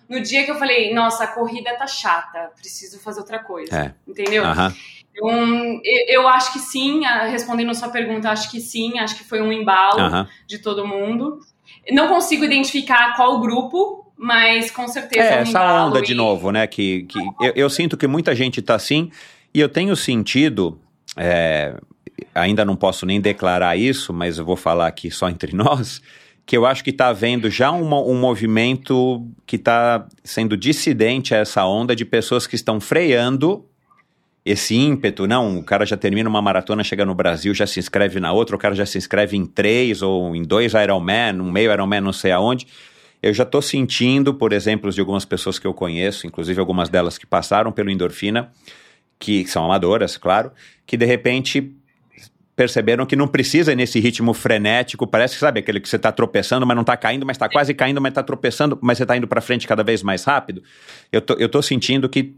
no 0.09 0.19
dia 0.19 0.43
que 0.43 0.51
eu 0.51 0.55
falei: 0.59 0.93
nossa, 0.93 1.23
a 1.23 1.27
corrida 1.27 1.73
tá 1.75 1.87
chata, 1.87 2.51
preciso 2.59 2.99
fazer 2.99 3.21
outra 3.21 3.39
coisa. 3.39 3.73
É. 3.77 3.93
Entendeu? 4.05 4.43
Aham. 4.43 4.73
Então, 5.15 5.79
eu, 6.07 6.27
acho 6.27 6.51
que 6.53 6.59
sim, 6.59 7.01
respondendo 7.29 7.69
a 7.71 7.73
sua 7.73 7.89
pergunta, 7.89 8.29
acho 8.29 8.51
que 8.51 8.59
sim, 8.59 8.99
acho 8.99 9.15
que 9.17 9.23
foi 9.23 9.41
um 9.41 9.51
embalo 9.51 10.01
Aham. 10.01 10.27
de 10.47 10.59
todo 10.59 10.85
mundo. 10.85 11.39
Não 11.91 12.07
consigo 12.07 12.43
identificar 12.43 13.15
qual 13.15 13.39
grupo, 13.39 14.11
mas 14.17 14.69
com 14.71 14.87
certeza 14.87 15.25
É, 15.25 15.37
um 15.39 15.41
essa 15.43 15.85
onda 15.85 16.01
de 16.01 16.11
e- 16.11 16.15
novo, 16.15 16.51
né? 16.51 16.67
Que, 16.67 17.03
que 17.03 17.19
eu, 17.39 17.53
eu 17.55 17.69
sinto 17.69 17.95
que 17.95 18.07
muita 18.07 18.35
gente 18.35 18.61
tá 18.61 18.75
assim, 18.75 19.09
e 19.53 19.59
eu 19.59 19.69
tenho 19.69 19.95
sentido. 19.95 20.79
é, 21.17 21.75
ainda 22.33 22.65
não 22.65 22.75
posso 22.75 23.05
nem 23.05 23.21
declarar 23.21 23.77
isso, 23.77 24.11
mas 24.13 24.37
eu 24.37 24.45
vou 24.45 24.55
falar 24.57 24.87
aqui 24.87 25.09
só 25.09 25.29
entre 25.29 25.53
nós. 25.55 26.01
Que 26.45 26.55
eu 26.57 26.65
acho 26.65 26.83
que 26.83 26.89
está 26.91 27.07
havendo 27.07 27.49
já 27.49 27.71
uma- 27.71 28.01
um 28.01 28.19
movimento 28.19 29.25
que 29.45 29.55
está 29.55 30.07
sendo 30.23 30.55
dissidente 30.57 31.33
a 31.33 31.37
essa 31.39 31.65
onda 31.65 31.95
de 31.95 32.03
pessoas 32.05 32.45
que 32.45 32.55
estão 32.55 32.79
freando 32.81 33.65
esse 34.45 34.75
ímpeto, 34.75 35.25
não, 35.25 35.57
o 35.57 35.63
cara 35.63 35.87
já 35.87 35.97
termina 35.97 36.29
uma 36.29 36.39
maratona, 36.39 36.83
chega 36.83 37.03
no 37.03 37.15
Brasil, 37.15 37.51
já 37.55 37.65
se 37.65 37.79
inscreve 37.79 38.19
na 38.19 38.31
outra, 38.31 38.55
o 38.55 38.59
cara 38.59 38.75
já 38.75 38.85
se 38.85 38.95
inscreve 38.95 39.35
em 39.35 39.43
três 39.43 40.03
ou 40.03 40.35
em 40.35 40.43
dois 40.43 40.73
Ironman, 40.75 41.41
um 41.41 41.51
meio 41.51 41.73
Ironman 41.73 42.01
não 42.01 42.13
sei 42.13 42.31
aonde. 42.31 42.67
Eu 43.23 43.33
já 43.33 43.41
estou 43.41 43.59
sentindo, 43.59 44.35
por 44.35 44.53
exemplos 44.53 44.93
de 44.93 45.01
algumas 45.01 45.25
pessoas 45.25 45.57
que 45.57 45.65
eu 45.65 45.73
conheço, 45.73 46.27
inclusive 46.27 46.59
algumas 46.59 46.89
delas 46.89 47.17
que 47.17 47.25
passaram 47.25 47.71
pelo 47.71 47.89
endorfina, 47.89 48.51
que 49.17 49.47
são 49.47 49.65
amadoras, 49.65 50.15
claro, 50.15 50.51
que 50.85 50.95
de 50.95 51.05
repente 51.07 51.75
perceberam 52.55 53.03
que 53.03 53.15
não 53.15 53.27
precisa 53.27 53.71
ir 53.71 53.75
nesse 53.75 53.99
ritmo 53.99 54.31
frenético, 54.31 55.07
parece 55.07 55.33
que 55.33 55.39
sabe 55.39 55.59
aquele 55.59 55.79
que 55.79 55.89
você 55.89 55.95
está 55.95 56.11
tropeçando, 56.11 56.67
mas 56.67 56.75
não 56.75 56.81
está 56.81 56.95
caindo, 56.95 57.25
mas 57.25 57.35
está 57.35 57.49
quase 57.49 57.73
caindo, 57.73 57.99
mas 57.99 58.11
está 58.11 58.21
tropeçando, 58.21 58.77
mas 58.79 58.99
você 58.99 59.03
está 59.05 59.17
indo 59.17 59.27
para 59.27 59.41
frente 59.41 59.67
cada 59.67 59.83
vez 59.83 60.03
mais 60.03 60.23
rápido. 60.23 60.61
Eu 61.11 61.19
tô, 61.19 61.33
eu 61.33 61.49
tô 61.49 61.63
sentindo 61.63 62.07
que 62.07 62.35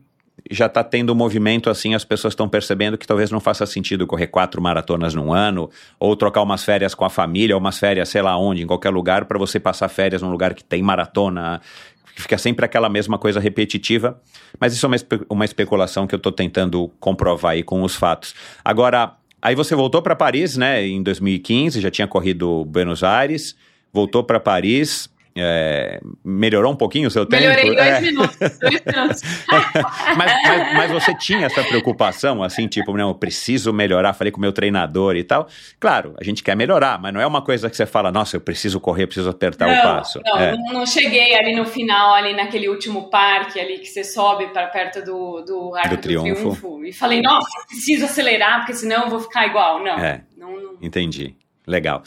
já 0.50 0.68
está 0.68 0.84
tendo 0.84 1.12
um 1.12 1.16
movimento 1.16 1.70
assim, 1.70 1.96
as 1.96 2.06
pessoas 2.06 2.32
estão 2.34 2.48
percebendo 2.48 2.98
que 2.98 3.08
talvez 3.08 3.32
não 3.32 3.40
faça 3.40 3.66
sentido 3.66 4.06
correr 4.08 4.28
quatro 4.28 4.62
maratonas 4.62 5.14
num 5.14 5.34
ano, 5.34 5.70
ou 6.00 6.16
trocar 6.16 6.42
umas 6.42 6.64
férias 6.64 6.94
com 6.94 7.04
a 7.04 7.10
família, 7.10 7.56
ou 7.56 7.60
umas 7.60 7.80
férias 7.80 8.10
sei 8.10 8.22
lá 8.22 8.38
onde, 8.38 8.64
em 8.64 8.68
qualquer 8.68 8.90
lugar, 8.92 9.26
para 9.26 9.38
você 9.38 9.60
passar 9.60 9.90
férias 9.90 10.22
num 10.22 10.30
lugar 10.32 10.54
que 10.54 10.64
tem 10.64 10.82
maratona, 10.82 11.60
que 12.16 12.22
fica 12.22 12.38
sempre 12.38 12.66
aquela 12.66 12.88
mesma 12.90 13.18
coisa 13.18 13.40
repetitiva. 13.40 14.22
Mas 14.60 14.74
isso 14.74 14.86
é 14.86 14.88
uma, 14.88 14.96
espe- 14.96 15.26
uma 15.30 15.44
especulação 15.46 16.08
que 16.08 16.16
eu 16.16 16.18
estou 16.18 16.32
tentando 16.32 16.90
comprovar 17.00 17.54
aí 17.54 17.64
com 17.64 17.82
os 17.84 17.96
fatos. 17.96 18.34
Agora, 18.64 19.14
aí 19.42 19.56
você 19.56 19.76
voltou 19.76 20.02
para 20.02 20.16
Paris, 20.16 20.56
né, 20.56 20.86
em 20.86 21.02
2015, 21.04 21.82
já 21.82 21.92
tinha 21.92 22.08
corrido 22.08 22.64
Buenos 22.66 23.04
Aires, 23.04 23.56
voltou 23.92 24.24
para 24.24 24.40
Paris. 24.40 25.10
É, 25.40 26.00
melhorou 26.24 26.72
um 26.72 26.76
pouquinho 26.76 27.08
o 27.08 27.12
seu 27.12 27.26
tempo? 27.26 27.42
Melhorei 27.44 27.76
dois 27.76 27.88
É. 27.88 28.02
minutos, 28.02 28.38
dois 28.38 28.82
minutos. 28.86 29.22
mas, 30.18 30.34
mas, 30.48 30.74
mas 30.74 30.92
você 30.92 31.16
tinha 31.16 31.46
essa 31.46 31.64
preocupação, 31.64 32.44
assim, 32.44 32.68
tipo, 32.68 32.96
não, 32.98 33.10
eu 33.10 33.16
preciso 33.16 33.72
melhorar, 33.74 34.14
falei 34.14 34.32
com 34.32 34.38
o 34.38 34.42
meu 34.42 34.52
treinador 34.52 35.16
e 35.16 35.24
tal. 35.24 35.48
Claro, 35.80 36.16
a 36.20 36.24
gente 36.24 36.44
quer 36.44 36.56
melhorar, 36.56 37.00
mas 37.02 37.14
não 37.14 37.22
é 37.22 37.28
uma 37.28 37.42
coisa 37.42 37.70
que 37.70 37.76
você 37.78 37.86
fala, 37.86 38.12
nossa, 38.12 38.38
eu 38.38 38.42
preciso 38.42 38.80
correr, 38.80 39.04
eu 39.04 39.08
preciso 39.08 39.30
apertar 39.30 39.68
o 39.68 39.72
não, 39.76 39.82
passo. 39.82 40.22
não, 40.26 40.38
É. 40.40 40.56
não, 40.58 40.74
não 40.80 40.86
cheguei 40.86 41.36
ali 41.36 41.56
no 41.56 41.66
final, 41.66 42.14
ali 42.14 42.34
naquele 42.34 42.68
último 42.70 43.10
parque 43.10 43.60
ali 43.60 43.80
que 43.80 43.88
você 43.88 44.04
sobe 44.04 44.48
para 44.48 44.68
perto 44.68 45.04
do, 45.04 45.42
do 45.42 45.76
Arco 45.76 45.90
Do 45.90 45.96
do, 45.98 46.02
Triunfo. 46.02 46.36
Triunfo. 46.36 46.86
E 46.86 46.94
falei, 46.94 47.22
nossa, 47.22 47.48
preciso 47.68 48.06
acelerar, 48.06 48.60
porque 48.60 48.74
senão 48.74 49.04
eu 49.04 49.10
vou 49.10 49.20
ficar 49.20 49.46
igual. 49.48 49.84
Não, 49.84 49.98
É. 50.00 50.22
não, 50.38 50.52
não. 50.60 50.74
Entendi. 50.82 51.36
Legal. 51.66 52.02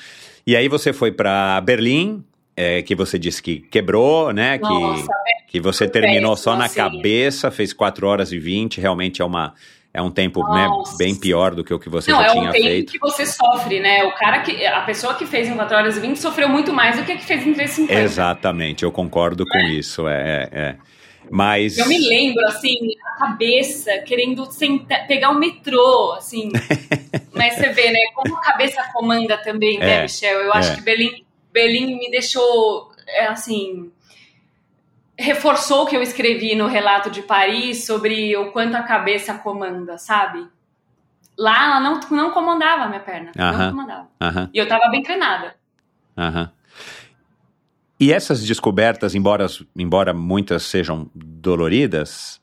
E 0.46 0.56
aí 0.56 0.68
você 0.68 0.92
foi 0.92 1.12
para 1.12 1.60
Berlim, 1.60 2.24
é, 2.60 2.82
que 2.82 2.94
você 2.94 3.18
disse 3.18 3.42
que 3.42 3.58
quebrou, 3.58 4.32
né? 4.32 4.58
Nossa, 4.58 5.06
que, 5.46 5.52
que 5.52 5.60
você 5.60 5.88
terminou 5.88 6.36
só 6.36 6.54
na 6.54 6.66
assim. 6.66 6.76
cabeça, 6.76 7.50
fez 7.50 7.72
4 7.72 8.06
horas 8.06 8.32
e 8.32 8.38
20, 8.38 8.80
realmente 8.80 9.22
é 9.22 9.24
uma, 9.24 9.54
é 9.94 10.02
um 10.02 10.10
tempo 10.10 10.46
né, 10.52 10.68
bem 10.98 11.14
pior 11.14 11.54
do 11.54 11.64
que 11.64 11.72
o 11.72 11.78
que 11.78 11.88
você 11.88 12.10
Não, 12.10 12.20
já 12.20 12.26
é 12.26 12.30
tinha 12.32 12.50
um 12.50 12.52
tempo 12.52 12.64
feito. 12.64 12.92
que 12.92 12.98
você 12.98 13.24
sofre, 13.24 13.80
né? 13.80 14.04
O 14.04 14.14
cara 14.14 14.40
que. 14.40 14.66
A 14.66 14.82
pessoa 14.82 15.14
que 15.14 15.24
fez 15.24 15.48
em 15.48 15.54
4 15.54 15.74
horas 15.74 15.96
e 15.96 16.00
20 16.00 16.18
sofreu 16.18 16.50
muito 16.50 16.70
mais 16.70 16.98
do 16.98 17.04
que 17.04 17.12
a 17.12 17.16
que 17.16 17.24
fez 17.24 17.46
em 17.46 17.54
3,50. 17.54 17.90
Exatamente, 17.90 18.84
eu 18.84 18.92
concordo 18.92 19.46
com 19.46 19.58
isso. 19.58 20.06
É, 20.06 20.48
é, 20.52 20.58
é. 20.58 20.76
Mas. 21.30 21.78
Eu 21.78 21.86
me 21.86 21.98
lembro, 21.98 22.44
assim, 22.46 22.76
a 23.06 23.26
cabeça 23.26 23.98
querendo 24.00 24.44
sentar, 24.52 25.06
pegar 25.06 25.30
o 25.30 25.38
metrô, 25.38 26.12
assim. 26.12 26.50
Mas 27.32 27.54
você 27.54 27.70
vê, 27.70 27.90
né? 27.90 28.00
Como 28.14 28.36
a 28.36 28.40
cabeça 28.40 28.82
comanda 28.92 29.38
também, 29.38 29.78
né, 29.78 29.98
É, 29.98 30.02
Michel? 30.02 30.40
Eu 30.40 30.52
acho 30.52 30.72
é. 30.72 30.74
que 30.74 30.82
Berlim, 30.82 31.24
Berlim 31.52 31.98
me 31.98 32.10
deixou, 32.10 32.92
é, 33.06 33.26
assim. 33.26 33.90
Reforçou 35.18 35.82
o 35.82 35.86
que 35.86 35.96
eu 35.96 36.02
escrevi 36.02 36.54
no 36.54 36.66
relato 36.66 37.10
de 37.10 37.20
Paris 37.22 37.84
sobre 37.84 38.34
o 38.36 38.52
quanto 38.52 38.74
a 38.76 38.82
cabeça 38.82 39.34
comanda, 39.34 39.98
sabe? 39.98 40.46
Lá 41.36 41.64
ela 41.64 41.80
não, 41.80 42.00
não 42.10 42.30
comandava 42.30 42.84
a 42.84 42.88
minha 42.88 43.00
perna. 43.00 43.32
Aham. 43.38 43.58
Não 43.58 43.70
comandava. 43.70 44.08
Aham, 44.20 44.50
E 44.54 44.58
eu 44.58 44.66
tava 44.68 44.88
bem 44.90 45.02
treinada. 45.02 45.54
aham. 46.16 46.50
E 48.02 48.10
essas 48.14 48.42
descobertas, 48.42 49.14
embora, 49.14 49.46
embora 49.76 50.14
muitas 50.14 50.62
sejam 50.62 51.10
doloridas, 51.14 52.39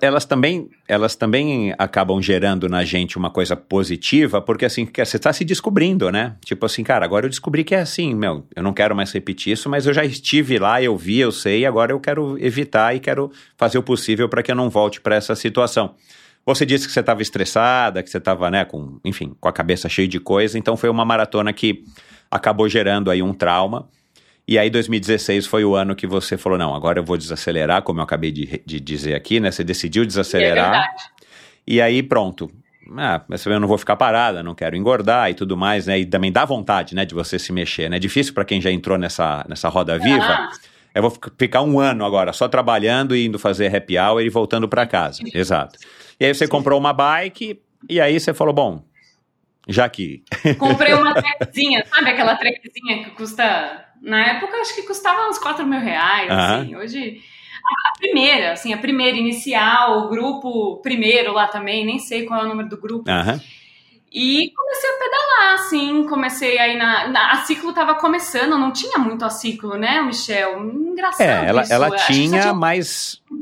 elas 0.00 0.24
também, 0.24 0.68
elas 0.88 1.14
também 1.14 1.72
acabam 1.78 2.20
gerando 2.20 2.68
na 2.68 2.84
gente 2.84 3.16
uma 3.16 3.30
coisa 3.30 3.54
positiva, 3.54 4.40
porque 4.40 4.64
assim, 4.64 4.84
você 4.84 5.16
está 5.16 5.32
se 5.32 5.44
descobrindo, 5.44 6.10
né? 6.10 6.34
Tipo 6.44 6.66
assim, 6.66 6.82
cara, 6.82 7.04
agora 7.04 7.26
eu 7.26 7.30
descobri 7.30 7.62
que 7.62 7.74
é 7.74 7.80
assim, 7.80 8.14
meu, 8.14 8.44
eu 8.54 8.62
não 8.62 8.72
quero 8.72 8.96
mais 8.96 9.12
repetir 9.12 9.52
isso, 9.52 9.68
mas 9.68 9.86
eu 9.86 9.94
já 9.94 10.04
estive 10.04 10.58
lá, 10.58 10.82
eu 10.82 10.96
vi, 10.96 11.18
eu 11.20 11.30
sei, 11.30 11.64
agora 11.64 11.92
eu 11.92 12.00
quero 12.00 12.36
evitar 12.44 12.96
e 12.96 13.00
quero 13.00 13.30
fazer 13.56 13.78
o 13.78 13.82
possível 13.82 14.28
para 14.28 14.42
que 14.42 14.50
eu 14.50 14.56
não 14.56 14.68
volte 14.68 15.00
para 15.00 15.14
essa 15.14 15.36
situação. 15.36 15.94
Você 16.44 16.66
disse 16.66 16.86
que 16.86 16.92
você 16.92 17.00
estava 17.00 17.22
estressada, 17.22 18.02
que 18.02 18.10
você 18.10 18.18
estava, 18.18 18.50
né, 18.50 18.64
com, 18.64 18.98
enfim, 19.04 19.36
com 19.40 19.48
a 19.48 19.52
cabeça 19.52 19.88
cheia 19.88 20.08
de 20.08 20.18
coisa, 20.18 20.58
então 20.58 20.76
foi 20.76 20.88
uma 20.90 21.04
maratona 21.04 21.52
que 21.52 21.84
acabou 22.30 22.68
gerando 22.68 23.10
aí 23.10 23.22
um 23.22 23.32
trauma. 23.32 23.88
E 24.48 24.58
aí 24.58 24.70
2016 24.70 25.46
foi 25.46 25.64
o 25.64 25.74
ano 25.74 25.94
que 25.96 26.06
você 26.06 26.36
falou, 26.36 26.56
não, 26.58 26.74
agora 26.74 27.00
eu 27.00 27.04
vou 27.04 27.16
desacelerar, 27.16 27.82
como 27.82 27.98
eu 28.00 28.04
acabei 28.04 28.30
de, 28.30 28.62
de 28.64 28.78
dizer 28.78 29.14
aqui, 29.14 29.40
né? 29.40 29.50
Você 29.50 29.64
decidiu 29.64 30.02
é 30.02 30.06
desacelerar. 30.06 30.70
verdade. 30.70 31.02
E 31.66 31.80
aí 31.80 32.02
pronto. 32.02 32.48
Ah, 32.96 33.20
mas 33.26 33.44
eu 33.44 33.58
não 33.58 33.66
vou 33.66 33.76
ficar 33.76 33.96
parada, 33.96 34.44
não 34.44 34.54
quero 34.54 34.76
engordar 34.76 35.28
e 35.28 35.34
tudo 35.34 35.56
mais, 35.56 35.86
né? 35.88 35.98
E 35.98 36.06
também 36.06 36.30
dá 36.30 36.44
vontade, 36.44 36.94
né, 36.94 37.04
de 37.04 37.12
você 37.14 37.36
se 37.36 37.52
mexer, 37.52 37.90
né? 37.90 37.98
Difícil 37.98 38.32
para 38.32 38.44
quem 38.44 38.60
já 38.60 38.70
entrou 38.70 38.96
nessa, 38.96 39.44
nessa 39.48 39.68
roda 39.68 39.98
viva. 39.98 40.24
Ah, 40.24 40.50
Eu 40.94 41.02
vou 41.02 41.10
fic- 41.10 41.32
ficar 41.36 41.62
um 41.62 41.80
ano 41.80 42.04
agora 42.04 42.32
só 42.32 42.46
trabalhando 42.46 43.16
e 43.16 43.26
indo 43.26 43.40
fazer 43.40 43.74
happy 43.74 43.98
hour 43.98 44.22
e 44.22 44.28
voltando 44.28 44.68
para 44.68 44.86
casa. 44.86 45.20
Exato. 45.34 45.76
E 46.20 46.24
aí 46.24 46.32
você 46.32 46.46
comprou 46.46 46.78
uma 46.78 46.92
bike 46.92 47.60
e 47.90 48.00
aí 48.00 48.18
você 48.20 48.32
falou, 48.32 48.54
bom, 48.54 48.84
já 49.66 49.88
que 49.88 50.22
comprei 50.58 50.94
uma 50.94 51.14
trequezinha, 51.20 51.84
sabe 51.86 52.10
aquela 52.10 52.36
trequezinha 52.36 53.04
que 53.04 53.10
custa. 53.10 53.84
Na 54.02 54.24
época, 54.26 54.56
acho 54.58 54.74
que 54.74 54.82
custava 54.82 55.28
uns 55.28 55.38
4 55.38 55.66
mil 55.66 55.80
reais. 55.80 56.30
Assim. 56.30 56.76
Hoje. 56.76 57.20
A 57.88 57.98
primeira, 57.98 58.52
assim, 58.52 58.72
a 58.72 58.78
primeira 58.78 59.16
inicial, 59.18 60.02
o 60.04 60.08
grupo 60.08 60.76
primeiro 60.82 61.32
lá 61.32 61.48
também, 61.48 61.84
nem 61.84 61.98
sei 61.98 62.24
qual 62.24 62.42
é 62.42 62.44
o 62.44 62.48
número 62.48 62.68
do 62.68 62.76
grupo. 62.80 63.10
Aham. 63.10 63.40
E 64.12 64.52
comecei 64.54 64.88
a 64.90 64.98
pedalar, 64.98 65.54
assim, 65.54 66.06
comecei 66.06 66.58
aí 66.58 66.76
na, 66.76 67.08
na- 67.08 67.32
A 67.32 67.36
ciclo 67.38 67.72
tava 67.72 67.96
começando, 67.96 68.56
não 68.56 68.70
tinha 68.72 68.98
muito 68.98 69.24
a 69.24 69.30
ciclo, 69.30 69.76
né, 69.76 70.00
Michel? 70.00 70.62
Engraçado. 70.62 71.26
É, 71.26 71.48
ela, 71.48 71.62
isso. 71.62 71.72
ela 71.72 71.90
tinha, 71.96 72.40
tinha 72.40 72.54
mas 72.54 73.20
um 73.30 73.38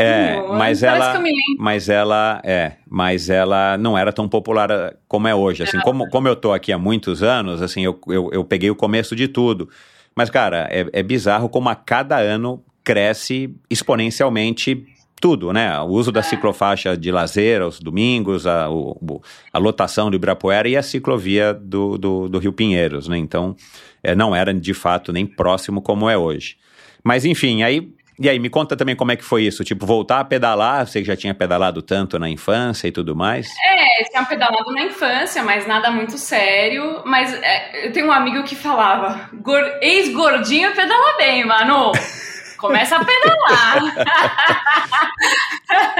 É, 0.00 0.36
mas 0.56 0.80
parece 0.80 1.08
ela- 1.08 1.12
mas 1.58 1.88
ela 1.88 2.40
é, 2.44 2.72
mas 2.88 3.28
ela 3.28 3.76
não 3.76 3.98
era 3.98 4.12
tão 4.12 4.28
popular 4.28 4.70
ah, 4.70 4.94
como 5.08 5.26
é 5.26 5.34
hoje. 5.34 5.62
Assim, 5.64 5.80
como, 5.80 6.08
como 6.08 6.28
eu 6.28 6.36
tô 6.36 6.52
aqui 6.52 6.72
há 6.72 6.78
muitos 6.78 7.22
anos, 7.22 7.60
assim, 7.60 7.84
eu, 7.84 7.98
eu, 8.06 8.30
eu 8.32 8.44
peguei 8.44 8.70
o 8.70 8.76
começo 8.76 9.16
de 9.16 9.26
tudo. 9.26 9.68
Mas, 10.14 10.30
cara, 10.30 10.68
é, 10.70 10.86
é 10.92 11.02
bizarro 11.02 11.48
como 11.48 11.68
a 11.68 11.74
cada 11.74 12.16
ano 12.18 12.62
cresce 12.84 13.54
exponencialmente 13.68 14.86
tudo, 15.20 15.52
né? 15.52 15.78
O 15.80 15.86
uso 15.88 16.12
da 16.12 16.22
ciclofaixa 16.22 16.96
de 16.96 17.10
lazer 17.10 17.60
aos 17.60 17.80
domingos, 17.80 18.46
a, 18.46 18.70
o- 18.70 19.20
a 19.52 19.58
lotação 19.58 20.10
do 20.10 20.16
Ibirapuera 20.16 20.68
e 20.68 20.76
a 20.76 20.82
ciclovia 20.82 21.52
do, 21.52 21.98
do, 21.98 22.28
do 22.28 22.38
Rio 22.38 22.52
Pinheiros, 22.52 23.08
né? 23.08 23.18
Então, 23.18 23.56
é, 24.02 24.14
não 24.14 24.34
era 24.34 24.54
de 24.54 24.72
fato 24.72 25.12
nem 25.12 25.26
próximo 25.26 25.82
como 25.82 26.08
é 26.08 26.16
hoje. 26.16 26.56
Mas, 27.02 27.24
enfim, 27.24 27.64
aí 27.64 27.92
e 28.18 28.28
aí, 28.28 28.38
me 28.38 28.50
conta 28.50 28.76
também 28.76 28.96
como 28.96 29.12
é 29.12 29.16
que 29.16 29.24
foi 29.24 29.44
isso, 29.44 29.62
tipo, 29.64 29.86
voltar 29.86 30.20
a 30.20 30.24
pedalar, 30.24 30.86
você 30.86 31.04
já 31.04 31.16
tinha 31.16 31.34
pedalado 31.34 31.80
tanto 31.82 32.18
na 32.18 32.28
infância 32.28 32.88
e 32.88 32.92
tudo 32.92 33.14
mais. 33.14 33.48
É, 33.64 34.04
tinha 34.04 34.24
pedalado 34.24 34.72
na 34.72 34.82
infância, 34.82 35.42
mas 35.44 35.66
nada 35.66 35.90
muito 35.90 36.18
sério. 36.18 37.02
Mas 37.04 37.32
é, 37.34 37.86
eu 37.86 37.92
tenho 37.92 38.06
um 38.06 38.12
amigo 38.12 38.42
que 38.42 38.56
falava: 38.56 39.28
"Gor- 39.34 39.78
ex-gordinho 39.80 40.72
pedala 40.74 41.16
bem, 41.16 41.44
mano. 41.44 41.92
Começa 42.58 42.96
a 42.96 43.04
pedalar. 43.04 43.94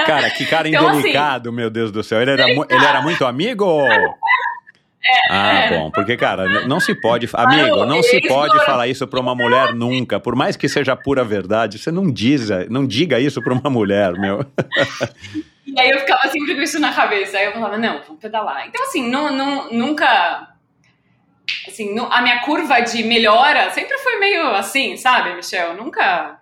Cara, 0.05 0.29
que 0.29 0.45
cara 0.45 0.67
Então, 0.67 0.89
assim, 0.89 0.99
indelicado, 0.99 1.53
meu 1.53 1.69
Deus 1.69 1.89
do 1.89 2.03
céu. 2.03 2.21
Ele 2.21 2.31
era, 2.31 2.49
ele 2.49 2.85
era 2.85 3.01
muito 3.01 3.25
amigo? 3.25 3.81
Ah, 5.29 5.67
bom, 5.69 5.91
porque, 5.91 6.17
cara, 6.17 6.67
não 6.67 6.79
se 6.79 6.93
pode. 6.93 7.29
Amigo, 7.33 7.85
não 7.85 8.03
se 8.03 8.21
pode 8.27 8.63
falar 8.65 8.87
isso 8.87 9.07
pra 9.07 9.19
uma 9.19 9.33
mulher 9.33 9.73
nunca. 9.73 10.19
Por 10.19 10.35
mais 10.35 10.55
que 10.55 10.67
seja 10.67 10.95
pura 10.95 11.23
verdade, 11.23 11.79
você 11.79 11.91
não 11.91 12.11
diz, 12.11 12.49
não 12.69 12.85
diga 12.85 13.19
isso 13.19 13.41
pra 13.41 13.53
uma 13.53 13.69
mulher, 13.69 14.13
meu. 14.13 14.45
E 15.65 15.79
aí 15.79 15.89
eu 15.89 15.99
ficava 15.99 16.27
sempre 16.29 16.55
com 16.55 16.61
isso 16.61 16.79
na 16.79 16.93
cabeça. 16.93 17.37
Aí 17.37 17.45
eu 17.45 17.53
falava, 17.53 17.77
não, 17.77 18.01
vamos 18.01 18.19
pedalar. 18.19 18.67
Então, 18.67 18.83
assim, 18.83 19.09
não, 19.09 19.31
não, 19.31 19.71
nunca. 19.71 20.49
Assim, 21.67 21.95
a 22.11 22.21
minha 22.21 22.41
curva 22.41 22.79
de 22.79 23.03
melhora 23.03 23.69
sempre 23.71 23.97
foi 23.99 24.19
meio 24.19 24.47
assim, 24.49 24.97
sabe, 24.97 25.33
Michel? 25.35 25.75
Nunca 25.75 26.39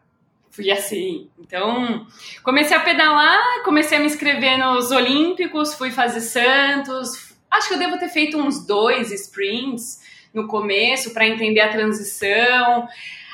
fui 0.50 0.72
assim. 0.72 1.30
Então, 1.40 2.06
comecei 2.44 2.76
a 2.76 2.80
pedalar, 2.80 3.64
comecei 3.64 3.98
a 3.98 4.02
me 4.02 4.08
inscrever 4.08 4.58
nos 4.58 4.92
Olímpicos, 4.92 5.74
fui 5.76 5.92
fazer 5.92 6.22
Santos. 6.22 7.27
Acho 7.58 7.70
que 7.70 7.74
eu 7.74 7.80
devo 7.80 7.98
ter 7.98 8.10
feito 8.10 8.38
uns 8.38 8.66
dois 8.66 9.12
sprints 9.12 10.02
no 10.34 10.48
começo 10.48 11.14
para 11.14 11.28
entender 11.28 11.60
a 11.62 11.72
transição. 11.72 12.88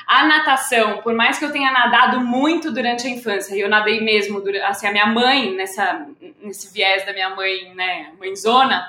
A 0.06 0.26
natação, 0.26 0.98
por 0.98 1.14
mais 1.14 1.38
que 1.38 1.44
eu 1.44 1.52
tenha 1.52 1.70
nadado 1.70 2.20
muito 2.20 2.70
durante 2.70 3.06
a 3.06 3.10
infância, 3.10 3.54
e 3.54 3.60
eu 3.60 3.68
nadei 3.68 4.02
mesmo, 4.02 4.42
assim, 4.66 4.86
a 4.86 4.92
minha 4.92 5.06
mãe, 5.06 5.54
nessa, 5.54 6.06
nesse 6.42 6.72
viés 6.72 7.06
da 7.06 7.12
minha 7.12 7.30
mãe, 7.30 7.72
né, 7.74 8.12
mãezona, 8.18 8.86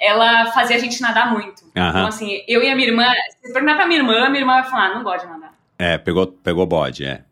ela 0.00 0.46
fazia 0.52 0.76
a 0.76 0.78
gente 0.78 1.00
nadar 1.00 1.32
muito. 1.32 1.64
Aham. 1.76 1.88
Então, 1.88 2.06
assim, 2.06 2.44
eu 2.46 2.62
e 2.62 2.70
a 2.70 2.76
minha 2.76 2.88
irmã, 2.88 3.06
se 3.42 3.52
perguntar 3.52 3.74
pra 3.74 3.86
minha 3.86 3.98
irmã, 4.00 4.28
minha 4.28 4.42
irmã 4.42 4.54
vai 4.60 4.70
falar, 4.70 4.86
"Ah, 4.86 4.94
não 4.94 5.02
gosta 5.02 5.26
de 5.26 5.32
nadar. 5.32 5.54
É, 5.78 5.98
pegou, 5.98 6.26
pegou 6.28 6.66
bode, 6.66 7.04
é. 7.04 7.22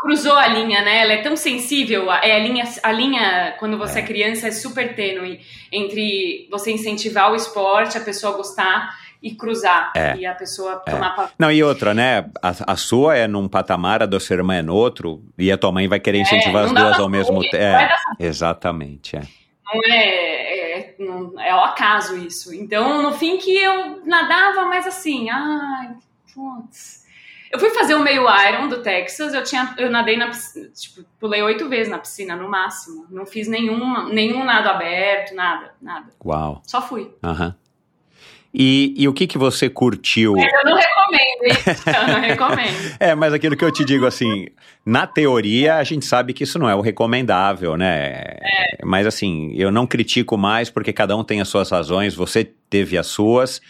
Cruzou 0.00 0.34
a 0.36 0.46
linha, 0.46 0.80
né? 0.82 1.02
Ela 1.02 1.12
é 1.12 1.22
tão 1.22 1.36
sensível. 1.36 2.10
É 2.10 2.34
a 2.34 2.38
linha, 2.38 2.64
a 2.82 2.90
linha 2.92 3.54
quando 3.58 3.76
você 3.76 3.98
é 3.98 4.02
criança, 4.02 4.48
é 4.48 4.50
super 4.50 4.94
tênue 4.94 5.40
entre 5.70 6.48
você 6.50 6.72
incentivar 6.72 7.30
o 7.30 7.34
esporte, 7.36 7.98
a 7.98 8.00
pessoa 8.00 8.36
gostar 8.36 8.90
e 9.22 9.34
cruzar. 9.34 9.92
É. 9.94 10.16
E 10.16 10.24
a 10.24 10.34
pessoa 10.34 10.76
tomar 10.76 11.10
pa- 11.14 11.30
Não, 11.38 11.52
e 11.52 11.62
outra, 11.62 11.92
né? 11.92 12.24
A, 12.42 12.72
a 12.72 12.76
sua 12.76 13.14
é 13.16 13.28
num 13.28 13.46
patamar, 13.46 14.02
a 14.02 14.06
da 14.06 14.18
sua 14.18 14.36
irmã 14.36 14.54
é 14.54 14.62
no 14.62 14.74
outro, 14.74 15.22
e 15.36 15.52
a 15.52 15.58
tua 15.58 15.70
mãe 15.70 15.86
vai 15.86 16.00
querer 16.00 16.18
incentivar 16.20 16.62
não 16.64 16.70
as 16.70 16.72
duas 16.72 16.98
ao 16.98 17.08
mesmo 17.08 17.40
tempo. 17.42 17.56
É, 17.56 17.94
exatamente, 18.18 19.16
é. 19.16 19.20
não 19.66 19.80
é, 19.92 20.78
é, 20.80 20.94
não- 20.98 21.38
é 21.38 21.50
ao 21.50 21.64
acaso 21.64 22.16
isso. 22.16 22.54
Então, 22.54 23.02
no 23.02 23.12
fim 23.12 23.36
que 23.36 23.54
eu 23.54 24.02
nadava, 24.06 24.64
mas 24.64 24.86
assim, 24.86 25.28
ai, 25.28 25.90
putz. 26.34 26.99
Eu 27.50 27.58
fui 27.58 27.70
fazer 27.70 27.94
o 27.94 28.00
meio 28.00 28.22
Iron 28.48 28.68
do 28.68 28.80
Texas, 28.80 29.34
eu 29.34 29.42
tinha, 29.42 29.74
eu 29.76 29.90
nadei 29.90 30.16
na 30.16 30.28
piscina, 30.28 30.68
tipo, 30.68 31.04
pulei 31.18 31.42
oito 31.42 31.68
vezes 31.68 31.90
na 31.90 31.98
piscina, 31.98 32.36
no 32.36 32.48
máximo. 32.48 33.06
Não 33.10 33.26
fiz 33.26 33.48
nenhuma, 33.48 34.08
nenhum 34.08 34.44
nado 34.44 34.68
aberto, 34.68 35.34
nada, 35.34 35.74
nada. 35.82 36.06
Uau. 36.24 36.62
Só 36.64 36.80
fui. 36.80 37.10
Aham. 37.22 37.56
E, 38.52 38.94
e 38.96 39.08
o 39.08 39.12
que 39.12 39.26
que 39.26 39.38
você 39.38 39.68
curtiu? 39.68 40.34
Eu 40.36 40.64
não 40.64 40.76
recomendo, 40.76 41.44
hein? 41.44 41.56
Eu 41.86 42.14
não 42.14 42.20
recomendo. 42.20 42.90
É, 43.00 43.14
mas 43.14 43.32
aquilo 43.32 43.56
que 43.56 43.64
eu 43.64 43.72
te 43.72 43.84
digo 43.84 44.04
assim, 44.04 44.48
na 44.84 45.06
teoria 45.06 45.76
a 45.76 45.84
gente 45.84 46.04
sabe 46.04 46.32
que 46.32 46.44
isso 46.44 46.58
não 46.58 46.68
é 46.68 46.74
o 46.74 46.80
recomendável, 46.80 47.76
né? 47.76 48.36
Mas 48.84 49.06
assim, 49.06 49.52
eu 49.54 49.70
não 49.70 49.86
critico 49.86 50.36
mais 50.36 50.68
porque 50.68 50.92
cada 50.92 51.16
um 51.16 51.24
tem 51.24 51.40
as 51.40 51.48
suas 51.48 51.70
razões, 51.70 52.14
você 52.14 52.44
teve 52.44 52.98
as 52.98 53.06
suas, 53.06 53.60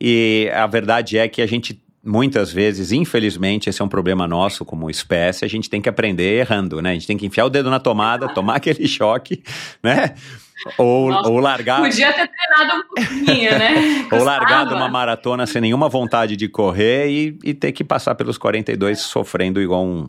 e 0.00 0.50
a 0.54 0.66
verdade 0.66 1.18
é 1.18 1.28
que 1.28 1.42
a 1.42 1.46
gente 1.46 1.80
muitas 2.08 2.50
vezes, 2.50 2.90
infelizmente, 2.90 3.68
esse 3.68 3.82
é 3.82 3.84
um 3.84 3.88
problema 3.88 4.26
nosso 4.26 4.64
como 4.64 4.88
espécie, 4.88 5.44
a 5.44 5.48
gente 5.48 5.68
tem 5.68 5.80
que 5.80 5.88
aprender 5.88 6.40
errando, 6.40 6.80
né? 6.80 6.90
A 6.90 6.94
gente 6.94 7.06
tem 7.06 7.16
que 7.16 7.26
enfiar 7.26 7.44
o 7.44 7.50
dedo 7.50 7.70
na 7.70 7.78
tomada, 7.78 8.28
tomar 8.28 8.56
aquele 8.56 8.88
choque, 8.88 9.42
né? 9.82 10.14
Ou, 10.76 11.10
Nossa, 11.10 11.28
ou 11.28 11.38
largar 11.38 11.82
Podia 11.82 12.12
ter 12.12 12.28
treinado 12.28 12.80
um 12.80 12.88
pouquinho, 12.88 13.50
né? 13.58 14.08
ou 14.10 14.24
largar 14.24 14.66
uma 14.72 14.88
maratona 14.88 15.46
sem 15.46 15.60
nenhuma 15.60 15.88
vontade 15.88 16.34
de 16.34 16.48
correr 16.48 17.08
e, 17.08 17.38
e 17.44 17.54
ter 17.54 17.70
que 17.70 17.84
passar 17.84 18.16
pelos 18.16 18.36
42 18.36 18.98
sofrendo 18.98 19.60
igual 19.60 19.84
um, 19.84 20.08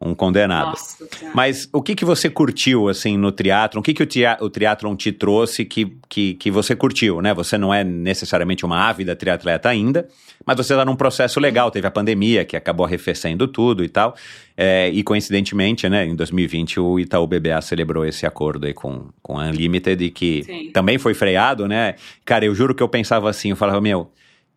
um 0.00 0.14
condenado. 0.14 0.70
Nossa. 0.70 1.06
Mas 1.34 1.68
o 1.72 1.82
que, 1.82 1.94
que 1.94 2.06
você 2.06 2.30
curtiu, 2.30 2.88
assim, 2.88 3.18
no 3.18 3.30
triatlon? 3.30 3.80
O 3.80 3.82
que, 3.82 3.92
que 3.92 4.02
o 4.40 4.48
triatlon 4.48 4.96
te 4.96 5.12
trouxe 5.12 5.64
que, 5.64 5.94
que, 6.08 6.34
que 6.34 6.50
você 6.50 6.74
curtiu, 6.74 7.20
né? 7.20 7.34
Você 7.34 7.58
não 7.58 7.72
é 7.72 7.84
necessariamente 7.84 8.64
uma 8.64 8.78
ávida 8.78 9.14
triatleta 9.14 9.68
ainda, 9.68 10.08
mas 10.46 10.56
você 10.56 10.72
está 10.72 10.86
num 10.86 10.96
processo 10.96 11.38
legal. 11.38 11.70
Teve 11.70 11.86
a 11.86 11.90
pandemia, 11.90 12.46
que 12.46 12.56
acabou 12.56 12.86
arrefecendo 12.86 13.46
tudo 13.46 13.84
e 13.84 13.90
tal. 13.90 14.14
É, 14.56 14.88
e, 14.88 15.02
coincidentemente, 15.02 15.86
né, 15.86 16.06
em 16.06 16.16
2020, 16.16 16.80
o 16.80 16.98
Itaú 16.98 17.26
BBA 17.26 17.60
celebrou 17.60 18.06
esse 18.06 18.24
acordo 18.24 18.66
aí 18.66 18.72
com, 18.72 19.08
com 19.22 19.38
a 19.38 19.44
Unlimited, 19.44 20.02
e 20.02 20.10
que 20.10 20.44
Sim. 20.44 20.70
também 20.72 20.96
foi 20.96 21.12
freado, 21.12 21.68
né? 21.68 21.96
Cara, 22.24 22.46
eu 22.46 22.54
juro 22.54 22.74
que 22.74 22.82
eu 22.82 22.88
pensava 22.88 23.28
assim, 23.28 23.50
eu 23.50 23.56
falava, 23.56 23.80
meu... 23.82 24.10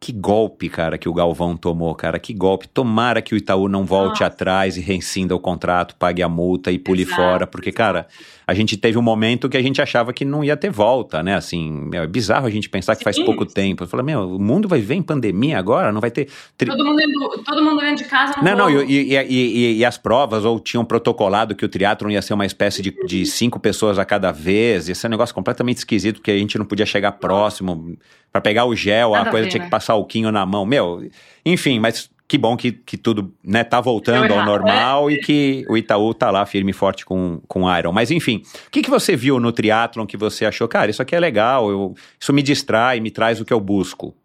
Que 0.03 0.11
golpe, 0.11 0.67
cara, 0.67 0.97
que 0.97 1.07
o 1.07 1.13
Galvão 1.13 1.55
tomou, 1.55 1.95
cara. 1.95 2.19
Que 2.19 2.33
golpe. 2.33 2.67
Tomara 2.67 3.21
que 3.21 3.33
o 3.33 3.37
Itaú 3.37 3.69
não 3.69 3.85
volte 3.85 4.19
Nossa. 4.19 4.25
atrás 4.25 4.75
e 4.75 4.81
rescinda 4.81 5.33
o 5.33 5.39
contrato, 5.39 5.95
pague 5.95 6.21
a 6.21 6.27
multa 6.27 6.73
e 6.73 6.77
pule 6.77 7.03
Exato, 7.03 7.15
fora. 7.15 7.47
Porque, 7.47 7.71
cara, 7.71 8.05
a 8.45 8.53
gente 8.53 8.75
teve 8.77 8.97
um 8.97 9.01
momento 9.01 9.47
que 9.49 9.57
a 9.57 9.61
gente 9.61 9.81
achava 9.81 10.11
que 10.13 10.25
não 10.25 10.43
ia 10.43 10.55
ter 10.57 10.69
volta, 10.69 11.21
né? 11.23 11.35
Assim, 11.35 11.89
é 11.93 12.05
bizarro 12.07 12.45
a 12.45 12.49
gente 12.49 12.69
pensar 12.69 12.95
que 12.95 13.03
faz 13.03 13.15
Sim. 13.15 13.25
pouco 13.25 13.45
tempo. 13.45 13.83
Eu 13.83 13.87
falei, 13.87 14.05
meu, 14.05 14.35
o 14.35 14.39
mundo 14.39 14.67
vai 14.67 14.79
ver 14.81 14.95
em 14.95 15.01
pandemia 15.01 15.57
agora? 15.57 15.91
Não 15.91 16.01
vai 16.01 16.11
ter. 16.11 16.27
tri- 16.57 16.69
Todo 16.69 16.85
mundo, 16.85 16.97
dentro, 16.97 17.43
todo 17.43 17.63
mundo 17.63 17.79
dentro 17.81 18.03
de 18.03 18.09
casa 18.09 18.35
Não, 18.41 18.55
não, 18.55 18.65
rolou. 18.65 18.83
e, 18.83 19.13
e- 19.13 19.25
e- 19.29 19.77
e- 19.79 19.85
as 19.85 19.97
provas, 19.97 20.45
ou 20.45 20.59
tinham 20.59 20.83
protocolado 20.85 21.55
que 21.55 21.65
o 21.65 21.69
triatlon 21.69 22.11
ia 22.11 22.21
ser 22.21 22.33
uma 22.33 22.45
espécie 22.45 22.81
de, 22.81 22.91
de 23.05 23.25
cinco 23.25 23.59
pessoas 23.59 23.97
a 23.99 24.05
cada 24.05 24.31
vez. 24.31 24.89
Esse 24.89 25.05
é 25.05 25.07
um 25.07 25.11
negócio 25.11 25.33
completamente 25.35 25.77
esquisito, 25.77 26.15
porque 26.17 26.31
a 26.31 26.37
gente 26.37 26.57
não 26.57 26.65
podia 26.65 26.85
chegar 26.85 27.13
próximo. 27.13 27.97
Pra 28.31 28.41
pegar 28.41 28.65
o 28.65 28.75
gel, 28.75 29.11
Nada 29.11 29.25
a 29.25 29.27
a 29.27 29.31
coisa 29.31 29.43
ver, 29.45 29.51
tinha 29.51 29.59
né? 29.59 29.65
que 29.65 29.71
passar 29.71 29.93
o 29.95 30.03
quinho 30.05 30.31
na 30.31 30.43
mão. 30.43 30.65
Meu, 30.65 31.07
enfim, 31.45 31.79
mas 31.79 32.09
que 32.27 32.37
bom 32.37 32.55
que, 32.57 32.71
que 32.71 32.97
tudo 32.97 33.33
né, 33.43 33.63
tá 33.63 33.79
voltando 33.79 34.23
Deu 34.23 34.31
ao 34.33 34.37
errado, 34.37 34.47
normal 34.47 35.11
e 35.11 35.19
que 35.19 35.65
o 35.69 35.77
Itaú 35.77 36.13
tá 36.13 36.31
lá 36.31 36.45
firme 36.45 36.71
e 36.71 36.73
forte 36.73 37.05
com, 37.05 37.41
com 37.47 37.63
o 37.63 37.77
Iron. 37.77 37.91
Mas 37.91 38.09
enfim, 38.11 38.41
o 38.67 38.71
que, 38.71 38.81
que 38.81 38.89
você 38.89 39.15
viu 39.15 39.39
no 39.39 39.51
triatlon 39.51 40.05
que 40.05 40.17
você 40.17 40.45
achou, 40.45 40.67
cara, 40.67 40.89
isso 40.89 41.01
aqui 41.01 41.15
é 41.15 41.19
legal, 41.19 41.69
eu, 41.69 41.93
isso 42.19 42.33
me 42.33 42.41
distrai, 42.41 42.99
me 42.99 43.11
traz 43.11 43.39
o 43.39 43.45
que 43.45 43.53
eu 43.53 43.59
busco? 43.59 44.15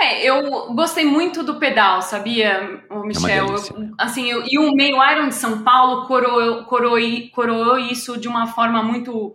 É, 0.00 0.22
eu 0.28 0.74
gostei 0.74 1.04
muito 1.04 1.42
do 1.42 1.56
pedal, 1.58 2.02
sabia, 2.02 2.82
o 2.90 3.00
Michel? 3.00 3.46
Eu- 3.48 3.90
assim, 3.96 4.30
eu- 4.30 4.44
e 4.46 4.58
o 4.58 4.72
meio 4.72 4.96
Iron 5.10 5.28
de 5.28 5.34
São 5.34 5.62
Paulo 5.62 6.06
coroou, 6.06 6.64
coroou, 6.64 6.98
coroou 7.32 7.78
isso 7.78 8.18
de 8.18 8.28
uma 8.28 8.46
forma 8.46 8.82
muito 8.82 9.34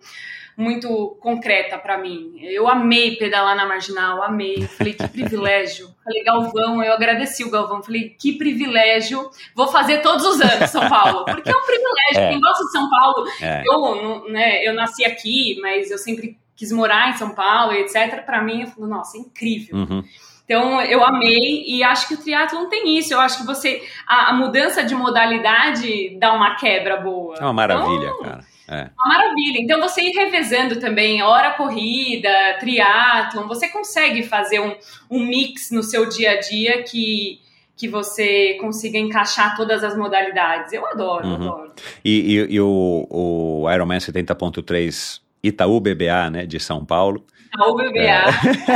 muito 0.55 1.17
concreta 1.19 1.79
pra 1.79 1.97
mim. 1.97 2.35
Eu 2.43 2.67
amei 2.67 3.15
pedalar 3.15 3.55
na 3.55 3.65
Marginal, 3.65 4.21
amei. 4.21 4.61
Falei, 4.67 4.93
que 4.93 5.07
privilégio. 5.09 5.87
Falei, 6.03 6.23
Galvão, 6.23 6.83
eu 6.83 6.93
agradeci 6.93 7.43
o 7.43 7.49
Galvão. 7.49 7.81
Falei, 7.81 8.09
que 8.19 8.33
privilégio. 8.33 9.29
Vou 9.55 9.67
fazer 9.67 9.99
todos 9.99 10.25
os 10.25 10.41
anos 10.41 10.69
São 10.69 10.87
Paulo. 10.89 11.23
Porque 11.25 11.49
é 11.49 11.55
um 11.55 11.65
privilégio. 11.65 12.19
É. 12.19 12.29
Quem 12.29 12.41
gosta 12.41 12.63
de 12.65 12.71
São 12.71 12.89
Paulo, 12.89 13.25
É. 13.41 13.63
eu, 13.65 14.29
né, 14.29 14.67
eu 14.67 14.73
nasci 14.73 15.05
aqui, 15.05 15.57
mas 15.61 15.89
eu 15.89 15.97
sempre 15.97 16.37
quis 16.55 16.71
morar 16.71 17.09
em 17.09 17.17
São 17.17 17.29
Paulo, 17.31 17.73
etc. 17.73 18.23
Pra 18.25 18.41
mim, 18.41 18.61
eu 18.61 18.67
falo, 18.67 18.87
nossa, 18.87 19.17
é 19.17 19.21
incrível. 19.21 19.75
Uhum. 19.77 20.03
Então, 20.45 20.81
eu 20.81 21.03
amei 21.05 21.63
e 21.65 21.81
acho 21.83 22.05
que 22.07 22.15
o 22.15 22.17
triatlon 22.17 22.67
tem 22.67 22.97
isso. 22.97 23.13
Eu 23.13 23.19
acho 23.21 23.37
que 23.37 23.45
você. 23.45 23.81
A, 24.05 24.31
a 24.31 24.33
mudança 24.33 24.83
de 24.83 24.93
modalidade 24.93 26.17
dá 26.19 26.33
uma 26.33 26.55
quebra 26.55 26.97
boa. 26.97 27.37
É 27.37 27.43
uma 27.43 27.53
maravilha, 27.53 28.07
Então, 28.07 28.21
cara. 28.23 28.52
É. 28.67 28.89
uma 28.97 29.07
maravilha. 29.17 29.59
Então, 29.59 29.79
você 29.81 30.01
ir 30.01 30.11
revezando 30.11 30.79
também, 30.79 31.21
hora 31.21 31.51
corrida, 31.51 32.29
triatlon, 32.59 33.47
você 33.47 33.67
consegue 33.69 34.23
fazer 34.23 34.59
um, 34.59 34.75
um 35.11 35.25
mix 35.25 35.69
no 35.71 35.83
seu 35.83 36.07
dia 36.07 36.31
a 36.31 36.39
dia 36.39 36.81
que, 36.83 37.39
que 37.75 37.87
você 37.87 38.53
consiga 38.61 38.97
encaixar 38.97 39.55
todas 39.57 39.83
as 39.83 39.97
modalidades. 39.97 40.71
Eu 40.71 40.85
adoro, 40.87 41.27
Uhum. 41.27 41.33
adoro. 41.35 41.71
E, 42.05 42.35
e- 42.37 42.53
e 42.55 42.61
o, 42.61 43.05
o 43.09 43.71
Ironman 43.71 43.97
70.3 43.99 45.19
Itaú 45.43 45.79
BBA, 45.81 46.29
né, 46.29 46.45
de 46.45 46.59
São 46.59 46.85
Paulo. 46.85 47.25
A 47.55 47.67
UBBA, 47.69 47.99
É. 47.99 48.23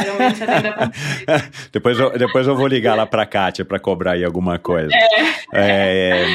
Ironman 0.03 0.35
70. 0.35 0.91
depois, 1.73 1.97
eu, 1.99 2.11
depois 2.17 2.45
eu 2.45 2.55
vou 2.55 2.67
ligar 2.67 2.95
lá 2.95 3.07
pra 3.07 3.25
Kátia 3.25 3.65
pra 3.65 3.79
cobrar 3.79 4.11
aí 4.11 4.23
alguma 4.23 4.59
coisa. 4.59 4.91
É, 5.53 6.25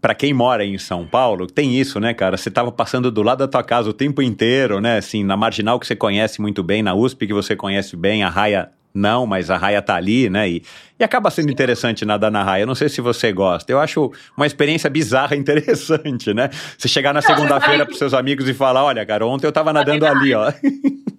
Pra 0.00 0.14
quem 0.14 0.32
mora 0.34 0.64
em 0.64 0.78
São 0.78 1.06
Paulo, 1.06 1.46
tem 1.46 1.78
isso, 1.78 2.00
né, 2.00 2.12
cara? 2.12 2.36
Você 2.36 2.50
tava 2.50 2.72
passando 2.72 3.10
do 3.10 3.22
lado 3.22 3.38
da 3.38 3.48
tua 3.48 3.62
casa 3.62 3.88
o 3.88 3.92
tempo 3.92 4.20
inteiro, 4.20 4.80
né? 4.80 4.98
Assim, 4.98 5.22
na 5.22 5.36
Marginal 5.36 5.78
que 5.78 5.86
você 5.86 5.94
conhece 5.94 6.40
muito 6.40 6.62
bem, 6.62 6.82
na 6.82 6.94
USP 6.94 7.26
que 7.26 7.32
você 7.32 7.54
conhece 7.54 7.96
bem, 7.96 8.24
a 8.24 8.28
Raia 8.28 8.70
não, 8.96 9.26
mas 9.26 9.50
a 9.50 9.58
raia 9.58 9.82
tá 9.82 9.94
ali, 9.94 10.30
né? 10.30 10.48
E, 10.48 10.62
e 10.98 11.04
acaba 11.04 11.30
sendo 11.30 11.52
interessante 11.52 12.04
nadar 12.06 12.30
na 12.30 12.42
raia. 12.42 12.62
Eu 12.62 12.66
não 12.66 12.74
sei 12.74 12.88
se 12.88 13.02
você 13.02 13.30
gosta. 13.30 13.70
Eu 13.70 13.78
acho 13.78 14.10
uma 14.34 14.46
experiência 14.46 14.88
bizarra 14.88 15.36
interessante, 15.36 16.32
né? 16.32 16.48
Você 16.78 16.88
chegar 16.88 17.12
na 17.12 17.20
segunda-feira 17.20 17.84
pros 17.84 17.98
seus 17.98 18.14
amigos 18.14 18.48
e 18.48 18.54
falar: 18.54 18.82
olha, 18.82 19.04
cara, 19.04 19.26
ontem 19.26 19.46
eu 19.46 19.52
tava 19.52 19.70
nadando 19.70 20.06
ali, 20.06 20.34
ó. 20.34 20.50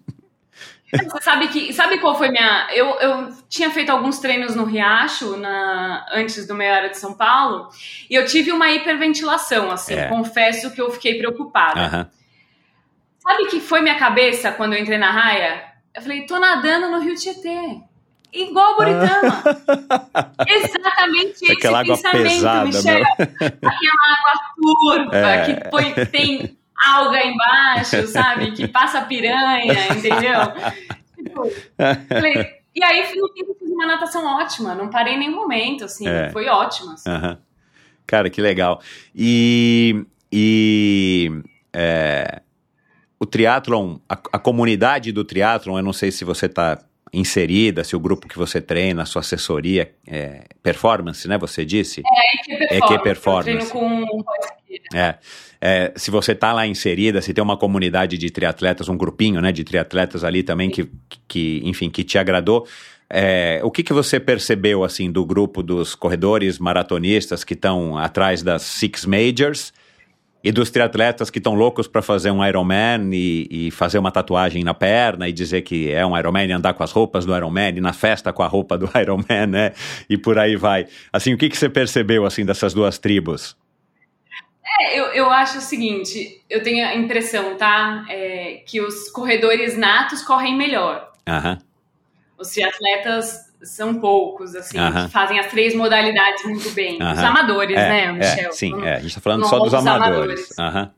Você 0.91 1.21
sabe 1.21 1.47
que. 1.49 1.73
Sabe 1.73 1.97
qual 1.99 2.17
foi 2.17 2.29
minha. 2.29 2.67
Eu, 2.73 2.87
eu 2.99 3.29
tinha 3.49 3.69
feito 3.69 3.89
alguns 3.89 4.19
treinos 4.19 4.55
no 4.55 4.63
Riacho 4.63 5.35
na, 5.37 6.05
antes 6.13 6.47
do 6.47 6.55
meia 6.55 6.75
hora 6.75 6.89
de 6.89 6.97
São 6.97 7.13
Paulo 7.13 7.69
e 8.09 8.15
eu 8.15 8.25
tive 8.25 8.51
uma 8.53 8.71
hiperventilação, 8.71 9.69
assim. 9.69 9.95
É. 9.95 10.07
Confesso 10.07 10.71
que 10.73 10.79
eu 10.81 10.89
fiquei 10.89 11.17
preocupada. 11.17 11.81
Aham. 11.81 12.09
Sabe 13.19 13.43
o 13.43 13.47
que 13.47 13.59
foi 13.59 13.81
minha 13.81 13.95
cabeça 13.99 14.51
quando 14.53 14.73
eu 14.73 14.79
entrei 14.79 14.97
na 14.97 15.11
raia? 15.11 15.61
Eu 15.93 16.01
falei, 16.01 16.25
tô 16.25 16.39
nadando 16.39 16.89
no 16.89 16.99
Rio 16.99 17.15
Tietê. 17.15 17.81
Igual 18.31 18.75
Boritama. 18.77 19.43
Exatamente 20.47 21.43
esse 21.43 21.51
Aquela 21.53 21.79
água 21.79 21.95
pensamento, 21.95 22.23
pesada, 22.29 22.65
Michel. 22.65 22.93
meu. 22.93 23.03
Aquela 23.03 24.07
água 24.13 24.41
turva 24.55 25.17
É. 25.17 25.45
que 25.45 25.69
põe, 25.69 25.93
tem 26.05 26.56
alga 26.85 27.19
embaixo, 27.25 28.07
sabe? 28.07 28.51
Que 28.51 28.67
passa 28.69 29.01
piranha, 29.01 29.73
entendeu? 29.95 30.41
Tipo, 31.15 31.51
falei, 32.07 32.45
e 32.75 32.83
aí 32.83 33.15
no 33.15 33.27
eu 33.35 33.55
fiz 33.55 33.69
uma 33.71 33.85
natação 33.87 34.25
ótima, 34.25 34.75
não 34.75 34.89
parei 34.89 35.15
em 35.15 35.19
nenhum 35.19 35.35
momento, 35.35 35.85
assim, 35.85 36.07
É. 36.07 36.29
foi 36.31 36.47
ótima. 36.47 36.93
assim. 36.93 37.09
Aham. 37.09 37.37
Cara, 38.05 38.29
que 38.29 38.41
legal. 38.41 38.81
E, 39.13 40.05
e 40.31 41.29
é, 41.73 42.41
o 43.19 43.25
triatlon, 43.25 43.97
a, 44.07 44.13
a 44.13 44.39
comunidade 44.39 45.11
do 45.11 45.25
triatlon, 45.25 45.77
eu 45.77 45.83
não 45.83 45.91
sei 45.91 46.11
se 46.11 46.23
você 46.23 46.45
está 46.45 46.79
inserida, 47.11 47.83
se 47.83 47.95
o 47.95 47.99
grupo 47.99 48.27
que 48.27 48.37
você 48.37 48.61
treina, 48.61 49.03
a 49.03 49.05
sua 49.05 49.21
assessoria, 49.21 49.93
é, 50.05 50.43
performance, 50.61 51.27
né? 51.27 51.37
Você 51.37 51.65
disse? 51.65 52.01
É 52.69 52.79
que 52.81 52.99
performance. 52.99 53.49
Eu 53.49 53.69
treino 53.69 54.05
com 54.05 54.23
É, 54.93 55.15
é, 55.61 55.93
se 55.95 56.11
você 56.11 56.35
tá 56.35 56.53
lá 56.53 56.67
inserida, 56.67 57.21
se 57.21 57.33
tem 57.33 57.43
uma 57.43 57.57
comunidade 57.57 58.17
de 58.17 58.29
triatletas, 58.29 58.89
um 58.89 58.97
grupinho, 58.97 59.41
né, 59.41 59.51
de 59.51 59.63
triatletas 59.63 60.23
ali 60.23 60.43
também 60.43 60.69
que, 60.69 60.89
que 61.27 61.61
enfim, 61.63 61.89
que 61.89 62.03
te 62.03 62.17
agradou, 62.17 62.67
é, 63.09 63.61
o 63.63 63.71
que 63.71 63.83
que 63.83 63.93
você 63.93 64.19
percebeu, 64.19 64.83
assim, 64.83 65.09
do 65.09 65.25
grupo 65.25 65.63
dos 65.63 65.95
corredores 65.95 66.59
maratonistas 66.59 67.43
que 67.43 67.53
estão 67.53 67.97
atrás 67.97 68.43
das 68.43 68.63
Six 68.63 69.05
Majors 69.05 69.73
e 70.43 70.51
dos 70.51 70.69
triatletas 70.69 71.29
que 71.29 71.39
estão 71.39 71.55
loucos 71.55 71.87
para 71.87 72.01
fazer 72.01 72.31
um 72.31 72.45
Ironman 72.45 73.09
e, 73.13 73.47
e 73.49 73.71
fazer 73.71 73.97
uma 73.97 74.11
tatuagem 74.11 74.63
na 74.63 74.73
perna 74.73 75.27
e 75.27 75.33
dizer 75.33 75.61
que 75.61 75.89
é 75.89 76.05
um 76.05 76.17
Ironman 76.17 76.47
e 76.47 76.51
andar 76.51 76.73
com 76.73 76.83
as 76.83 76.91
roupas 76.91 77.25
do 77.25 77.35
Ironman 77.35 77.77
e 77.77 77.81
na 77.81 77.93
festa 77.93 78.31
com 78.33 78.43
a 78.43 78.47
roupa 78.47 78.77
do 78.77 78.89
Ironman, 78.99 79.47
né, 79.47 79.73
e 80.09 80.17
por 80.17 80.37
aí 80.37 80.55
vai. 80.55 80.85
Assim, 81.11 81.33
o 81.33 81.37
que 81.37 81.49
que 81.49 81.57
você 81.57 81.69
percebeu, 81.69 82.25
assim, 82.25 82.45
dessas 82.45 82.73
duas 82.73 82.97
tribos? 82.97 83.55
É, 84.79 84.99
eu, 84.99 85.05
eu 85.07 85.29
acho 85.31 85.59
o 85.59 85.61
seguinte, 85.61 86.41
eu 86.49 86.61
tenho 86.61 86.85
a 86.85 86.95
impressão, 86.95 87.55
tá? 87.55 88.05
É, 88.09 88.61
que 88.65 88.81
os 88.81 89.09
corredores 89.09 89.77
natos 89.77 90.21
correm 90.21 90.55
melhor. 90.55 91.11
Aham. 91.27 91.57
Os 92.37 92.55
atletas 92.57 93.47
são 93.63 93.95
poucos, 93.99 94.55
assim, 94.55 94.77
que 94.77 95.11
fazem 95.11 95.39
as 95.39 95.47
três 95.47 95.73
modalidades 95.73 96.43
muito 96.45 96.69
bem. 96.71 96.97
Os 96.97 97.17
Aham. 97.17 97.27
amadores, 97.27 97.75
É, 97.77 97.89
né, 97.89 98.11
Michel? 98.11 98.49
é, 98.49 98.51
sim, 98.51 98.71
Não- 98.71 98.83
é. 98.83 98.95
A 98.97 98.99
gente 98.99 99.15
tá 99.15 99.21
falando 99.21 99.45
só 99.45 99.57
dos 99.59 99.73
os 99.73 99.73
amadores. 99.73 100.51
amadores. 100.57 100.93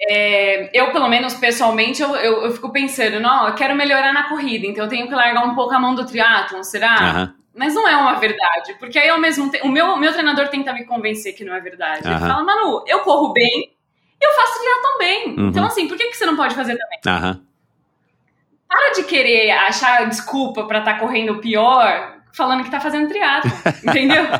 É, 0.00 0.70
eu, 0.78 0.90
pelo 0.92 1.08
menos, 1.08 1.34
pessoalmente, 1.34 2.02
eu, 2.02 2.14
eu, 2.16 2.42
eu 2.44 2.52
fico 2.52 2.70
pensando, 2.70 3.20
não, 3.20 3.48
eu 3.48 3.54
quero 3.54 3.74
melhorar 3.74 4.12
na 4.12 4.28
corrida, 4.28 4.66
então 4.66 4.84
eu 4.84 4.90
tenho 4.90 5.06
que 5.08 5.14
largar 5.14 5.44
um 5.44 5.54
pouco 5.54 5.72
a 5.74 5.78
mão 5.78 5.94
do 5.94 6.04
triatlon, 6.04 6.62
será? 6.62 7.32
Mas 7.54 7.72
não 7.72 7.88
é 7.88 7.96
uma 7.96 8.14
verdade, 8.14 8.74
porque 8.80 8.98
aí 8.98 9.08
ao 9.08 9.20
mesmo 9.20 9.48
tempo, 9.50 9.66
o 9.66 9.70
meu, 9.70 9.96
meu 9.96 10.12
treinador 10.12 10.48
tenta 10.48 10.72
me 10.72 10.84
convencer 10.84 11.34
que 11.34 11.44
não 11.44 11.54
é 11.54 11.60
verdade. 11.60 12.06
Ele 12.06 12.18
fala, 12.18 12.42
Manu, 12.42 12.82
eu 12.86 13.00
corro 13.00 13.32
bem, 13.32 13.72
eu 14.20 14.32
faço 14.32 14.58
triatlon 14.58 14.98
bem. 14.98 15.38
Uhum. 15.38 15.48
Então, 15.48 15.64
assim, 15.64 15.86
por 15.86 15.96
que, 15.96 16.08
que 16.08 16.16
você 16.16 16.26
não 16.26 16.36
pode 16.36 16.54
fazer 16.54 16.76
também? 16.76 16.98
Para 18.68 18.92
de 18.94 19.04
querer 19.04 19.52
achar 19.52 20.08
desculpa 20.08 20.64
pra 20.64 20.80
estar 20.80 20.98
correndo 20.98 21.38
pior, 21.38 22.14
falando 22.32 22.64
que 22.64 22.70
tá 22.70 22.80
fazendo 22.80 23.08
triatlon, 23.08 23.52
entendeu? 23.86 24.24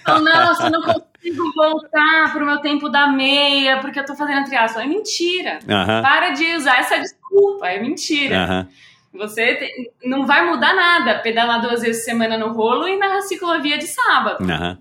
Então, 0.00 0.20
nossa, 0.22 0.66
eu 0.66 0.70
não 0.70 0.82
consigo 0.82 1.52
voltar 1.54 2.32
pro 2.32 2.44
meu 2.44 2.58
tempo 2.60 2.88
da 2.88 3.06
meia 3.06 3.78
porque 3.78 4.00
eu 4.00 4.04
tô 4.04 4.14
fazendo 4.14 4.44
triatlon. 4.44 4.82
É 4.82 4.86
mentira. 4.86 5.58
Para 6.02 6.30
de 6.30 6.56
usar 6.56 6.78
essa 6.78 6.98
desculpa, 6.98 7.68
é 7.68 7.80
mentira. 7.80 8.68
Você 9.14 9.54
te- 9.54 9.92
não 10.04 10.26
vai 10.26 10.44
mudar 10.44 10.74
nada 10.74 11.20
pedalar 11.20 11.60
duas 11.62 11.80
vezes 11.82 12.02
por 12.02 12.10
semana 12.10 12.36
no 12.36 12.52
rolo 12.52 12.86
e 12.88 12.96
na 12.98 13.22
ciclovia 13.22 13.78
de 13.78 13.86
sábado. 13.86 14.44
Aham, 14.50 14.78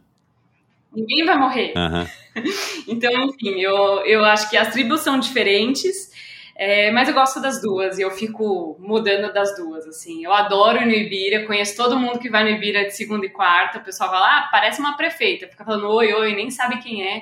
Ninguém 0.91 1.26
vai 1.26 1.38
morrer. 1.38 1.73
aham. 1.76 2.07
Então, 2.88 3.11
enfim, 3.26 3.60
eu, 3.61 3.76
eu 4.05 4.26
acho 4.26 4.49
que 4.49 4.57
as 4.57 4.69
tribos 4.73 5.01
são 5.01 5.19
diferentes, 5.19 6.11
é, 6.55 6.89
mas 6.91 7.07
eu 7.07 7.14
gosto 7.14 7.39
das 7.39 7.61
duas 7.61 7.99
e 7.99 8.01
eu 8.01 8.10
fico 8.10 8.76
mudando 8.80 9.31
das 9.31 9.55
duas, 9.55 9.85
assim. 9.85 10.26
Eu 10.26 10.34
adoro 10.34 10.80
ir 10.81 10.85
no 10.88 10.91
Ibira, 10.93 11.45
conheço 11.45 11.77
todo 11.77 11.95
mundo 11.99 12.18
que 12.18 12.31
vai 12.31 12.43
no 12.43 12.49
Ibira 12.49 12.85
de 12.85 12.91
segunda 12.97 13.23
e 13.26 13.30
quarta, 13.30 13.77
o 13.77 13.84
pessoal 13.84 14.10
fala, 14.10 14.39
ah, 14.39 14.49
parece 14.51 14.80
uma 14.80 14.97
prefeita, 14.97 15.47
fica 15.47 15.64
falando 15.64 15.88
oi, 15.91 16.11
oi, 16.11 16.34
nem 16.35 16.49
sabe 16.49 16.80
quem 16.81 17.07
é, 17.07 17.22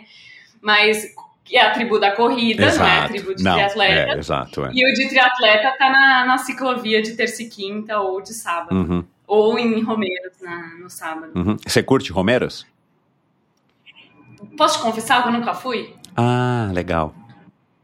mas 0.62 1.14
é 1.58 1.62
a 1.66 1.72
tribo 1.72 2.00
da 2.00 2.12
corrida, 2.12 2.74
não 2.76 2.86
é 2.86 3.00
a 3.00 3.08
tribo 3.08 3.36
de 3.36 3.44
Não, 3.44 3.54
triatleta. 3.54 4.12
é, 4.14 4.18
exato. 4.18 4.66
É. 4.66 4.72
E 4.74 4.92
o 4.92 4.94
de 4.96 5.10
triatleta 5.10 5.76
tá 5.78 5.90
na, 5.90 6.26
na 6.26 6.38
ciclovia 6.38 7.02
de 7.02 7.14
terça 7.16 7.44
e 7.44 7.50
quinta 7.50 8.00
ou 8.00 8.22
de 8.22 8.34
sábado. 8.34 8.76
Uhum, 8.76 9.04
Ou 9.28 9.58
em 9.60 9.82
Romeiros 9.84 10.34
na- 10.42 10.76
no 10.82 10.90
sábado. 10.90 11.32
uhum. 11.36 11.58
Você 11.66 11.82
curte 11.84 12.12
Romeiros? 12.12 12.66
Posso 14.58 14.78
te 14.80 14.84
confessar 14.84 15.22
que 15.22 15.30
eu 15.30 15.34
nunca 15.34 15.54
fui? 15.54 15.94
Ah, 16.16 16.70
legal. 16.74 17.14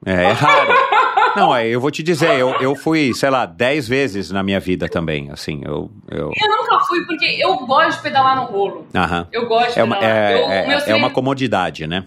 É, 0.06 0.12
é 0.26 0.32
raro. 0.32 0.74
Não, 1.36 1.56
é, 1.56 1.68
eu 1.68 1.80
vou 1.80 1.92
te 1.92 2.02
dizer, 2.02 2.40
eu, 2.40 2.50
eu 2.60 2.76
fui, 2.76 3.14
sei 3.14 3.30
lá, 3.30 3.46
10 3.46 3.88
vezes 3.88 4.32
na 4.32 4.42
minha 4.42 4.60
vida 4.60 4.90
também, 4.90 5.30
assim, 5.30 5.62
eu... 5.64 5.92
eu... 6.10 6.32
Eu 6.36 6.50
nunca 6.58 6.80
fui 6.86 7.06
porque 7.06 7.26
eu 7.40 7.56
gosto 7.58 7.98
de 7.98 8.04
pedalar 8.04 8.36
no 8.38 8.46
rolo. 8.46 8.88
Aham. 8.96 9.28
Eu 9.32 9.48
gosto 9.48 9.74
de 9.76 9.80
É 9.80 9.84
uma, 9.84 9.98
pedalar. 9.98 10.18
é, 10.18 10.34
eu, 10.34 10.50
é- 10.80 10.90
é 10.90 10.96
uma 10.96 11.12
comodidade, 11.12 11.86
né? 11.86 12.06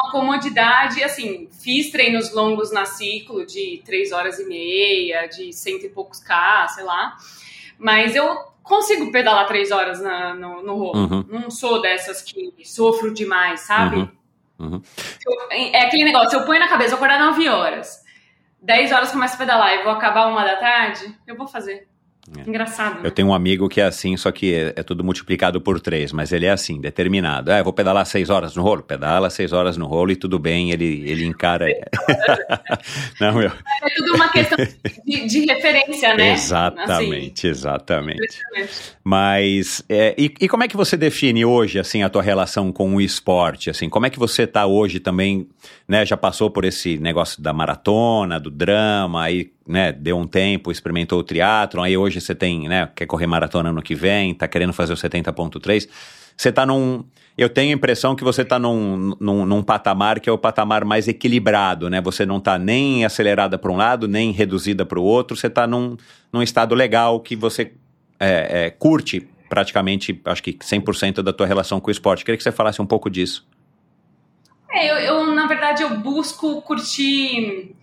É 0.00 0.02
uma 0.02 0.10
comodidade, 0.12 1.02
assim, 1.02 1.48
fiz 1.60 1.90
treinos 1.90 2.32
longos 2.32 2.72
na 2.72 2.84
ciclo 2.84 3.44
de 3.44 3.82
três 3.84 4.12
horas 4.12 4.38
e 4.38 4.44
meia, 4.46 5.26
de 5.26 5.52
cento 5.52 5.84
e 5.86 5.88
poucos 5.88 6.20
K, 6.20 6.68
sei 6.68 6.84
lá. 6.84 7.16
Mas 7.78 8.14
eu 8.14 8.26
consigo 8.62 9.10
pedalar 9.10 9.46
três 9.46 9.70
horas 9.70 10.00
na- 10.00 10.34
no, 10.34 10.62
no 10.62 10.74
rolo. 10.76 10.98
Uhum. 10.98 11.24
Não 11.28 11.50
sou 11.50 11.80
dessas 11.80 12.22
que 12.22 12.52
sofro 12.64 13.12
demais, 13.12 13.60
sabe? 13.60 13.96
Uhum. 13.96 14.08
Uhum. 14.58 14.82
Eu- 15.26 15.48
é 15.50 15.84
aquele 15.86 16.04
negócio, 16.04 16.38
eu 16.38 16.44
ponho 16.44 16.60
na 16.60 16.68
cabeça, 16.68 16.92
eu 16.92 16.96
acordar 16.96 17.18
9 17.18 17.48
horas, 17.48 18.04
10 18.60 18.92
horas 18.92 19.10
começo 19.10 19.34
a 19.34 19.38
pedalar 19.38 19.74
e 19.74 19.82
vou 19.82 19.92
acabar 19.92 20.26
uma 20.26 20.44
da 20.44 20.56
tarde, 20.56 21.16
eu 21.26 21.34
vou 21.36 21.46
fazer. 21.48 21.88
É. 22.36 22.48
Engraçado. 22.48 22.96
né? 22.96 23.00
Eu 23.04 23.10
tenho 23.10 23.28
um 23.28 23.34
amigo 23.34 23.68
que 23.68 23.80
é 23.80 23.84
assim, 23.84 24.16
só 24.16 24.30
que 24.30 24.54
é, 24.54 24.74
é 24.76 24.82
tudo 24.82 25.02
multiplicado 25.02 25.60
por 25.60 25.80
três, 25.80 26.12
mas 26.12 26.32
ele 26.32 26.46
é 26.46 26.50
assim, 26.50 26.80
determinado. 26.80 27.50
É, 27.50 27.62
vou 27.62 27.72
pedalar 27.72 28.04
seis 28.06 28.30
horas 28.30 28.54
no 28.54 28.62
rolo? 28.62 28.82
Pedala 28.82 29.30
seis 29.30 29.52
horas 29.52 29.76
no 29.76 29.86
rolo 29.86 30.12
e 30.12 30.16
tudo 30.16 30.38
bem, 30.38 30.70
ele, 30.70 31.02
ele 31.08 31.24
encara. 31.24 31.66
Não. 33.20 33.40
É 33.40 33.50
tudo 33.96 34.14
uma 34.14 34.28
questão 34.28 34.58
de, 35.04 35.26
de 35.26 35.46
referência, 35.46 36.14
né? 36.14 36.32
Exatamente, 36.32 37.46
exatamente. 37.46 38.38
Assim, 38.54 38.68
Mas, 39.02 39.82
é, 39.88 40.14
e, 40.16 40.32
e 40.40 40.48
como 40.48 40.62
é 40.62 40.68
que 40.68 40.76
você 40.76 40.96
define 40.96 41.44
hoje, 41.44 41.78
assim, 41.78 42.02
a 42.02 42.08
tua 42.08 42.22
relação 42.22 42.70
com 42.70 42.94
o 42.94 43.00
esporte, 43.00 43.70
assim? 43.70 43.88
Como 43.88 44.06
é 44.06 44.10
que 44.10 44.18
você 44.18 44.46
tá 44.46 44.66
hoje 44.66 45.00
também, 45.00 45.48
né? 45.88 46.04
Já 46.04 46.16
passou 46.16 46.50
por 46.50 46.64
esse 46.64 46.98
negócio 46.98 47.42
da 47.42 47.52
maratona, 47.52 48.38
do 48.38 48.50
drama, 48.50 49.24
aí, 49.24 49.50
né? 49.70 49.92
Deu 49.92 50.18
um 50.18 50.26
tempo, 50.26 50.72
experimentou 50.72 51.20
o 51.20 51.22
triatlon, 51.22 51.82
aí 51.82 51.96
hoje 51.96 52.20
você 52.20 52.34
tem, 52.34 52.68
né? 52.68 52.88
Quer 52.94 53.06
correr 53.06 53.26
maratona 53.26 53.72
no 53.72 53.80
que 53.80 53.94
vem, 53.94 54.34
tá 54.34 54.48
querendo 54.48 54.72
fazer 54.72 54.92
o 54.92 54.96
70.3. 54.96 55.88
Você 56.36 56.50
tá 56.50 56.66
num... 56.66 57.04
Eu 57.38 57.48
tenho 57.48 57.70
a 57.70 57.74
impressão 57.74 58.14
que 58.14 58.24
você 58.24 58.44
tá 58.44 58.58
num, 58.58 59.14
num, 59.18 59.46
num 59.46 59.62
patamar 59.62 60.20
que 60.20 60.28
é 60.28 60.32
o 60.32 60.36
patamar 60.36 60.84
mais 60.84 61.08
equilibrado, 61.08 61.88
né? 61.88 62.00
Você 62.00 62.26
não 62.26 62.40
tá 62.40 62.58
nem 62.58 63.04
acelerada 63.04 63.56
para 63.56 63.70
um 63.70 63.76
lado, 63.76 64.08
nem 64.08 64.32
reduzida 64.32 64.84
para 64.84 64.98
o 64.98 65.02
outro, 65.02 65.36
você 65.36 65.48
tá 65.48 65.66
num, 65.66 65.96
num 66.32 66.42
estado 66.42 66.74
legal 66.74 67.20
que 67.20 67.36
você 67.36 67.72
é, 68.18 68.66
é, 68.66 68.70
curte 68.70 69.26
praticamente, 69.48 70.20
acho 70.24 70.42
que 70.42 70.52
100% 70.52 71.22
da 71.22 71.32
tua 71.32 71.46
relação 71.46 71.80
com 71.80 71.88
o 71.88 71.90
esporte. 71.90 72.24
Queria 72.24 72.36
que 72.36 72.42
você 72.42 72.52
falasse 72.52 72.80
um 72.82 72.86
pouco 72.86 73.08
disso. 73.08 73.46
É, 74.72 74.90
eu, 74.90 74.96
eu, 74.96 75.34
na 75.34 75.46
verdade, 75.46 75.82
eu 75.82 75.98
busco 75.98 76.62
curtir 76.62 77.74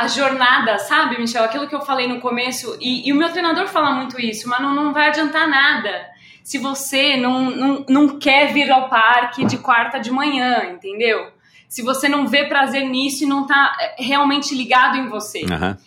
a 0.00 0.08
jornada, 0.08 0.78
sabe, 0.78 1.18
Michel? 1.18 1.44
Aquilo 1.44 1.68
que 1.68 1.74
eu 1.74 1.82
falei 1.82 2.08
no 2.08 2.20
começo, 2.20 2.76
e, 2.80 3.08
e 3.08 3.12
o 3.12 3.16
meu 3.16 3.30
treinador 3.30 3.66
fala 3.68 3.92
muito 3.92 4.20
isso, 4.20 4.48
mas 4.48 4.60
não, 4.60 4.74
não 4.74 4.92
vai 4.92 5.08
adiantar 5.08 5.48
nada 5.48 6.10
se 6.42 6.58
você 6.58 7.16
não, 7.16 7.50
não, 7.50 7.84
não 7.88 8.18
quer 8.18 8.52
vir 8.52 8.70
ao 8.70 8.88
parque 8.88 9.44
de 9.44 9.58
quarta 9.58 10.00
de 10.00 10.10
manhã, 10.10 10.72
entendeu? 10.72 11.30
Se 11.68 11.82
você 11.82 12.08
não 12.08 12.26
vê 12.26 12.46
prazer 12.46 12.88
nisso 12.88 13.24
e 13.24 13.26
não 13.26 13.46
tá 13.46 13.76
é, 13.78 14.02
realmente 14.02 14.54
ligado 14.54 14.96
em 14.96 15.08
você. 15.08 15.44
Aham. 15.44 15.78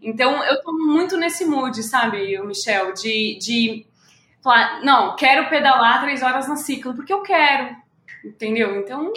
Então, 0.00 0.42
eu 0.44 0.60
tô 0.62 0.72
muito 0.72 1.16
nesse 1.16 1.44
mood, 1.44 1.80
sabe, 1.82 2.38
Michel, 2.42 2.92
de, 2.92 3.38
de 3.40 3.86
falar, 4.42 4.80
não, 4.84 5.16
quero 5.16 5.48
pedalar 5.48 6.02
três 6.02 6.22
horas 6.22 6.48
na 6.48 6.56
ciclo, 6.56 6.94
porque 6.94 7.12
eu 7.12 7.22
quero, 7.22 7.76
entendeu? 8.24 8.80
Então, 8.80 9.12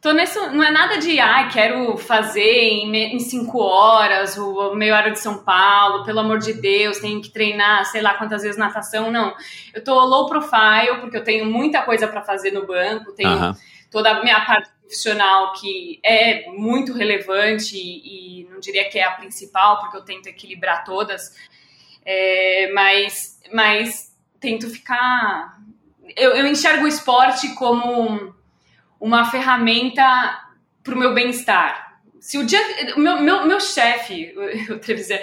tô 0.00 0.12
nesse, 0.12 0.38
não 0.50 0.62
é 0.62 0.70
nada 0.70 0.98
de, 0.98 1.18
ai, 1.18 1.50
quero 1.50 1.96
fazer 1.96 2.40
em, 2.40 2.94
em 3.14 3.18
cinco 3.18 3.58
horas 3.58 4.36
o 4.38 4.74
meio 4.74 4.94
hora 4.94 5.10
de 5.10 5.18
São 5.18 5.42
Paulo, 5.42 6.04
pelo 6.04 6.20
amor 6.20 6.38
de 6.38 6.52
Deus, 6.52 6.98
tenho 6.98 7.20
que 7.20 7.30
treinar, 7.30 7.84
sei 7.86 8.00
lá 8.00 8.14
quantas 8.14 8.42
vezes 8.42 8.56
natação, 8.56 9.10
não. 9.10 9.34
Eu 9.74 9.82
tô 9.82 9.94
low 10.04 10.28
profile, 10.28 11.00
porque 11.00 11.16
eu 11.16 11.24
tenho 11.24 11.46
muita 11.46 11.82
coisa 11.82 12.06
para 12.06 12.22
fazer 12.22 12.52
no 12.52 12.66
banco, 12.66 13.12
tenho 13.12 13.30
Aham. 13.30 13.56
toda 13.90 14.10
a 14.10 14.22
minha 14.22 14.40
parte 14.44 14.70
profissional 14.80 15.52
que 15.54 16.00
é 16.04 16.48
muito 16.50 16.92
relevante 16.92 17.76
e, 17.76 18.42
e 18.42 18.44
não 18.48 18.60
diria 18.60 18.88
que 18.88 18.98
é 18.98 19.04
a 19.04 19.12
principal, 19.12 19.80
porque 19.80 19.96
eu 19.96 20.04
tento 20.04 20.28
equilibrar 20.28 20.84
todas, 20.84 21.34
é, 22.04 22.70
mas, 22.72 23.40
mas 23.52 24.16
tento 24.40 24.70
ficar. 24.70 25.58
Eu, 26.16 26.30
eu 26.36 26.46
enxergo 26.46 26.84
o 26.84 26.88
esporte 26.88 27.54
como 27.54 28.34
uma 29.00 29.24
ferramenta 29.24 30.04
para 30.82 30.94
o 30.94 30.98
meu 30.98 31.14
bem-estar. 31.14 31.98
Se 32.20 32.36
o 32.38 32.44
dia. 32.44 32.60
Meu, 32.96 33.20
meu, 33.20 33.46
meu 33.46 33.60
chefe, 33.60 34.34
o 34.36 34.74
o 34.74 34.78
Trevisan, 34.78 35.18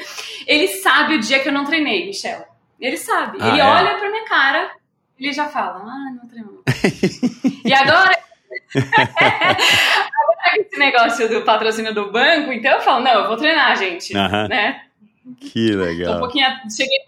ele 0.47 0.68
sabe 0.68 1.15
o 1.15 1.19
dia 1.19 1.39
que 1.39 1.49
eu 1.49 1.53
não 1.53 1.65
treinei, 1.65 2.06
Michel. 2.06 2.45
Ele 2.80 2.97
sabe. 2.97 3.38
Ah, 3.41 3.49
ele 3.49 3.60
é? 3.60 3.64
olha 3.64 3.95
pra 3.95 4.10
minha 4.10 4.26
cara, 4.26 4.72
ele 5.19 5.34
já 5.34 5.47
fala: 5.47 5.84
Ah, 5.84 6.11
não 6.15 6.27
treinou. 6.27 6.64
e 7.65 7.73
agora. 7.73 8.18
agora 8.76 10.57
esse 10.57 10.77
negócio 10.77 11.30
do 11.30 11.41
patrocínio 11.43 11.93
do 11.93 12.11
banco, 12.11 12.52
então 12.52 12.73
eu 12.73 12.81
falo: 12.81 13.03
Não, 13.03 13.11
eu 13.11 13.27
vou 13.27 13.38
treinar, 13.38 13.76
gente. 13.77 14.15
Aham. 14.15 14.47
Né? 14.47 14.81
Que 15.39 15.72
Tô 15.72 15.77
um 15.77 15.81
legal. 15.81 16.19
pouquinho. 16.19 16.47
Cheguei 16.69 16.99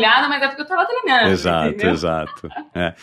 mas 0.00 0.42
é 0.42 0.48
porque 0.48 0.62
eu 0.62 0.66
tava 0.66 0.86
treinando. 0.86 1.30
Exato, 1.30 1.68
entendeu? 1.68 1.90
exato. 1.92 2.48
É, 2.74 2.94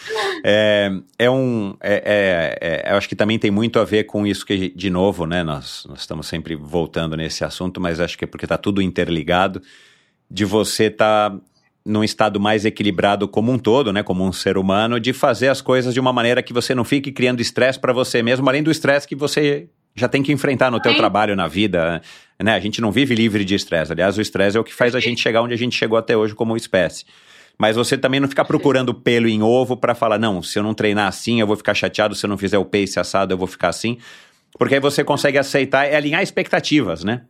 é, 0.43 0.91
é 1.19 1.29
um. 1.29 1.75
É, 1.81 2.57
é- 2.61 2.85
é- 2.85 2.91
eu 2.93 2.97
acho 2.97 3.07
que 3.09 3.15
também 3.15 3.37
tem 3.37 3.51
muito 3.51 3.79
a 3.79 3.83
ver 3.83 4.05
com 4.05 4.25
isso 4.25 4.45
que, 4.45 4.69
de 4.69 4.89
novo, 4.89 5.25
né? 5.25 5.43
Nós, 5.43 5.85
nós 5.89 5.99
estamos 5.99 6.27
sempre 6.27 6.55
voltando 6.55 7.15
nesse 7.17 7.43
assunto, 7.43 7.79
mas 7.81 7.99
acho 7.99 8.17
que 8.17 8.23
é 8.23 8.27
porque 8.27 8.45
está 8.45 8.57
tudo 8.57 8.81
interligado, 8.81 9.61
de 10.29 10.45
você 10.45 10.85
estar 10.85 11.35
num 11.85 12.03
estado 12.03 12.39
mais 12.39 12.65
equilibrado 12.65 13.27
como 13.27 13.51
um 13.51 13.57
todo, 13.57 13.93
né? 13.93 14.03
Como 14.03 14.25
um 14.25 14.33
ser 14.33 14.57
humano, 14.57 14.99
de 14.99 15.13
fazer 15.13 15.47
as 15.47 15.61
coisas 15.61 15.93
de 15.93 15.99
uma 15.99 16.11
maneira 16.11 16.43
que 16.43 16.51
você 16.51 16.75
não 16.75 16.83
fique 16.83 17.11
criando 17.11 17.39
estresse 17.41 17.79
para 17.79 17.93
você 17.93 18.21
mesmo, 18.21 18.47
além 18.49 18.61
do 18.61 18.69
estresse 18.71 19.07
que 19.07 19.15
você 19.15 19.69
já 19.97 20.07
tem 20.07 20.21
que 20.21 20.31
enfrentar 20.31 20.69
no 20.69 20.79
teu 20.79 20.91
Sim. 20.91 20.97
trabalho, 20.97 21.35
na 21.35 21.47
vida, 21.47 22.01
né? 22.39 22.55
A 22.55 22.59
gente 22.59 22.79
não 22.79 22.91
vive 22.91 23.15
livre 23.15 23.43
de 23.43 23.55
estresse. 23.55 23.91
Aliás, 23.91 24.17
o 24.17 24.21
estresse 24.21 24.55
é 24.55 24.59
o 24.59 24.63
que 24.63 24.73
faz 24.73 24.93
a 24.93 24.99
gente 24.99 25.19
chegar 25.19 25.41
onde 25.41 25.53
a 25.53 25.57
gente 25.57 25.75
chegou 25.75 25.97
até 25.97 26.15
hoje 26.15 26.35
como 26.35 26.55
espécie. 26.55 27.03
Mas 27.57 27.75
você 27.75 27.97
também 27.97 28.19
não 28.19 28.27
ficar 28.27 28.45
procurando 28.45 28.93
pelo 28.93 29.27
em 29.27 29.41
ovo 29.41 29.75
para 29.75 29.95
falar, 29.95 30.19
não, 30.19 30.43
se 30.43 30.59
eu 30.59 30.63
não 30.63 30.75
treinar 30.75 31.07
assim, 31.07 31.41
eu 31.41 31.47
vou 31.47 31.55
ficar 31.55 31.73
chateado, 31.73 32.13
se 32.13 32.23
eu 32.23 32.29
não 32.29 32.37
fizer 32.37 32.59
o 32.59 32.65
pace 32.65 32.99
assado, 32.99 33.33
eu 33.33 33.37
vou 33.37 33.47
ficar 33.47 33.69
assim. 33.69 33.97
Porque 34.59 34.75
aí 34.75 34.79
você 34.79 35.03
consegue 35.03 35.39
aceitar 35.39 35.91
e 35.91 35.95
alinhar 35.95 36.21
expectativas, 36.21 37.03
né? 37.03 37.23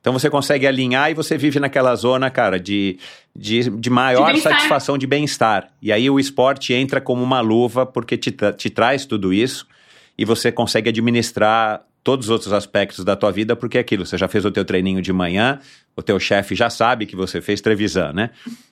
Então 0.00 0.12
você 0.12 0.30
consegue 0.30 0.66
alinhar 0.66 1.10
e 1.10 1.14
você 1.14 1.36
vive 1.36 1.60
naquela 1.60 1.94
zona, 1.94 2.28
cara, 2.30 2.58
de, 2.58 2.98
de, 3.34 3.70
de 3.70 3.90
maior 3.90 4.32
De 4.32 4.40
satisfação 4.40 4.98
de 4.98 5.06
bem-estar. 5.06 5.68
E 5.80 5.92
aí 5.92 6.08
o 6.10 6.18
esporte 6.18 6.72
entra 6.72 7.00
como 7.00 7.22
uma 7.22 7.40
luva 7.40 7.86
porque 7.86 8.16
te, 8.16 8.32
te 8.56 8.70
traz 8.70 9.06
tudo 9.06 9.32
isso 9.32 9.66
e 10.18 10.24
você 10.24 10.50
consegue 10.50 10.88
administrar 10.88 11.82
todos 12.04 12.26
os 12.26 12.30
outros 12.30 12.52
aspectos 12.52 13.04
da 13.04 13.14
tua 13.14 13.30
vida, 13.30 13.54
porque 13.54 13.78
é 13.78 13.80
aquilo, 13.80 14.04
você 14.04 14.18
já 14.18 14.26
fez 14.26 14.44
o 14.44 14.50
teu 14.50 14.64
treininho 14.64 15.00
de 15.00 15.12
manhã, 15.12 15.60
o 15.96 16.02
teu 16.02 16.18
chefe 16.18 16.54
já 16.54 16.68
sabe 16.68 17.06
que 17.06 17.14
você 17.14 17.40
fez 17.40 17.60
Trevisan, 17.60 18.12
né? 18.12 18.30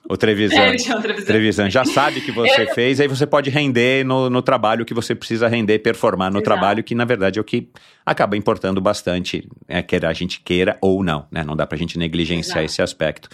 O 0.09 0.17
Trevisan, 0.17 0.59
É, 0.73 0.77
chama 0.77 1.01
Trevisan. 1.01 1.25
Trevisan 1.25 1.69
já 1.69 1.85
sabe 1.85 2.19
que 2.21 2.31
você 2.31 2.65
fez, 2.75 2.99
aí 2.99 3.07
você 3.07 3.25
pode 3.25 3.49
render 3.49 4.03
no, 4.05 4.29
no 4.29 4.41
trabalho 4.41 4.83
que 4.83 4.93
você 4.93 5.15
precisa 5.15 5.47
render, 5.47 5.79
performar 5.79 6.29
no 6.31 6.39
Exato. 6.39 6.45
trabalho, 6.45 6.83
que 6.83 6.93
na 6.93 7.05
verdade 7.05 7.39
é 7.39 7.41
o 7.41 7.45
que 7.45 7.69
acaba 8.05 8.35
importando 8.35 8.81
bastante, 8.81 9.47
é, 9.67 9.81
quer 9.81 10.05
a 10.05 10.13
gente 10.13 10.41
queira 10.41 10.77
ou 10.81 11.03
não, 11.03 11.25
né? 11.31 11.43
Não 11.43 11.55
dá 11.55 11.65
pra 11.65 11.77
gente 11.77 11.97
negligenciar 11.97 12.57
Exato. 12.57 12.65
esse 12.65 12.81
aspecto. 12.81 13.29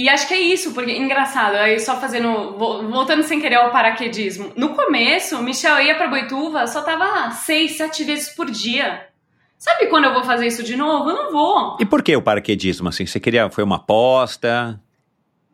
E 0.00 0.08
acho 0.08 0.28
que 0.28 0.34
é 0.34 0.40
isso, 0.40 0.72
porque 0.74 0.92
engraçado, 0.92 1.56
aí 1.56 1.80
só 1.80 1.98
fazendo, 2.00 2.56
vo- 2.56 2.88
voltando 2.88 3.24
sem 3.24 3.40
querer 3.40 3.56
ao 3.56 3.72
paraquedismo. 3.72 4.52
No 4.54 4.68
começo, 4.76 5.42
Michel 5.42 5.80
ia 5.80 5.96
pra 5.96 6.06
Boituva, 6.06 6.68
só 6.68 6.82
tava 6.82 7.32
seis, 7.32 7.76
sete 7.76 8.04
vezes 8.04 8.28
por 8.28 8.48
dia. 8.48 9.08
Sabe 9.58 9.86
quando 9.88 10.04
eu 10.04 10.14
vou 10.14 10.22
fazer 10.22 10.46
isso 10.46 10.62
de 10.62 10.76
novo? 10.76 11.10
Eu 11.10 11.16
não 11.16 11.32
vou. 11.32 11.76
E 11.80 11.84
por 11.84 12.00
que 12.00 12.14
o 12.14 12.22
paraquedismo, 12.22 12.88
assim? 12.88 13.06
Você 13.06 13.18
queria, 13.18 13.50
foi 13.50 13.64
uma 13.64 13.74
aposta? 13.74 14.80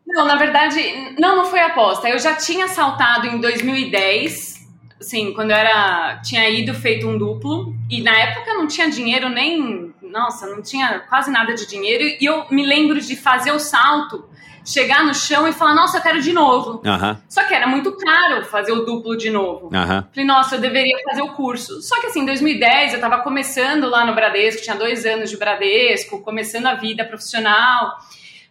Não, 0.07 0.27
na 0.27 0.37
verdade, 0.37 0.79
não, 1.19 1.37
não 1.37 1.47
foi 1.47 1.61
aposta. 1.61 2.07
Eu 2.09 2.19
já 2.19 2.35
tinha 2.35 2.69
saltado 2.69 3.27
em 3.27 3.41
2010, 3.41 4.61
assim, 5.01 5.33
quando 5.33 5.53
eu 5.53 5.57
era, 5.57 6.21
tinha 6.23 6.49
ido 6.51 6.75
feito 6.75 7.09
um 7.09 7.17
duplo, 7.17 7.75
e 7.91 8.03
na 8.03 8.15
época 8.15 8.53
não 8.53 8.67
tinha 8.67 8.91
dinheiro 8.91 9.31
nem, 9.31 9.95
nossa, 10.03 10.47
não 10.47 10.61
tinha 10.61 10.99
quase 11.09 11.31
nada 11.31 11.55
de 11.55 11.67
dinheiro, 11.67 12.05
e 12.21 12.25
eu 12.27 12.45
me 12.51 12.65
lembro 12.67 13.01
de 13.01 13.17
fazer 13.17 13.53
o 13.53 13.59
salto, 13.59 14.29
chegar 14.65 15.05
no 15.05 15.15
chão 15.15 15.47
e 15.47 15.53
falar, 15.53 15.75
nossa, 15.75 15.99
eu 15.99 16.03
quero 16.03 16.21
de 16.23 16.33
novo. 16.33 16.81
Só 17.29 17.45
que 17.45 17.55
era 17.55 17.67
muito 17.67 17.93
caro 17.97 18.45
fazer 18.47 18.73
o 18.73 18.85
duplo 18.85 19.17
de 19.17 19.31
novo. 19.31 19.69
Falei, 20.13 20.25
nossa, 20.27 20.57
eu 20.57 20.61
deveria 20.61 20.97
fazer 21.09 21.23
o 21.23 21.29
curso. 21.33 21.83
Só 21.83 22.01
que 22.01 22.07
assim, 22.07 22.21
em 22.21 22.27
2010 22.27 22.95
eu 22.95 23.01
tava 23.01 23.19
começando 23.23 23.89
lá 23.89 24.05
no 24.05 24.15
Bradesco, 24.15 24.63
tinha 24.63 24.77
dois 24.77 25.05
anos 25.05 25.31
de 25.31 25.37
Bradesco, 25.37 26.21
começando 26.23 26.67
a 26.67 26.75
vida 26.75 27.05
profissional. 27.05 27.99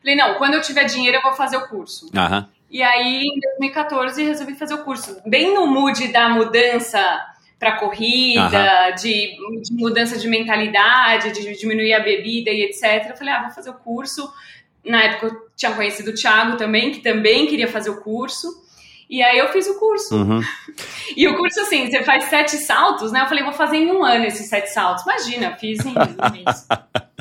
Falei, 0.02 0.16
não, 0.16 0.36
quando 0.36 0.54
eu 0.54 0.62
tiver 0.62 0.84
dinheiro 0.84 1.18
eu 1.18 1.22
vou 1.22 1.34
fazer 1.34 1.58
o 1.58 1.68
curso. 1.68 2.10
E 2.70 2.82
aí, 2.82 3.22
em 3.22 3.40
2014, 3.60 4.24
resolvi 4.24 4.56
fazer 4.56 4.74
o 4.74 4.80
curso. 4.80 5.22
Bem 5.26 5.54
no 5.54 5.68
mood 5.68 6.08
da 6.08 6.28
mudança 6.30 7.00
para 7.60 7.74
corrida, 7.78 8.92
de, 8.92 9.38
de 9.62 9.74
mudança 9.74 10.18
de 10.18 10.28
mentalidade, 10.28 11.32
de 11.32 11.56
diminuir 11.58 11.94
a 11.94 12.00
bebida 12.00 12.50
e 12.50 12.64
etc. 12.64 13.12
Eu 13.12 13.16
falei, 13.16 13.34
ah, 13.34 13.44
vou 13.44 13.52
fazer 13.52 13.70
o 13.70 13.76
curso. 13.76 14.30
Na 14.86 15.04
época 15.04 15.28
eu 15.28 15.42
tinha 15.56 15.74
conhecido 15.74 16.12
o 16.12 16.14
Thiago 16.14 16.58
também, 16.58 16.92
que 16.92 17.00
também 17.00 17.48
queria 17.48 17.68
fazer 17.68 17.90
o 17.90 18.02
curso. 18.02 18.64
E 19.10 19.22
aí 19.22 19.38
eu 19.38 19.50
fiz 19.50 19.68
o 19.68 19.80
curso. 19.80 20.16
Uhum. 20.16 20.42
E 21.16 21.28
o 21.28 21.36
curso, 21.38 21.60
assim, 21.60 21.92
você 21.92 22.02
faz 22.02 22.24
sete 22.24 22.56
saltos, 22.58 23.12
né? 23.12 23.22
Eu 23.22 23.28
falei, 23.28 23.44
vou 23.44 23.54
fazer 23.54 23.78
em 23.78 23.92
um 23.92 24.04
ano 24.04 24.26
esses 24.26 24.50
sete 24.50 24.68
saltos. 24.72 25.04
Imagina, 25.04 25.48
eu 25.48 25.60
fiz 25.60 25.86
em 25.86 25.92
um 25.92 26.32
mês. 26.32 26.68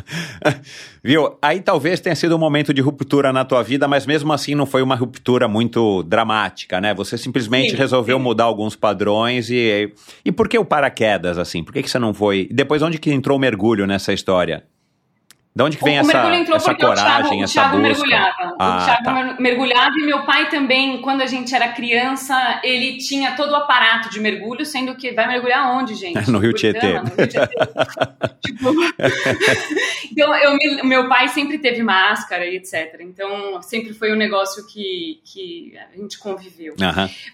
Viu? 1.05 1.37
Aí 1.43 1.61
talvez 1.61 2.01
tenha 2.01 2.15
sido 2.15 2.35
um 2.35 2.39
momento 2.39 2.73
de 2.73 2.81
ruptura 2.81 3.33
na 3.33 3.45
tua 3.45 3.63
vida, 3.63 3.87
mas 3.87 4.07
mesmo 4.07 4.33
assim 4.33 4.55
não 4.55 4.65
foi 4.65 4.83
uma 4.83 4.95
ruptura 4.95 5.47
muito 5.49 6.03
dramática, 6.05 6.81
né? 6.81 6.95
Você 6.95 7.19
simplesmente 7.19 7.73
Sim, 7.73 7.77
resolveu 7.77 8.17
sim. 8.17 8.23
mudar 8.23 8.45
alguns 8.45 8.75
padrões 8.77 9.51
e. 9.51 9.93
E 10.25 10.33
por 10.33 10.49
que 10.49 10.59
o 10.59 10.65
paraquedas, 10.65 11.37
assim? 11.37 11.63
Por 11.63 11.73
que, 11.75 11.83
que 11.83 11.91
você 11.91 11.99
não 11.99 12.15
foi. 12.15 12.49
Depois, 12.51 12.81
onde 12.81 12.99
que 12.99 13.13
entrou 13.13 13.37
o 13.37 13.41
mergulho 13.41 13.87
nessa 13.87 14.13
história? 14.13 14.65
De 15.55 15.63
onde 15.63 15.77
que 15.77 15.85
vem 15.85 15.99
o 15.99 16.01
essa, 16.01 16.13
mergulho 16.15 16.35
entrou 16.35 16.57
essa 16.57 16.71
porque 16.71 16.83
o 16.83 16.89
coragem, 16.89 17.13
Thiago, 17.23 17.37
o 17.41 17.45
essa 17.45 17.53
Thiago 17.53 17.77
busca? 17.77 17.89
mergulhava. 18.07 18.57
Ah, 18.59 18.77
o 18.81 18.85
Thiago 18.87 19.05
tá. 19.05 19.13
mer- 19.13 19.37
mergulhava 19.41 19.95
e 19.99 20.03
meu 20.07 20.23
pai 20.25 20.49
também, 20.49 21.03
quando 21.03 21.21
a 21.21 21.27
gente 21.27 21.55
era 21.55 21.69
criança, 21.69 22.59
ele 22.65 22.97
tinha 22.97 23.33
todo 23.33 23.51
o 23.53 23.57
aparato 23.57 24.09
de 24.09 24.19
mergulho, 24.19 24.65
sendo 24.65 24.95
que 24.95 25.13
vai 25.13 25.29
mergulhar 25.29 25.71
onde, 25.77 25.95
gente? 25.95 26.15
No 26.31 26.39
Rio 26.39 26.55
Tietê. 26.55 26.95
no 26.95 27.05
Rio 27.05 27.27
Tietê. 27.29 27.55
Tipo, 28.41 28.71
então, 30.11 30.35
eu 30.37 30.55
me- 30.57 30.83
meu 30.85 31.07
pai 31.09 31.29
sempre 31.29 31.59
teve 31.59 31.83
máscara 31.83 32.47
e 32.47 32.57
etc. 32.57 33.01
Então, 33.01 33.61
sempre 33.61 33.93
foi 33.93 34.11
um 34.11 34.17
negócio 34.17 34.67
que, 34.67 35.21
que 35.25 35.75
a 35.95 35.97
gente 36.01 36.19
conviveu. 36.19 36.75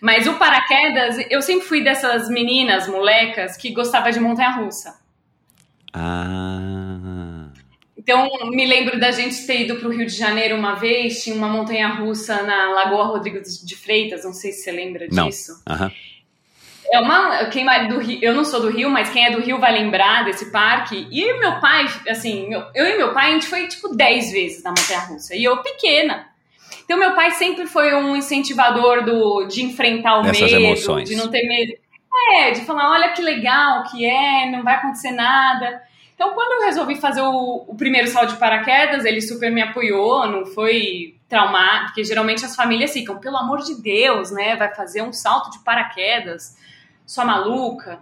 Mas 0.00 0.26
o 0.26 0.34
paraquedas, 0.34 1.24
eu 1.30 1.40
sempre 1.40 1.66
fui 1.68 1.84
dessas 1.84 2.28
meninas, 2.28 2.88
molecas, 2.88 3.56
que 3.56 3.70
gostava 3.70 4.10
de 4.10 4.18
montanha-russa. 4.18 4.98
Ah. 5.92 6.97
Então, 8.10 8.26
me 8.48 8.64
lembro 8.64 8.98
da 8.98 9.10
gente 9.10 9.46
ter 9.46 9.60
ido 9.66 9.76
para 9.76 9.86
o 9.86 9.92
Rio 9.92 10.06
de 10.06 10.16
Janeiro 10.16 10.56
uma 10.56 10.74
vez, 10.76 11.22
tinha 11.22 11.36
uma 11.36 11.46
montanha-russa 11.46 12.42
na 12.42 12.70
Lagoa 12.70 13.04
Rodrigo 13.04 13.38
de 13.42 13.76
Freitas, 13.76 14.24
não 14.24 14.32
sei 14.32 14.50
se 14.50 14.62
você 14.62 14.72
lembra 14.72 15.06
Não. 15.12 15.28
disso. 15.28 15.62
Aham. 15.68 15.92
É 16.90 16.98
uma, 17.00 17.44
quem 17.50 17.68
é 17.68 17.86
do 17.86 17.98
Rio, 17.98 18.18
eu 18.22 18.34
não 18.34 18.46
sou 18.46 18.62
do 18.62 18.70
Rio, 18.70 18.88
mas 18.88 19.10
quem 19.10 19.26
é 19.26 19.30
do 19.30 19.42
Rio 19.42 19.58
vai 19.58 19.72
lembrar 19.74 20.24
desse 20.24 20.50
parque. 20.50 21.06
E 21.10 21.38
meu 21.38 21.60
pai, 21.60 21.84
assim, 22.08 22.48
meu- 22.48 22.64
eu 22.74 22.86
e 22.86 22.96
meu 22.96 23.12
pai, 23.12 23.28
a 23.28 23.34
gente 23.34 23.46
foi 23.46 23.68
tipo 23.68 23.94
10 23.94 24.32
vezes 24.32 24.62
na 24.64 24.70
montanha-russa, 24.70 25.36
e 25.36 25.44
eu 25.44 25.58
pequena. 25.58 26.28
Então, 26.86 26.98
meu 26.98 27.14
pai 27.14 27.32
sempre 27.32 27.66
foi 27.66 27.94
um 27.94 28.16
incentivador 28.16 29.04
do, 29.04 29.44
de 29.48 29.62
enfrentar 29.62 30.20
o 30.20 30.22
Dessas 30.22 30.50
medo, 30.50 30.64
emoções. 30.64 31.06
de 31.10 31.14
não 31.14 31.28
ter 31.28 31.46
medo. 31.46 31.74
É, 32.36 32.52
de 32.52 32.62
falar, 32.62 32.90
olha 32.90 33.10
que 33.12 33.20
legal 33.20 33.84
que 33.90 34.02
é, 34.06 34.50
não 34.50 34.62
vai 34.64 34.76
acontecer 34.76 35.10
nada. 35.10 35.86
Então, 36.18 36.34
quando 36.34 36.60
eu 36.60 36.66
resolvi 36.66 36.96
fazer 36.96 37.22
o, 37.22 37.64
o 37.68 37.76
primeiro 37.76 38.08
salto 38.08 38.30
de 38.30 38.40
paraquedas, 38.40 39.04
ele 39.04 39.22
super 39.22 39.52
me 39.52 39.62
apoiou, 39.62 40.26
não 40.26 40.44
foi 40.44 41.14
traumático, 41.28 41.86
porque 41.86 42.02
geralmente 42.02 42.44
as 42.44 42.56
famílias 42.56 42.92
ficam, 42.92 43.18
pelo 43.18 43.36
amor 43.36 43.60
de 43.60 43.80
Deus, 43.80 44.32
né, 44.32 44.56
vai 44.56 44.74
fazer 44.74 45.00
um 45.00 45.12
salto 45.12 45.48
de 45.52 45.60
paraquedas, 45.60 46.56
sua 47.06 47.24
maluca. 47.24 48.00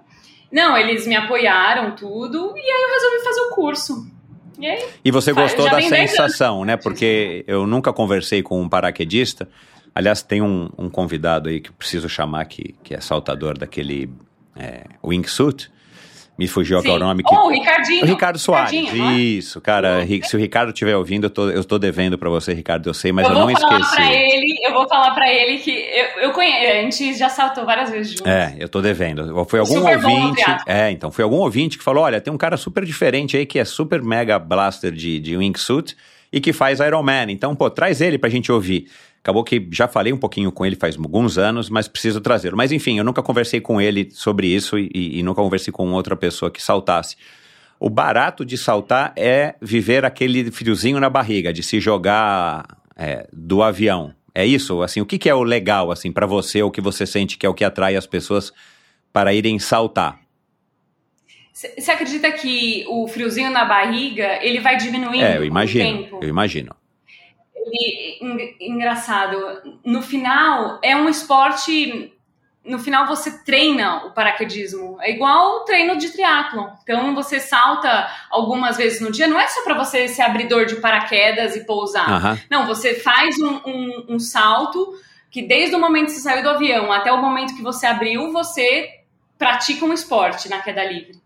Não, 0.50 0.78
eles 0.78 1.06
me 1.06 1.14
apoiaram 1.14 1.94
tudo, 1.94 2.54
e 2.56 2.60
aí 2.60 2.82
eu 2.84 2.94
resolvi 2.94 3.22
fazer 3.22 3.40
o 3.42 3.50
curso. 3.50 4.10
E 4.58 4.66
aí, 4.66 4.88
E 5.04 5.10
você 5.10 5.34
gostou 5.34 5.68
da 5.68 5.82
sensação, 5.82 6.64
né? 6.64 6.78
Porque 6.78 7.44
eu 7.46 7.66
nunca 7.66 7.92
conversei 7.92 8.42
com 8.42 8.58
um 8.62 8.66
paraquedista. 8.66 9.46
Aliás, 9.94 10.22
tem 10.22 10.40
um, 10.40 10.70
um 10.78 10.88
convidado 10.88 11.50
aí 11.50 11.60
que 11.60 11.68
eu 11.68 11.74
preciso 11.74 12.08
chamar 12.08 12.46
que, 12.46 12.74
que 12.82 12.94
é 12.94 13.00
saltador 13.02 13.58
daquele 13.58 14.08
é, 14.56 14.84
wingsuit. 15.04 15.70
Me 16.38 16.46
fugiu 16.46 16.78
agora 16.78 16.96
o 17.02 17.06
nome 17.06 17.22
que. 17.22 17.34
Oh, 17.34 17.46
o 17.46 17.50
Ricardinho. 17.50 18.04
O 18.04 18.06
Ricardo 18.06 18.38
Soares. 18.38 18.70
Ricardinho? 18.70 19.18
Isso, 19.18 19.58
cara. 19.60 20.02
Ri- 20.04 20.20
Se 20.22 20.36
o 20.36 20.38
Ricardo 20.38 20.68
estiver 20.68 20.94
ouvindo, 20.96 21.24
eu 21.24 21.30
tô, 21.30 21.48
eu 21.48 21.64
tô 21.64 21.78
devendo 21.78 22.18
pra 22.18 22.28
você, 22.28 22.52
Ricardo, 22.52 22.88
eu 22.88 22.92
sei, 22.94 23.10
mas 23.10 23.26
eu, 23.26 23.32
eu 23.34 23.38
não 23.40 23.50
esqueci. 23.50 24.02
ele, 24.02 24.54
eu 24.66 24.72
vou 24.74 24.86
falar 24.86 25.12
pra 25.14 25.32
ele 25.32 25.58
que 25.58 25.70
eu, 25.70 26.22
eu 26.24 26.32
conheço, 26.32 26.72
a 26.72 26.82
gente 26.82 27.14
já 27.14 27.28
saltou 27.30 27.64
várias 27.64 27.90
vezes 27.90 28.12
juntos. 28.12 28.26
É, 28.26 28.54
eu 28.58 28.68
tô 28.68 28.82
devendo. 28.82 29.44
Foi 29.46 29.60
algum 29.60 29.74
Super 29.76 29.96
ouvinte. 30.04 30.42
É, 30.66 30.90
então, 30.90 31.10
foi 31.10 31.24
algum 31.24 31.38
ouvinte 31.38 31.78
que 31.78 31.84
falou: 31.84 32.04
olha, 32.04 32.20
tem 32.20 32.32
um 32.32 32.36
cara 32.38 32.56
super 32.58 32.84
diferente 32.84 33.36
aí 33.36 33.46
que 33.46 33.58
é 33.58 33.64
super 33.64 34.02
mega 34.02 34.38
blaster 34.38 34.92
de, 34.92 35.18
de 35.18 35.36
wingsuit 35.38 35.96
e 36.32 36.38
que 36.40 36.52
faz 36.52 36.80
Iron 36.80 37.02
Man. 37.02 37.26
Então, 37.30 37.56
pô, 37.56 37.70
traz 37.70 38.00
ele 38.02 38.18
pra 38.18 38.28
gente 38.28 38.52
ouvir. 38.52 38.88
Acabou 39.26 39.42
que 39.42 39.66
já 39.72 39.88
falei 39.88 40.12
um 40.12 40.16
pouquinho 40.16 40.52
com 40.52 40.64
ele 40.64 40.76
faz 40.76 40.96
alguns 40.96 41.36
anos, 41.36 41.68
mas 41.68 41.88
preciso 41.88 42.20
trazê-lo. 42.20 42.56
Mas 42.56 42.70
enfim, 42.70 42.96
eu 42.96 43.02
nunca 43.02 43.20
conversei 43.24 43.60
com 43.60 43.80
ele 43.80 44.08
sobre 44.12 44.46
isso 44.46 44.78
e, 44.78 44.88
e 44.94 45.20
nunca 45.20 45.42
conversei 45.42 45.72
com 45.72 45.90
outra 45.90 46.14
pessoa 46.14 46.48
que 46.48 46.62
saltasse. 46.62 47.16
O 47.80 47.90
barato 47.90 48.44
de 48.44 48.56
saltar 48.56 49.12
é 49.16 49.56
viver 49.60 50.04
aquele 50.04 50.48
friozinho 50.52 51.00
na 51.00 51.10
barriga, 51.10 51.52
de 51.52 51.60
se 51.64 51.80
jogar 51.80 52.64
é, 52.96 53.26
do 53.32 53.64
avião. 53.64 54.14
É 54.32 54.46
isso? 54.46 54.80
Assim, 54.80 55.00
o 55.00 55.06
que, 55.06 55.18
que 55.18 55.28
é 55.28 55.34
o 55.34 55.42
legal 55.42 55.90
assim 55.90 56.12
para 56.12 56.24
você, 56.24 56.62
ou 56.62 56.70
que 56.70 56.80
você 56.80 57.04
sente 57.04 57.36
que 57.36 57.44
é 57.44 57.48
o 57.48 57.54
que 57.54 57.64
atrai 57.64 57.96
as 57.96 58.06
pessoas 58.06 58.52
para 59.12 59.34
irem 59.34 59.58
saltar? 59.58 60.20
Você 61.52 61.90
acredita 61.90 62.30
que 62.30 62.84
o 62.88 63.08
friozinho 63.08 63.50
na 63.50 63.64
barriga, 63.64 64.38
ele 64.40 64.60
vai 64.60 64.76
diminuindo 64.76 65.24
É, 65.24 65.32
eu 65.32 65.38
com 65.38 65.42
o 65.42 65.46
imagino. 65.46 65.84
tempo? 65.84 66.20
Eu 66.22 66.28
imagino. 66.28 66.76
Ele, 67.66 68.18
en- 68.20 68.56
engraçado, 68.72 69.78
no 69.84 70.00
final, 70.02 70.78
é 70.82 70.96
um 70.96 71.08
esporte... 71.08 72.12
No 72.64 72.80
final, 72.80 73.06
você 73.06 73.44
treina 73.44 74.06
o 74.06 74.10
paraquedismo. 74.10 74.98
É 75.00 75.12
igual 75.12 75.58
o 75.58 75.60
treino 75.60 75.96
de 75.96 76.10
triatlon. 76.10 76.70
Então, 76.82 77.14
você 77.14 77.38
salta 77.38 78.08
algumas 78.28 78.76
vezes 78.76 79.00
no 79.00 79.12
dia. 79.12 79.28
Não 79.28 79.38
é 79.38 79.46
só 79.46 79.62
para 79.62 79.74
você 79.74 80.08
ser 80.08 80.22
abridor 80.22 80.66
de 80.66 80.74
paraquedas 80.76 81.54
e 81.54 81.64
pousar. 81.64 82.10
Aham. 82.10 82.38
Não, 82.50 82.66
você 82.66 82.94
faz 82.94 83.38
um, 83.38 83.60
um- 83.64 84.06
um 84.08 84.18
salto 84.18 84.98
que 85.30 85.42
desde 85.42 85.76
o 85.76 85.78
momento 85.78 86.06
que 86.06 86.12
você 86.14 86.20
saiu 86.22 86.42
do 86.42 86.50
avião 86.50 86.90
até 86.90 87.12
o 87.12 87.22
momento 87.22 87.54
que 87.54 87.62
você 87.62 87.86
abriu, 87.86 88.32
você 88.32 88.90
pratica 89.38 89.84
um 89.84 89.92
esporte 89.92 90.48
na 90.48 90.58
queda 90.60 90.82
livre. 90.82 91.20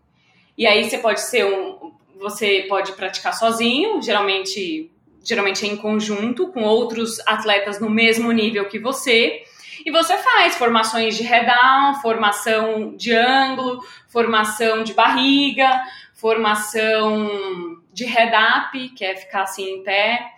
E 0.55 0.67
aí 0.67 0.87
você 0.87 0.99
pode 0.99 1.21
ser 1.21 1.43
um. 1.45 1.91
Você 2.19 2.67
pode 2.69 2.91
praticar 2.91 3.33
sozinho, 3.33 3.99
geralmente, 3.99 4.90
geralmente 5.23 5.65
é 5.65 5.69
em 5.69 5.77
conjunto, 5.77 6.51
com 6.51 6.63
outros 6.63 7.19
atletas 7.27 7.79
no 7.79 7.89
mesmo 7.89 8.31
nível 8.31 8.67
que 8.67 8.79
você. 8.79 9.43
E 9.85 9.91
você 9.91 10.17
faz 10.17 10.55
formações 10.55 11.15
de 11.17 11.23
down, 11.23 11.95
formação 12.01 12.95
de 12.95 13.13
ângulo, 13.13 13.83
formação 14.07 14.83
de 14.83 14.93
barriga, 14.93 15.81
formação 16.13 17.81
de 17.91 18.05
head 18.05 18.31
up, 18.35 18.89
que 18.89 19.03
é 19.03 19.15
ficar 19.15 19.43
assim 19.43 19.75
em 19.75 19.83
pé. 19.83 20.31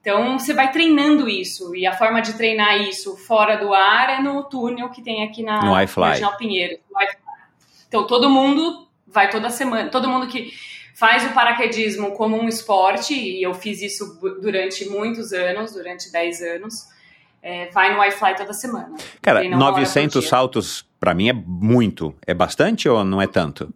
Então 0.00 0.38
você 0.38 0.52
vai 0.54 0.70
treinando 0.70 1.28
isso. 1.28 1.74
E 1.74 1.86
a 1.86 1.92
forma 1.92 2.20
de 2.20 2.32
treinar 2.34 2.80
isso 2.82 3.16
fora 3.16 3.56
do 3.56 3.72
ar 3.74 4.10
é 4.10 4.22
no 4.22 4.44
túnel 4.44 4.88
que 4.88 5.02
tem 5.02 5.22
aqui 5.22 5.42
na 5.42 5.62
No 5.62 5.80
iFly. 5.82 6.20
Pinheiro. 6.38 6.78
no 6.90 7.02
iFly. 7.02 7.16
Então 7.88 8.06
todo 8.06 8.28
mundo 8.28 8.88
vai 9.06 9.30
toda 9.30 9.48
semana, 9.48 9.90
todo 9.90 10.08
mundo 10.08 10.26
que 10.26 10.52
faz 10.98 11.24
o 11.24 11.32
paraquedismo 11.34 12.12
como 12.12 12.36
um 12.36 12.48
esporte, 12.48 13.14
e 13.14 13.42
eu 13.42 13.54
fiz 13.54 13.80
isso 13.82 14.18
durante 14.40 14.88
muitos 14.88 15.32
anos, 15.32 15.72
durante 15.72 16.10
10 16.10 16.42
anos, 16.42 16.86
é, 17.42 17.66
vai 17.70 17.94
no 17.94 18.04
iFly 18.04 18.34
toda 18.36 18.52
semana. 18.52 18.96
Cara, 19.22 19.38
Treina 19.38 19.56
uma 19.56 19.66
hora 19.66 19.74
por 19.74 19.80
900 19.80 20.20
dia. 20.22 20.28
saltos 20.30 20.86
para 20.98 21.14
mim 21.14 21.28
é 21.28 21.32
muito. 21.32 22.14
É 22.26 22.34
bastante 22.34 22.88
ou 22.88 23.04
não 23.04 23.22
é 23.22 23.26
tanto? 23.28 23.72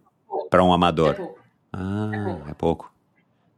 Para 0.49 0.63
um 0.63 0.71
É 0.71 0.75
amador? 0.75 1.15
pouco. 1.15 1.39
Ah, 1.71 2.11
É 2.13 2.23
pouco. 2.23 2.49
é 2.49 2.53
pouco. 2.53 2.93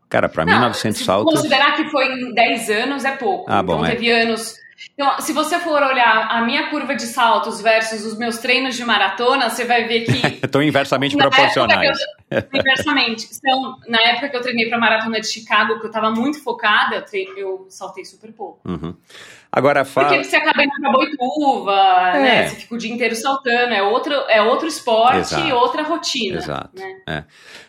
Cara, 0.07 0.29
para 0.29 0.45
mim 0.45 0.51
Não, 0.51 0.59
900 0.67 0.97
se 0.99 1.03
saltos. 1.03 1.33
considerar 1.33 1.75
que 1.75 1.89
foi 1.89 2.05
em 2.05 2.33
10 2.33 2.69
anos, 2.69 3.03
é 3.03 3.11
pouco. 3.17 3.49
Ah, 3.51 3.63
bom, 3.63 3.73
então 3.77 3.85
é. 3.87 3.89
teve 3.91 4.11
anos. 4.11 4.55
Então, 4.93 5.19
se 5.21 5.31
você 5.33 5.59
for 5.59 5.81
olhar 5.81 6.27
a 6.29 6.41
minha 6.41 6.69
curva 6.69 6.95
de 6.95 7.03
saltos 7.03 7.61
versus 7.61 8.05
os 8.05 8.17
meus 8.17 8.37
treinos 8.37 8.75
de 8.75 8.83
maratona, 8.83 9.49
você 9.49 9.63
vai 9.63 9.85
ver 9.87 10.01
que 10.01 10.11
Estão 10.45 10.61
inversamente 10.61 11.15
proporcionais. 11.15 11.97
eu, 12.29 12.43
Inversamente. 12.53 13.27
Então, 13.37 13.77
na 13.87 14.01
época 14.01 14.29
que 14.29 14.35
eu 14.35 14.41
treinei 14.41 14.67
pra 14.67 14.77
maratona 14.77 15.19
de 15.21 15.27
Chicago, 15.27 15.79
que 15.79 15.87
eu 15.87 15.91
tava 15.91 16.11
muito 16.11 16.41
focada, 16.43 17.05
eu, 17.13 17.37
eu 17.37 17.65
saltei 17.69 18.03
super 18.03 18.31
pouco. 18.33 18.59
Uhum. 18.65 18.95
Agora 19.55 19.85
fala. 19.85 20.09
Porque 20.09 20.23
você 20.25 20.35
acaba 20.35 20.63
indo 20.63 20.73
pra 20.81 20.91
boituva, 20.91 21.71
É. 22.15 22.21
né? 22.21 22.47
Você 22.49 22.55
fica 22.57 22.75
o 22.75 22.77
dia 22.77 22.93
inteiro 22.93 23.15
saltando. 23.15 23.73
É 23.73 23.81
outro, 23.81 24.13
é 24.27 24.41
outro 24.41 24.67
esporte 24.67 25.19
Exato. 25.19 25.47
e 25.47 25.53
outra 25.53 25.81
rotina. 25.81 26.37
Exato. 26.39 26.69
né? 26.77 26.95
É. 27.07 27.23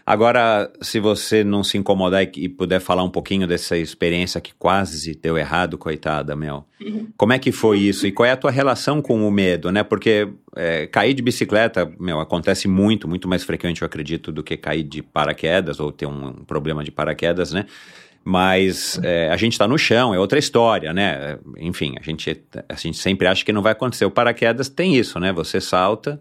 Agora, 0.04 0.70
se 0.80 0.98
você 0.98 1.44
não 1.44 1.62
se 1.62 1.78
incomodar 1.78 2.24
e, 2.24 2.30
e 2.36 2.48
puder 2.48 2.80
falar 2.80 3.04
um 3.04 3.08
pouquinho 3.10 3.46
dessa 3.46 3.76
experiência 3.76 4.40
que 4.40 4.52
quase 4.54 5.14
deu 5.14 5.38
errado, 5.38 5.78
coitada, 5.78 6.34
Mel. 6.34 6.66
Uhum. 6.78 7.08
Como 7.16 7.32
é 7.32 7.38
que 7.38 7.50
foi 7.50 7.78
isso? 7.78 8.06
E 8.06 8.12
qual 8.12 8.26
é 8.26 8.32
a 8.32 8.36
tua 8.36 8.50
relação 8.50 9.00
com 9.00 9.26
o 9.26 9.30
medo, 9.30 9.72
né? 9.72 9.82
Porque 9.82 10.28
é, 10.54 10.86
cair 10.86 11.14
de 11.14 11.22
bicicleta, 11.22 11.90
meu, 11.98 12.20
acontece 12.20 12.68
muito, 12.68 13.08
muito 13.08 13.26
mais 13.26 13.42
frequente, 13.44 13.80
eu 13.80 13.86
acredito, 13.86 14.30
do 14.30 14.42
que 14.42 14.58
cair 14.58 14.82
de 14.82 15.02
paraquedas 15.02 15.80
ou 15.80 15.90
ter 15.90 16.04
um, 16.04 16.26
um 16.28 16.44
problema 16.44 16.84
de 16.84 16.90
paraquedas, 16.90 17.50
né? 17.50 17.64
Mas 18.28 18.98
é, 19.04 19.30
a 19.30 19.36
gente 19.36 19.52
está 19.52 19.68
no 19.68 19.78
chão, 19.78 20.12
é 20.12 20.18
outra 20.18 20.36
história, 20.36 20.92
né? 20.92 21.38
Enfim, 21.58 21.94
a 21.96 22.02
gente, 22.02 22.42
a 22.68 22.74
gente 22.74 22.98
sempre 22.98 23.28
acha 23.28 23.44
que 23.44 23.52
não 23.52 23.62
vai 23.62 23.70
acontecer. 23.70 24.04
O 24.04 24.10
paraquedas 24.10 24.68
tem 24.68 24.96
isso, 24.96 25.20
né? 25.20 25.32
Você 25.32 25.60
salta 25.60 26.20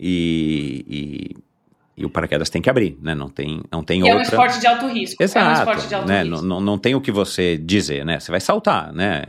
e, 0.00 0.82
e, 0.88 1.36
e 2.02 2.06
o 2.06 2.08
paraquedas 2.08 2.48
tem 2.48 2.62
que 2.62 2.70
abrir, 2.70 2.96
né? 3.02 3.14
Não 3.14 3.28
tem, 3.28 3.62
não 3.70 3.84
tem 3.84 4.00
E 4.00 4.08
é 4.08 4.14
um 4.14 4.16
outra. 4.16 4.22
esporte 4.30 4.60
de 4.60 4.66
alto 4.66 4.86
risco. 4.86 5.22
Exato, 5.22 5.46
É 5.46 5.50
um 5.50 5.52
esporte 5.58 5.88
de 5.88 5.94
alto 5.94 6.08
né? 6.08 6.22
risco. 6.22 6.36
Não, 6.36 6.42
não, 6.42 6.60
não 6.62 6.78
tem 6.78 6.94
o 6.94 7.02
que 7.02 7.12
você 7.12 7.58
dizer, 7.58 8.02
né? 8.06 8.18
Você 8.18 8.30
vai 8.30 8.40
saltar, 8.40 8.90
né? 8.94 9.22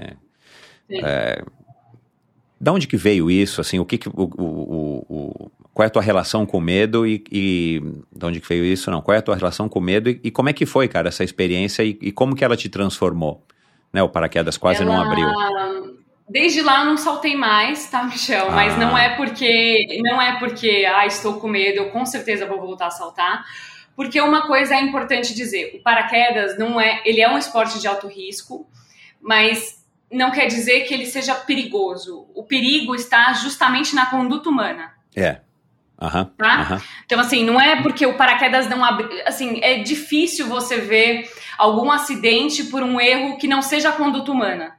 É, 0.89 1.43
da 2.59 2.71
onde 2.71 2.87
que 2.87 2.95
veio 2.95 3.29
isso, 3.29 3.59
assim, 3.59 3.79
o 3.79 3.85
que 3.85 3.97
que, 3.97 4.07
o, 4.07 4.13
o, 4.15 4.23
o- 4.37 5.05
o- 5.09 5.51
qual 5.77 5.83
é 5.83 5.87
a 5.87 5.91
tua 5.91 6.01
relação 6.01 6.43
com 6.43 6.57
o 6.57 6.61
medo 6.61 7.05
e, 7.05 7.23
e 7.31 7.79
de 8.11 8.25
onde 8.25 8.41
que 8.41 8.49
veio 8.49 8.65
isso, 8.65 8.89
não, 8.89 8.99
qual 8.99 9.13
é 9.13 9.19
a 9.19 9.21
tua 9.21 9.35
relação 9.35 9.69
com 9.69 9.77
o 9.77 9.81
medo 9.81 10.09
e, 10.09 10.19
e 10.23 10.31
como 10.31 10.49
é 10.49 10.53
que 10.53 10.65
foi, 10.65 10.87
cara, 10.87 11.09
essa 11.09 11.23
experiência 11.23 11.83
e, 11.83 11.95
e 12.01 12.11
como 12.11 12.35
que 12.35 12.43
ela 12.43 12.57
te 12.57 12.67
transformou, 12.67 13.45
né, 13.93 14.01
o 14.01 14.09
paraquedas 14.09 14.57
quase 14.57 14.83
não 14.83 14.95
Ela- 14.95 15.05
abriu. 15.05 15.97
Desde 16.27 16.63
lá 16.63 16.79
eu 16.79 16.85
não 16.87 16.97
saltei 16.97 17.35
mais, 17.35 17.87
tá, 17.91 18.03
Michel? 18.03 18.49
Mas 18.49 18.73
Ah. 18.73 18.77
não 18.77 18.97
é 18.97 19.15
porque 19.15 20.01
não 20.01 20.19
é 20.19 20.39
porque 20.39 20.83
ah, 20.91 21.05
estou 21.05 21.39
com 21.39 21.47
medo, 21.47 21.77
eu 21.77 21.89
com 21.91 22.03
certeza 22.07 22.47
vou 22.47 22.59
voltar 22.59 22.87
a 22.87 22.89
saltar. 22.91 23.45
Porque 23.95 24.19
uma 24.19 24.47
coisa 24.47 24.73
é 24.73 24.81
importante 24.81 25.31
dizer, 25.35 25.75
o 25.75 25.83
paraquedas 25.83 26.57
não 26.57 26.81
é, 26.81 27.03
ele 27.05 27.21
é 27.21 27.29
um 27.29 27.37
esporte 27.37 27.79
de 27.79 27.87
alto 27.87 28.07
risco, 28.07 28.67
mas 29.21 29.85
não 30.11 30.31
quer 30.31 30.47
dizer 30.47 30.81
que 30.85 30.93
ele 30.95 31.05
seja 31.05 31.35
perigoso. 31.35 32.25
O 32.33 32.43
perigo 32.43 32.95
está 32.95 33.31
justamente 33.33 33.93
na 33.93 34.07
conduta 34.07 34.49
humana. 34.49 34.91
É, 35.15 35.41
aham, 36.01 36.25
Tá? 36.37 36.53
aham, 36.61 36.81
Então, 37.05 37.19
assim, 37.19 37.43
não 37.43 37.59
é 37.59 37.81
porque 37.81 38.05
o 38.05 38.15
paraquedas 38.15 38.67
não 38.69 38.83
abre. 38.83 39.07
Assim, 39.25 39.59
é 39.63 39.79
difícil 39.79 40.47
você 40.47 40.77
ver 40.79 41.29
algum 41.57 41.91
acidente 41.91 42.65
por 42.65 42.83
um 42.83 42.99
erro 43.01 43.37
que 43.37 43.47
não 43.47 43.61
seja 43.61 43.89
a 43.89 43.93
conduta 43.93 44.31
humana. 44.31 44.77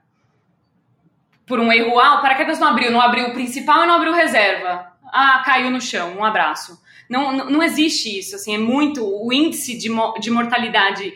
Por 1.46 1.58
um 1.58 1.72
erro, 1.72 1.98
ah, 1.98 2.18
o 2.18 2.22
paraquedas 2.22 2.58
não 2.58 2.68
abriu, 2.68 2.90
não 2.90 3.00
abriu 3.00 3.28
o 3.28 3.32
principal 3.32 3.82
e 3.84 3.86
não 3.86 3.94
abriu 3.94 4.12
reserva. 4.12 4.92
Ah, 5.10 5.42
caiu 5.44 5.70
no 5.70 5.80
chão, 5.80 6.16
um 6.18 6.24
abraço. 6.24 6.78
Não, 7.08 7.32
não, 7.32 7.50
não 7.50 7.62
existe 7.62 8.18
isso, 8.18 8.36
assim, 8.36 8.54
é 8.54 8.58
muito. 8.58 9.02
O 9.02 9.32
índice 9.32 9.76
de, 9.78 9.88
de 10.20 10.30
mortalidade 10.30 11.12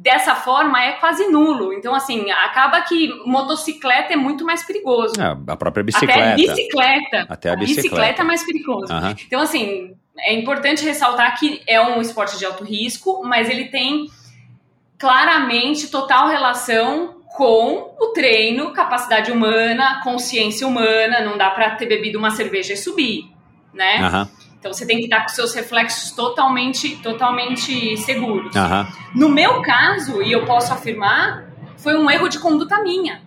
dessa 0.00 0.34
forma 0.34 0.82
é 0.82 0.92
quase 0.92 1.26
nulo. 1.28 1.72
Então, 1.72 1.94
assim, 1.94 2.30
acaba 2.30 2.80
que 2.82 3.08
motocicleta 3.24 4.12
é 4.12 4.16
muito 4.16 4.44
mais 4.44 4.64
perigoso. 4.66 5.14
É, 5.20 5.24
a 5.24 5.56
própria 5.56 5.82
Até 5.82 5.82
bicicleta, 5.82 6.34
bicicleta. 6.34 7.26
até 7.28 7.50
a 7.50 7.56
bicicleta, 7.56 7.82
Bicicleta 7.82 8.22
é 8.22 8.24
mais 8.24 8.44
perigoso. 8.44 8.92
Aham. 8.92 9.16
Então, 9.26 9.40
assim, 9.40 9.94
é 10.18 10.34
importante 10.34 10.84
ressaltar 10.84 11.38
que 11.38 11.62
é 11.66 11.80
um 11.80 12.00
esporte 12.00 12.38
de 12.38 12.44
alto 12.44 12.64
risco, 12.64 13.22
mas 13.24 13.48
ele 13.48 13.66
tem 13.66 14.08
claramente 14.98 15.88
total 15.88 16.28
relação 16.28 17.20
com 17.36 17.94
o 17.98 18.06
treino, 18.12 18.72
capacidade 18.72 19.30
humana, 19.30 20.00
consciência 20.02 20.66
humana. 20.66 21.20
Não 21.20 21.36
dá 21.36 21.50
pra 21.50 21.70
ter 21.76 21.86
bebido 21.86 22.18
uma 22.18 22.30
cerveja 22.30 22.74
e 22.74 22.76
subir, 22.76 23.24
né? 23.72 23.98
aham, 23.98 24.28
Então 24.64 24.72
você 24.72 24.86
tem 24.86 24.96
que 24.96 25.04
estar 25.04 25.20
com 25.20 25.28
seus 25.28 25.52
reflexos 25.54 26.12
totalmente, 26.12 26.96
totalmente 27.02 27.98
seguros. 27.98 28.56
No 29.14 29.28
meu 29.28 29.60
caso, 29.60 30.22
e 30.22 30.32
eu 30.32 30.46
posso 30.46 30.72
afirmar, 30.72 31.52
foi 31.76 31.94
um 31.94 32.10
erro 32.10 32.30
de 32.30 32.38
conduta 32.38 32.82
minha. 32.82 33.20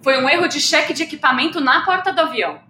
Foi 0.00 0.22
um 0.22 0.28
erro 0.28 0.46
de 0.46 0.60
cheque 0.60 0.94
de 0.94 1.02
equipamento 1.02 1.60
na 1.60 1.84
porta 1.84 2.12
do 2.12 2.20
avião. 2.20 2.60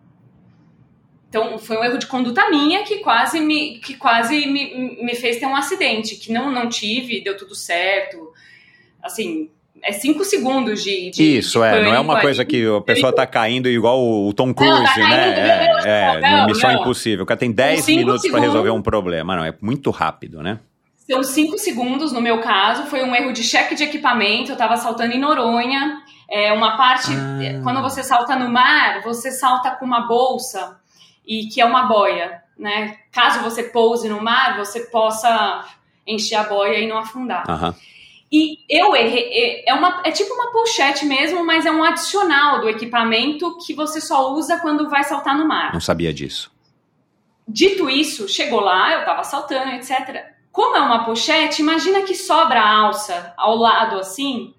Então, 1.29 1.59
foi 1.59 1.77
um 1.77 1.85
erro 1.85 1.99
de 1.99 2.07
conduta 2.07 2.49
minha 2.49 2.85
que 2.85 3.01
quase 3.01 3.39
me, 3.39 3.79
que 3.81 3.97
quase 3.97 4.47
me, 4.47 5.05
me 5.05 5.15
fez 5.15 5.37
ter 5.37 5.45
um 5.45 5.55
acidente, 5.55 6.17
que 6.17 6.33
não, 6.33 6.51
não 6.51 6.71
tive, 6.71 7.21
deu 7.21 7.37
tudo 7.37 7.55
certo. 7.55 8.33
Assim, 9.03 9.51
é 9.83 9.93
cinco 9.93 10.25
segundos 10.25 10.83
de. 10.83 11.11
de 11.11 11.39
Isso, 11.39 11.59
de 11.59 11.65
é, 11.67 11.71
não 11.71 11.79
é 11.79 11.83
pânico 11.85 12.03
uma 12.03 12.21
coisa 12.21 12.45
que 12.45 12.65
a 12.67 12.81
pessoa 12.81 13.13
tá 13.15 13.27
caindo 13.27 13.69
igual 13.69 14.01
o 14.03 14.33
Tom 14.33 14.55
Cruise, 14.55 14.83
tá 14.85 14.95
caindo, 14.95 15.09
né? 15.11 15.67
não, 15.67 15.79
É, 15.81 16.17
é, 16.17 16.21
não, 16.21 16.47
Missão 16.47 16.73
não. 16.73 16.81
Impossível. 16.81 17.25
O 17.25 17.27
cara 17.27 17.39
tem 17.39 17.51
10 17.53 17.85
cinco 17.85 17.99
minutos 17.99 18.23
segundos- 18.23 18.45
resolver 18.47 18.71
um 18.71 18.83
problema. 18.83 19.35
Não, 19.37 19.45
é 19.45 19.55
muito 19.61 19.91
rápido, 19.91 20.43
né? 20.43 20.59
São 20.97 21.23
cinco 21.25 21.59
segundos 21.59 22.13
no 22.13 22.21
meu 22.21 22.41
caso, 22.41 22.85
foi 22.87 23.03
um 23.03 23.15
erro 23.15 23.33
de 23.33 23.43
cheque 23.43 23.75
de 23.75 23.83
equipamento, 23.83 24.53
eu 24.53 24.57
tava 24.57 24.77
saltando 24.77 25.13
em 25.13 25.19
Noronha. 25.19 25.99
É 26.31 26.53
uma 26.53 26.77
parte, 26.77 27.11
Ah. 27.13 27.61
quando 27.63 27.83
você 27.83 28.03
salta 28.03 28.37
no 28.37 28.49
mar, 28.49 29.03
você 29.03 29.31
salta 29.31 29.73
com 29.73 29.85
uma 29.85 30.07
bolsa 30.07 30.77
e 31.27 31.47
que 31.47 31.61
é 31.61 31.65
uma 31.67 31.83
boia, 31.83 32.41
né? 32.59 32.97
Caso 33.11 33.41
você 33.43 33.65
pouse 33.65 34.09
no 34.09 34.23
mar, 34.23 34.57
você 34.57 34.81
possa 34.87 35.65
encher 36.07 36.37
a 36.37 36.45
boia 36.45 36.79
e 36.79 36.87
não 36.89 36.97
afundar. 36.99 37.45
Aham. 37.49 37.75
E 38.35 38.59
eu 38.67 38.97
errei, 38.97 39.63
é, 39.67 39.75
uma, 39.75 40.01
é 40.07 40.11
tipo 40.11 40.33
uma 40.33 40.51
pochete 40.51 41.05
mesmo, 41.05 41.45
mas 41.45 41.67
é 41.67 41.71
um 41.71 41.85
adicional 41.85 42.63
do 42.63 42.69
equipamento 42.71 43.59
que 43.59 43.75
você 43.75 44.01
só 44.01 44.33
usa 44.33 44.59
quando 44.61 44.89
vai 44.89 45.05
saltar 45.05 45.37
no 45.37 45.47
mar. 45.47 45.71
Não 45.75 45.81
sabia 45.81 46.15
disso. 46.15 46.51
Dito 47.47 47.91
isso, 47.91 48.27
chegou 48.29 48.61
lá, 48.61 48.93
eu 48.95 49.05
tava 49.05 49.23
saltando, 49.23 49.73
etc. 49.73 50.25
Como 50.51 50.75
é 50.77 50.81
uma 50.81 51.05
pochete, 51.05 51.61
imagina 51.61 52.03
que 52.03 52.15
sobra 52.15 52.61
a 52.61 52.75
alça 52.79 53.35
ao 53.37 53.55
lado 53.57 53.99
assim, 53.99 54.55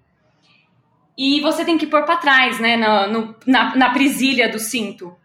e 1.18 1.40
você 1.40 1.64
tem 1.64 1.76
que 1.78 1.86
pôr 1.86 2.04
pra 2.04 2.16
trás, 2.16 2.60
né, 2.60 2.76
na, 2.76 3.06
no- 3.08 3.34
na, 3.46 3.74
na 3.76 3.90
presilha 3.90 4.48
do 4.48 4.58
cinto. 4.60 5.16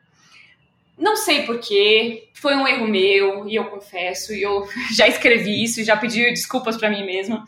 Não 0.97 1.15
sei 1.15 1.43
porquê, 1.43 2.29
foi 2.33 2.55
um 2.55 2.67
erro 2.67 2.87
meu, 2.87 3.47
e 3.47 3.55
eu 3.55 3.65
confesso, 3.65 4.33
e 4.33 4.41
eu 4.41 4.67
já 4.95 5.07
escrevi 5.07 5.63
isso, 5.63 5.79
e 5.81 5.83
já 5.83 5.95
pedi 5.95 6.23
desculpas 6.31 6.77
pra 6.77 6.89
mim 6.89 7.05
mesma. 7.05 7.45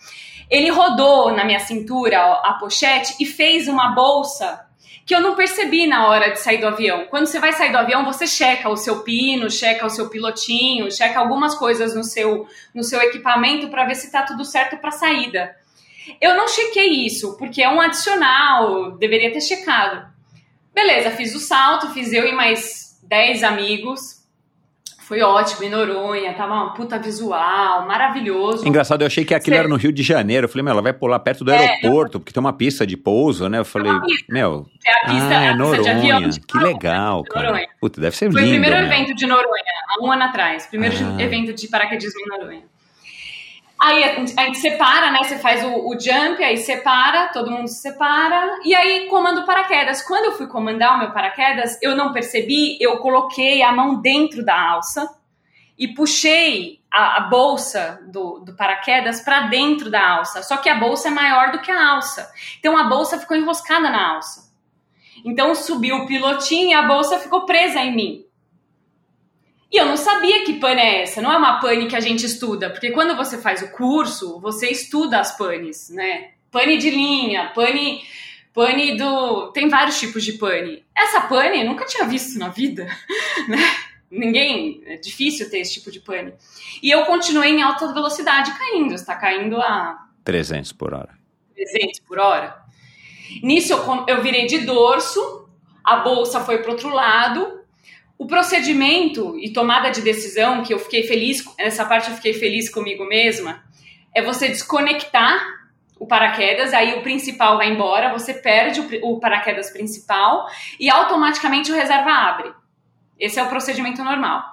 Ele 0.51 0.69
rodou 0.69 1.31
na 1.31 1.45
minha 1.45 1.59
cintura 1.61 2.21
a 2.21 2.57
pochete 2.59 3.15
e 3.21 3.25
fez 3.25 3.69
uma 3.69 3.95
bolsa 3.95 4.67
que 5.05 5.15
eu 5.15 5.21
não 5.21 5.35
percebi 5.35 5.87
na 5.87 6.07
hora 6.07 6.29
de 6.29 6.39
sair 6.39 6.57
do 6.57 6.67
avião. 6.67 7.05
Quando 7.09 7.25
você 7.25 7.39
vai 7.39 7.53
sair 7.53 7.71
do 7.71 7.77
avião, 7.77 8.03
você 8.03 8.27
checa 8.27 8.69
o 8.69 8.75
seu 8.75 9.01
pino, 9.01 9.49
checa 9.49 9.85
o 9.85 9.89
seu 9.89 10.09
pilotinho, 10.09 10.91
checa 10.91 11.19
algumas 11.19 11.55
coisas 11.55 11.95
no 11.95 12.03
seu, 12.03 12.45
no 12.75 12.83
seu 12.83 13.01
equipamento 13.01 13.69
para 13.69 13.85
ver 13.85 13.95
se 13.95 14.11
tá 14.11 14.23
tudo 14.23 14.43
certo 14.43 14.77
para 14.77 14.91
saída. 14.91 15.55
Eu 16.19 16.35
não 16.35 16.47
chequei 16.47 17.05
isso, 17.05 17.37
porque 17.37 17.63
é 17.63 17.69
um 17.69 17.79
adicional, 17.79 18.91
deveria 18.97 19.31
ter 19.31 19.41
checado. 19.41 20.05
Beleza, 20.73 21.11
fiz 21.11 21.33
o 21.33 21.39
salto, 21.39 21.91
fiz 21.93 22.11
eu 22.11 22.25
e 22.25 22.33
mais 22.33 22.99
10 23.03 23.43
amigos. 23.43 24.20
Foi 25.11 25.21
ótimo, 25.21 25.65
em 25.65 25.69
Noronha, 25.69 26.33
tava 26.35 26.53
uma 26.53 26.73
puta 26.73 26.97
visual, 26.97 27.85
maravilhoso. 27.85 28.65
Engraçado, 28.65 29.01
eu 29.01 29.07
achei 29.07 29.25
que 29.25 29.33
aquilo 29.33 29.57
era 29.57 29.67
no 29.67 29.75
Rio 29.75 29.91
de 29.91 30.01
Janeiro. 30.01 30.45
Eu 30.45 30.49
falei, 30.49 30.63
meu, 30.63 30.71
ela 30.71 30.81
vai 30.81 30.93
pular 30.93 31.19
perto 31.19 31.43
do 31.43 31.51
É, 31.51 31.57
aeroporto, 31.57 32.17
porque 32.17 32.31
tem 32.31 32.39
uma 32.39 32.53
pista 32.53 32.87
de 32.87 32.95
pouso, 32.95 33.49
né? 33.49 33.59
Eu 33.59 33.65
falei, 33.65 33.91
meu, 34.29 34.65
É 34.87 34.91
a 34.93 35.09
pista, 35.11 35.27
ah, 35.37 35.43
é 35.43 35.49
avião. 35.49 35.57
Noronha. 35.57 36.29
de 36.29 36.39
Que 36.39 36.57
legal, 36.57 37.25
cara. 37.25 37.47
Noronha. 37.47 37.67
Puta, 37.81 37.99
deve 37.99 38.15
ser 38.15 38.31
Foi 38.31 38.39
o 38.41 38.45
lindo, 38.45 38.51
primeiro 38.61 38.77
meu. 38.77 38.85
evento 38.85 39.13
de 39.13 39.27
Noronha, 39.27 39.73
há 39.89 40.01
um 40.05 40.11
ano 40.13 40.23
atrás. 40.23 40.65
Primeiro 40.67 40.95
Ah. 40.95 41.21
evento 41.21 41.51
de 41.51 41.67
paraquedismo 41.67 42.17
em 42.21 42.29
Noronha. 42.39 42.61
Aí 43.81 44.03
a 44.03 44.43
gente, 44.45 44.59
separa, 44.59 45.09
né? 45.09 45.23
Você 45.23 45.39
faz 45.39 45.63
o, 45.65 45.87
o 45.87 45.99
jump, 45.99 46.43
aí 46.43 46.55
separa, 46.55 47.29
todo 47.29 47.49
mundo 47.49 47.67
se 47.67 47.81
separa, 47.81 48.59
e 48.63 48.75
aí 48.75 49.07
comanda 49.07 49.41
o 49.41 49.45
paraquedas. 49.45 50.03
Quando 50.03 50.25
eu 50.25 50.33
fui 50.33 50.45
comandar 50.45 50.95
o 50.95 50.99
meu 50.99 51.11
paraquedas, 51.11 51.81
eu 51.81 51.95
não 51.95 52.13
percebi, 52.13 52.77
eu 52.79 52.99
coloquei 52.99 53.63
a 53.63 53.71
mão 53.71 53.99
dentro 53.99 54.45
da 54.45 54.69
alça 54.69 55.09
e 55.79 55.87
puxei 55.87 56.79
a, 56.93 57.17
a 57.17 57.19
bolsa 57.21 57.99
do, 58.11 58.41
do 58.41 58.55
paraquedas 58.55 59.21
para 59.21 59.47
dentro 59.47 59.89
da 59.89 60.17
alça. 60.17 60.43
Só 60.43 60.57
que 60.57 60.69
a 60.69 60.75
bolsa 60.75 61.07
é 61.07 61.11
maior 61.11 61.51
do 61.51 61.59
que 61.59 61.71
a 61.71 61.89
alça. 61.93 62.31
Então 62.59 62.77
a 62.77 62.83
bolsa 62.83 63.17
ficou 63.17 63.35
enroscada 63.35 63.89
na 63.89 64.13
alça. 64.13 64.53
Então 65.25 65.55
subiu 65.55 65.95
o 65.97 66.05
pilotinho 66.05 66.69
e 66.69 66.73
a 66.73 66.83
bolsa 66.83 67.17
ficou 67.17 67.47
presa 67.47 67.79
em 67.79 67.95
mim. 67.95 68.25
E 69.71 69.77
eu 69.77 69.85
não 69.85 69.95
sabia 69.95 70.43
que 70.43 70.59
pane 70.59 70.81
é 70.81 71.03
essa. 71.03 71.21
Não 71.21 71.31
é 71.31 71.37
uma 71.37 71.59
pane 71.59 71.87
que 71.87 71.95
a 71.95 71.99
gente 72.01 72.25
estuda, 72.25 72.69
porque 72.69 72.91
quando 72.91 73.15
você 73.15 73.37
faz 73.37 73.61
o 73.61 73.71
curso, 73.71 74.39
você 74.39 74.69
estuda 74.69 75.19
as 75.19 75.37
panes, 75.37 75.89
né? 75.89 76.31
Pane 76.51 76.77
de 76.77 76.89
linha, 76.89 77.51
pane, 77.55 78.03
pane 78.53 78.97
do. 78.97 79.51
Tem 79.53 79.69
vários 79.69 79.97
tipos 79.97 80.25
de 80.25 80.33
pane. 80.33 80.83
Essa 80.95 81.21
pane 81.21 81.61
eu 81.61 81.65
nunca 81.65 81.85
tinha 81.85 82.05
visto 82.05 82.37
na 82.37 82.49
vida, 82.49 82.85
né? 83.47 83.59
Ninguém, 84.11 84.83
é 84.87 84.97
difícil 84.97 85.49
ter 85.49 85.59
esse 85.59 85.75
tipo 85.75 85.89
de 85.89 86.01
pane. 86.01 86.33
E 86.83 86.91
eu 86.91 87.05
continuei 87.05 87.51
em 87.51 87.61
alta 87.61 87.93
velocidade 87.93 88.51
caindo, 88.57 88.93
está 88.93 89.15
caindo 89.15 89.55
a 89.55 90.05
300 90.25 90.73
por 90.73 90.93
hora. 90.93 91.17
300 91.55 91.99
por 92.01 92.19
hora. 92.19 92.61
Nisso 93.41 93.71
eu, 93.71 94.05
eu 94.07 94.21
virei 94.21 94.47
de 94.47 94.59
dorso, 94.59 95.47
a 95.81 95.97
bolsa 95.97 96.41
foi 96.41 96.57
para 96.57 96.71
outro 96.71 96.89
lado. 96.89 97.60
O 98.21 98.27
procedimento 98.27 99.35
e 99.39 99.51
tomada 99.51 99.89
de 99.89 99.99
decisão, 99.99 100.61
que 100.61 100.71
eu 100.71 100.77
fiquei 100.77 101.07
feliz, 101.07 101.43
nessa 101.57 101.83
parte 101.83 102.11
eu 102.11 102.15
fiquei 102.15 102.35
feliz 102.35 102.69
comigo 102.69 103.03
mesma, 103.03 103.63
é 104.13 104.21
você 104.21 104.47
desconectar 104.47 105.43
o 105.99 106.05
paraquedas, 106.05 106.71
aí 106.71 106.99
o 106.99 107.01
principal 107.01 107.57
vai 107.57 107.71
embora, 107.71 108.13
você 108.13 108.31
perde 108.35 108.79
o, 108.79 109.13
o 109.13 109.19
paraquedas 109.19 109.71
principal 109.71 110.45
e 110.79 110.87
automaticamente 110.87 111.71
o 111.71 111.75
reserva 111.75 112.11
abre. 112.11 112.53
Esse 113.19 113.39
é 113.39 113.43
o 113.43 113.49
procedimento 113.49 114.03
normal. 114.03 114.43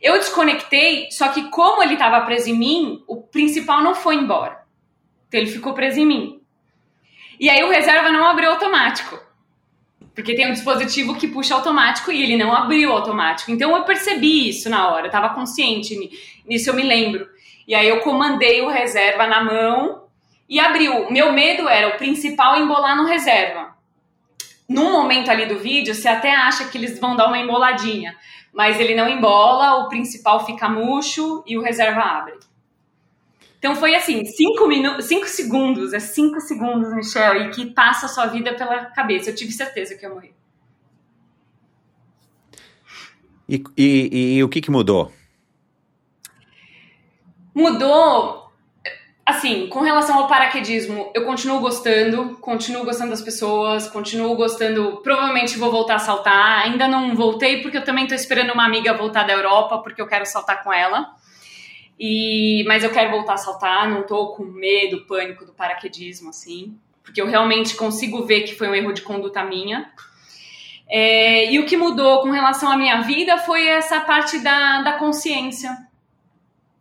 Eu 0.00 0.14
desconectei, 0.14 1.10
só 1.10 1.28
que 1.28 1.50
como 1.50 1.82
ele 1.82 1.92
estava 1.92 2.24
preso 2.24 2.48
em 2.48 2.58
mim, 2.58 3.04
o 3.06 3.20
principal 3.20 3.82
não 3.82 3.94
foi 3.94 4.14
embora. 4.14 4.64
Então 5.28 5.38
ele 5.38 5.50
ficou 5.50 5.74
preso 5.74 6.00
em 6.00 6.06
mim. 6.06 6.40
E 7.38 7.50
aí 7.50 7.62
o 7.64 7.68
reserva 7.68 8.10
não 8.10 8.26
abriu 8.26 8.50
automático. 8.50 9.20
Porque 10.14 10.34
tem 10.34 10.48
um 10.48 10.52
dispositivo 10.52 11.14
que 11.16 11.28
puxa 11.28 11.54
automático 11.54 12.10
e 12.10 12.22
ele 12.22 12.36
não 12.36 12.52
abriu 12.52 12.92
automático. 12.92 13.50
Então 13.50 13.76
eu 13.76 13.84
percebi 13.84 14.48
isso 14.48 14.68
na 14.68 14.88
hora, 14.88 15.06
eu 15.06 15.10
tava 15.10 15.30
consciente 15.30 15.96
ni- 15.96 16.10
nisso, 16.46 16.68
eu 16.70 16.74
me 16.74 16.82
lembro. 16.82 17.26
E 17.66 17.74
aí 17.74 17.88
eu 17.88 18.00
comandei 18.00 18.60
o 18.60 18.68
reserva 18.68 19.26
na 19.26 19.42
mão 19.42 20.04
e 20.48 20.58
abriu. 20.58 21.10
Meu 21.10 21.32
medo 21.32 21.68
era 21.68 21.88
o 21.94 21.98
principal 21.98 22.56
embolar 22.56 22.96
no 22.96 23.04
reserva. 23.06 23.70
Num 24.68 24.92
momento 24.92 25.30
ali 25.30 25.46
do 25.46 25.58
vídeo, 25.58 25.94
você 25.94 26.08
até 26.08 26.34
acha 26.34 26.68
que 26.68 26.78
eles 26.78 26.98
vão 26.98 27.16
dar 27.16 27.26
uma 27.26 27.38
emboladinha, 27.38 28.16
mas 28.52 28.78
ele 28.80 28.94
não 28.94 29.08
embola, 29.08 29.84
o 29.84 29.88
principal 29.88 30.44
fica 30.44 30.68
murcho 30.68 31.42
e 31.46 31.56
o 31.56 31.62
reserva 31.62 32.00
abre. 32.00 32.34
Então 33.60 33.76
foi 33.76 33.94
assim, 33.94 34.24
cinco, 34.24 34.66
minu 34.66 35.00
cinco 35.02 35.28
segundos, 35.28 35.92
é 35.92 36.00
cinco 36.00 36.40
segundos, 36.40 36.94
Michel, 36.94 37.42
e 37.42 37.50
que 37.50 37.66
passa 37.66 38.06
a 38.06 38.08
sua 38.08 38.24
vida 38.24 38.54
pela 38.54 38.86
cabeça. 38.86 39.28
Eu 39.28 39.34
tive 39.34 39.52
certeza 39.52 39.94
que 39.94 40.02
ia 40.06 40.08
morrer. 40.08 40.34
E, 43.46 43.62
e- 43.76 44.36
e 44.36 44.44
o 44.44 44.48
que, 44.48 44.62
que 44.62 44.70
mudou? 44.70 45.12
Mudou, 47.54 48.50
assim, 49.26 49.66
com 49.66 49.80
relação 49.80 50.16
ao 50.20 50.28
paraquedismo, 50.28 51.10
eu 51.14 51.26
continuo 51.26 51.60
gostando, 51.60 52.38
continuo 52.38 52.84
gostando 52.84 53.10
das 53.10 53.20
pessoas, 53.20 53.88
continuo 53.88 54.34
gostando, 54.36 55.02
provavelmente 55.02 55.58
vou 55.58 55.70
voltar 55.70 55.96
a 55.96 55.98
saltar, 55.98 56.62
ainda 56.62 56.88
não 56.88 57.14
voltei 57.14 57.60
porque 57.60 57.76
eu 57.76 57.84
também 57.84 58.06
tô 58.06 58.14
esperando 58.14 58.52
uma 58.54 58.64
amiga 58.64 58.94
voltar 58.96 59.24
da 59.26 59.34
Europa, 59.34 59.78
porque 59.82 60.00
eu 60.00 60.06
quero 60.06 60.24
saltar 60.24 60.62
com 60.64 60.72
ela. 60.72 61.14
E, 62.02 62.64
mas 62.66 62.82
eu 62.82 62.90
quero 62.90 63.10
voltar 63.10 63.34
a 63.34 63.36
saltar, 63.36 63.86
não 63.90 64.04
tô 64.04 64.28
com 64.28 64.42
medo, 64.42 65.04
pânico 65.04 65.44
do 65.44 65.52
paraquedismo, 65.52 66.30
assim, 66.30 66.74
porque 67.02 67.20
eu 67.20 67.26
realmente 67.26 67.76
consigo 67.76 68.24
ver 68.24 68.40
que 68.44 68.54
foi 68.54 68.68
um 68.68 68.74
erro 68.74 68.92
de 68.94 69.02
conduta 69.02 69.44
minha. 69.44 69.92
É, 70.88 71.52
e 71.52 71.58
o 71.58 71.66
que 71.66 71.76
mudou 71.76 72.22
com 72.22 72.30
relação 72.30 72.72
à 72.72 72.76
minha 72.76 73.02
vida 73.02 73.36
foi 73.36 73.68
essa 73.68 74.00
parte 74.00 74.38
da, 74.38 74.80
da 74.80 74.92
consciência. 74.94 75.76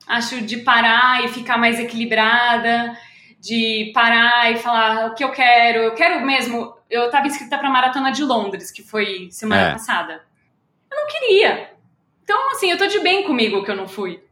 Acho 0.08 0.40
de 0.42 0.58
parar 0.58 1.26
e 1.26 1.28
ficar 1.28 1.58
mais 1.58 1.80
equilibrada, 1.82 2.98
de 3.42 3.92
parar 3.94 4.52
e 4.54 4.58
falar 4.58 5.08
o 5.08 5.16
que 5.16 5.24
eu 5.24 5.32
quero. 5.32 5.80
Eu 5.80 5.94
quero 5.96 6.26
mesmo. 6.26 6.74
Eu 6.90 7.08
estava 7.08 7.28
inscrita 7.28 7.58
para 7.58 7.68
a 7.68 7.72
maratona 7.72 8.12
de 8.12 8.24
Londres, 8.24 8.72
que 8.72 8.82
foi 8.82 9.28
semana 9.32 9.68
É. 9.68 9.72
passada. 9.74 10.24
Eu 10.90 10.98
não 10.98 11.08
queria. 11.08 11.72
Então, 12.24 12.52
assim, 12.52 12.72
eu 12.72 12.78
tô 12.78 12.88
de 12.88 13.00
bem 13.02 13.24
comigo 13.24 13.64
que 13.64 13.70
eu 13.70 13.76
não 13.76 13.88
fui. 13.88 14.24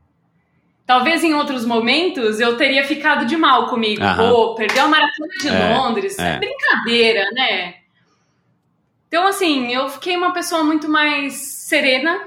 Talvez 0.88 1.22
em 1.24 1.34
outros 1.34 1.66
momentos 1.66 2.40
eu 2.40 2.56
teria 2.58 2.84
ficado 2.84 3.26
de 3.26 3.36
mal 3.36 3.68
comigo. 3.68 4.02
Aham. 4.02 4.30
Pô, 4.32 4.56
perdeu 4.56 4.86
a 4.86 4.88
maratona 4.88 5.34
de 5.40 5.50
É, 5.50 5.76
Londres. 5.78 6.18
é. 6.18 6.36
É 6.36 6.38
brincadeira, 6.40 7.30
né? 7.34 7.76
Então, 9.10 9.28
assim, 9.28 9.72
eu 9.74 9.90
fiquei 9.90 10.16
uma 10.18 10.32
pessoa 10.34 10.64
muito 10.64 10.90
mais 10.90 11.34
serena, 11.36 12.20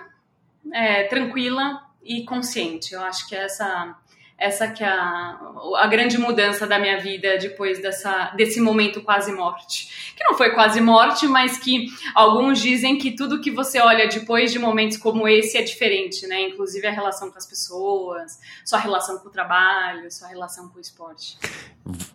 é, 0.72 1.04
tranquila 1.04 1.80
e 2.02 2.22
consciente. 2.24 2.92
Eu 2.94 3.02
acho 3.02 3.26
que 3.28 3.34
essa, 3.34 3.96
essa 4.40 4.66
que 4.66 4.82
é 4.82 4.88
a, 4.88 5.38
a 5.76 5.86
grande 5.86 6.16
mudança 6.16 6.66
da 6.66 6.78
minha 6.78 6.98
vida 6.98 7.36
depois 7.38 7.80
dessa, 7.80 8.30
desse 8.30 8.58
momento 8.60 9.02
quase 9.02 9.30
morte. 9.30 10.14
Que 10.16 10.24
não 10.24 10.34
foi 10.34 10.50
quase 10.52 10.80
morte, 10.80 11.28
mas 11.28 11.58
que 11.58 11.86
alguns 12.14 12.58
dizem 12.58 12.96
que 12.96 13.12
tudo 13.12 13.40
que 13.40 13.50
você 13.50 13.78
olha 13.78 14.08
depois 14.08 14.50
de 14.50 14.58
momentos 14.58 14.96
como 14.96 15.28
esse 15.28 15.58
é 15.58 15.62
diferente, 15.62 16.26
né? 16.26 16.48
Inclusive 16.48 16.86
a 16.86 16.90
relação 16.90 17.30
com 17.30 17.36
as 17.36 17.46
pessoas, 17.46 18.40
sua 18.64 18.78
relação 18.78 19.18
com 19.18 19.28
o 19.28 19.30
trabalho, 19.30 20.10
sua 20.10 20.28
relação 20.28 20.70
com 20.70 20.78
o 20.78 20.80
esporte. 20.80 21.36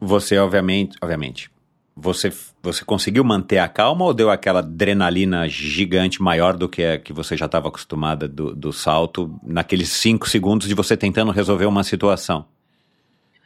Você, 0.02 0.38
obviamente, 0.40 0.98
obviamente, 1.02 1.52
você, 1.96 2.32
você 2.62 2.84
conseguiu 2.84 3.24
manter 3.24 3.58
a 3.60 3.70
calma 3.70 4.04
ou 4.04 4.14
deu 4.14 4.30
aquela 4.30 4.60
adrenalina 4.60 5.48
gigante 5.48 6.22
maior 6.22 6.58
do 6.58 6.68
que 6.68 6.84
a 6.84 7.00
que 7.00 7.14
você 7.14 7.38
já 7.38 7.46
estava 7.46 7.70
acostumada 7.70 8.28
do, 8.28 8.54
do 8.54 8.74
salto, 8.74 9.40
naqueles 9.42 9.90
cinco 9.90 10.28
segundos 10.28 10.68
de 10.68 10.74
você 10.74 10.98
tentando 10.98 11.32
resolver 11.32 11.66
uma 11.66 11.84
situação? 11.84 12.46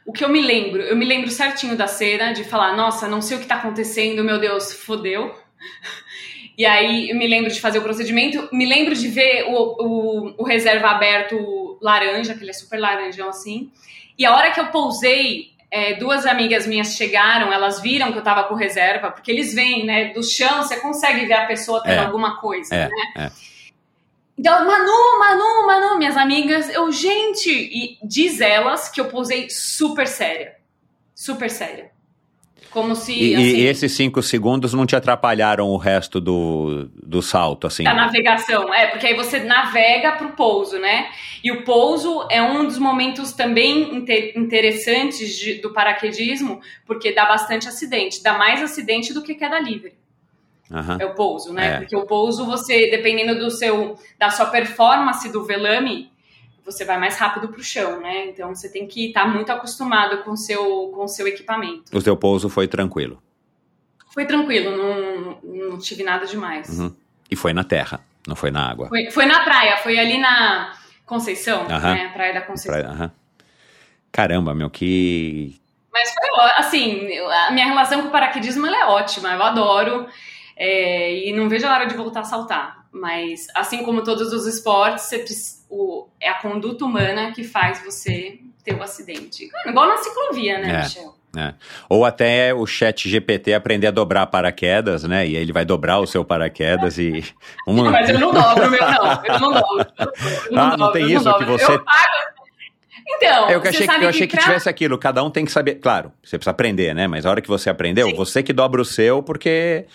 O 0.04 0.12
que 0.12 0.24
eu 0.24 0.28
me 0.28 0.40
lembro, 0.40 0.82
eu 0.82 0.96
me 0.96 1.04
lembro 1.04 1.30
certinho 1.30 1.76
da 1.76 1.86
cena, 1.86 2.32
de 2.32 2.42
falar, 2.42 2.76
nossa, 2.76 3.06
não 3.06 3.22
sei 3.22 3.36
o 3.36 3.40
que 3.40 3.46
tá 3.46 3.56
acontecendo, 3.56 4.24
meu 4.24 4.40
Deus, 4.40 4.72
fodeu. 4.72 5.32
E 6.58 6.66
aí 6.66 7.08
eu 7.08 7.16
me 7.16 7.26
lembro 7.26 7.50
de 7.50 7.58
fazer 7.58 7.78
o 7.78 7.82
procedimento, 7.82 8.46
me 8.52 8.66
lembro 8.66 8.94
de 8.94 9.08
ver 9.08 9.44
o, 9.48 9.54
o, 9.80 10.34
o 10.42 10.44
reserva 10.44 10.88
aberto 10.88 11.78
laranja, 11.80 12.34
que 12.34 12.42
ele 12.42 12.50
é 12.50 12.52
super 12.52 12.78
laranjão 12.78 13.30
assim. 13.30 13.70
E 14.18 14.26
a 14.26 14.34
hora 14.34 14.50
que 14.50 14.60
eu 14.60 14.66
pousei, 14.66 15.49
é, 15.70 15.94
duas 15.94 16.26
amigas 16.26 16.66
minhas 16.66 16.96
chegaram, 16.96 17.52
elas 17.52 17.80
viram 17.80 18.10
que 18.12 18.18
eu 18.18 18.22
tava 18.22 18.44
com 18.44 18.54
reserva, 18.54 19.10
porque 19.10 19.30
eles 19.30 19.54
veem, 19.54 19.86
né, 19.86 20.06
do 20.12 20.22
chão, 20.22 20.62
você 20.62 20.76
consegue 20.80 21.26
ver 21.26 21.34
a 21.34 21.46
pessoa 21.46 21.82
tendo 21.82 21.94
É. 21.94 21.98
alguma 22.04 22.40
coisa, 22.40 22.74
É, 22.74 22.88
né? 22.88 23.12
é. 23.16 23.30
Então, 24.36 24.66
Manu, 24.66 25.18
Manu, 25.18 25.66
Manu, 25.66 25.98
minhas 25.98 26.16
amigas, 26.16 26.68
eu, 26.70 26.90
gente, 26.90 27.50
e 27.50 27.98
diz 28.02 28.40
elas 28.40 28.88
que 28.88 28.98
eu 29.00 29.04
pousei 29.04 29.50
super 29.50 30.06
séria. 30.08 30.56
Super 31.14 31.50
séria. 31.50 31.90
Como 32.70 32.94
se, 32.94 33.12
E, 33.12 33.34
assim, 33.34 33.44
e 33.44 33.66
esses 33.66 33.92
cinco 33.92 34.22
segundos 34.22 34.72
não 34.72 34.86
te 34.86 34.94
atrapalharam 34.94 35.68
o 35.68 35.76
resto 35.76 36.20
do, 36.20 36.88
do 36.94 37.20
salto, 37.20 37.66
assim? 37.66 37.82
da 37.82 37.92
navegação. 37.92 38.72
É, 38.72 38.86
porque 38.86 39.08
aí 39.08 39.14
você 39.14 39.40
navega 39.40 40.12
pro 40.12 40.28
pouso, 40.30 40.78
né? 40.78 41.08
E 41.42 41.50
o 41.50 41.64
pouso 41.64 42.26
é 42.30 42.40
um 42.40 42.64
dos 42.64 42.78
momentos 42.78 43.32
também 43.32 43.96
inte- 43.96 44.34
interessantes 44.36 45.36
de- 45.36 45.54
do 45.54 45.72
paraquedismo, 45.72 46.60
porque 46.86 47.12
dá 47.12 47.26
bastante 47.26 47.68
acidente. 47.68 48.22
Dá 48.22 48.38
mais 48.38 48.62
acidente 48.62 49.12
do 49.12 49.22
que 49.22 49.34
queda 49.34 49.58
livre. 49.58 49.94
Aham. 50.72 50.98
É 51.00 51.04
o 51.06 51.14
pouso, 51.14 51.52
né? 51.52 51.66
É. 51.74 51.76
Porque 51.78 51.96
o 51.96 52.06
pouso, 52.06 52.46
você, 52.46 52.88
dependendo 52.88 53.36
do 53.40 53.50
seu, 53.50 53.98
da 54.16 54.30
sua 54.30 54.46
performance 54.46 55.28
do 55.32 55.42
velame, 55.44 56.08
você 56.64 56.84
vai 56.84 56.98
mais 56.98 57.16
rápido 57.16 57.48
pro 57.48 57.62
chão, 57.62 58.00
né? 58.00 58.26
Então 58.26 58.54
você 58.54 58.68
tem 58.70 58.86
que 58.86 59.08
estar 59.08 59.26
muito 59.26 59.50
acostumado 59.50 60.18
com 60.22 60.32
o 60.32 60.36
seu, 60.36 60.88
com 60.94 61.04
o 61.04 61.08
seu 61.08 61.26
equipamento. 61.26 61.96
O 61.96 62.02
teu 62.02 62.16
pouso 62.16 62.48
foi 62.48 62.68
tranquilo. 62.68 63.22
Foi 64.12 64.26
tranquilo, 64.26 64.76
não, 64.76 65.38
não 65.42 65.78
tive 65.78 66.02
nada 66.02 66.26
demais. 66.26 66.68
Uhum. 66.78 66.92
E 67.30 67.36
foi 67.36 67.52
na 67.52 67.62
terra, 67.62 68.00
não 68.26 68.34
foi 68.34 68.50
na 68.50 68.68
água. 68.68 68.88
Foi, 68.88 69.10
foi 69.10 69.24
na 69.26 69.44
praia, 69.44 69.76
foi 69.78 69.98
ali 69.98 70.18
na 70.18 70.72
Conceição, 71.06 71.62
Aham. 71.68 71.94
né? 71.94 72.08
Praia 72.12 72.34
da 72.34 72.40
Conceição. 72.40 72.80
Pra- 72.82 72.90
aham. 72.92 73.10
Caramba, 74.12 74.52
meu, 74.54 74.68
que. 74.68 75.60
Mas 75.92 76.12
foi, 76.12 76.50
assim, 76.56 77.18
a 77.46 77.50
minha 77.52 77.66
relação 77.66 78.02
com 78.02 78.08
o 78.08 78.10
paraquedismo 78.10 78.66
é 78.66 78.86
ótima, 78.86 79.32
eu 79.32 79.42
adoro. 79.42 80.06
é, 80.56 81.26
e 81.26 81.32
não 81.32 81.48
vejo 81.48 81.66
a 81.66 81.72
hora 81.72 81.86
de 81.86 81.94
voltar 81.94 82.20
a 82.20 82.24
saltar. 82.24 82.79
Mas, 82.92 83.46
assim 83.54 83.84
como 83.84 84.02
todos 84.02 84.32
os 84.32 84.46
esportes, 84.46 85.04
você 85.04 85.24
o- 85.70 86.08
é 86.20 86.28
a 86.28 86.34
conduta 86.34 86.84
humana 86.84 87.30
que 87.32 87.44
faz 87.44 87.82
você 87.84 88.38
ter 88.64 88.74
o 88.74 88.82
acidente. 88.82 89.48
Igual 89.66 89.86
na 89.88 89.96
ciclovia, 89.98 90.58
né, 90.58 90.70
É. 90.70 90.82
Michel? 90.82 91.14
Ou 91.88 92.04
até 92.04 92.52
o 92.52 92.66
chat 92.66 93.08
GPT 93.08 93.54
aprender 93.54 93.86
a 93.86 93.90
dobrar 93.92 94.26
paraquedas, 94.26 95.04
né? 95.04 95.24
E 95.28 95.36
aí 95.36 95.42
ele 95.42 95.52
vai 95.52 95.64
dobrar 95.64 96.00
o 96.00 96.06
seu 96.06 96.24
paraquedas 96.24 96.98
e. 96.98 97.24
Uma... 97.64 97.88
Mas 97.92 98.10
eu 98.10 98.18
não 98.18 98.32
dobro 98.32 98.68
meu, 98.68 98.80
não. 98.80 99.24
Eu 99.24 99.38
não 99.38 99.52
dobro. 99.52 99.86
Eu 100.50 100.58
Ah, 100.58 100.70
não 100.70 100.76
dobro, 100.76 100.92
tem 100.92 101.02
eu 101.02 101.08
isso 101.16 101.24
dobro. 101.24 101.46
que 101.46 101.52
você- 101.52 101.72
Eu 101.72 101.84
pago... 101.84 102.30
Então, 103.12 103.50
Eu 103.50 103.60
achei, 103.60 103.86
que, 103.88 104.04
eu 104.04 104.08
achei 104.08 104.26
que, 104.26 104.36
pra- 104.36 104.44
tivesse 104.44 104.68
aquilo, 104.68 104.96
cada 104.98 105.22
um 105.22 105.30
tem 105.30 105.44
que 105.44 105.50
saber. 105.52 105.76
Claro, 105.76 106.12
você 106.22 106.36
precisa 106.38 106.50
aprender, 106.50 106.94
né? 106.94 107.06
Mas 107.08 107.24
a 107.26 107.30
hora 107.30 107.40
que 107.40 107.48
você 107.48 107.68
aprendeu, 107.70 108.08
Sim. 108.08 108.14
você 108.16 108.42
que 108.42 108.52
dobra 108.52 108.80
o 108.80 108.84
seu, 108.84 109.22
porque 109.22 109.86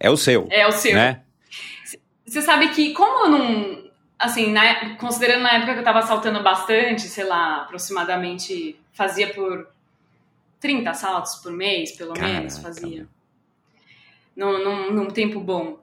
é 0.00 0.08
o 0.10 0.16
seu. 0.16 0.46
É 0.50 0.66
o 0.66 0.72
seu. 0.72 0.94
Né? 0.94 1.20
Você 2.26 2.42
sabe 2.42 2.68
que, 2.70 2.92
como 2.92 3.26
eu 3.26 3.30
não. 3.30 3.86
Assim, 4.18 4.50
na- 4.50 4.96
considerando 4.96 5.42
na 5.42 5.52
época 5.52 5.74
que 5.74 5.80
eu 5.80 5.84
tava 5.84 6.02
saltando 6.02 6.42
bastante, 6.42 7.02
sei 7.02 7.24
lá, 7.24 7.62
aproximadamente 7.62 8.76
fazia 8.92 9.28
por 9.32 9.68
30 10.58 10.94
saltos 10.94 11.36
por 11.36 11.52
mês, 11.52 11.92
pelo 11.92 12.14
menos, 12.14 12.56
Caraca, 12.58 12.74
fazia. 12.80 13.06
Num, 14.34 14.64
num, 14.64 14.92
num 14.92 15.06
tempo 15.06 15.38
bom. 15.38 15.78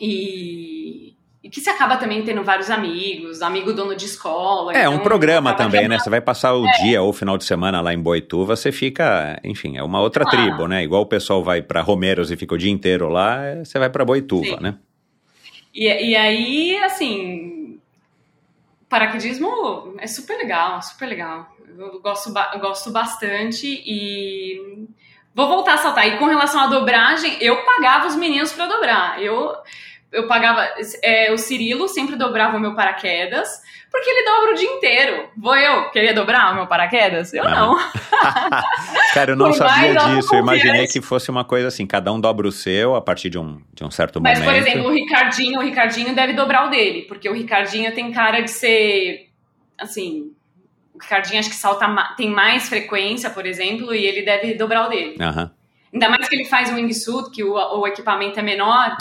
E. 0.00 1.14
e 1.44 1.48
que 1.50 1.60
você 1.60 1.70
acaba 1.70 1.96
também 1.96 2.22
tendo 2.24 2.42
vários 2.42 2.70
amigos, 2.70 3.42
amigo 3.42 3.72
dono 3.72 3.94
de 3.94 4.06
escola. 4.06 4.72
É, 4.72 4.88
um 4.88 4.94
então 4.94 5.04
programa 5.04 5.50
acaba 5.50 5.64
também, 5.70 5.84
é 5.84 5.88
né? 5.88 5.98
Você 5.98 6.08
vai 6.10 6.20
passar 6.20 6.54
o 6.54 6.66
dia 6.82 7.02
ou 7.02 7.10
o 7.10 7.12
final 7.12 7.36
de 7.36 7.44
semana 7.44 7.80
lá 7.80 7.92
em 7.92 8.00
Boituva, 8.00 8.56
você 8.56 8.72
fica, 8.72 9.38
enfim, 9.44 9.76
é 9.76 9.82
uma 9.82 10.00
outra 10.00 10.24
Ah. 10.26 10.30
tribo, 10.30 10.66
né? 10.66 10.82
Igual 10.82 11.02
o 11.02 11.06
pessoal 11.06 11.42
vai 11.44 11.60
pra 11.62 11.82
Romeiros 11.82 12.30
e 12.30 12.36
fica 12.36 12.54
o 12.54 12.58
dia 12.58 12.70
inteiro 12.70 13.08
lá, 13.08 13.44
é, 13.44 13.64
você 13.64 13.78
vai 13.78 13.90
pra 13.90 14.04
Boituva, 14.04 14.44
Sim. 14.56 14.58
né? 14.60 14.74
E, 15.74 15.86
e 15.86 16.16
aí, 16.16 16.76
assim, 16.84 17.80
paraquedismo 18.88 19.94
é 19.98 20.06
super 20.06 20.36
legal, 20.36 20.82
super 20.82 21.06
legal. 21.06 21.56
Eu 21.78 22.00
gosto, 22.00 22.32
gosto 22.60 22.90
bastante 22.90 23.66
e 23.66 24.86
vou 25.34 25.48
voltar 25.48 25.74
a 25.74 25.78
saltar. 25.78 26.06
E 26.06 26.18
com 26.18 26.26
relação 26.26 26.60
à 26.60 26.66
dobragem, 26.66 27.38
eu 27.40 27.64
pagava 27.64 28.06
os 28.06 28.16
meninos 28.16 28.52
pra 28.52 28.66
dobrar. 28.66 29.22
Eu, 29.22 29.54
eu 30.12 30.26
pagava. 30.26 30.68
é, 31.02 31.32
o 31.32 31.38
Cirilo 31.38 31.88
sempre 31.88 32.16
dobrava 32.16 32.56
o 32.56 32.60
meu 32.60 32.74
paraquedas, 32.74 33.48
porque 33.90 34.08
ele 34.08 34.24
dobra 34.24 34.50
o 34.52 34.54
dia 34.54 34.68
inteiro. 34.68 35.28
Vou 35.36 35.56
eu 35.56 35.90
querer 35.90 36.12
dobrar 36.12 36.52
o 36.52 36.54
meu 36.54 36.66
paraquedas? 36.66 37.32
Eu 37.34 37.44
Ah. 37.46 37.50
não. 37.50 37.76
Cara, 39.14 39.32
eu 39.32 39.36
não 39.36 39.46
Por 39.50 39.56
sabia 39.56 39.94
disso. 39.94 40.34
Eu 40.34 40.40
imaginei 40.40 40.86
que 40.86 41.00
fosse 41.00 41.30
uma 41.30 41.44
coisa 41.44 41.68
assim, 41.68 41.86
cada 41.86 42.12
um 42.12 42.20
dobra 42.20 42.46
o 42.48 42.52
seu 42.52 42.94
a 42.94 43.00
partir 43.00 43.28
de 43.30 43.38
um, 43.38 43.60
de 43.74 43.84
um 43.84 43.90
certo 43.90 44.20
Mas, 44.20 44.38
momento. 44.38 44.54
por 44.62 44.68
exemplo, 44.68 44.88
o 44.88 44.92
Ricardinho, 44.92 45.60
o 45.60 45.62
Ricardinho 45.62 46.14
deve 46.14 46.32
dobrar 46.32 46.66
o 46.66 46.70
dele, 46.70 47.02
porque 47.02 47.28
o 47.28 47.32
Ricardinho 47.34 47.92
tem 47.94 48.10
cara 48.12 48.40
de 48.40 48.50
ser, 48.50 49.28
assim, 49.78 50.32
o 50.94 50.98
Ricardinho 50.98 51.40
acho 51.40 51.50
que 51.50 51.56
salta, 51.56 51.86
tem 52.16 52.30
mais 52.30 52.68
frequência, 52.68 53.28
por 53.30 53.44
exemplo, 53.46 53.94
e 53.94 54.04
ele 54.06 54.22
deve 54.22 54.54
dobrar 54.54 54.86
o 54.86 54.88
dele. 54.88 55.16
Aham. 55.20 55.50
Ainda 55.92 56.08
mais 56.08 56.26
que 56.26 56.34
ele 56.34 56.46
faz 56.46 56.70
um 56.70 56.76
wingsuit, 56.76 57.30
que 57.30 57.44
o, 57.44 57.52
o 57.52 57.86
equipamento 57.86 58.40
é 58.40 58.42
menor, 58.42 58.96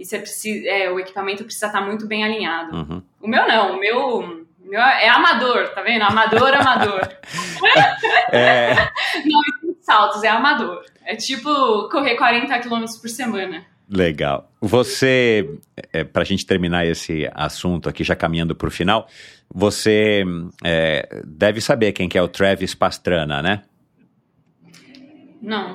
e 0.00 0.04
você 0.06 0.18
precisa, 0.18 0.66
é, 0.66 0.90
o 0.90 0.98
equipamento 0.98 1.44
precisa 1.44 1.66
estar 1.66 1.82
muito 1.82 2.06
bem 2.06 2.24
alinhado. 2.24 2.74
uhum. 2.74 3.02
O 3.20 3.28
meu 3.28 3.46
não, 3.46 3.76
o 3.76 3.78
meu, 3.78 4.18
o 4.20 4.46
meu 4.64 4.80
é 4.80 5.08
amador, 5.10 5.68
tá 5.74 5.82
vendo? 5.82 6.02
Amador, 6.02 6.54
amador. 6.54 7.00
É, 8.32 8.88
Saltos, 9.82 10.22
é 10.22 10.28
amador. 10.28 10.82
É 11.04 11.14
tipo 11.16 11.88
correr 11.90 12.16
40 12.16 12.58
km 12.60 12.84
por 13.00 13.10
semana. 13.10 13.64
legal. 13.88 14.50
Você, 14.60 15.58
é, 15.92 16.04
pra 16.04 16.24
gente 16.24 16.46
terminar 16.46 16.86
esse 16.86 17.28
assunto 17.34 17.88
aqui, 17.88 18.02
já 18.02 18.16
caminhando 18.16 18.54
pro 18.54 18.70
final, 18.70 19.06
você 19.52 20.24
é, 20.64 21.22
deve 21.26 21.60
saber 21.60 21.92
quem 21.92 22.08
que 22.08 22.16
é 22.16 22.22
o 22.22 22.28
Travis 22.28 22.74
Pastrana, 22.74 23.42
né? 23.42 23.62
Não. 25.42 25.74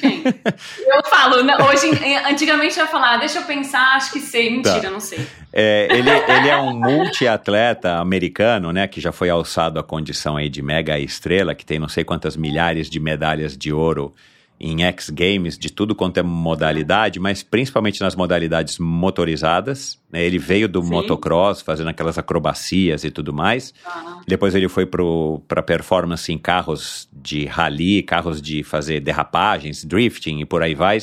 Quem? 0.00 0.22
eu 0.86 1.04
falo, 1.10 1.42
não, 1.42 1.56
hoje, 1.68 1.88
antigamente 2.28 2.78
eu 2.78 2.84
ia 2.84 2.90
falar, 2.90 3.16
deixa 3.16 3.38
eu 3.40 3.44
pensar, 3.44 3.96
acho 3.96 4.12
que 4.12 4.20
sei. 4.20 4.50
Mentira, 4.50 4.80
Tá. 4.80 4.90
não 4.90 5.00
sei. 5.00 5.26
É, 5.52 5.88
ele, 5.90 6.08
ele 6.08 6.48
é 6.48 6.56
um 6.56 6.72
multiatleta 6.78 7.96
americano, 7.98 8.72
né? 8.72 8.86
Que 8.86 9.00
já 9.00 9.10
foi 9.12 9.28
alçado 9.28 9.78
à 9.78 9.82
condição 9.82 10.36
aí 10.36 10.48
de 10.48 10.62
mega 10.62 10.98
estrela, 10.98 11.54
que 11.54 11.66
tem 11.66 11.78
não 11.78 11.88
sei 11.88 12.04
quantas 12.04 12.36
milhares 12.36 12.88
de 12.88 13.00
medalhas 13.00 13.56
de 13.56 13.72
ouro 13.72 14.14
em 14.62 14.82
X 14.84 15.08
Games, 15.08 15.58
de 15.58 15.72
tudo 15.72 15.94
quanto 15.94 16.18
é 16.18 16.22
modalidade, 16.22 17.18
mas 17.18 17.42
principalmente 17.42 18.00
nas 18.02 18.14
modalidades 18.14 18.78
motorizadas. 18.78 19.98
né? 20.12 20.22
Ele 20.22 20.38
veio 20.38 20.68
do 20.68 20.82
Sim. 20.82 20.90
motocross, 20.90 21.62
fazendo 21.62 21.88
aquelas 21.88 22.18
acrobacias 22.18 23.02
e 23.02 23.10
tudo 23.10 23.32
mais. 23.32 23.72
Ah, 23.86 24.20
Depois 24.26 24.54
ele 24.54 24.68
foi 24.68 24.86
para 24.86 25.62
performance 25.62 26.30
em 26.30 26.36
carros 26.38 27.08
de 27.22 27.46
rally, 27.46 28.02
carros 28.02 28.40
de 28.40 28.62
fazer 28.62 29.00
derrapagens, 29.00 29.84
drifting 29.84 30.40
e 30.40 30.44
por 30.44 30.62
aí 30.62 30.74
vai. 30.74 30.98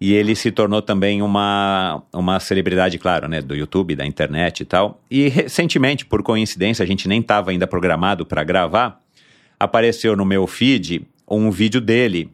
E 0.00 0.12
ele 0.12 0.34
se 0.34 0.50
tornou 0.50 0.82
também 0.82 1.22
uma, 1.22 2.02
uma 2.12 2.38
celebridade, 2.38 2.98
claro, 2.98 3.28
né, 3.28 3.40
do 3.40 3.54
YouTube, 3.54 3.96
da 3.96 4.04
internet 4.04 4.60
e 4.60 4.64
tal. 4.64 5.00
E 5.10 5.28
recentemente, 5.28 6.04
por 6.04 6.22
coincidência, 6.22 6.82
a 6.82 6.86
gente 6.86 7.08
nem 7.08 7.20
estava 7.20 7.50
ainda 7.50 7.66
programado 7.66 8.26
para 8.26 8.44
gravar, 8.44 9.00
apareceu 9.58 10.14
no 10.14 10.24
meu 10.24 10.46
feed 10.46 11.06
um 11.26 11.50
vídeo 11.50 11.80
dele 11.80 12.30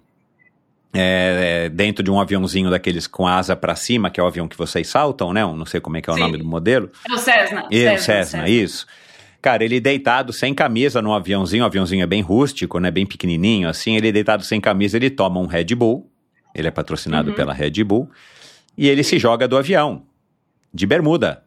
é, 0.94 1.64
é, 1.64 1.68
dentro 1.70 2.02
de 2.02 2.10
um 2.10 2.20
aviãozinho 2.20 2.68
daqueles 2.68 3.06
com 3.06 3.26
a 3.26 3.36
asa 3.36 3.56
para 3.56 3.74
cima, 3.74 4.10
que 4.10 4.20
é 4.20 4.22
o 4.22 4.26
avião 4.26 4.46
que 4.46 4.58
vocês 4.58 4.88
saltam, 4.88 5.32
né? 5.32 5.44
Um, 5.44 5.56
Não 5.56 5.64
sei 5.64 5.80
como 5.80 5.96
é 5.96 6.02
que 6.02 6.10
é 6.10 6.12
o 6.12 6.16
Sim. 6.16 6.22
nome 6.22 6.36
do 6.36 6.44
modelo. 6.44 6.90
é 7.08 7.12
o 7.14 7.18
Cessna. 7.18 7.66
E 7.70 7.88
o 7.88 7.98
Cessna, 7.98 8.48
isso. 8.48 8.86
Cara, 9.42 9.64
ele 9.64 9.80
deitado 9.80 10.32
sem 10.32 10.54
camisa 10.54 11.02
no 11.02 11.12
aviãozinho, 11.12 11.64
o 11.64 11.66
aviãozinho 11.66 12.04
é 12.04 12.06
bem 12.06 12.22
rústico, 12.22 12.78
né? 12.78 12.92
Bem 12.92 13.04
pequenininho, 13.04 13.68
assim. 13.68 13.96
Ele 13.96 14.12
deitado 14.12 14.44
sem 14.44 14.60
camisa, 14.60 14.96
ele 14.96 15.10
toma 15.10 15.40
um 15.40 15.46
Red 15.46 15.74
Bull. 15.74 16.08
Ele 16.54 16.68
é 16.68 16.70
patrocinado 16.70 17.30
Uhum. 17.30 17.34
pela 17.34 17.52
Red 17.52 17.82
Bull. 17.82 18.08
E 18.78 18.88
ele 18.88 19.02
se 19.02 19.18
joga 19.18 19.48
do 19.48 19.56
avião, 19.56 20.04
de 20.72 20.86
bermuda. 20.86 21.42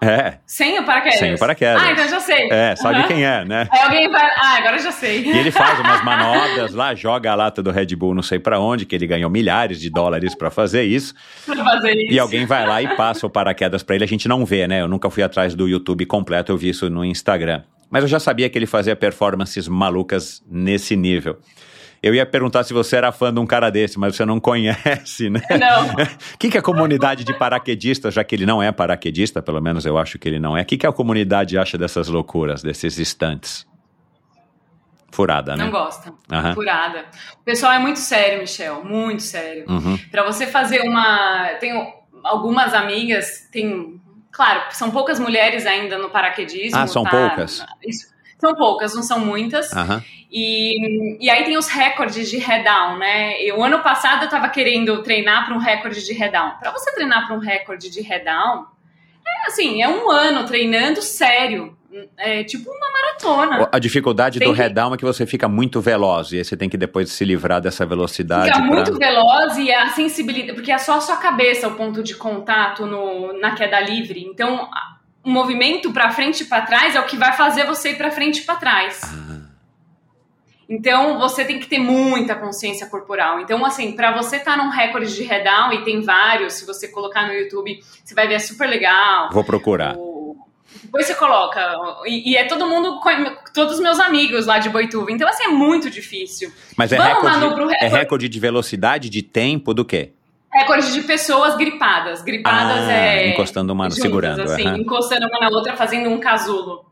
É, 0.00 0.38
Sem 0.46 0.78
o 0.78 0.84
paraquedas. 0.84 1.18
Sem 1.18 1.34
o 1.34 1.38
paraquedas. 1.38 1.82
Ah, 1.82 1.92
então 1.92 2.08
já 2.08 2.20
sei. 2.20 2.48
é, 2.50 2.76
sabe 2.76 2.98
Aham. 3.00 3.08
quem 3.08 3.24
é, 3.24 3.44
né? 3.44 3.68
Aí 3.70 3.82
alguém 3.82 4.10
vai. 4.10 4.24
Ah, 4.36 4.56
agora 4.58 4.78
já 4.78 4.92
sei. 4.92 5.22
E 5.24 5.36
ele 5.38 5.50
faz 5.50 5.78
umas 5.80 6.02
manobras 6.04 6.72
lá, 6.74 6.94
joga 6.94 7.32
a 7.32 7.34
lata 7.34 7.62
do 7.62 7.70
Red 7.70 7.94
Bull 7.96 8.14
não 8.14 8.22
sei 8.22 8.38
pra 8.38 8.60
onde, 8.60 8.86
que 8.86 8.94
ele 8.94 9.06
ganhou 9.06 9.28
milhares 9.30 9.80
de 9.80 9.90
dólares 9.90 10.34
pra 10.34 10.50
fazer 10.50 10.84
isso. 10.84 11.14
pra 11.44 11.56
fazer 11.56 11.92
isso. 11.94 12.12
E 12.12 12.18
alguém 12.18 12.46
vai 12.46 12.66
lá 12.66 12.80
e 12.82 12.94
passa 12.96 13.26
o 13.26 13.30
paraquedas 13.30 13.82
pra 13.82 13.94
ele, 13.96 14.04
a 14.04 14.08
gente 14.08 14.28
não 14.28 14.44
vê, 14.44 14.68
né? 14.68 14.80
Eu 14.82 14.88
nunca 14.88 15.10
fui 15.10 15.22
atrás 15.22 15.54
do 15.54 15.66
YouTube 15.68 16.06
completo, 16.06 16.52
eu 16.52 16.56
vi 16.56 16.68
isso 16.68 16.88
no 16.88 17.04
Instagram. 17.04 17.62
Mas 17.90 18.02
eu 18.02 18.08
já 18.08 18.20
sabia 18.20 18.48
que 18.50 18.58
ele 18.58 18.66
fazia 18.66 18.94
performances 18.94 19.66
malucas 19.66 20.42
nesse 20.48 20.94
nível. 20.94 21.38
Eu 22.02 22.14
ia 22.14 22.24
perguntar 22.24 22.62
se 22.64 22.72
você 22.72 22.96
era 22.96 23.10
fã 23.10 23.32
de 23.32 23.40
um 23.40 23.46
cara 23.46 23.70
desse, 23.70 23.98
mas 23.98 24.14
você 24.14 24.24
não 24.24 24.38
conhece, 24.38 25.28
né? 25.28 25.40
Não. 25.58 25.88
O 25.88 26.06
que, 26.38 26.48
que 26.48 26.58
a 26.58 26.62
comunidade 26.62 27.24
de 27.24 27.34
paraquedistas, 27.34 28.14
já 28.14 28.22
que 28.22 28.34
ele 28.34 28.46
não 28.46 28.62
é 28.62 28.70
paraquedista, 28.70 29.42
pelo 29.42 29.60
menos 29.60 29.84
eu 29.84 29.98
acho 29.98 30.18
que 30.18 30.28
ele 30.28 30.38
não 30.38 30.56
é, 30.56 30.62
o 30.62 30.64
que, 30.64 30.76
que 30.76 30.86
a 30.86 30.92
comunidade 30.92 31.58
acha 31.58 31.76
dessas 31.76 32.08
loucuras, 32.08 32.62
desses 32.62 32.98
instantes? 32.98 33.66
Furada, 35.10 35.56
né? 35.56 35.64
Não 35.64 35.70
gosta. 35.70 36.12
Aham. 36.30 36.54
Furada. 36.54 37.06
O 37.40 37.44
pessoal 37.44 37.72
é 37.72 37.78
muito 37.78 37.98
sério, 37.98 38.40
Michel. 38.40 38.84
Muito 38.84 39.22
sério. 39.22 39.64
Uhum. 39.68 39.98
Pra 40.10 40.22
você 40.22 40.46
fazer 40.46 40.82
uma. 40.82 41.54
Tenho 41.58 41.84
algumas 42.22 42.74
amigas, 42.74 43.48
tem. 43.50 44.00
Claro, 44.30 44.62
são 44.70 44.90
poucas 44.90 45.18
mulheres 45.18 45.66
ainda 45.66 45.98
no 45.98 46.10
paraquedismo. 46.10 46.78
Ah, 46.78 46.86
são 46.86 47.02
tá? 47.02 47.10
poucas? 47.10 47.64
Isso. 47.84 48.06
São 48.38 48.54
poucas, 48.54 48.94
não 48.94 49.02
são 49.02 49.18
muitas. 49.20 49.70
E, 50.30 51.16
e 51.24 51.30
aí 51.30 51.44
tem 51.44 51.56
os 51.56 51.68
recordes 51.68 52.28
de 52.30 52.36
head-down, 52.36 52.98
né? 52.98 53.42
E 53.42 53.50
o 53.52 53.62
ano 53.62 53.80
passado 53.80 54.24
eu 54.24 54.28
tava 54.28 54.48
querendo 54.48 55.02
treinar 55.02 55.46
para 55.46 55.54
um 55.54 55.58
recorde 55.58 56.04
de 56.04 56.12
head-down. 56.12 56.52
Pra 56.60 56.70
você 56.70 56.94
treinar 56.94 57.26
para 57.26 57.34
um 57.36 57.40
recorde 57.40 57.90
de 57.90 58.00
head-down, 58.02 58.66
é 59.26 59.48
assim, 59.48 59.82
é 59.82 59.88
um 59.88 60.10
ano 60.10 60.44
treinando 60.44 61.00
sério. 61.02 61.76
É 62.18 62.44
tipo 62.44 62.70
uma 62.70 62.86
maratona. 62.92 63.68
A 63.72 63.78
dificuldade 63.78 64.38
Tem 64.38 64.46
do 64.48 64.54
head-down 64.54 64.94
é 64.94 64.96
que 64.98 65.04
você 65.04 65.24
fica 65.26 65.48
muito 65.48 65.80
veloz, 65.80 66.30
e 66.32 66.36
aí 66.36 66.44
você 66.44 66.54
tem 66.56 66.68
que 66.68 66.76
depois 66.76 67.10
se 67.10 67.24
livrar 67.24 67.60
dessa 67.62 67.86
velocidade. 67.86 68.46
Fica 68.52 68.58
pra- 68.58 68.66
muito 68.66 68.94
veloz 68.98 69.56
e 69.56 69.72
a 69.72 69.88
sensibilidade, 69.88 70.52
porque 70.52 70.70
é 70.70 70.76
só 70.78 70.98
a 70.98 71.00
sua 71.00 71.16
cabeça 71.16 71.66
o 71.66 71.74
ponto 71.74 72.02
de 72.02 72.14
contato 72.14 72.84
no, 72.86 73.32
na 73.40 73.52
queda 73.54 73.80
livre. 73.80 74.22
Então, 74.22 74.68
o 75.24 75.30
movimento 75.30 75.92
para 75.92 76.10
frente 76.10 76.42
e 76.42 76.46
para 76.46 76.62
trás 76.62 76.94
é 76.94 77.00
o 77.00 77.06
que 77.06 77.16
vai 77.16 77.32
fazer 77.32 77.64
você 77.66 77.90
ir 77.90 77.96
para 77.96 78.10
frente 78.10 78.40
e 78.40 78.44
para 78.44 78.56
trás. 78.56 79.00
Ah, 79.04 79.38
Então, 80.68 81.18
você 81.18 81.44
tem 81.44 81.58
que 81.58 81.66
ter 81.66 81.78
muita 81.78 82.34
consciência 82.34 82.86
corporal. 82.88 83.40
Então, 83.40 83.64
assim, 83.64 83.92
para 83.92 84.12
você 84.14 84.36
estar 84.36 84.56
num 84.56 84.68
recorde 84.68 85.14
de 85.14 85.22
head-down, 85.22 85.72
e 85.72 85.82
tem 85.84 86.02
vários, 86.02 86.54
se 86.54 86.66
você 86.66 86.88
colocar 86.88 87.26
no 87.26 87.32
YouTube, 87.32 87.80
você 88.04 88.14
vai 88.14 88.28
ver, 88.28 88.34
é 88.34 88.38
super 88.38 88.68
legal. 88.68 89.30
Vou 89.32 89.42
procurar. 89.44 89.96
O- 89.96 90.36
Depois 90.84 91.06
você 91.06 91.14
coloca, 91.14 91.60
e, 92.06 92.32
e 92.32 92.36
é 92.36 92.44
todo 92.44 92.66
mundo, 92.66 93.00
todos 93.54 93.74
os 93.76 93.80
meus 93.80 93.98
amigos 93.98 94.44
lá 94.44 94.58
de 94.58 94.68
Boituva. 94.68 95.10
Então, 95.10 95.26
assim, 95.26 95.44
é 95.44 95.48
muito 95.48 95.88
difícil. 95.90 96.52
Mas 96.76 96.92
é 96.92 96.96
Vamos, 96.98 97.14
recorde, 97.14 97.44
é 97.44 97.78
recorde. 97.84 97.96
recorde 97.96 98.28
de 98.28 98.38
velocidade, 98.40 99.08
de 99.08 99.22
tempo, 99.22 99.72
do 99.72 99.84
quê? 99.86 100.12
Recorde 100.52 100.92
de 100.92 101.02
pessoas 101.02 101.56
gripadas. 101.56 102.22
Gripadas 102.22 102.88
Ah, 102.88 102.92
é. 102.92 103.30
encostando 103.30 103.72
uma, 103.72 103.84
juntas, 103.84 103.98
segurando. 104.02 104.42
assim, 104.42 104.66
encostando 104.80 105.26
uma 105.26 105.40
na 105.40 105.48
outra, 105.48 105.76
fazendo 105.76 106.08
um 106.08 106.18
casulo. 106.18 106.86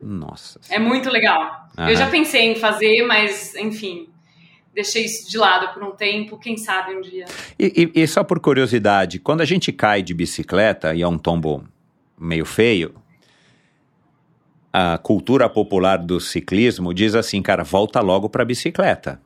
Nossa. 0.00 0.60
É 0.70 0.78
muito 0.78 1.10
legal. 1.10 1.68
Eu 1.76 1.94
já 1.96 2.08
pensei 2.08 2.50
em 2.50 2.54
fazer, 2.54 3.04
mas, 3.06 3.54
enfim, 3.56 4.08
deixei 4.74 5.04
isso 5.04 5.28
de 5.30 5.36
lado 5.36 5.74
por 5.74 5.82
um 5.82 5.90
tempo. 5.90 6.38
Quem 6.38 6.56
sabe 6.56 6.94
um 6.96 7.00
dia. 7.00 7.24
E, 7.58 7.90
e- 7.94 8.02
e 8.02 8.06
só 8.06 8.22
por 8.24 8.38
curiosidade, 8.40 9.18
quando 9.18 9.40
a 9.40 9.44
gente 9.44 9.72
cai 9.72 10.02
de 10.02 10.14
bicicleta 10.14 10.94
e 10.94 11.02
é 11.02 11.08
um 11.08 11.18
tombo 11.18 11.64
meio 12.18 12.44
feio, 12.46 12.94
a 14.72 14.96
cultura 14.98 15.48
popular 15.48 15.98
do 15.98 16.20
ciclismo 16.20 16.94
diz 16.94 17.14
assim, 17.14 17.42
cara, 17.42 17.64
volta 17.64 18.00
logo 18.00 18.28
pra 18.28 18.44
bicicleta. 18.44 19.20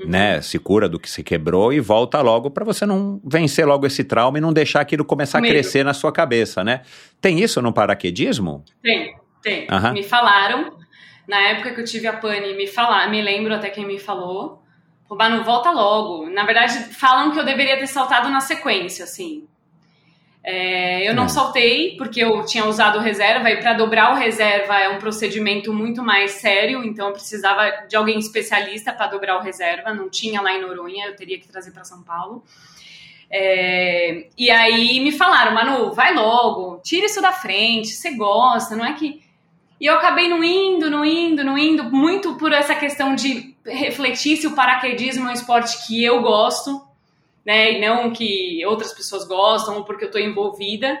Uhum. 0.00 0.08
Né? 0.08 0.40
Se 0.40 0.58
cura 0.58 0.88
do 0.88 0.98
que 0.98 1.10
se 1.10 1.22
quebrou 1.22 1.72
e 1.72 1.80
volta 1.80 2.20
logo 2.22 2.50
pra 2.50 2.64
você 2.64 2.86
não 2.86 3.20
vencer 3.24 3.66
logo 3.66 3.86
esse 3.86 4.02
trauma 4.02 4.38
e 4.38 4.40
não 4.40 4.52
deixar 4.52 4.80
aquilo 4.80 5.04
começar 5.04 5.38
a 5.38 5.42
crescer 5.42 5.84
na 5.84 5.92
sua 5.92 6.10
cabeça, 6.10 6.64
né? 6.64 6.82
Tem 7.20 7.40
isso 7.40 7.60
no 7.60 7.72
paraquedismo? 7.72 8.64
Tem, 8.82 9.14
tem. 9.42 9.66
Aham. 9.70 9.92
Me 9.92 10.02
falaram, 10.02 10.76
na 11.28 11.38
época 11.48 11.74
que 11.74 11.80
eu 11.80 11.84
tive 11.84 12.06
a 12.06 12.14
pane, 12.14 12.54
me 12.54 12.66
falaram, 12.66 13.10
me 13.10 13.20
lembro 13.20 13.54
até 13.54 13.68
quem 13.68 13.86
me 13.86 13.98
falou. 13.98 14.62
"Bah, 15.10 15.28
não 15.28 15.42
volta 15.44 15.70
logo. 15.70 16.30
Na 16.30 16.44
verdade, 16.44 16.72
falam 16.94 17.32
que 17.32 17.38
eu 17.38 17.44
deveria 17.44 17.76
ter 17.78 17.86
saltado 17.88 18.28
na 18.30 18.40
sequência, 18.40 19.04
assim. 19.04 19.44
É, 20.42 21.06
eu 21.06 21.14
não 21.14 21.24
É. 21.24 21.28
saltei 21.28 21.96
porque 21.98 22.24
eu 22.24 22.44
tinha 22.46 22.64
usado 22.64 22.98
reserva 22.98 23.50
e 23.50 23.58
para 23.58 23.74
dobrar 23.74 24.12
o 24.12 24.16
reserva 24.16 24.78
é 24.78 24.88
um 24.88 24.98
procedimento 24.98 25.72
muito 25.72 26.02
mais 26.02 26.32
sério, 26.32 26.82
então 26.82 27.08
eu 27.08 27.12
precisava 27.12 27.86
de 27.86 27.94
alguém 27.94 28.18
especialista 28.18 28.90
para 28.92 29.06
dobrar 29.06 29.36
o 29.36 29.42
reserva, 29.42 29.92
não 29.92 30.08
tinha 30.08 30.40
lá 30.40 30.52
em 30.54 30.60
Noronha, 30.62 31.06
eu 31.06 31.16
teria 31.16 31.38
que 31.38 31.46
trazer 31.46 31.72
para 31.72 31.84
São 31.84 32.02
Paulo. 32.02 32.42
É, 33.30 34.26
e 34.36 34.50
aí 34.50 34.98
me 35.00 35.12
falaram, 35.12 35.54
Manu, 35.54 35.92
vai 35.92 36.14
logo, 36.14 36.80
tira 36.82 37.06
isso 37.06 37.20
da 37.20 37.32
frente, 37.32 37.88
você 37.88 38.12
gosta, 38.12 38.74
não 38.74 38.84
é 38.84 38.94
que. 38.94 39.22
E 39.80 39.86
eu 39.86 39.94
acabei 39.94 40.28
não 40.28 40.42
indo, 40.42 40.90
não 40.90 41.04
indo, 41.04 41.44
não 41.44 41.56
indo, 41.56 41.84
muito 41.84 42.34
por 42.36 42.52
essa 42.52 42.74
questão 42.74 43.14
de 43.14 43.54
refletir 43.64 44.36
se 44.36 44.46
o 44.46 44.54
paraquedismo 44.54 45.26
é 45.26 45.30
um 45.30 45.34
esporte 45.34 45.86
que 45.86 46.02
eu 46.02 46.20
gosto, 46.22 46.82
né, 47.44 47.72
e 47.72 47.80
não 47.80 48.10
que 48.10 48.64
outras 48.66 48.92
pessoas 48.92 49.26
gostam 49.26 49.78
ou 49.78 49.84
porque 49.84 50.04
eu 50.04 50.10
tô 50.10 50.18
envolvida. 50.18 50.98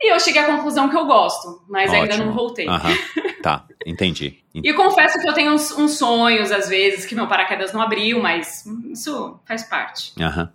E 0.00 0.12
eu 0.12 0.20
cheguei 0.20 0.42
à 0.42 0.46
conclusão 0.46 0.88
que 0.88 0.96
eu 0.96 1.06
gosto, 1.06 1.62
mas 1.68 1.92
ainda 1.92 2.14
Ótimo. 2.14 2.26
não 2.26 2.32
voltei. 2.34 2.68
Aham. 2.68 2.96
Tá, 3.42 3.66
entendi. 3.84 4.38
E 4.62 4.72
confesso 4.72 5.20
que 5.20 5.28
eu 5.28 5.32
tenho 5.32 5.52
uns, 5.52 5.72
uns 5.72 5.98
sonhos, 5.98 6.52
às 6.52 6.68
vezes, 6.68 7.04
que 7.04 7.16
meu 7.16 7.26
paraquedas 7.26 7.72
não 7.72 7.82
abriu, 7.82 8.22
mas 8.22 8.64
isso 8.88 9.40
faz 9.44 9.64
parte. 9.64 10.12
Aham. 10.22 10.48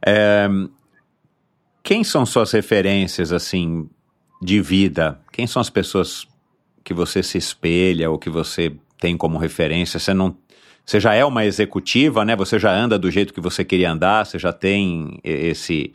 É, 0.00 0.48
quem 1.82 2.02
são 2.02 2.24
suas 2.24 2.50
referências, 2.52 3.32
assim, 3.32 3.88
de 4.40 4.60
vida? 4.60 5.20
Quem 5.32 5.46
são 5.46 5.60
as 5.60 5.68
pessoas 5.68 6.26
que 6.82 6.94
você 6.94 7.22
se 7.22 7.36
espelha 7.36 8.10
ou 8.10 8.18
que 8.18 8.30
você 8.30 8.74
tem 8.98 9.16
como 9.16 9.38
referência? 9.38 10.00
Você 10.00 10.14
não. 10.14 10.36
Você 10.86 11.00
já 11.00 11.14
é 11.14 11.24
uma 11.24 11.44
executiva, 11.44 12.24
né? 12.24 12.36
Você 12.36 12.60
já 12.60 12.72
anda 12.72 12.96
do 12.96 13.10
jeito 13.10 13.34
que 13.34 13.40
você 13.40 13.64
queria 13.64 13.90
andar, 13.90 14.24
você 14.24 14.38
já 14.38 14.52
tem 14.52 15.18
esse, 15.24 15.92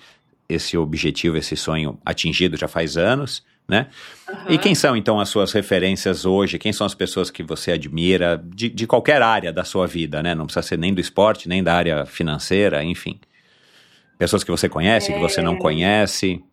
esse 0.50 0.78
objetivo, 0.78 1.38
esse 1.38 1.56
sonho 1.56 1.98
atingido 2.06 2.58
já 2.58 2.68
faz 2.68 2.98
anos, 2.98 3.42
né? 3.66 3.88
E 4.50 4.58
quem 4.58 4.76
são, 4.76 4.98
então, 4.98 5.18
as 5.18 5.30
suas 5.30 5.54
referências 5.54 6.26
hoje? 6.26 6.60
Quem 6.60 6.74
são 6.74 6.86
as 6.86 6.94
pessoas 6.94 7.32
que 7.32 7.42
você 7.42 7.72
admira 7.72 8.44
de, 8.54 8.68
de 8.68 8.86
qualquer 8.86 9.22
área 9.22 9.54
da 9.54 9.64
sua 9.64 9.88
vida, 9.88 10.22
né? 10.22 10.36
Não 10.36 10.46
precisa 10.46 10.68
ser 10.68 10.78
nem 10.78 10.94
do 10.94 11.00
esporte, 11.00 11.48
nem 11.48 11.64
da 11.64 11.74
área 11.74 12.06
financeira, 12.06 12.84
enfim. 12.84 13.18
Pessoas 14.18 14.44
que 14.44 14.52
você 14.52 14.68
conhece, 14.68 15.14
que 15.14 15.20
você 15.20 15.42
não 15.42 15.56
conhece. 15.58 16.44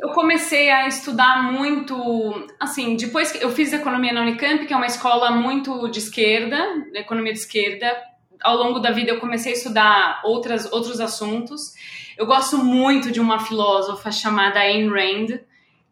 Eu 0.00 0.10
comecei 0.10 0.70
a 0.70 0.86
estudar 0.86 1.42
muito, 1.52 2.46
assim, 2.60 2.94
depois 2.94 3.32
que 3.32 3.42
eu 3.42 3.50
fiz 3.50 3.72
economia 3.72 4.12
na 4.12 4.22
Unicamp, 4.22 4.64
que 4.64 4.72
é 4.72 4.76
uma 4.76 4.86
escola 4.86 5.32
muito 5.32 5.88
de 5.88 5.98
esquerda, 5.98 6.86
economia 6.94 7.32
de 7.32 7.40
esquerda. 7.40 8.00
Ao 8.40 8.56
longo 8.56 8.78
da 8.78 8.92
vida 8.92 9.10
eu 9.10 9.18
comecei 9.18 9.52
a 9.52 9.56
estudar 9.56 10.20
outras, 10.24 10.70
outros 10.72 11.00
assuntos. 11.00 11.74
Eu 12.16 12.26
gosto 12.26 12.58
muito 12.58 13.10
de 13.10 13.18
uma 13.18 13.40
filósofa 13.40 14.12
chamada 14.12 14.60
Ayn 14.60 14.88
Rand, 14.88 15.40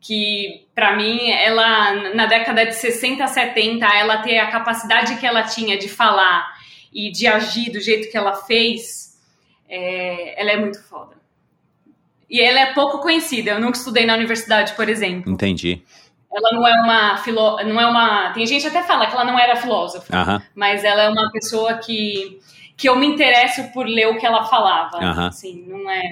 que 0.01 0.69
para 0.73 0.95
mim, 0.97 1.31
ela 1.31 2.15
na 2.15 2.27
década 2.27 2.65
de 2.65 2.75
60, 2.75 3.27
70, 3.27 3.87
ela 3.87 4.19
ter 4.19 4.39
a 4.39 4.51
capacidade 4.53 5.17
que 5.17 5.27
ela 5.27 5.43
tinha 5.43 5.77
de 5.77 5.89
falar 5.89 6.47
e 6.93 7.11
de 7.11 7.27
agir 7.27 7.73
do 7.73 7.81
jeito 7.81 8.09
que 8.09 8.17
ela 8.17 8.35
fez, 8.35 9.19
é, 9.69 10.41
ela 10.41 10.53
é 10.53 10.57
muito 10.57 10.81
foda. 10.85 11.16
E 12.29 12.41
ela 12.41 12.61
é 12.61 12.75
pouco 12.75 12.99
conhecida. 12.99 13.53
Eu 13.53 13.61
nunca 13.61 13.79
estudei 13.79 14.05
na 14.05 14.15
universidade, 14.15 14.73
por 14.75 14.89
exemplo. 14.89 15.33
Entendi. 15.33 15.83
Ela 16.33 16.53
não 16.53 16.67
é 16.67 16.75
uma 16.83 17.17
filó, 17.19 17.57
não 17.65 17.81
é 17.81 17.87
uma. 17.87 18.31
Tem 18.33 18.47
gente 18.47 18.67
até 18.67 18.83
fala 18.83 19.07
que 19.07 19.15
ela 19.15 19.25
não 19.25 19.39
era 19.39 19.57
filósofa, 19.57 20.15
Aham. 20.15 20.43
mas 20.55 20.85
ela 20.85 21.03
é 21.03 21.09
uma 21.09 21.31
pessoa 21.33 21.75
que 21.75 22.41
que 22.77 22.89
eu 22.89 22.97
me 22.97 23.07
interesso 23.07 23.73
por 23.73 23.87
ler 23.87 24.09
o 24.09 24.19
que 24.19 24.27
ela 24.27 24.45
falava. 24.45 24.99
Aham. 24.99 25.29
Assim, 25.29 25.65
não 25.67 25.91
é. 25.91 26.03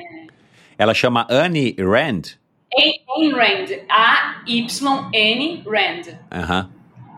Ela 0.78 0.94
chama 0.94 1.26
Anne 1.30 1.76
Rand. 1.78 2.38
Ayn 2.76 3.32
Rand, 3.32 3.84
A 3.88 4.42
Y 4.46 5.10
N 5.12 5.62
Rand. 5.66 6.18
Aham. 6.32 6.70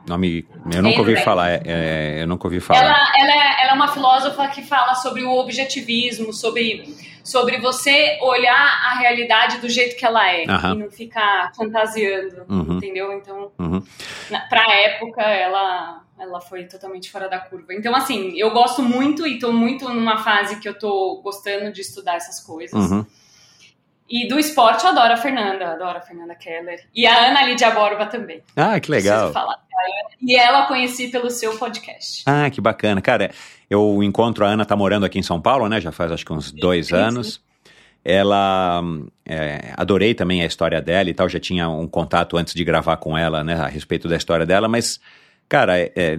Nome. 0.06 0.46
Eu 0.72 0.82
nunca 0.82 0.98
ouvi 1.00 1.16
falar. 1.16 1.50
é, 1.50 1.62
é, 1.64 2.22
eu 2.22 2.26
nunca 2.28 2.46
ouvi 2.46 2.60
falar. 2.60 2.80
Ela, 2.80 3.12
ela, 3.18 3.32
é, 3.32 3.62
ela 3.62 3.72
é 3.72 3.74
uma 3.74 3.88
filósofa 3.88 4.46
que 4.48 4.62
fala 4.62 4.94
sobre 4.94 5.22
o 5.24 5.30
objetivismo, 5.32 6.32
sobre, 6.32 6.84
sobre 7.24 7.58
você 7.58 8.18
olhar 8.22 8.54
a 8.84 8.98
realidade 8.98 9.58
do 9.58 9.68
jeito 9.68 9.96
que 9.96 10.04
ela 10.06 10.30
é 10.30 10.44
Aham. 10.48 10.74
e 10.74 10.78
não 10.78 10.90
ficar 10.90 11.52
fantasiando, 11.56 12.44
Uhum. 12.48 12.76
entendeu? 12.76 13.12
Então, 13.12 13.50
Uhum. 13.58 13.82
na, 14.30 14.40
pra 14.40 14.62
época, 14.74 15.22
ela, 15.22 16.02
ela 16.18 16.40
foi 16.40 16.64
totalmente 16.64 17.10
fora 17.10 17.28
da 17.28 17.38
curva. 17.40 17.74
Então, 17.74 17.94
assim, 17.94 18.32
eu 18.38 18.50
gosto 18.52 18.82
muito 18.82 19.26
e 19.26 19.38
tô 19.40 19.52
muito 19.52 19.88
numa 19.88 20.18
fase 20.18 20.60
que 20.60 20.68
eu 20.68 20.78
tô 20.78 21.20
gostando 21.22 21.72
de 21.72 21.80
estudar 21.80 22.14
essas 22.14 22.40
coisas. 22.40 22.90
Uhum. 22.90 23.04
E 24.08 24.28
do 24.28 24.38
esporte, 24.38 24.84
eu 24.84 24.90
adoro 24.90 25.14
a 25.14 25.16
Fernanda, 25.16 25.72
adoro 25.72 25.98
a 25.98 26.00
Fernanda 26.00 26.32
Keller. 26.36 26.86
E 26.94 27.04
a 27.08 27.26
Ana 27.26 27.42
Lídia 27.42 27.72
Borba 27.72 28.06
também. 28.06 28.40
Ah, 28.54 28.78
que 28.78 28.88
legal. 28.88 29.30
Preciso 29.30 29.32
falar. 29.32 29.65
E 30.20 30.34
ela 30.36 30.62
eu 30.62 30.66
conheci 30.66 31.08
pelo 31.08 31.30
seu 31.30 31.56
podcast. 31.58 32.22
Ah, 32.26 32.48
que 32.50 32.60
bacana. 32.60 33.00
Cara, 33.00 33.30
eu 33.68 34.02
encontro 34.02 34.44
a 34.44 34.48
Ana, 34.48 34.64
tá 34.64 34.74
morando 34.76 35.04
aqui 35.06 35.18
em 35.18 35.22
São 35.22 35.40
Paulo, 35.40 35.68
né? 35.68 35.80
Já 35.80 35.92
faz 35.92 36.10
acho 36.12 36.24
que 36.24 36.32
uns 36.32 36.50
dois 36.52 36.88
sim, 36.88 36.94
anos. 36.94 37.40
Ela. 38.04 38.82
é, 39.24 39.72
adorei 39.76 40.14
também 40.14 40.40
a 40.42 40.46
história 40.46 40.80
dela 40.80 41.10
e 41.10 41.14
tal. 41.14 41.28
Já 41.28 41.40
tinha 41.40 41.68
um 41.68 41.88
contato 41.88 42.36
antes 42.36 42.54
de 42.54 42.64
gravar 42.64 42.96
com 42.98 43.18
ela, 43.18 43.42
né? 43.42 43.54
A 43.54 43.66
respeito 43.66 44.08
da 44.08 44.16
história 44.16 44.46
dela, 44.46 44.68
mas, 44.68 45.00
cara, 45.48 45.76
é, 45.78 45.92
é- 45.96 46.18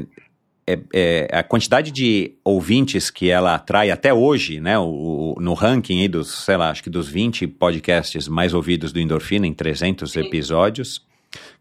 é- 0.67 0.79
é- 0.93 1.27
a 1.31 1.43
quantidade 1.43 1.91
de 1.91 2.33
ouvintes 2.43 3.09
que 3.09 3.29
ela 3.29 3.55
atrai 3.55 3.89
até 3.89 4.13
hoje, 4.13 4.59
né? 4.59 4.77
O, 4.77 5.35
o- 5.37 5.41
no 5.41 5.53
ranking 5.53 6.01
aí 6.01 6.09
dos, 6.09 6.43
sei 6.43 6.57
lá, 6.57 6.69
acho 6.71 6.83
que 6.83 6.89
dos 6.89 7.07
20 7.07 7.47
podcasts 7.47 8.27
mais 8.27 8.53
ouvidos 8.53 8.91
do 8.91 8.99
Endorfina 8.99 9.47
em 9.47 9.53
300 9.53 10.11
Sim. 10.11 10.19
episódios. 10.19 11.06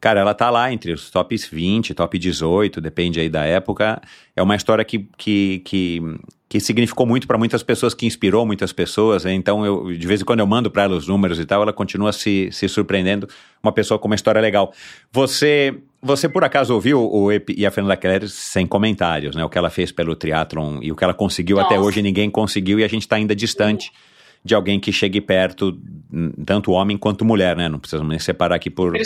Cara, 0.00 0.20
ela 0.20 0.34
tá 0.34 0.50
lá 0.50 0.72
entre 0.72 0.92
os 0.92 1.10
tops 1.10 1.46
20, 1.46 1.94
top 1.94 2.18
18, 2.18 2.80
depende 2.80 3.20
aí 3.20 3.28
da 3.28 3.44
época. 3.44 4.00
É 4.34 4.42
uma 4.42 4.54
história 4.54 4.84
que, 4.84 5.08
que, 5.16 5.60
que, 5.64 6.00
que 6.48 6.60
significou 6.60 7.06
muito 7.06 7.26
para 7.26 7.36
muitas 7.36 7.62
pessoas, 7.62 7.94
que 7.94 8.06
inspirou 8.06 8.46
muitas 8.46 8.72
pessoas. 8.72 9.24
né? 9.24 9.32
Então, 9.32 9.64
eu, 9.64 9.92
de 9.92 10.06
vez 10.06 10.20
em 10.20 10.24
quando 10.24 10.40
eu 10.40 10.46
mando 10.46 10.70
para 10.70 10.84
ela 10.84 10.96
os 10.96 11.08
números 11.08 11.38
e 11.38 11.44
tal, 11.44 11.62
ela 11.62 11.72
continua 11.72 12.12
se, 12.12 12.48
se 12.52 12.68
surpreendendo. 12.68 13.28
Uma 13.62 13.72
pessoa 13.72 13.98
com 13.98 14.06
uma 14.06 14.14
história 14.14 14.40
legal. 14.40 14.72
Você, 15.12 15.74
você 16.00 16.28
por 16.28 16.44
acaso 16.44 16.74
ouviu 16.74 17.02
o 17.02 17.32
EP 17.32 17.50
e 17.50 17.66
a 17.66 17.70
Fernanda 17.70 17.96
Keller 17.96 18.28
sem 18.28 18.66
comentários, 18.66 19.34
né? 19.34 19.44
O 19.44 19.48
que 19.48 19.58
ela 19.58 19.70
fez 19.70 19.90
pelo 19.90 20.14
triatlon 20.14 20.78
e 20.82 20.92
o 20.92 20.96
que 20.96 21.02
ela 21.02 21.14
conseguiu 21.14 21.58
até 21.58 21.76
Nossa. 21.76 21.88
hoje, 21.88 22.02
ninguém 22.02 22.30
conseguiu 22.30 22.78
e 22.78 22.84
a 22.84 22.88
gente 22.88 23.02
está 23.02 23.16
ainda 23.16 23.34
distante 23.34 23.90
de 24.46 24.54
alguém 24.54 24.78
que 24.78 24.92
chegue 24.92 25.20
perto, 25.20 25.78
hum, 26.12 26.32
tanto 26.46 26.70
homem 26.70 26.96
quanto 26.96 27.24
mulher, 27.24 27.56
né? 27.56 27.68
Não 27.68 27.78
precisamos 27.78 28.08
nem 28.08 28.18
separar 28.18 28.54
aqui 28.56 28.70
por, 28.70 28.92
né? 28.92 29.00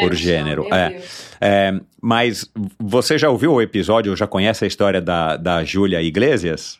por 0.00 0.14
gênero, 0.14 0.66
é. 0.72 1.00
É, 1.40 1.74
mas 2.00 2.50
você 2.78 3.18
já 3.18 3.28
ouviu 3.28 3.52
o 3.54 3.60
episódio, 3.60 4.16
já 4.16 4.26
conhece 4.26 4.64
a 4.64 4.68
história 4.68 5.00
da, 5.00 5.36
da 5.36 5.64
Júlia 5.64 6.00
Iglesias? 6.00 6.78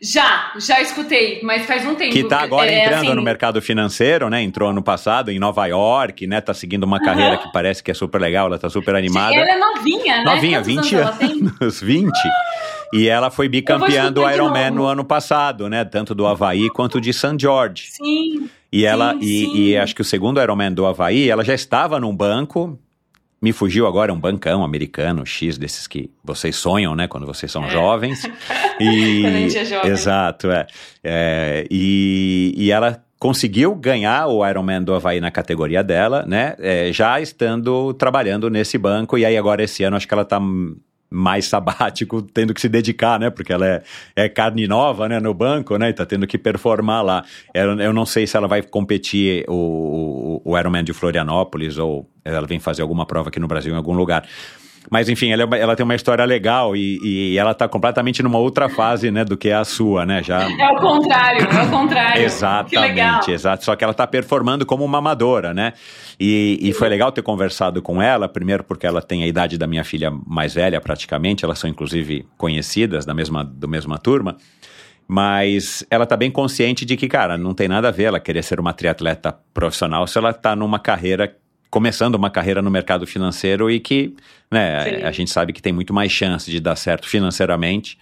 Já, 0.00 0.52
já 0.58 0.80
escutei, 0.80 1.40
mas 1.44 1.64
faz 1.64 1.86
um 1.86 1.94
tempo. 1.94 2.12
Que 2.12 2.24
tá 2.24 2.40
agora 2.40 2.68
É, 2.68 2.84
entrando 2.86 3.06
assim, 3.06 3.14
no 3.14 3.22
mercado 3.22 3.62
financeiro, 3.62 4.28
né? 4.28 4.42
Entrou 4.42 4.70
ano 4.70 4.82
passado 4.82 5.30
em 5.30 5.38
Nova 5.38 5.64
York, 5.66 6.26
né? 6.26 6.40
Tá 6.40 6.52
seguindo 6.52 6.82
uma 6.82 6.98
carreira 6.98 7.38
que 7.38 7.52
parece 7.52 7.84
que 7.84 7.90
é 7.90 7.94
super 7.94 8.20
legal, 8.20 8.48
ela 8.48 8.58
tá 8.58 8.68
super 8.68 8.96
animada. 8.96 9.36
Ela 9.36 9.52
é 9.52 9.58
novinha, 9.58 10.16
né? 10.18 10.24
Novinha, 10.24 10.58
Quantos 10.58 10.90
20 10.90 10.94
anos 10.96 11.60
anos, 11.60 11.80
20. 11.82 12.10
E 12.92 13.08
ela 13.08 13.30
foi 13.30 13.48
bicampeã 13.48 14.12
do 14.12 14.28
Ironman 14.28 14.70
no 14.70 14.84
ano 14.84 15.04
passado, 15.04 15.68
né? 15.68 15.84
Tanto 15.84 16.14
do 16.14 16.26
Havaí 16.26 16.68
quanto 16.68 17.00
de 17.00 17.12
St. 17.12 17.36
George. 17.38 17.88
Sim. 17.90 18.50
E 18.70 18.84
ela, 18.84 19.12
Sim, 19.12 19.18
e, 19.20 19.44
sim. 19.46 19.56
e 19.56 19.76
acho 19.76 19.94
que 19.94 20.02
o 20.02 20.04
segundo 20.04 20.40
Ironman 20.40 20.72
do 20.72 20.86
Havaí, 20.86 21.28
ela 21.28 21.44
já 21.44 21.54
estava 21.54 21.98
num 22.00 22.14
banco, 22.14 22.78
me 23.40 23.52
fugiu 23.52 23.86
agora, 23.86 24.12
um 24.12 24.20
bancão 24.20 24.62
americano, 24.62 25.26
X 25.26 25.58
desses 25.58 25.88
que 25.88 26.10
vocês 26.22 26.54
sonham, 26.54 26.94
né, 26.94 27.08
quando 27.08 27.26
vocês 27.26 27.50
são 27.50 27.68
jovens. 27.68 28.22
E, 28.80 29.20
Quando 29.22 29.34
a 29.34 29.38
gente 29.38 29.58
é 29.58 29.64
jovem. 29.64 29.90
Exato, 29.92 30.50
é. 30.50 30.66
É, 31.04 31.66
e, 31.70 32.52
e 32.56 32.72
ela 32.72 33.04
conseguiu 33.16 33.76
ganhar 33.76 34.26
o 34.26 34.44
Ironman 34.44 34.82
do 34.82 34.92
Havaí 34.92 35.20
na 35.20 35.30
categoria 35.30 35.84
dela, 35.84 36.24
né, 36.26 36.56
é, 36.58 36.90
já 36.92 37.20
estando 37.20 37.94
trabalhando 37.94 38.50
nesse 38.50 38.76
banco, 38.76 39.16
e 39.16 39.24
aí 39.24 39.36
agora 39.36 39.62
esse 39.62 39.84
ano 39.84 39.94
acho 39.94 40.08
que 40.08 40.14
ela 40.14 40.24
tá 40.24 40.40
mais 41.12 41.46
sabático, 41.46 42.22
tendo 42.22 42.54
que 42.54 42.60
se 42.60 42.68
dedicar, 42.68 43.20
né? 43.20 43.30
Porque 43.30 43.52
ela 43.52 43.66
é, 43.66 43.82
é 44.16 44.28
carne 44.28 44.66
nova, 44.66 45.08
né? 45.08 45.20
No 45.20 45.34
banco, 45.34 45.76
né? 45.76 45.90
E 45.90 45.92
tá 45.92 46.06
tendo 46.06 46.26
que 46.26 46.38
performar 46.38 47.04
lá. 47.04 47.24
Eu, 47.54 47.78
eu 47.78 47.92
não 47.92 48.06
sei 48.06 48.26
se 48.26 48.36
ela 48.36 48.48
vai 48.48 48.62
competir 48.62 49.44
o, 49.48 50.40
o, 50.44 50.52
o 50.52 50.58
Ironman 50.58 50.84
de 50.84 50.92
Florianópolis 50.92 51.78
ou 51.78 52.08
ela 52.24 52.46
vem 52.46 52.58
fazer 52.58 52.82
alguma 52.82 53.04
prova 53.04 53.28
aqui 53.28 53.40
no 53.40 53.46
Brasil 53.46 53.72
em 53.72 53.76
algum 53.76 53.94
lugar. 53.94 54.24
Mas 54.90 55.08
enfim, 55.08 55.30
ela, 55.30 55.42
é 55.56 55.60
ela 55.60 55.76
tem 55.76 55.84
uma 55.84 55.94
história 55.94 56.24
legal 56.24 56.76
e, 56.76 56.98
e 57.02 57.38
ela 57.38 57.54
tá 57.54 57.68
completamente 57.68 58.22
numa 58.22 58.38
outra 58.38 58.68
fase, 58.68 59.10
né? 59.10 59.24
Do 59.24 59.36
que 59.36 59.50
a 59.50 59.64
sua, 59.64 60.04
né? 60.04 60.22
Já 60.22 60.42
É 60.42 60.68
o 60.72 60.76
contrário, 60.76 61.46
é 61.46 61.62
o 61.62 61.70
contrário. 61.70 62.22
Exatamente, 62.22 63.30
exato. 63.30 63.64
Só 63.64 63.76
que 63.76 63.84
ela 63.84 63.92
está 63.92 64.06
performando 64.06 64.66
como 64.66 64.84
uma 64.84 64.98
amadora, 64.98 65.54
né? 65.54 65.72
E, 66.18 66.58
e 66.60 66.72
foi 66.72 66.88
legal 66.88 67.12
ter 67.12 67.22
conversado 67.22 67.80
com 67.80 68.02
ela, 68.02 68.28
primeiro 68.28 68.64
porque 68.64 68.86
ela 68.86 69.00
tem 69.00 69.22
a 69.22 69.26
idade 69.26 69.56
da 69.56 69.66
minha 69.66 69.84
filha 69.84 70.12
mais 70.26 70.54
velha, 70.54 70.80
praticamente, 70.80 71.44
elas 71.44 71.58
são 71.58 71.70
inclusive 71.70 72.26
conhecidas 72.36 73.06
da 73.06 73.14
mesma, 73.14 73.44
da 73.44 73.66
mesma 73.66 73.98
turma. 73.98 74.36
Mas 75.06 75.84
ela 75.90 76.06
tá 76.06 76.16
bem 76.16 76.30
consciente 76.30 76.84
de 76.84 76.96
que, 76.96 77.08
cara, 77.08 77.36
não 77.36 77.52
tem 77.52 77.68
nada 77.68 77.88
a 77.88 77.90
ver 77.90 78.04
ela 78.04 78.20
querer 78.20 78.42
ser 78.42 78.58
uma 78.58 78.72
triatleta 78.72 79.36
profissional 79.52 80.06
se 80.06 80.16
ela 80.16 80.32
tá 80.32 80.56
numa 80.56 80.78
carreira, 80.78 81.36
começando 81.72 82.16
uma 82.16 82.28
carreira 82.28 82.60
no 82.60 82.70
mercado 82.70 83.06
financeiro 83.06 83.70
e 83.70 83.80
que, 83.80 84.14
né, 84.50 84.84
Sim. 84.84 85.04
a, 85.04 85.10
gente 85.10 85.30
sabe 85.30 85.54
que 85.54 85.62
tem 85.62 85.72
muito 85.72 85.94
mais 85.94 86.12
chance 86.12 86.50
de 86.50 86.60
dar 86.60 86.76
certo 86.76 87.08
financeiramente 87.08 87.98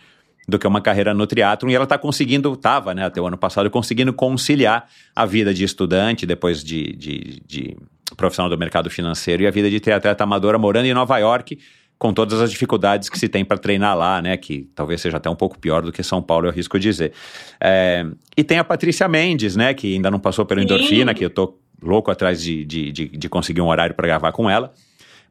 do 0.48 0.58
que 0.58 0.66
uma 0.66 0.80
carreira 0.80 1.14
no 1.14 1.24
triatlon 1.24 1.70
e 1.70 1.76
ela 1.76 1.86
tá 1.86 1.96
conseguindo, 1.96 2.56
tava, 2.56 2.92
né, 2.92 3.04
até 3.04 3.20
o 3.20 3.26
ano 3.28 3.38
passado, 3.38 3.70
conseguindo 3.70 4.12
conciliar 4.12 4.88
a 5.14 5.24
vida 5.24 5.54
de 5.54 5.62
estudante, 5.62 6.26
depois 6.26 6.64
de, 6.64 6.96
de, 6.96 7.42
de 7.46 7.76
profissional 8.16 8.50
do 8.50 8.58
mercado 8.58 8.90
financeiro 8.90 9.44
e 9.44 9.46
a 9.46 9.52
vida 9.52 9.70
de 9.70 9.78
triatleta 9.78 10.24
amadora 10.24 10.58
morando 10.58 10.86
em 10.86 10.92
Nova 10.92 11.16
York, 11.18 11.56
com 11.96 12.12
todas 12.12 12.40
as 12.40 12.50
dificuldades 12.50 13.08
que 13.08 13.16
se 13.20 13.28
tem 13.28 13.44
para 13.44 13.56
treinar 13.56 13.96
lá, 13.96 14.20
né? 14.20 14.36
Que 14.36 14.68
talvez 14.74 15.00
seja 15.00 15.18
até 15.18 15.30
um 15.30 15.36
pouco 15.36 15.56
pior 15.56 15.82
do 15.82 15.92
que 15.92 16.02
São 16.02 16.20
Paulo, 16.20 16.46
eu 16.46 16.50
arrisco 16.50 16.76
dizer. 16.76 17.12
É, 17.60 18.04
e 18.36 18.42
tem 18.42 18.58
a 18.58 18.64
Patrícia 18.64 19.06
Mendes, 19.06 19.54
né? 19.54 19.74
Que 19.74 19.94
ainda 19.94 20.10
não 20.10 20.18
passou 20.18 20.44
pelo 20.44 20.60
Sim. 20.60 20.64
Endorfina, 20.64 21.14
que 21.14 21.24
eu 21.24 21.30
tô 21.30 21.58
louco 21.82 22.10
atrás 22.10 22.42
de, 22.42 22.64
de, 22.64 22.92
de, 22.92 23.08
de 23.08 23.28
conseguir 23.28 23.60
um 23.60 23.68
horário 23.68 23.94
para 23.94 24.06
gravar 24.06 24.32
com 24.32 24.48
ela. 24.48 24.72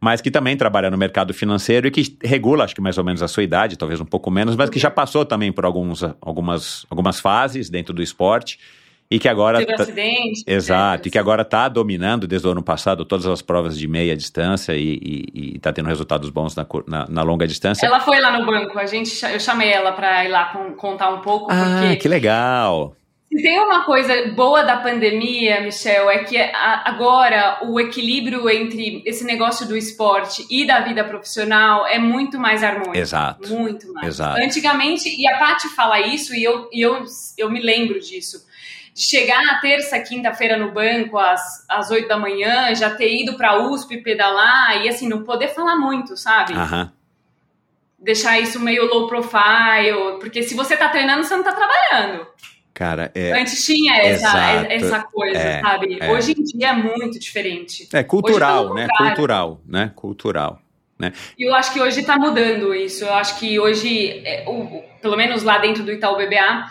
Mas 0.01 0.21
que 0.21 0.31
também 0.31 0.55
trabalha 0.55 0.89
no 0.89 0.97
mercado 0.97 1.33
financeiro 1.33 1.87
e 1.87 1.91
que 1.91 2.17
regula, 2.23 2.63
acho 2.63 2.73
que 2.73 2.79
mais 2.79 2.97
ou 2.97 3.03
menos 3.03 3.21
a 3.21 3.27
sua 3.27 3.43
idade, 3.43 3.77
talvez 3.77 3.99
um 3.99 4.05
pouco 4.05 4.31
menos, 4.31 4.55
mas 4.55 4.69
que 4.69 4.79
já 4.79 4.89
passou 4.89 5.25
também 5.25 5.51
por 5.51 5.65
alguns, 5.65 6.03
algumas, 6.21 6.85
algumas 6.89 7.19
fases 7.19 7.69
dentro 7.69 7.93
do 7.93 8.01
esporte 8.01 8.57
e 9.11 9.19
que 9.19 9.27
agora. 9.27 9.57
Teve 9.59 9.75
tá- 9.75 9.83
acidente. 9.83 10.43
Exato, 10.47 11.01
etc. 11.01 11.05
e 11.07 11.09
que 11.09 11.17
agora 11.17 11.41
está 11.41 11.67
dominando 11.67 12.27
desde 12.27 12.47
o 12.47 12.51
ano 12.51 12.63
passado 12.63 13.03
todas 13.03 13.25
as 13.25 13.41
provas 13.41 13.77
de 13.77 13.89
meia 13.89 14.15
distância 14.15 14.71
e 14.73 15.51
está 15.55 15.73
tendo 15.73 15.87
resultados 15.87 16.29
bons 16.29 16.55
na, 16.55 16.65
na, 16.87 17.05
na 17.09 17.21
longa 17.21 17.45
distância. 17.45 17.85
Ela 17.85 17.99
foi 17.99 18.21
lá 18.21 18.39
no 18.39 18.45
banco, 18.45 18.79
a 18.79 18.85
gente, 18.85 19.11
eu 19.25 19.39
chamei 19.39 19.69
ela 19.69 19.91
para 19.91 20.23
ir 20.23 20.29
lá 20.29 20.45
con- 20.45 20.75
contar 20.75 21.09
um 21.09 21.19
pouco, 21.19 21.51
Ah, 21.51 21.79
porque 21.81 21.97
que 21.97 22.07
legal! 22.07 22.95
Se 23.29 23.43
tem 23.43 23.59
uma 23.59 23.85
coisa 23.85 24.31
boa 24.31 24.63
da 24.63 24.77
pandemia, 24.77 25.61
Michel, 25.61 26.09
é 26.09 26.23
que 26.23 26.35
agora 26.35 27.59
o 27.61 27.79
equilíbrio 27.79 28.49
entre 28.49 29.03
esse 29.05 29.23
negócio 29.23 29.67
do 29.67 29.77
esporte 29.77 30.47
e 30.49 30.65
da 30.65 30.79
vida 30.79 31.03
profissional 31.03 31.85
é 31.85 31.99
muito 31.99 32.39
mais 32.39 32.63
harmônico. 32.63 32.97
Exato. 32.97 33.47
Muito 33.47 33.93
mais. 33.93 34.07
Exato. 34.07 34.41
Antigamente, 34.41 35.09
e 35.09 35.27
a 35.27 35.37
Paty 35.37 35.69
fala 35.75 35.99
isso, 35.99 36.33
e 36.33 36.43
eu, 36.43 36.69
e 36.73 36.81
eu, 36.81 37.03
eu 37.37 37.51
me 37.51 37.61
lembro 37.61 37.99
disso. 37.99 38.43
De 38.95 39.03
chegar 39.03 39.45
na 39.45 39.59
terça, 39.59 39.99
quinta-feira 39.99 40.57
no 40.57 40.71
banco, 40.71 41.19
às, 41.19 41.63
às 41.69 41.91
8 41.91 42.07
da 42.07 42.17
manhã, 42.17 42.73
já 42.73 42.89
ter 42.89 43.13
ido 43.15 43.35
pra 43.37 43.59
USP 43.59 43.97
pedalar, 43.97 44.83
e 44.83 44.89
assim, 44.89 45.07
não 45.07 45.23
poder 45.23 45.49
falar 45.49 45.75
muito, 45.75 46.17
sabe? 46.17 46.53
Aham. 46.53 46.91
Deixar 47.99 48.39
isso 48.39 48.59
meio 48.59 48.87
low 48.87 49.07
profile, 49.07 50.17
porque 50.19 50.41
se 50.41 50.55
você 50.55 50.75
tá 50.75 50.89
treinando, 50.89 51.23
você 51.23 51.35
não 51.35 51.43
tá 51.43 51.51
trabalhando. 51.51 52.25
Cara, 52.73 53.11
é, 53.13 53.39
Antes 53.41 53.65
tinha 53.65 53.93
essa, 53.97 54.27
Exato. 54.27 54.71
essa 54.71 54.99
coisa, 55.03 55.37
É, 55.37 55.59
sabe? 55.61 55.97
é. 55.99 56.11
Hoje 56.11 56.31
em 56.31 56.43
dia 56.43 56.69
é 56.69 56.73
muito 56.73 57.19
diferente. 57.19 57.89
é 57.91 58.03
cultural, 58.03 58.63
pelo 58.63 58.75
né? 58.75 58.87
Cultural, 58.97 59.61
né? 59.67 59.91
Cultural. 59.95 60.61
E 61.37 61.43
eu 61.47 61.55
acho 61.55 61.73
que 61.73 61.79
hoje 61.81 62.03
tá 62.03 62.17
mudando 62.17 62.73
isso. 62.75 63.05
Eu 63.05 63.13
acho 63.13 63.39
que 63.39 63.57
hoje, 63.59 64.21
é, 64.25 64.43
o- 64.47 64.83
pelo 65.01 65.15
menos 65.15 65.43
lá 65.43 65.57
dentro 65.57 65.81
do 65.83 65.91
Itaú 65.93 66.17
BBA, 66.17 66.69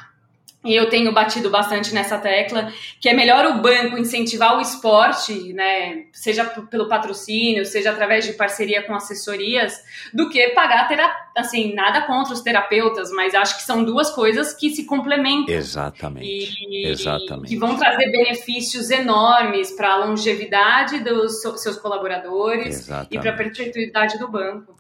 e 0.64 0.74
eu 0.74 0.89
tenho 0.89 1.12
batido 1.12 1.48
bastante 1.51 1.94
nessa 1.94 2.18
tecla, 2.18 2.72
que 3.01 3.09
é 3.09 3.14
melhor 3.14 3.47
o 3.47 3.62
banco 3.62 3.97
incentivar 3.97 4.59
o 4.59 4.60
esporte, 4.60 5.52
né? 5.52 6.06
Seja 6.12 6.44
pelo 6.44 6.89
patrocínio, 6.89 7.64
seja 7.64 7.90
através 7.90 8.26
de 8.26 8.32
parceria 8.32 8.82
com 8.82 8.93
assessorias, 8.94 9.80
do 10.12 10.28
que 10.28 10.48
pagar 10.48 10.89
terapia. 10.89 11.28
Assim, 11.36 11.72
nada 11.72 12.02
contra 12.02 12.35
os 12.35 12.40
terapeutas, 12.40 13.12
mas 13.12 13.32
acho 13.32 13.59
que 13.59 13.62
são 13.62 13.85
duas 13.85 14.10
coisas 14.10 14.52
que 14.52 14.70
se 14.70 14.85
complementam. 14.85 15.55
Exatamente. 15.55 16.56
E, 16.68 16.85
Exatamente. 16.85 17.48
que 17.48 17.56
vão 17.56 17.76
trazer 17.76 18.10
benefícios 18.10 18.90
enormes 18.90 19.70
para 19.70 19.93
a 19.93 20.05
longevidade 20.05 20.98
dos 20.98 21.40
seus 21.40 21.76
colaboradores 21.76 22.80
e 22.80 22.85
para 22.85 22.97
a 22.97 23.05
Exatamente. 23.05 23.36
perpetuidade 23.36 24.18
do 24.18 24.26
banco. 24.26 24.74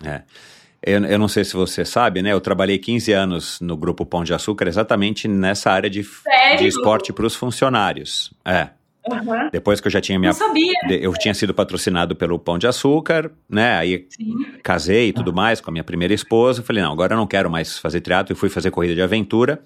Eu, 0.82 1.04
eu 1.04 1.18
não 1.18 1.28
sei 1.28 1.44
se 1.44 1.54
você 1.54 1.84
sabe, 1.84 2.22
né? 2.22 2.32
Eu 2.32 2.40
trabalhei 2.40 2.78
15 2.78 3.12
anos 3.12 3.60
no 3.60 3.76
Grupo 3.76 4.06
Pão 4.06 4.22
de 4.22 4.32
Açúcar 4.32 4.68
exatamente 4.68 5.26
nessa 5.26 5.70
área 5.72 5.90
de, 5.90 6.04
Sério? 6.04 6.58
de 6.58 6.66
esporte 6.68 7.12
para 7.12 7.26
os 7.26 7.34
funcionários. 7.34 8.32
É. 8.44 8.68
Aham. 9.10 9.48
Depois 9.50 9.80
que 9.80 9.86
eu 9.86 9.90
já 9.90 10.00
tinha 10.02 10.18
minha 10.18 10.32
Não 10.32 10.38
sabia. 10.38 10.72
De- 10.86 11.02
Eu 11.02 11.12
tinha 11.14 11.32
sido 11.32 11.54
patrocinado 11.54 12.14
pelo 12.14 12.38
Pão 12.38 12.58
de 12.58 12.66
Açúcar, 12.66 13.30
né? 13.48 13.76
Aí 13.78 14.06
Sim. 14.10 14.34
casei 14.62 15.08
e 15.08 15.12
tudo 15.12 15.32
mais 15.32 15.60
com 15.60 15.70
a 15.70 15.72
minha 15.72 15.84
primeira 15.84 16.12
esposa. 16.12 16.62
Falei, 16.62 16.82
não, 16.82 16.92
agora 16.92 17.14
eu 17.14 17.16
não 17.16 17.26
quero 17.26 17.50
mais 17.50 17.78
fazer 17.78 18.00
teatro 18.02 18.34
e 18.34 18.36
fui 18.36 18.48
fazer 18.50 18.70
corrida 18.70 18.94
de 18.94 19.00
aventura. 19.02 19.60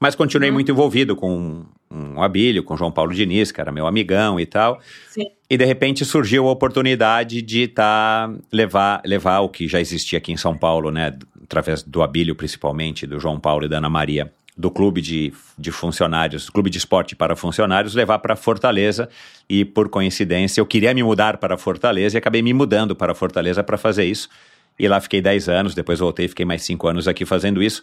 Mas 0.00 0.14
continuei 0.14 0.48
Uhum. 0.48 0.54
muito 0.54 0.72
envolvido 0.72 1.14
com 1.14 1.62
um, 1.90 2.16
o 2.16 2.22
Abílio, 2.22 2.62
com 2.64 2.72
o 2.72 2.76
João 2.76 2.90
Paulo 2.90 3.12
Diniz, 3.12 3.52
que 3.52 3.60
era 3.60 3.70
meu 3.70 3.86
amigão 3.86 4.40
e 4.40 4.46
tal. 4.46 4.80
Sim. 5.08 5.26
E 5.48 5.58
de 5.58 5.64
repente 5.64 6.04
surgiu 6.06 6.48
a 6.48 6.50
oportunidade 6.50 7.42
de 7.42 7.68
tá, 7.68 8.32
levar, 8.50 9.02
levar 9.04 9.40
o 9.40 9.48
que 9.48 9.68
já 9.68 9.78
existia 9.78 10.16
aqui 10.16 10.32
em 10.32 10.38
São 10.38 10.56
Paulo, 10.56 10.90
né? 10.90 11.18
Através 11.42 11.82
do 11.82 12.02
Abílio, 12.02 12.34
principalmente, 12.34 13.06
do 13.06 13.20
João 13.20 13.38
Paulo 13.38 13.66
e 13.66 13.68
da 13.68 13.76
Ana 13.76 13.90
Maria, 13.90 14.32
do 14.56 14.70
clube 14.70 15.02
de, 15.02 15.34
de 15.58 15.70
funcionários, 15.70 16.48
clube 16.48 16.70
de 16.70 16.78
esporte 16.78 17.14
para 17.14 17.36
funcionários, 17.36 17.94
levar 17.94 18.20
para 18.20 18.36
Fortaleza. 18.36 19.08
E 19.48 19.66
por 19.66 19.90
coincidência, 19.90 20.60
eu 20.62 20.66
queria 20.66 20.94
me 20.94 21.02
mudar 21.02 21.36
para 21.36 21.58
Fortaleza 21.58 22.16
e 22.16 22.18
acabei 22.18 22.40
me 22.40 22.54
mudando 22.54 22.96
para 22.96 23.14
Fortaleza 23.14 23.62
para 23.62 23.76
fazer 23.76 24.04
isso. 24.04 24.30
E 24.78 24.88
lá 24.88 24.98
fiquei 24.98 25.20
10 25.20 25.48
anos, 25.50 25.74
depois 25.74 25.98
voltei 25.98 26.24
e 26.24 26.28
fiquei 26.28 26.46
mais 26.46 26.62
5 26.62 26.88
anos 26.88 27.06
aqui 27.06 27.26
fazendo 27.26 27.62
isso. 27.62 27.82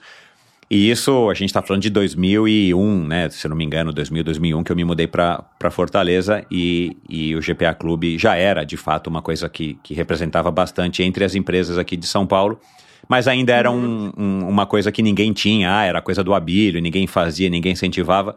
E 0.70 0.90
isso, 0.92 1.30
a 1.30 1.34
gente 1.34 1.48
está 1.50 1.62
falando 1.62 1.82
de 1.82 1.90
2001, 1.90 3.08
né? 3.08 3.30
Se 3.30 3.48
eu 3.48 3.50
não 3.50 3.56
me 3.56 3.64
engano, 3.64 3.94
2000, 3.94 4.22
2001, 4.24 4.64
que 4.66 4.72
eu 4.72 4.76
me 4.76 4.84
mudei 4.84 5.08
para 5.08 5.46
Fortaleza 5.72 6.46
e, 6.52 6.98
e 7.08 7.34
o 7.36 7.40
GPA 7.42 7.74
Clube 7.74 8.18
já 8.18 8.36
era, 8.36 8.66
de 8.66 8.76
fato, 8.76 9.08
uma 9.08 9.22
coisa 9.22 9.48
que, 9.48 9.78
que 9.82 9.94
representava 9.94 10.52
bastante 10.52 11.02
entre 11.04 11.24
as 11.24 11.36
empresas 11.36 11.78
aqui 11.78 11.96
de 11.96 12.06
São 12.06 12.28
Paulo. 12.28 12.60
Mas 13.08 13.30
ainda 13.30 13.54
era 13.54 13.72
um- 13.72 14.12
um- 14.18 14.46
uma 14.50 14.66
coisa 14.66 14.92
que 14.92 15.02
ninguém 15.02 15.32
tinha, 15.32 15.74
ah, 15.74 15.84
era 15.86 16.02
coisa 16.02 16.22
do 16.22 16.34
Abílio, 16.34 16.82
ninguém 16.82 17.08
fazia, 17.08 17.50
ninguém 17.50 17.72
incentivava. 17.72 18.36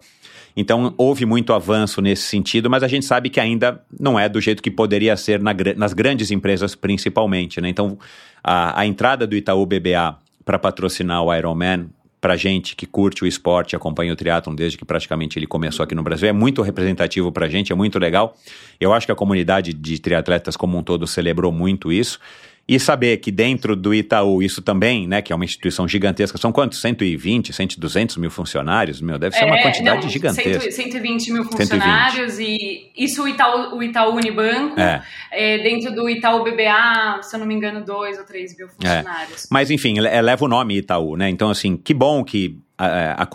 Então 0.56 0.94
houve 0.96 1.26
muito 1.26 1.52
avanço 1.52 2.00
nesse 2.00 2.22
sentido, 2.24 2.70
mas 2.70 2.84
a 2.84 2.88
gente 2.88 3.06
sabe 3.06 3.28
que 3.30 3.40
ainda 3.40 3.82
não 3.98 4.18
é 4.18 4.28
do 4.28 4.40
jeito 4.40 4.62
que 4.62 4.70
poderia 4.70 5.16
ser 5.16 5.40
na 5.40 5.52
nas 5.76 5.92
grandes 5.92 6.30
empresas, 6.30 6.76
principalmente. 6.76 7.60
Né? 7.60 7.68
Então 7.70 7.98
a, 8.44 8.80
a 8.80 8.86
entrada 8.86 9.26
do 9.26 9.34
Itaú 9.34 9.66
BBA 9.66 10.16
para 10.44 10.58
patrocinar 10.58 11.22
o 11.24 11.34
Ironman, 11.34 11.88
para 12.20 12.36
gente 12.36 12.76
que 12.76 12.86
curte 12.86 13.24
o 13.24 13.26
esporte, 13.26 13.74
acompanha 13.74 14.12
o 14.12 14.16
triatlon 14.16 14.54
desde 14.54 14.76
que 14.76 14.84
praticamente 14.84 15.38
ele 15.38 15.46
começou 15.46 15.82
aqui 15.82 15.94
no 15.94 16.02
Brasil, 16.02 16.28
é 16.28 16.32
muito 16.32 16.60
representativo 16.60 17.32
para 17.32 17.48
gente, 17.48 17.72
é 17.72 17.74
muito 17.74 17.98
legal. 17.98 18.36
Eu 18.78 18.92
acho 18.92 19.06
que 19.06 19.12
a 19.12 19.16
comunidade 19.16 19.72
de 19.72 19.98
triatletas 19.98 20.56
como 20.56 20.76
um 20.76 20.82
todo 20.82 21.06
celebrou 21.06 21.50
muito 21.50 21.90
isso. 21.90 22.20
E 22.68 22.78
saber 22.78 23.16
que 23.16 23.32
dentro 23.32 23.74
do 23.74 23.92
Itaú, 23.92 24.40
isso 24.42 24.62
também, 24.62 25.04
né, 25.08 25.20
que 25.20 25.32
é 25.32 25.36
uma 25.36 25.44
instituição 25.44 25.88
gigantesca, 25.88 26.38
são 26.38 26.52
quantos? 26.52 26.80
120, 26.80 27.52
100, 27.52 27.68
200 27.76 28.16
mil 28.16 28.30
funcionários? 28.30 29.00
Meu, 29.00 29.18
deve 29.18 29.34
ser 29.36 29.44
uma 29.44 29.58
É, 29.58 29.62
quantidade 29.62 30.02
não, 30.04 30.08
gigantesca. 30.08 30.60
100, 30.60 30.70
120 30.70 31.32
mil 31.32 31.44
funcionários 31.44 32.38
e 32.38 32.90
isso 32.96 33.24
o 33.24 33.28
Itaú, 33.28 33.76
o 33.76 33.82
Itaú 33.82 34.14
Unibanco, 34.14 34.78
É. 34.78 35.02
é, 35.32 35.58
dentro 35.58 35.92
do 35.92 36.08
Itaú 36.08 36.44
BBA, 36.44 37.20
se 37.22 37.34
eu 37.34 37.40
não 37.40 37.46
me 37.46 37.54
engano, 37.54 37.84
2 37.84 38.18
ou 38.18 38.24
3 38.24 38.56
mil 38.56 38.68
funcionários. 38.68 39.48
Mas 39.50 39.68
enfim, 39.70 39.98
le- 39.98 40.22
leva 40.22 40.44
o 40.44 40.48
nome 40.48 40.76
Itaú, 40.78 41.16
né? 41.16 41.28
Então, 41.28 41.50
assim, 41.50 41.76
que 41.76 41.92
bom 41.92 42.22
que 42.22 42.56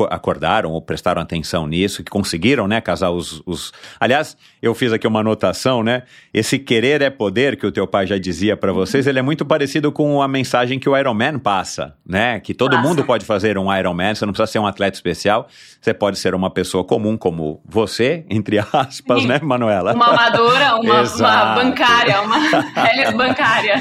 acordaram 0.09 0.71
ou 0.71 0.81
prestaram 0.81 1.21
atenção 1.21 1.67
nisso, 1.67 2.03
que 2.03 2.09
conseguiram, 2.09 2.67
né, 2.67 2.81
casar 2.81 3.11
os, 3.11 3.41
os... 3.45 3.71
Aliás, 3.99 4.35
eu 4.61 4.73
fiz 4.73 4.91
aqui 4.91 5.07
uma 5.07 5.19
anotação, 5.19 5.83
né? 5.83 6.03
Esse 6.33 6.57
querer 6.57 7.01
é 7.01 7.09
poder 7.09 7.55
que 7.55 7.65
o 7.65 7.71
teu 7.71 7.85
pai 7.85 8.07
já 8.07 8.17
dizia 8.17 8.57
pra 8.57 8.71
vocês, 8.71 9.05
ele 9.05 9.19
é 9.19 9.21
muito 9.21 9.45
parecido 9.45 9.91
com 9.91 10.21
a 10.21 10.27
mensagem 10.27 10.79
que 10.79 10.89
o 10.89 10.97
Iron 10.97 11.13
Man 11.13 11.39
passa, 11.39 11.95
né? 12.05 12.39
Que 12.39 12.53
todo 12.53 12.75
Passa. 12.75 12.87
mundo 12.87 13.03
pode 13.03 13.25
fazer 13.25 13.57
um 13.57 13.73
Iron 13.75 13.93
Man, 13.93 14.15
você 14.15 14.25
não 14.25 14.33
precisa 14.33 14.51
ser 14.51 14.59
um 14.59 14.65
atleta 14.65 14.97
especial, 14.97 15.47
você 15.79 15.93
pode 15.93 16.17
ser 16.17 16.33
uma 16.33 16.49
pessoa 16.49 16.83
comum 16.83 17.17
como 17.17 17.61
você, 17.65 18.25
entre 18.29 18.59
aspas, 18.59 19.21
Sim. 19.21 19.27
né, 19.27 19.39
Manuela? 19.43 19.93
Uma 19.93 20.07
amadora, 20.07 20.75
uma, 20.77 21.01
uma 21.01 21.55
bancária, 21.55 22.21
uma 22.21 22.39
bancária. 23.15 23.75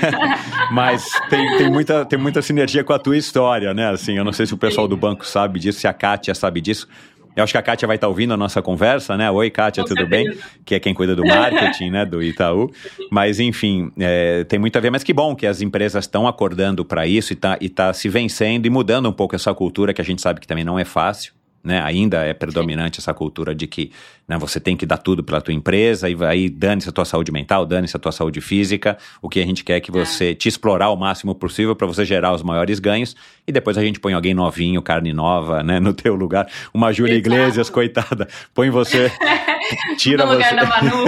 Mas 0.71 1.09
tem, 1.31 1.57
tem, 1.57 1.71
muita, 1.71 2.05
tem 2.05 2.19
muita 2.19 2.43
sinergia 2.43 2.85
com 2.85 2.93
a 2.93 2.99
tua 2.99 3.17
história, 3.17 3.73
né? 3.73 3.91
Assim, 3.91 4.17
eu 4.17 4.25
não 4.25 4.33
sei 4.33 4.47
se 4.47 4.55
o 4.55 4.59
pessoal 4.59 4.87
do 4.87 4.97
banco 4.97 5.27
sabe 5.27 5.54
disso, 5.59 5.81
se 5.81 5.87
a 5.87 5.93
Kátia 5.93 6.35
sabe 6.35 6.61
disso. 6.61 6.89
Eu 7.37 7.43
acho 7.43 7.53
que 7.53 7.59
a 7.59 7.63
Kátia 7.63 7.87
vai 7.87 7.97
estar 7.97 8.07
ouvindo 8.07 8.33
a 8.33 8.37
nossa 8.37 8.63
conversa, 8.63 9.17
né? 9.17 9.29
Oi, 9.29 9.51
Kátia, 9.51 9.83
Com 9.83 9.89
tudo 9.89 10.03
certeza. 10.03 10.31
bem? 10.31 10.39
Que 10.65 10.77
é 10.77 10.81
quem 10.81 10.95
cuida 10.95 11.17
do 11.17 11.25
marketing, 11.27 11.91
né? 11.91 12.07
Do 12.07 12.23
Itaú. 12.23 12.71
Mas, 13.11 13.41
enfim, 13.41 13.91
é, 13.99 14.45
tem 14.45 14.57
muito 14.57 14.77
a 14.77 14.81
ver. 14.81 14.91
Mas 14.91 15.03
que 15.03 15.13
bom 15.13 15.35
que 15.35 15.45
as 15.45 15.61
empresas 15.61 16.05
estão 16.05 16.29
acordando 16.29 16.85
para 16.85 17.09
isso 17.09 17.33
e 17.33 17.37
tá, 17.37 17.59
e 17.61 17.69
tá 17.69 17.93
se 17.93 18.09
vencendo 18.09 18.67
e 18.67 18.71
mudando 18.71 19.09
um 19.09 19.13
pouco 19.13 19.35
essa 19.35 19.53
cultura 19.53 19.93
que 19.93 20.01
a 20.01 20.05
gente 20.05 20.23
sabe 20.23 20.39
que 20.39 20.47
também 20.47 20.63
não 20.63 20.79
é 20.79 20.85
fácil, 20.85 21.33
né, 21.65 21.81
ainda 21.83 22.19
é 22.25 22.35
predominante 22.35 23.01
essa 23.01 23.15
cultura 23.15 23.55
de 23.55 23.67
que 23.67 23.91
né, 24.29 24.37
você 24.39 24.61
tem 24.61 24.77
que 24.77 24.85
dar 24.85 24.99
tudo 24.99 25.25
pela 25.25 25.41
tua 25.41 25.55
empresa 25.55 26.09
e 26.11 26.17
aí 26.25 26.49
dane-se 26.51 26.89
a 26.89 26.93
tua 26.93 27.05
saúde 27.05 27.33
mental, 27.33 27.65
dane-se 27.65 27.97
a 27.97 28.01
tua 28.01 28.13
saúde 28.13 28.41
física. 28.41 28.99
O 29.23 29.29
que 29.29 29.41
a 29.41 29.47
gente 29.47 29.65
quer 29.65 29.77
é 29.77 29.81
que 29.81 29.91
você 29.91 30.35
te 30.35 30.49
explorar 30.49 30.91
o 30.91 30.97
máximo 30.97 31.35
possível 31.35 31.75
para 31.75 31.87
você 31.87 32.05
gerar 32.05 32.33
os 32.35 32.43
maiores 32.43 32.79
ganhos 32.79 33.17
e 33.47 33.53
depois 33.53 33.77
a 33.79 33.83
gente 33.83 33.99
põe 33.99 34.13
alguém 34.13 34.35
novinho, 34.35 34.81
carne 34.83 35.13
nova, 35.13 35.63
né, 35.63 35.81
no 35.81 35.93
teu 35.95 36.15
lugar. 36.15 36.47
Uma 36.73 36.93
Júlia. 36.93 37.15
Iglesias, 37.15 37.71
coitada, 37.71 38.29
põe 38.55 38.69
você, 38.71 39.11
tira 39.97 40.27
no 40.27 40.33
lugar 40.33 40.51
você. 40.51 40.57
da 40.57 40.67
Manu. 40.67 41.05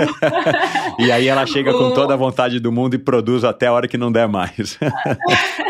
e 0.98 1.12
aí 1.12 1.28
ela 1.28 1.44
chega 1.46 1.72
com 1.72 1.88
O- 1.88 1.94
toda 1.94 2.14
a 2.14 2.16
vontade 2.16 2.58
do 2.60 2.72
mundo 2.72 2.94
e 2.94 2.98
produz 2.98 3.44
até 3.44 3.66
a 3.66 3.72
hora 3.72 3.86
que 3.88 3.98
não 3.98 4.10
der 4.10 4.26
mais. 4.28 4.78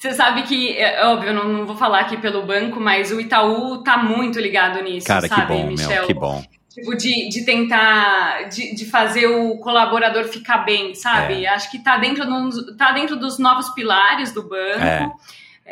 Você 0.00 0.14
sabe 0.14 0.44
que, 0.44 0.78
é 0.78 1.04
óbvio, 1.04 1.28
eu 1.28 1.34
não, 1.34 1.44
não 1.46 1.66
vou 1.66 1.76
falar 1.76 2.00
aqui 2.00 2.16
pelo 2.16 2.42
banco, 2.42 2.80
mas 2.80 3.12
o 3.12 3.20
Itaú 3.20 3.82
tá 3.82 3.98
muito 3.98 4.40
ligado 4.40 4.82
nisso, 4.82 5.06
Cara, 5.06 5.28
sabe, 5.28 5.42
que 5.42 5.48
bom, 5.48 5.66
Michel? 5.66 5.90
meu, 5.90 6.06
que 6.06 6.14
bom. 6.14 6.42
Tipo, 6.70 6.96
de, 6.96 7.28
de 7.28 7.44
tentar, 7.44 8.44
de, 8.48 8.74
de 8.74 8.86
fazer 8.86 9.26
o 9.26 9.58
colaborador 9.58 10.24
ficar 10.24 10.58
bem, 10.58 10.94
sabe? 10.94 11.46
Acho 11.46 11.70
que 11.70 11.80
tá 11.80 11.98
dentro, 11.98 12.24
dos- 12.24 12.76
tá 12.78 12.92
dentro 12.92 13.16
dos 13.16 13.38
novos 13.38 13.68
pilares 13.74 14.32
do 14.32 14.42
banco. 14.42 14.80
É, 14.82 15.06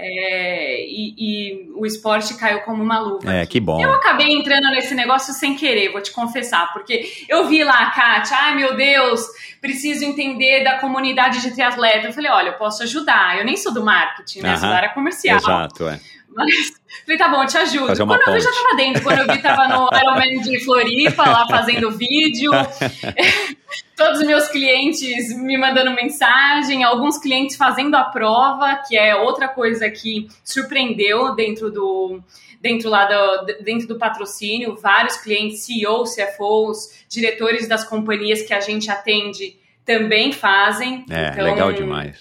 e, 0.00 1.14
e 1.18 1.70
o 1.74 1.84
esporte 1.84 2.34
caiu 2.34 2.60
como 2.60 2.82
uma 2.82 2.98
luva. 3.00 3.32
É, 3.32 3.46
que 3.46 3.58
bom. 3.58 3.80
Eu 3.80 3.92
acabei 3.92 4.28
entrando 4.28 4.70
nesse 4.70 4.94
negócio 4.94 5.34
sem 5.34 5.56
querer, 5.56 5.90
vou 5.90 6.00
te 6.00 6.12
confessar, 6.12 6.72
porque 6.72 7.10
eu 7.28 7.48
vi 7.48 7.64
lá 7.64 7.74
a 7.74 7.90
Kátia, 7.90 8.36
ai 8.36 8.54
meu 8.54 8.76
Deus, 8.76 9.22
preciso 9.60 10.04
entender 10.04 10.62
da 10.62 10.78
comunidade 10.78 11.40
de 11.40 11.50
triatleta. 11.50 12.06
Eu 12.06 12.12
falei, 12.12 12.30
olha, 12.30 12.48
eu 12.48 12.54
posso 12.54 12.82
ajudar, 12.82 13.38
eu 13.38 13.44
nem 13.44 13.56
sou 13.56 13.72
do 13.72 13.84
marketing, 13.84 14.40
né? 14.40 14.56
Sou 14.56 14.66
Aham. 14.66 14.70
da 14.70 14.76
área 14.76 14.94
comercial. 14.94 15.38
Exato, 15.38 15.88
é. 15.88 16.00
Mas 16.34 16.72
falei, 17.04 17.18
tá 17.18 17.28
bom, 17.28 17.44
te 17.46 17.56
ajudo. 17.56 17.86
Fazer 17.88 18.04
Quando 18.04 18.20
eu 18.20 18.34
vi, 18.34 18.40
já 18.40 18.50
ponte. 18.50 18.62
tava 18.62 18.76
dentro. 18.76 19.02
Quando 19.02 19.18
eu 19.18 19.34
vi, 19.34 19.42
tava 19.42 19.68
no 19.68 19.88
Ironman 19.96 20.40
de 20.40 20.64
Floripa, 20.64 21.28
lá 21.28 21.46
fazendo 21.48 21.90
vídeo. 21.90 22.52
Todos 23.96 24.20
os 24.20 24.26
meus 24.26 24.48
clientes 24.48 25.36
me 25.36 25.58
mandando 25.58 25.90
mensagem, 25.90 26.84
alguns 26.84 27.18
clientes 27.18 27.56
fazendo 27.56 27.96
a 27.96 28.04
prova, 28.04 28.82
que 28.86 28.96
é 28.96 29.16
outra 29.16 29.48
coisa 29.48 29.90
que 29.90 30.28
surpreendeu 30.44 31.34
dentro 31.34 31.70
do 31.70 32.22
dentro 32.60 32.90
lá 32.90 33.04
do, 33.04 33.46
dentro 33.62 33.86
do 33.86 33.96
patrocínio, 33.98 34.76
vários 34.76 35.16
clientes, 35.16 35.64
CEOs, 35.64 36.14
CFOs, 36.16 37.04
diretores 37.08 37.68
das 37.68 37.84
companhias 37.84 38.42
que 38.42 38.52
a 38.52 38.60
gente 38.60 38.90
atende 38.90 39.56
também 39.84 40.32
fazem. 40.32 41.04
É, 41.08 41.28
Então, 41.28 41.44
legal 41.44 41.72
demais. 41.72 42.18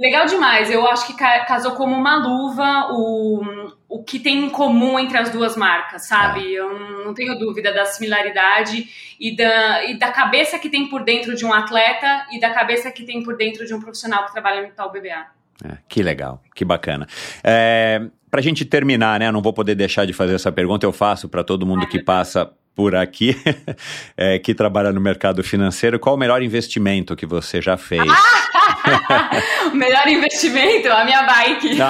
Legal 0.00 0.24
demais. 0.24 0.70
Eu 0.70 0.86
acho 0.88 1.06
que 1.06 1.12
ca- 1.12 1.44
casou 1.44 1.72
como 1.72 1.94
uma 1.94 2.16
luva 2.16 2.88
o, 2.90 3.70
o 3.86 4.02
que 4.02 4.18
tem 4.18 4.46
em 4.46 4.48
comum 4.48 4.98
entre 4.98 5.18
as 5.18 5.28
duas 5.28 5.56
marcas, 5.58 6.06
sabe? 6.08 6.54
Eu 6.54 6.72
não- 7.04 7.12
tenho 7.12 7.38
dúvida 7.38 7.70
da 7.74 7.84
similaridade 7.84 8.88
e 9.20 9.36
da, 9.36 9.84
e 9.84 9.98
da 9.98 10.10
cabeça 10.10 10.58
que 10.58 10.70
tem 10.70 10.88
por 10.88 11.04
dentro 11.04 11.34
de 11.36 11.44
um 11.44 11.52
atleta 11.52 12.24
e 12.32 12.40
da 12.40 12.48
cabeça 12.50 12.90
que 12.90 13.04
tem 13.04 13.22
por 13.22 13.36
dentro 13.36 13.66
de 13.66 13.74
um 13.74 13.80
profissional 13.80 14.24
que 14.24 14.32
trabalha 14.32 14.62
no 14.62 14.72
tal 14.72 14.90
BBA. 14.90 15.26
É, 15.62 15.76
que 15.86 16.02
legal, 16.02 16.40
que 16.54 16.64
bacana. 16.64 17.06
É, 17.44 18.00
pra 18.30 18.40
gente 18.40 18.64
terminar, 18.64 19.20
né? 19.20 19.26
Eu 19.28 19.32
não 19.32 19.42
vou 19.42 19.52
poder 19.52 19.74
deixar 19.74 20.06
de 20.06 20.14
fazer 20.14 20.34
essa 20.34 20.50
pergunta, 20.50 20.86
eu 20.86 20.92
faço 20.92 21.28
para 21.28 21.44
todo 21.44 21.66
mundo 21.66 21.86
que 21.86 22.02
passa 22.02 22.50
por 22.74 22.94
aqui, 22.94 23.36
é, 24.16 24.38
que 24.38 24.54
trabalha 24.54 24.92
no 24.92 25.00
mercado 25.00 25.42
financeiro. 25.42 25.98
Qual 25.98 26.14
o 26.14 26.18
melhor 26.18 26.42
investimento 26.42 27.14
que 27.16 27.26
você 27.26 27.60
já 27.60 27.76
fez? 27.76 28.02
o 29.72 29.76
melhor 29.76 30.08
investimento, 30.08 30.90
a 30.90 31.04
minha 31.04 31.22
bike. 31.22 31.76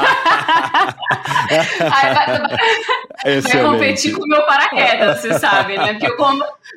Vai, 1.50 2.14
vai 2.14 2.58
Excelente. 3.24 3.64
competir 3.64 4.14
com 4.14 4.22
o 4.22 4.28
meu 4.28 4.46
paraquedas, 4.46 5.20
você 5.20 5.38
sabe, 5.38 5.76
né? 5.76 5.94
Porque 5.94 6.06
eu 6.06 6.16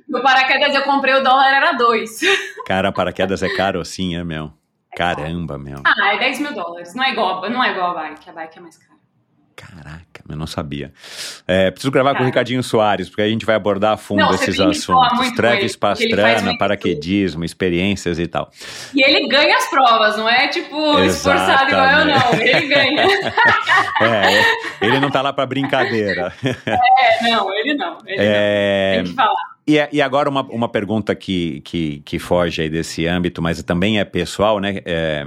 meu 0.10 0.22
paraquedas 0.22 0.74
eu 0.74 0.82
comprei, 0.82 1.14
o 1.14 1.24
dólar 1.24 1.54
era 1.54 1.74
dois. 1.74 2.20
Cara, 2.66 2.92
paraquedas 2.92 3.44
é 3.44 3.50
caro 3.56 3.80
assim, 3.80 4.16
é, 4.16 4.24
meu? 4.24 4.52
Caramba, 4.96 5.58
meu. 5.58 5.82
Ah, 5.86 6.14
é 6.16 6.20
10 6.20 6.40
mil 6.40 6.54
dólares. 6.54 6.94
Não 6.94 7.04
é 7.04 7.12
igual, 7.12 7.50
não 7.50 7.64
é 7.64 7.72
igual 7.72 7.98
a 7.98 8.02
bike. 8.02 8.30
A 8.30 8.34
bike 8.34 8.58
é 8.58 8.62
mais 8.62 8.78
cara. 8.78 8.94
Caraca, 9.56 10.13
eu 10.30 10.36
não 10.36 10.48
sabia. 10.48 10.94
É, 11.48 11.70
preciso 11.72 11.92
gravar 11.92 12.16
com 12.16 12.24
o. 12.24 12.26
Ricardinho 12.26 12.64
Soares, 12.64 13.10
porque 13.10 13.22
a 13.22 13.30
gente 13.30 13.46
vai 13.46 13.56
abordar 13.56 13.94
a 13.94 13.98
fundo 13.98 14.22
Não, 14.22 14.34
esses 14.34 14.60
assuntos. 14.60 15.36
faz 15.36 15.76
Pastrana, 15.76 16.58
paraquedismo, 16.58 17.44
experiências 17.44 18.18
e 18.18 18.28
tal. 18.28 18.50
E 18.94 19.04
ele 19.04 19.28
ganha 19.28 19.56
as 19.58 19.70
provas, 19.70 20.18
não 20.18 20.28
é 20.28 20.48
tipo 20.48 21.00
esforçado 21.00 21.70
igual 21.70 21.86
eu, 22.00 22.06
não. 22.06 22.34
Ele 22.42 22.68
ganha. 22.68 23.04
É, 24.02 24.86
ele 24.86 25.00
não 25.00 25.10
tá 25.10 25.22
lá 25.22 25.32
pra 25.32 25.46
brincadeira. 25.46 26.34
É, 26.44 27.30
não, 27.30 27.54
ele 27.54 27.74
não. 27.76 27.98
Ele 28.06 28.16
É, 28.20 28.96
não. 28.98 29.04
Tem 29.04 29.12
que 29.12 29.16
falar. 29.16 29.54
E, 29.66 29.90
e 29.94 30.02
agora 30.02 30.30
uma, 30.30 30.42
uma 30.44 30.68
pergunta 30.68 31.16
que, 31.16 31.62
que, 31.62 32.02
que 32.04 32.20
foge 32.20 32.62
aí 32.64 32.70
desse 32.70 33.08
âmbito, 33.08 33.42
mas 33.42 33.62
também 33.64 34.00
é 34.00 34.04
pessoal, 34.04 34.60
né? 34.60 34.82
É, 34.86 35.26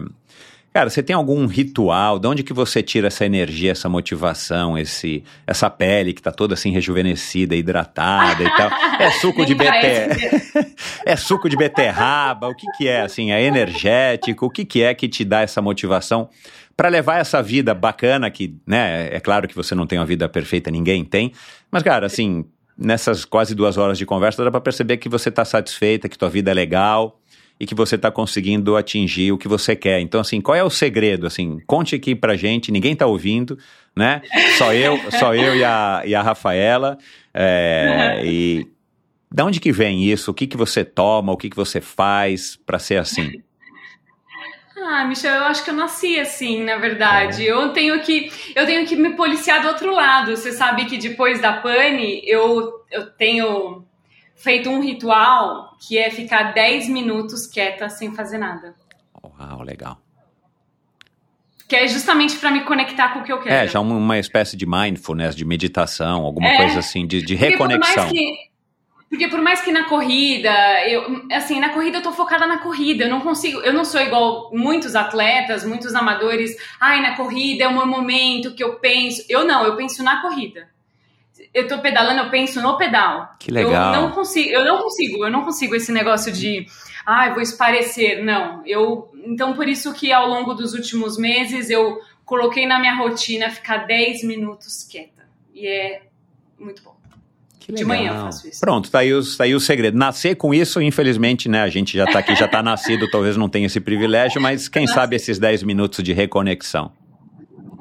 cara, 0.77 0.90
você 0.90 1.03
tem 1.03 1.16
algum 1.16 1.47
ritual? 1.47 2.19
De 2.19 2.28
onde 2.28 2.43
que 2.43 2.53
você 2.53 2.82
tira 2.82 3.07
essa 3.07 3.24
energia, 3.24 3.73
essa 3.73 3.89
motivação, 3.89 4.77
esse, 4.77 5.24
essa 5.47 5.70
pele 5.70 6.12
que 6.12 6.20
tá 6.20 6.31
toda 6.31 6.53
assim 6.53 6.70
rejuvenescida, 6.70 7.57
hidratada 7.57 8.44
e 8.44 8.57
tal? 8.57 8.70
É 9.01 9.11
suco 9.12 9.47
de 9.47 9.55
beterraba? 9.55 10.16
é 11.07 11.16
suco 11.16 11.48
de 11.48 11.57
beterraba? 11.57 12.48
O 12.48 12.55
que 12.55 12.66
que 12.77 12.89
é, 12.89 13.01
assim? 13.01 13.32
É 13.32 13.43
energético? 13.43 14.47
O 14.47 14.51
que 14.51 14.66
que 14.66 14.82
é 14.82 14.94
que 14.94 15.09
te 15.09 15.24
dá 15.24 15.40
essa 15.40 15.62
motivação 15.62 16.28
para 16.77 16.90
levar 16.90 17.20
essa 17.20 17.43
vida 17.43 17.73
bacana 17.73 18.31
que, 18.31 18.55
né? 18.66 19.09
É 19.11 19.19
claro 19.20 19.48
que 19.48 19.57
você 19.57 19.74
não 19.74 19.86
tem 19.86 19.98
uma 19.98 20.05
vida 20.05 20.28
perfeita, 20.28 20.70
ninguém 20.70 21.07
tem. 21.07 21.32
Mas, 21.70 21.82
cara, 21.82 22.05
assim, 22.05 22.44
nessas 22.77 23.24
quase 23.24 23.55
duas 23.55 23.78
horas 23.78 23.97
de 23.97 24.05
conversa, 24.05 24.44
dá 24.44 24.51
para 24.51 24.61
perceber 24.61 24.98
que 24.98 25.09
você 25.09 25.31
está 25.31 25.44
satisfeita, 25.44 26.07
que 26.07 26.19
tua 26.19 26.28
vida 26.28 26.51
é 26.51 26.55
legal 26.55 27.19
e 27.59 27.66
que 27.66 27.74
você 27.74 27.97
está 27.97 28.11
conseguindo 28.11 28.77
atingir 28.77 29.33
o 29.33 29.39
que 29.39 29.49
você 29.49 29.74
quer. 29.74 30.01
Então, 30.01 30.20
assim, 30.20 30.41
qual 30.41 30.55
é 30.55 30.62
o 30.62 30.70
segredo? 30.70 31.27
Assim, 31.27 31.59
conte 31.66 31.95
aqui 31.95 32.15
pra 32.15 32.37
gente, 32.37 32.70
ninguém 32.70 32.95
tá 32.95 33.07
ouvindo, 33.07 33.59
né? 33.95 34.23
Só 34.59 34.74
eu, 34.74 34.99
só 35.12 35.35
eu 35.35 35.57
e 35.57 35.65
a, 35.65 36.03
e 36.05 36.15
a 36.15 36.23
Rafaela. 36.23 36.99
É, 37.33 38.23
e 38.24 38.66
da 39.33 39.45
onde 39.45 39.59
que 39.59 39.73
vem 39.73 40.05
isso? 40.05 40.31
O 40.31 40.35
que 40.35 40.47
que 40.47 40.57
você 40.57 40.85
toma? 40.85 41.33
O 41.33 41.37
que 41.37 41.49
que 41.49 41.57
você 41.57 41.81
faz 41.81 42.57
para 42.57 42.78
ser 42.78 42.97
assim? 42.97 43.43
Ah, 44.78 45.05
Michel, 45.05 45.35
eu 45.35 45.45
acho 45.45 45.65
que 45.65 45.70
eu 45.70 45.74
nasci 45.74 46.20
assim, 46.20 46.62
na 46.62 46.77
verdade. 46.77 47.45
Eu 47.45 47.70
tenho 47.70 48.01
que 48.03 48.31
eu 48.55 48.66
tenho 48.66 48.87
que 48.87 48.95
me 48.95 49.16
policiar 49.16 49.62
do 49.62 49.69
outro 49.69 49.93
lado. 49.93 50.37
Você 50.37 50.53
sabe 50.53 50.85
que 50.85 50.99
depois 50.99 51.41
da 51.41 51.55
pane, 51.55 52.20
eu, 52.24 52.85
eu 52.91 53.07
tenho 53.11 53.85
feito 54.37 54.69
um 54.69 54.81
ritual 54.81 55.65
que 55.81 55.98
é 55.98 56.11
ficar 56.11 56.53
10 56.55 56.89
minutos 56.89 57.47
quieta 57.47 57.89
sem 57.89 58.15
fazer 58.15 58.39
nada. 58.39 58.74
Uau, 59.23 59.62
legal. 59.62 60.01
Que 61.69 61.74
é 61.77 61.89
justamente 61.89 62.36
para 62.36 62.51
me 62.51 62.61
conectar 62.65 63.09
com 63.12 63.20
o 63.20 63.24
que 63.24 63.32
eu 63.32 63.40
quero. 63.40 63.55
É, 63.55 63.66
já 63.66 63.81
uma, 63.81 64.19
espécie 64.19 64.57
de 64.57 64.65
mindfulness, 64.65 65.35
de 65.35 65.44
meditação, 65.44 66.23
alguma 66.24 66.47
É. 66.48 66.57
coisa 66.59 66.78
assim, 66.78 67.07
de, 67.07 67.20
de 67.23 67.35
reconexão. 67.35 68.09
que- 68.09 68.36
Porque 69.09 69.28
por 69.28 69.40
mais 69.40 69.61
que 69.62 69.70
na 69.73 69.85
corrida, 69.85 70.51
eu, 70.89 71.24
assim, 71.32 71.59
na 71.61 71.70
corrida 71.70 71.98
eu 71.98 72.03
tô 72.03 72.12
focada 72.12 72.47
na 72.47 72.59
corrida, 72.59 73.05
eu 73.05 73.11
não 73.11 73.20
consigo, 73.20 73.61
eu 73.61 73.73
não 73.73 73.85
sou 73.85 74.01
igual 74.01 74.51
muitos 74.53 74.94
atletas, 74.97 75.65
muitos 75.65 75.94
amadores, 75.94 76.57
ai, 76.81 77.01
na 77.03 77.16
corrida 77.16 77.65
é 77.65 77.69
o 77.69 77.73
meu 77.73 77.86
momento 77.86 78.55
que 78.55 78.62
eu 78.65 78.74
penso. 78.81 79.24
Eu 79.28 79.44
não, 79.44 79.65
eu 79.65 79.77
penso 79.77 80.03
na 80.05 80.20
corrida. 80.23 80.69
Eu 81.52 81.68
tô 81.68 81.78
pedalando, 81.78 82.20
eu 82.20 82.31
penso 82.31 82.60
no 82.60 82.77
pedal. 82.77 83.35
Que 83.39 83.51
legal. 83.51 83.94
Eu 83.94 84.02
não 84.02 84.10
consigo, 84.10 84.51
eu 84.51 84.64
não 84.64 84.82
consigo, 84.82 85.24
eu 85.24 85.31
não 85.31 85.43
consigo 85.44 85.74
esse 85.74 85.93
negócio 85.93 86.32
de, 86.32 86.66
ai, 87.06 87.32
vou 87.32 87.43
esparecer. 87.43 88.24
Não, 88.24 88.62
eu, 88.66 89.10
então 89.24 89.55
por 89.55 89.68
isso 89.68 89.93
que 89.94 90.12
ao 90.12 90.28
longo 90.28 90.55
dos 90.55 90.74
últimos 90.74 91.16
meses 91.16 91.70
eu 91.70 91.98
coloquei 92.24 92.66
na 92.66 92.78
minha 92.78 92.94
rotina 92.94 93.51
ficar 93.51 93.86
10 93.86 94.24
minutos 94.24 94.82
quieta. 94.82 95.27
E 95.55 95.66
é 95.66 96.02
muito 96.59 96.82
bom. 96.82 96.97
De 97.68 97.85
manhã 97.85 98.12
eu 98.12 98.20
faço 98.23 98.48
isso. 98.48 98.60
Pronto, 98.60 98.90
tá 98.90 99.01
aí, 99.01 99.12
os, 99.12 99.36
tá 99.36 99.44
aí 99.44 99.55
o 99.55 99.59
segredo. 99.59 99.98
Nascer 99.98 100.36
com 100.36 100.55
isso, 100.55 100.81
infelizmente, 100.81 101.48
né? 101.48 101.62
A 101.62 101.68
gente 101.68 101.97
já 101.97 102.06
tá 102.06 102.20
aqui, 102.20 102.35
já 102.36 102.47
tá 102.47 102.62
nascido, 102.62 103.10
talvez 103.10 103.36
não 103.36 103.48
tenha 103.48 103.66
esse 103.66 103.81
privilégio, 103.81 104.40
mas 104.40 104.68
quem 104.68 104.86
sabe 104.86 105.16
esses 105.16 105.39
10 105.39 105.64
minutos 105.64 106.05
de 106.05 106.12
reconexão. 106.12 106.93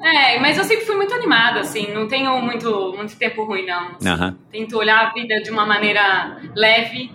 É, 0.00 0.38
mas 0.38 0.58
eu 0.58 0.64
sempre 0.64 0.84
fui 0.84 0.94
muito 0.94 1.14
animada, 1.14 1.60
assim, 1.60 1.92
não 1.92 2.06
tenho 2.06 2.40
muito, 2.42 2.92
muito 2.96 3.16
tempo 3.16 3.44
ruim, 3.44 3.64
não. 3.64 3.92
assim. 3.92 4.04
Tento 4.50 4.76
olhar 4.76 5.06
a 5.06 5.12
vida 5.12 5.40
de 5.40 5.50
uma 5.50 5.64
maneira 5.64 6.38
leve 6.54 7.10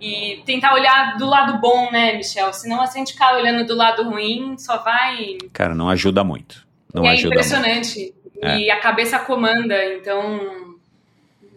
e 0.00 0.42
tentar 0.44 0.74
olhar 0.74 1.16
do 1.16 1.26
lado 1.26 1.58
bom, 1.58 1.90
né, 1.90 2.14
Michel? 2.16 2.52
Senão, 2.52 2.84
se 2.86 2.96
a 2.96 2.98
gente 2.98 3.12
ficar 3.12 3.34
olhando 3.34 3.66
do 3.66 3.74
lado 3.74 4.04
ruim, 4.04 4.56
só 4.58 4.78
vai. 4.78 5.38
Cara, 5.52 5.74
não 5.74 5.88
ajuda 5.88 6.22
muito. 6.22 6.66
Não 6.92 7.04
e 7.04 7.08
é 7.08 7.10
ajuda 7.12 7.34
muito. 7.34 7.46
impressionante. 7.46 8.14
É. 8.42 8.58
E 8.58 8.70
a 8.70 8.80
cabeça 8.80 9.18
comanda, 9.18 9.94
então. 9.94 10.76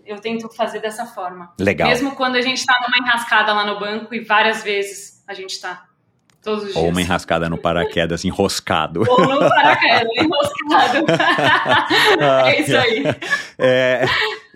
Eu 0.05 0.19
tento 0.19 0.49
fazer 0.49 0.79
dessa 0.79 1.05
forma. 1.05 1.53
Legal. 1.59 1.87
Mesmo 1.87 2.15
quando 2.15 2.35
a 2.35 2.41
gente 2.41 2.65
tá 2.65 2.79
numa 2.81 2.97
enrascada 2.97 3.53
lá 3.53 3.63
no 3.63 3.79
banco 3.79 4.15
e 4.15 4.21
várias 4.21 4.63
vezes 4.63 5.23
a 5.27 5.35
gente 5.35 5.61
tá. 5.61 5.85
Todos 6.43 6.63
os 6.63 6.71
dias. 6.71 6.75
Ou 6.77 6.89
uma 6.89 7.01
enrascada 7.01 7.49
no 7.49 7.57
paraquedas 7.57 8.23
enroscado. 8.23 9.03
Ou 9.07 9.19
no 9.19 9.39
paraquedas, 9.49 10.11
enroscado. 10.17 11.05
é 12.47 12.61
isso 12.61 12.77
aí. 12.77 13.03
É, 13.57 14.05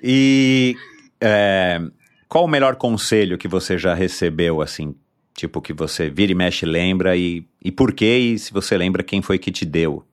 E 0.02 0.76
é, 1.22 1.80
qual 2.28 2.44
o 2.44 2.48
melhor 2.48 2.76
conselho 2.76 3.38
que 3.38 3.48
você 3.48 3.78
já 3.78 3.94
recebeu, 3.94 4.62
assim? 4.62 4.94
Tipo, 5.34 5.62
que 5.62 5.72
você 5.72 6.10
vira 6.10 6.32
e 6.32 6.36
mexe, 6.36 6.66
lembra 6.66 7.16
e, 7.16 7.46
e 7.64 7.72
por 7.72 7.94
quê? 7.94 8.18
E 8.18 8.38
se 8.40 8.52
você 8.52 8.78
lembra, 8.78 9.02
quem 9.02 9.22
foi 9.22 9.40
que 9.40 9.52
te 9.52 9.66
deu? 9.66 10.06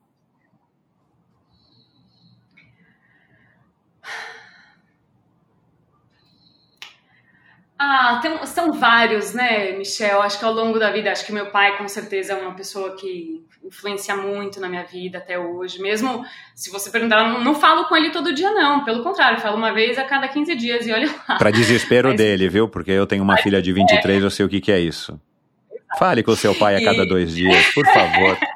Ah, 7.92 8.20
tem, 8.22 8.46
são 8.46 8.72
vários, 8.72 9.34
né, 9.34 9.72
Michel? 9.72 10.22
Acho 10.22 10.38
que 10.38 10.44
ao 10.44 10.52
longo 10.52 10.78
da 10.78 10.92
vida, 10.92 11.10
acho 11.10 11.26
que 11.26 11.32
meu 11.32 11.46
pai 11.46 11.76
com 11.76 11.88
certeza 11.88 12.34
é 12.34 12.36
uma 12.36 12.54
pessoa 12.54 12.94
que 12.94 13.44
influencia 13.64 14.16
muito 14.16 14.60
na 14.60 14.68
minha 14.68 14.84
vida 14.84 15.18
até 15.18 15.36
hoje. 15.36 15.80
Mesmo 15.82 16.24
se 16.54 16.70
você 16.70 16.88
perguntar, 16.88 17.24
não, 17.28 17.42
não 17.42 17.54
falo 17.54 17.86
com 17.88 17.96
ele 17.96 18.10
todo 18.10 18.32
dia, 18.32 18.52
não. 18.52 18.84
Pelo 18.84 19.02
contrário, 19.02 19.40
falo 19.40 19.56
uma 19.56 19.72
vez 19.72 19.98
a 19.98 20.04
cada 20.04 20.28
15 20.28 20.54
dias 20.54 20.86
e 20.86 20.92
olha 20.92 21.12
lá. 21.28 21.36
Para 21.36 21.50
desespero 21.50 22.10
Mas- 22.10 22.16
dele, 22.16 22.48
viu? 22.48 22.68
Porque 22.68 22.92
eu 22.92 23.08
tenho 23.08 23.24
uma 23.24 23.36
filha 23.38 23.60
de 23.60 23.72
23, 23.72 24.22
eu 24.22 24.30
sei 24.30 24.46
o 24.46 24.48
que, 24.48 24.60
que 24.60 24.70
é 24.70 24.78
isso. 24.78 25.20
Fale 25.98 26.22
com 26.22 26.30
o 26.30 26.36
seu 26.36 26.54
pai 26.54 26.76
a 26.76 26.84
cada 26.84 27.04
dois 27.04 27.34
dias, 27.34 27.66
por 27.74 27.84
favor. 27.86 28.38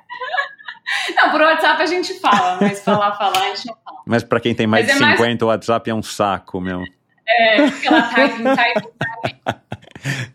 Não, 1.16 1.30
por 1.32 1.40
WhatsApp 1.40 1.82
a 1.82 1.86
gente 1.86 2.14
fala, 2.20 2.58
mas 2.60 2.82
falar, 2.84 3.12
falar, 3.16 3.38
a 3.38 3.48
gente 3.54 3.66
não 3.66 3.74
fala. 3.84 3.98
Mas 4.06 4.22
para 4.22 4.38
quem 4.38 4.54
tem 4.54 4.66
mais 4.66 4.86
Mas 4.86 4.96
de 4.96 5.02
é 5.02 5.06
mais- 5.06 5.18
50, 5.18 5.44
o 5.44 5.48
WhatsApp 5.48 5.90
é 5.90 5.94
um 5.94 6.02
saco, 6.02 6.60
meu. 6.60 6.82
É, 7.26 7.64
aquela 7.64 8.02
typing, 8.02 8.44
typing, 8.44 8.94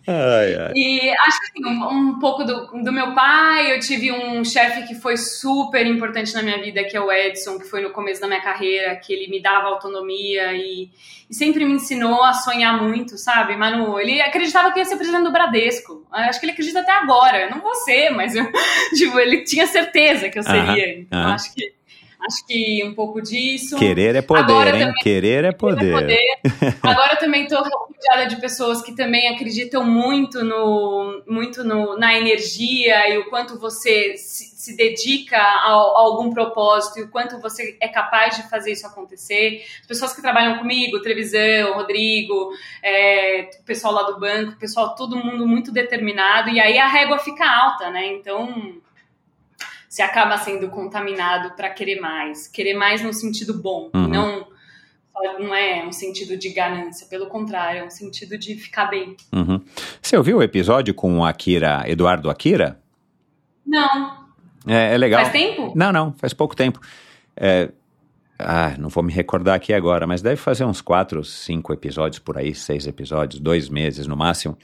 Ai, 0.07 0.55
ai. 0.55 0.71
E 0.75 1.09
acho 1.11 1.39
que 1.39 1.61
assim, 1.61 1.65
um, 1.65 1.87
um 1.89 2.19
pouco 2.19 2.43
do, 2.43 2.83
do 2.83 2.91
meu 2.91 3.13
pai, 3.13 3.75
eu 3.75 3.79
tive 3.79 4.11
um 4.11 4.43
chefe 4.43 4.87
que 4.87 4.95
foi 4.95 5.15
super 5.15 5.85
importante 5.85 6.33
na 6.33 6.41
minha 6.41 6.59
vida, 6.59 6.83
que 6.83 6.97
é 6.97 7.01
o 7.01 7.11
Edson, 7.11 7.59
que 7.59 7.65
foi 7.65 7.81
no 7.81 7.91
começo 7.91 8.19
da 8.19 8.27
minha 8.27 8.41
carreira, 8.41 8.95
que 8.95 9.13
ele 9.13 9.29
me 9.29 9.39
dava 9.39 9.67
autonomia 9.67 10.53
e, 10.53 10.89
e 11.29 11.35
sempre 11.35 11.63
me 11.65 11.73
ensinou 11.73 12.23
a 12.23 12.33
sonhar 12.33 12.81
muito, 12.81 13.17
sabe, 13.17 13.55
Manu? 13.55 13.99
Ele 13.99 14.19
acreditava 14.21 14.71
que 14.71 14.79
ia 14.79 14.85
ser 14.85 14.97
presidente 14.97 15.23
do 15.23 15.31
Bradesco. 15.31 16.07
Acho 16.11 16.39
que 16.39 16.45
ele 16.47 16.53
acredita 16.53 16.79
até 16.79 16.91
agora. 16.91 17.49
Não 17.51 17.61
vou 17.61 17.75
ser, 17.75 18.09
mas 18.09 18.33
eu, 18.35 18.51
tipo, 18.97 19.19
ele 19.19 19.43
tinha 19.43 19.67
certeza 19.67 20.29
que 20.29 20.39
eu 20.39 20.43
seria. 20.43 20.63
Aham, 20.63 20.99
então 21.01 21.19
aham. 21.19 21.33
acho 21.33 21.53
que 21.53 21.78
acho 22.21 22.45
que 22.45 22.83
um 22.85 22.93
pouco 22.93 23.21
disso. 23.21 23.77
Querer 23.77 24.15
é 24.15 24.21
poder, 24.21 24.41
Agora 24.41 24.69
hein? 24.71 24.79
também- 24.79 24.93
Querer 25.03 25.45
é 25.45 25.51
poder. 25.51 25.93
poder. 25.93 26.39
Agora 26.83 27.13
eu 27.13 27.17
também 27.19 27.43
estou 27.43 27.61
rodeada 27.63 28.27
de 28.27 28.35
pessoas 28.41 28.81
que 28.81 28.95
também 28.95 29.27
acreditam 29.29 29.83
muito 29.85 30.43
no 30.43 31.23
muito 31.27 31.63
no, 31.63 31.97
na 31.97 32.17
energia 32.17 33.09
e 33.09 33.17
o 33.17 33.29
quanto 33.29 33.59
você 33.59 34.15
se, 34.17 34.45
se 34.57 34.75
dedica 34.75 35.37
a, 35.37 35.67
a 35.67 35.71
algum 35.71 36.31
propósito 36.31 36.99
e 36.99 37.03
o 37.03 37.09
quanto 37.09 37.39
você 37.39 37.77
é 37.81 37.87
capaz 37.87 38.35
de 38.37 38.49
fazer 38.49 38.71
isso 38.71 38.85
acontecer. 38.87 39.63
As 39.81 39.87
pessoas 39.87 40.13
que 40.13 40.21
trabalham 40.21 40.57
comigo, 40.57 41.01
Trevisão, 41.01 41.73
Rodrigo, 41.73 42.51
é, 42.83 43.49
o 43.59 43.63
pessoal 43.63 43.93
lá 43.93 44.03
do 44.03 44.19
banco, 44.19 44.53
o 44.53 44.59
pessoal, 44.59 44.95
todo 44.95 45.15
mundo 45.15 45.47
muito 45.47 45.71
determinado 45.71 46.49
e 46.49 46.59
aí 46.59 46.77
a 46.77 46.87
régua 46.87 47.17
fica 47.19 47.45
alta, 47.45 47.89
né? 47.89 48.05
Então 48.13 48.73
você 49.89 50.01
acaba 50.03 50.37
sendo 50.37 50.69
contaminado 50.69 51.55
para 51.55 51.69
querer 51.71 51.99
mais, 51.99 52.47
querer 52.47 52.75
mais 52.75 53.01
no 53.01 53.11
sentido 53.11 53.55
bom, 53.61 53.89
Uhum. 53.93 54.07
não 54.07 54.47
não 55.37 55.53
é 55.53 55.85
um 55.85 55.91
sentido 55.91 56.37
de 56.37 56.47
ganância, 56.53 57.05
pelo 57.07 57.25
contrário, 57.27 57.81
é 57.81 57.83
um 57.83 57.89
sentido 57.89 58.37
de 58.37 58.55
ficar 58.55 58.85
bem. 58.85 59.17
Uhum. 59.33 59.59
Você 60.01 60.15
ouviu 60.15 60.37
o 60.37 60.43
episódio 60.43 60.93
com 60.93 61.19
o 61.19 61.25
Akira, 61.25 61.83
Eduardo 61.87 62.29
Akira? 62.29 62.79
Não, 63.65 64.27
É, 64.65 64.93
é 64.93 64.97
legal. 64.97 65.19
faz 65.21 65.33
tempo? 65.33 65.73
Não, 65.75 65.91
não, 65.91 66.13
faz 66.13 66.33
pouco 66.33 66.55
tempo. 66.55 66.79
É, 67.35 67.69
ah, 68.37 68.75
não 68.79 68.87
vou 68.87 69.03
me 69.03 69.11
recordar 69.11 69.55
aqui 69.55 69.73
agora, 69.73 70.07
mas 70.07 70.21
deve 70.21 70.37
fazer 70.37 70.63
uns 70.63 70.79
quatro, 70.79 71.21
cinco 71.25 71.73
episódios 71.73 72.19
por 72.19 72.37
aí, 72.37 72.55
seis 72.55 72.87
episódios, 72.87 73.41
dois 73.41 73.67
meses 73.67 74.07
no 74.07 74.15
máximo, 74.15 74.57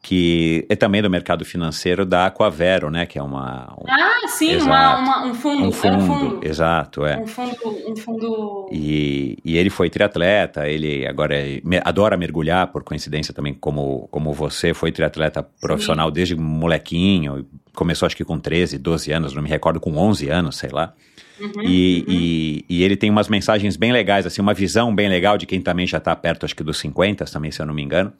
que 0.00 0.64
é 0.68 0.76
também 0.76 1.02
do 1.02 1.10
mercado 1.10 1.44
financeiro 1.44 2.06
da 2.06 2.26
Aquavero, 2.26 2.90
né? 2.90 3.04
Que 3.04 3.18
é 3.18 3.22
uma 3.22 3.74
um, 3.78 3.84
Ah, 3.88 4.28
sim, 4.28 4.56
uma, 4.58 4.96
uma- 4.98 5.26
um 5.26 5.34
fundo, 5.34 5.62
um 5.62 5.64
é 5.64 5.68
um 5.68 5.72
fundo, 5.72 6.00
fundo, 6.06 6.40
exato, 6.46 7.04
é. 7.04 7.18
um 7.18 7.26
fundo, 7.26 7.56
um 7.90 7.96
fundo. 7.96 8.68
E, 8.72 9.36
e 9.44 9.56
ele 9.56 9.70
foi 9.70 9.90
triatleta, 9.90 10.68
ele 10.68 11.06
agora 11.06 11.34
é- 11.36 11.60
me- 11.64 11.80
adora 11.84 12.16
mergulhar, 12.16 12.68
por 12.68 12.82
coincidência 12.84 13.34
também, 13.34 13.52
como, 13.54 14.06
como 14.10 14.32
você, 14.32 14.72
foi 14.72 14.92
triatleta 14.92 15.42
profissional 15.60 16.10
desde 16.10 16.36
molequinho, 16.36 17.44
começou 17.74 18.06
acho 18.06 18.16
que 18.16 18.24
com 18.24 18.38
13, 18.38 18.78
12 18.78 19.10
anos, 19.12 19.34
não 19.34 19.42
me 19.42 19.48
recordo, 19.48 19.80
com 19.80 19.96
11 19.96 20.28
anos, 20.28 20.56
sei 20.56 20.70
lá. 20.70 20.92
Uhum, 21.40 21.62
E, 21.64 22.04
uhum. 22.08 22.14
e, 22.14 22.64
e 22.68 22.82
ele 22.82 22.96
tem 22.96 23.10
umas 23.10 23.28
mensagens 23.28 23.76
bem 23.76 23.92
legais, 23.92 24.26
assim, 24.26 24.40
uma 24.42 24.54
visão 24.54 24.92
bem 24.94 25.08
legal 25.08 25.38
de 25.38 25.46
quem 25.46 25.60
também 25.60 25.86
já 25.86 25.98
está 25.98 26.14
perto, 26.16 26.44
acho 26.44 26.54
que 26.56 26.64
dos 26.64 26.78
50 26.78 27.24
também, 27.26 27.50
se 27.52 27.60
eu 27.60 27.66
não 27.66 27.74
me 27.74 27.82
engano, 27.82 28.12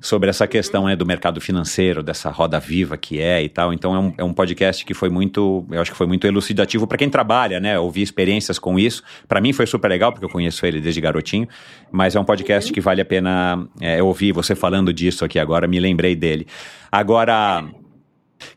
sobre 0.00 0.30
essa 0.30 0.46
questão 0.46 0.86
né, 0.86 0.96
do 0.96 1.04
mercado 1.04 1.40
financeiro, 1.40 2.02
dessa 2.02 2.30
roda 2.30 2.58
viva 2.58 2.96
que 2.96 3.20
é 3.20 3.42
e 3.42 3.48
tal. 3.48 3.72
Então 3.72 3.94
é 3.94 3.98
um, 3.98 4.14
é 4.18 4.24
um 4.24 4.32
podcast 4.32 4.84
que 4.84 4.94
foi 4.94 5.10
muito, 5.10 5.66
eu 5.70 5.80
acho 5.80 5.90
que 5.90 5.96
foi 5.96 6.06
muito 6.06 6.26
elucidativo 6.26 6.86
para 6.86 6.96
quem 6.96 7.10
trabalha, 7.10 7.60
né? 7.60 7.78
Ouvir 7.78 8.02
experiências 8.02 8.58
com 8.58 8.78
isso. 8.78 9.02
Para 9.28 9.40
mim 9.40 9.52
foi 9.52 9.66
super 9.66 9.88
legal, 9.88 10.12
porque 10.12 10.24
eu 10.24 10.30
conheço 10.30 10.64
ele 10.64 10.80
desde 10.80 11.00
garotinho, 11.00 11.46
mas 11.92 12.16
é 12.16 12.20
um 12.20 12.24
podcast 12.24 12.72
que 12.72 12.80
vale 12.80 13.00
a 13.02 13.04
pena 13.04 13.68
é, 13.80 14.02
ouvir. 14.02 14.32
Você 14.32 14.54
falando 14.54 14.92
disso 14.92 15.24
aqui 15.24 15.38
agora, 15.38 15.66
me 15.66 15.78
lembrei 15.78 16.16
dele. 16.16 16.46
Agora. 16.90 17.64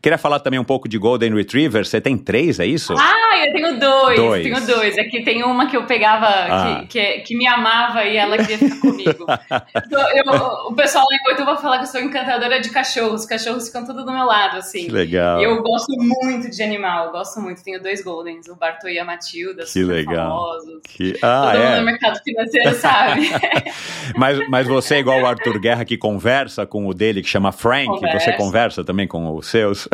Queria 0.02 0.18
falar 0.18 0.40
também 0.40 0.58
um 0.58 0.64
pouco 0.64 0.88
de 0.88 0.98
Golden 0.98 1.34
Retriever. 1.34 1.84
Você 1.86 2.00
tem 2.00 2.16
três, 2.16 2.58
é 2.60 2.66
isso? 2.66 2.94
Ah, 2.98 3.46
eu 3.46 3.52
tenho 3.52 3.78
dois, 3.78 4.16
Dois. 4.18 4.42
tenho 4.42 4.66
dois. 4.66 4.98
Aqui 4.98 5.22
tem 5.24 5.42
uma 5.42 5.66
que 5.66 5.76
eu 5.76 5.84
pegava, 5.84 6.26
Ah. 6.26 6.84
que, 6.88 6.98
que, 7.00 7.20
que 7.20 7.36
me 7.36 7.46
amava 7.46 8.04
e 8.04 8.16
ela 8.16 8.36
queria 8.38 8.58
ficar 8.58 8.80
comigo. 8.80 9.26
Então, 9.86 10.02
eu- 10.16 10.68
o 10.70 10.74
pessoal 10.74 11.04
lá 11.10 11.16
em 11.16 11.22
Boituva 11.24 11.52
vai 11.54 11.62
falar 11.62 11.78
que 11.78 11.84
eu 11.84 11.88
sou 11.88 12.00
encantadora 12.00 12.60
de 12.60 12.70
cachorros. 12.70 13.22
Os 13.22 13.26
cachorros 13.26 13.66
ficam 13.66 13.84
tudo 13.84 14.04
do 14.04 14.12
meu 14.12 14.24
lado, 14.24 14.56
assim. 14.58 14.86
Que 14.86 14.90
legal. 14.92 15.40
Eu 15.40 15.62
gosto 15.62 15.94
muito 15.98 16.50
de 16.50 16.62
animal, 16.62 17.10
gosto 17.12 17.40
muito. 17.40 17.62
Tenho 17.62 17.82
dois 17.82 18.02
Goldens, 18.02 18.48
o 18.48 18.56
Bartô 18.56 18.88
e 18.88 18.98
a 18.98 19.04
Matilda, 19.04 19.64
Que 19.64 19.82
legal. 19.82 20.30
famosos. 20.30 20.80
Que- 20.88 21.18
Ah, 21.22 21.50
Todo 21.52 21.60
mundo 21.62 21.72
é. 21.74 21.78
no 21.80 21.84
mercado 21.86 22.20
financeiro 22.22 22.74
sabe. 22.76 23.30
Mas, 24.16 24.38
mas 24.48 24.66
você 24.66 24.96
é 24.96 24.98
igual 24.98 25.20
o 25.20 25.26
Arthur 25.26 25.58
Guerra 25.58 25.84
que 25.84 25.96
conversa 25.96 26.66
com 26.66 26.86
o 26.86 26.94
dele, 26.94 27.22
que 27.22 27.28
chama 27.28 27.52
Frank. 27.52 27.86
Conversa. 27.88 28.18
Você 28.20 28.32
conversa 28.32 28.84
também 28.84 29.06
com 29.08 29.34
os 29.34 29.46
seus? 29.74 29.88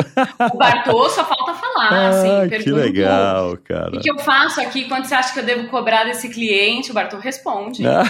o 0.53 0.57
Bartô 0.57 1.09
só 1.09 1.25
falta 1.25 1.53
falar, 1.53 2.09
assim. 2.09 2.29
Ah, 2.29 2.43
que 2.43 2.49
pergunto, 2.49 2.75
legal, 2.75 3.51
O 3.53 3.57
cara. 3.57 3.99
que 3.99 4.09
eu 4.09 4.17
faço 4.19 4.61
aqui? 4.61 4.85
Quanto 4.87 5.07
você 5.07 5.15
acha 5.15 5.33
que 5.33 5.39
eu 5.39 5.45
devo 5.45 5.67
cobrar 5.67 6.03
desse 6.03 6.29
cliente? 6.29 6.91
O 6.91 6.93
Bartô 6.93 7.17
responde. 7.17 7.83
Ah. 7.85 8.03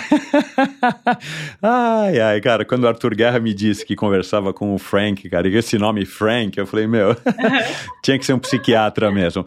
ai, 1.61 2.19
ai, 2.19 2.41
cara, 2.41 2.65
quando 2.65 2.84
o 2.84 2.88
Arthur 2.88 3.15
Guerra 3.15 3.39
me 3.39 3.53
disse 3.53 3.85
que 3.85 3.95
conversava 3.95 4.53
com 4.53 4.73
o 4.73 4.77
Frank, 4.77 5.27
cara, 5.30 5.48
e 5.48 5.56
esse 5.56 5.77
nome 5.77 6.06
Frank, 6.06 6.57
eu 6.57 6.65
falei, 6.65 6.88
meu, 6.88 7.15
tinha 8.03 8.18
que 8.18 8.26
ser 8.26 8.34
um 8.34 8.39
psiquiatra 8.39 9.11
mesmo. 9.11 9.45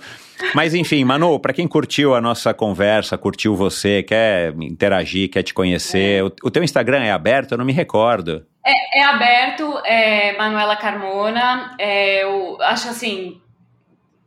Mas 0.55 0.75
enfim, 0.75 1.05
Manu, 1.05 1.39
pra 1.39 1.53
quem 1.53 1.67
curtiu 1.67 2.15
a 2.15 2.21
nossa 2.21 2.53
conversa, 2.53 3.17
curtiu 3.17 3.55
você, 3.55 4.03
quer 4.03 4.53
interagir, 4.61 5.31
quer 5.31 5.43
te 5.43 5.55
conhecer, 5.55 6.25
o, 6.25 6.33
o 6.45 6.51
teu 6.51 6.63
Instagram 6.63 7.03
é 7.03 7.13
aberto? 7.13 7.53
Eu 7.53 7.59
não 7.59 7.65
me 7.65 7.73
recordo. 7.73 8.45
É, 8.65 9.01
é 9.01 9.03
aberto, 9.05 9.78
é 9.85 10.36
Manuela 10.36 10.77
Carmona. 10.77 11.74
É, 11.78 12.23
eu 12.24 12.57
acho 12.62 12.89
assim. 12.89 13.41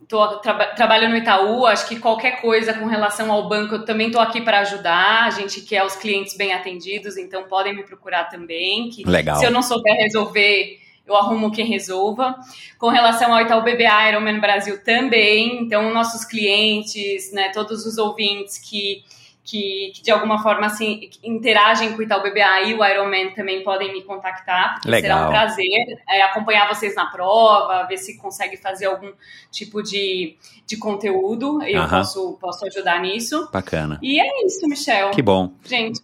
Tô, 0.08 0.38
traba- 0.38 0.68
trabalho 0.68 1.10
no 1.10 1.18
Itaú, 1.18 1.66
acho 1.66 1.86
que 1.90 2.00
qualquer 2.00 2.40
coisa 2.40 2.74
com 2.74 2.86
relação 2.86 3.30
ao 3.30 3.50
banco 3.50 3.76
eu 3.76 3.84
também 3.84 4.08
estou 4.08 4.22
aqui 4.22 4.40
para 4.40 4.60
ajudar. 4.60 5.24
A 5.26 5.30
gente 5.32 5.60
quer 5.62 5.84
os 5.84 5.98
clientes 5.98 6.38
bem 6.38 6.54
atendidos, 6.54 7.18
então 7.18 7.44
podem 7.44 7.76
me 7.76 7.84
procurar 7.84 8.26
também. 8.30 8.90
Que 8.90 9.04
Legal. 9.04 9.36
Se 9.36 9.44
eu 9.46 9.52
não 9.52 9.62
souber 9.62 9.94
resolver, 9.96 10.80
eu 11.06 11.14
arrumo 11.14 11.52
quem 11.52 11.66
resolva. 11.66 12.36
Com 12.78 12.88
relação 12.88 13.34
ao 13.34 13.42
Itaú 13.42 13.62
BBA 13.64 14.10
Ironman 14.10 14.40
Brasil 14.40 14.82
também, 14.82 15.64
então 15.64 15.94
nossos 15.94 16.24
clientes, 16.24 17.34
né, 17.34 17.50
todos 17.54 17.86
os 17.86 17.98
ouvintes 17.98 18.58
que, 18.58 19.04
que, 19.48 19.94
que 19.96 20.04
de 20.04 20.12
alguma 20.12 20.44
forma 20.44 20.68
assim, 20.68 21.10
interagem 21.24 21.94
com 21.94 22.00
o 22.00 22.04
Itaú 22.04 22.22
BBA 22.22 22.64
e 22.64 22.74
o 22.74 22.86
Ironman 22.86 23.32
também 23.34 23.64
podem 23.64 23.94
me 23.94 24.04
contactar, 24.04 24.82
porque 24.82 25.00
será 25.00 25.16
Legal. 25.16 25.28
um 25.30 25.32
prazer 25.32 26.04
é, 26.10 26.22
acompanhar 26.24 26.68
vocês 26.68 26.94
na 26.94 27.06
prova, 27.06 27.88
ver 27.88 27.98
se 27.98 28.18
consegue 28.18 28.58
fazer 28.58 28.88
algum 28.88 29.10
tipo 29.50 29.82
de, 29.82 30.36
de 30.66 30.76
conteúdo, 30.78 31.64
eu 31.64 31.82
Aham. 31.82 32.00
posso, 32.00 32.38
posso 32.42 32.66
ajudar 32.68 33.00
nisso. 33.02 33.50
Bacana. 33.52 33.98
E 34.02 34.20
é 34.20 34.46
isso, 34.46 34.68
Michel. 34.68 35.12
Que 35.12 35.22
bom. 35.22 35.54
Gente, 35.64 36.02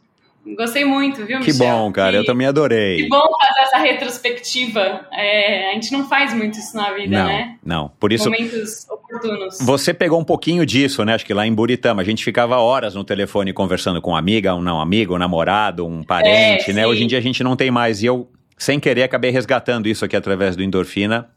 gostei 0.56 0.84
muito, 0.86 1.26
viu, 1.26 1.40
Que 1.40 1.52
Michel? 1.52 1.68
bom, 1.68 1.92
cara, 1.92 2.16
eu 2.18 2.22
Que- 2.22 2.28
também 2.28 2.48
adorei. 2.48 3.04
que 3.04 3.08
bom 3.10 3.22
fazer 3.40 3.60
essa 3.62 3.78
retrospectiva. 3.78 5.08
É, 5.12 5.72
a 5.72 5.74
gente 5.74 5.92
não 5.92 6.08
faz 6.08 6.34
muito 6.34 6.58
isso 6.60 6.76
na 6.76 6.92
vida, 6.94 7.18
Não, 7.18 7.26
né? 7.28 7.56
não. 7.66 7.90
Por 8.00 8.12
isso, 8.12 8.30
Momentos 8.30 8.86
oportunos. 8.90 9.58
Você 9.62 9.94
pegou 9.94 10.20
um 10.20 10.24
pouquinho 10.24 10.66
disso, 10.66 11.04
né? 11.06 11.14
Acho 11.14 11.26
que 11.26 11.34
lá 11.34 11.46
em 11.46 11.54
Buritama 11.54 12.02
a 12.02 12.06
gente 12.06 12.24
ficava 12.24 12.58
horas 12.58 12.96
no 12.96 13.04
telefone 13.04 13.54
conversando 13.54 14.02
com 14.02 14.12
uma 14.12 14.20
amiga, 14.20 14.54
um 14.56 14.62
não 14.62 14.80
amigo, 14.82 15.16
um 15.16 15.18
namorado, 15.18 15.86
um 15.86 16.04
parente, 16.04 16.70
É, 16.72 16.74
né? 16.74 16.82
sim. 16.84 16.88
Hoje 16.88 17.04
em 17.04 17.08
dia 17.08 17.18
a 17.18 17.22
gente 17.22 17.44
não 17.44 17.56
tem 17.56 17.70
mais. 17.72 18.02
E 18.02 18.08
eu, 18.08 18.30
sem 18.58 18.80
querer, 18.80 19.04
acabei 19.04 19.32
resgatando 19.32 19.88
isso 19.88 20.04
aqui 20.04 20.16
através 20.16 20.56
do 20.56 20.64
Endorfina, 20.64 21.30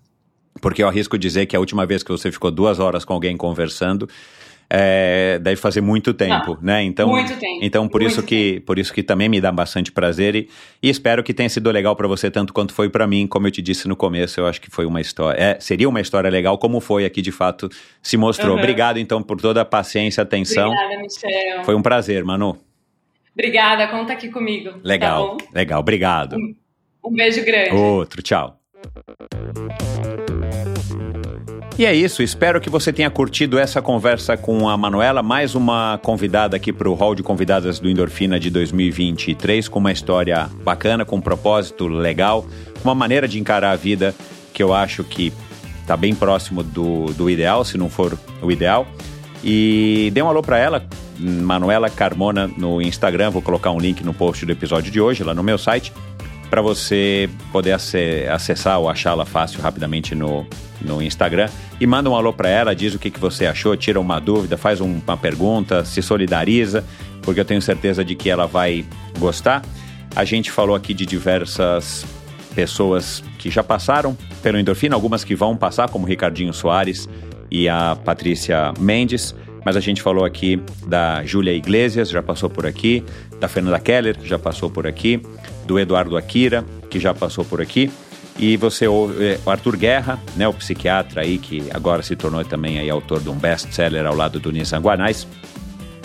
porque 0.60 0.82
eu 0.82 0.88
arrisco 0.88 1.18
dizer 1.18 1.46
que 1.46 1.54
a 1.54 1.60
última 1.60 1.84
vez 1.86 2.02
que 2.02 2.10
você 2.10 2.32
ficou 2.32 2.50
duas 2.50 2.78
horas 2.78 3.04
com 3.04 3.12
alguém 3.12 3.36
conversando 3.36 4.08
é, 4.68 5.38
deve 5.40 5.56
fazer 5.56 5.80
muito 5.80 6.12
tempo, 6.12 6.54
Não, 6.54 6.62
né? 6.62 6.82
Então, 6.82 7.08
muito 7.08 7.36
tempo, 7.36 7.58
então 7.62 7.88
por 7.88 8.00
muito 8.00 8.12
isso 8.12 8.22
que 8.22 8.60
por 8.60 8.78
isso 8.78 8.92
que 8.92 9.02
também 9.02 9.28
me 9.28 9.40
dá 9.40 9.52
bastante 9.52 9.92
prazer 9.92 10.34
e, 10.34 10.48
e 10.82 10.88
espero 10.88 11.22
que 11.22 11.32
tenha 11.32 11.48
sido 11.48 11.70
legal 11.70 11.94
para 11.94 12.08
você 12.08 12.30
tanto 12.30 12.52
quanto 12.52 12.72
foi 12.74 12.88
para 12.88 13.06
mim. 13.06 13.26
Como 13.26 13.46
eu 13.46 13.50
te 13.50 13.62
disse 13.62 13.86
no 13.86 13.94
começo, 13.94 14.40
eu 14.40 14.46
acho 14.46 14.60
que 14.60 14.70
foi 14.70 14.84
uma 14.86 15.00
história, 15.00 15.40
é, 15.40 15.60
seria 15.60 15.88
uma 15.88 16.00
história 16.00 16.28
legal, 16.28 16.58
como 16.58 16.80
foi 16.80 17.04
aqui 17.04 17.22
de 17.22 17.32
fato 17.32 17.68
se 18.02 18.16
mostrou. 18.16 18.52
Uhum. 18.52 18.58
Obrigado 18.58 18.98
então 18.98 19.22
por 19.22 19.40
toda 19.40 19.60
a 19.60 19.64
paciência, 19.64 20.22
atenção. 20.22 20.70
Obrigada, 20.70 21.02
Michel. 21.02 21.64
Foi 21.64 21.74
um 21.74 21.82
prazer, 21.82 22.24
Manu. 22.24 22.58
Obrigada, 23.32 23.86
conta 23.88 24.14
aqui 24.14 24.30
comigo. 24.30 24.70
tá 24.70 24.78
Legal, 24.82 25.28
bom? 25.28 25.36
legal, 25.54 25.80
obrigado. 25.80 26.36
Um 27.04 27.14
beijo 27.14 27.44
grande. 27.44 27.76
Outro, 27.76 28.22
tchau. 28.22 28.58
E 31.78 31.84
é 31.84 31.94
isso, 31.94 32.22
espero 32.22 32.58
que 32.58 32.70
você 32.70 32.90
tenha 32.90 33.10
curtido 33.10 33.58
essa 33.58 33.82
conversa 33.82 34.34
com 34.34 34.66
a 34.66 34.78
Manuela, 34.78 35.22
mais 35.22 35.54
uma 35.54 36.00
convidada 36.02 36.56
aqui 36.56 36.72
para 36.72 36.88
o 36.88 36.94
hall 36.94 37.14
de 37.14 37.22
convidadas 37.22 37.78
do 37.78 37.86
Endorfina 37.86 38.40
de 38.40 38.48
2023, 38.48 39.68
com 39.68 39.78
uma 39.78 39.92
história 39.92 40.48
bacana, 40.64 41.04
com 41.04 41.16
um 41.16 41.20
propósito 41.20 41.86
legal, 41.86 42.46
uma 42.82 42.94
maneira 42.94 43.28
de 43.28 43.38
encarar 43.38 43.72
a 43.72 43.76
vida 43.76 44.14
que 44.54 44.62
eu 44.62 44.72
acho 44.72 45.04
que 45.04 45.34
está 45.82 45.98
bem 45.98 46.14
próximo 46.14 46.62
do, 46.62 47.12
do 47.12 47.28
ideal, 47.28 47.62
se 47.62 47.76
não 47.76 47.90
for 47.90 48.18
o 48.40 48.50
ideal. 48.50 48.86
E 49.44 50.10
dê 50.14 50.22
um 50.22 50.28
alô 50.28 50.40
para 50.40 50.58
ela, 50.58 50.82
Manuela 51.18 51.90
Carmona 51.90 52.50
no 52.56 52.80
Instagram, 52.80 53.28
vou 53.28 53.42
colocar 53.42 53.70
um 53.70 53.78
link 53.78 54.02
no 54.02 54.14
post 54.14 54.46
do 54.46 54.50
episódio 54.50 54.90
de 54.90 54.98
hoje, 54.98 55.22
lá 55.22 55.34
no 55.34 55.42
meu 55.42 55.58
site 55.58 55.92
para 56.50 56.60
você 56.60 57.28
poder 57.52 57.72
acessar 57.72 58.78
ou 58.78 58.88
achá-la 58.88 59.24
fácil, 59.24 59.60
rapidamente 59.60 60.14
no, 60.14 60.46
no 60.80 61.02
Instagram. 61.02 61.48
E 61.80 61.86
manda 61.86 62.08
um 62.08 62.14
alô 62.14 62.32
para 62.32 62.48
ela, 62.48 62.74
diz 62.74 62.94
o 62.94 62.98
que, 62.98 63.10
que 63.10 63.20
você 63.20 63.46
achou, 63.46 63.76
tira 63.76 64.00
uma 64.00 64.20
dúvida, 64.20 64.56
faz 64.56 64.80
um, 64.80 65.00
uma 65.06 65.16
pergunta, 65.16 65.84
se 65.84 66.00
solidariza, 66.02 66.84
porque 67.22 67.40
eu 67.40 67.44
tenho 67.44 67.60
certeza 67.60 68.04
de 68.04 68.14
que 68.14 68.30
ela 68.30 68.46
vai 68.46 68.84
gostar. 69.18 69.62
A 70.14 70.24
gente 70.24 70.50
falou 70.50 70.74
aqui 70.74 70.94
de 70.94 71.04
diversas 71.04 72.06
pessoas 72.54 73.22
que 73.38 73.50
já 73.50 73.62
passaram 73.62 74.16
pelo 74.42 74.58
Endorfina, 74.58 74.94
algumas 74.94 75.24
que 75.24 75.34
vão 75.34 75.56
passar, 75.56 75.90
como 75.90 76.06
Ricardinho 76.06 76.54
Soares 76.54 77.08
e 77.50 77.68
a 77.68 77.96
Patrícia 78.02 78.72
Mendes 78.78 79.34
mas 79.66 79.76
a 79.76 79.80
gente 79.80 80.00
falou 80.00 80.24
aqui 80.24 80.62
da 80.86 81.24
Júlia 81.24 81.52
Iglesias, 81.52 82.08
já 82.08 82.22
passou 82.22 82.48
por 82.48 82.64
aqui, 82.64 83.02
da 83.40 83.48
Fernanda 83.48 83.80
Keller, 83.80 84.16
já 84.22 84.38
passou 84.38 84.70
por 84.70 84.86
aqui, 84.86 85.20
do 85.66 85.78
Eduardo 85.78 86.16
Akira, 86.16 86.64
que 86.88 87.00
já 87.00 87.12
passou 87.12 87.44
por 87.44 87.60
aqui, 87.60 87.90
e 88.38 88.56
você 88.56 88.86
ouve 88.86 89.38
o 89.44 89.50
Arthur 89.50 89.76
Guerra, 89.76 90.20
né, 90.36 90.46
o 90.46 90.52
psiquiatra 90.52 91.22
aí, 91.22 91.38
que 91.38 91.64
agora 91.72 92.02
se 92.02 92.14
tornou 92.14 92.44
também 92.44 92.78
aí 92.78 92.90
autor 92.90 93.20
de 93.20 93.28
um 93.30 93.34
best-seller 93.34 94.06
ao 94.06 94.14
lado 94.14 94.38
do 94.38 94.52
Nissan 94.52 94.80
Guanais. 94.80 95.26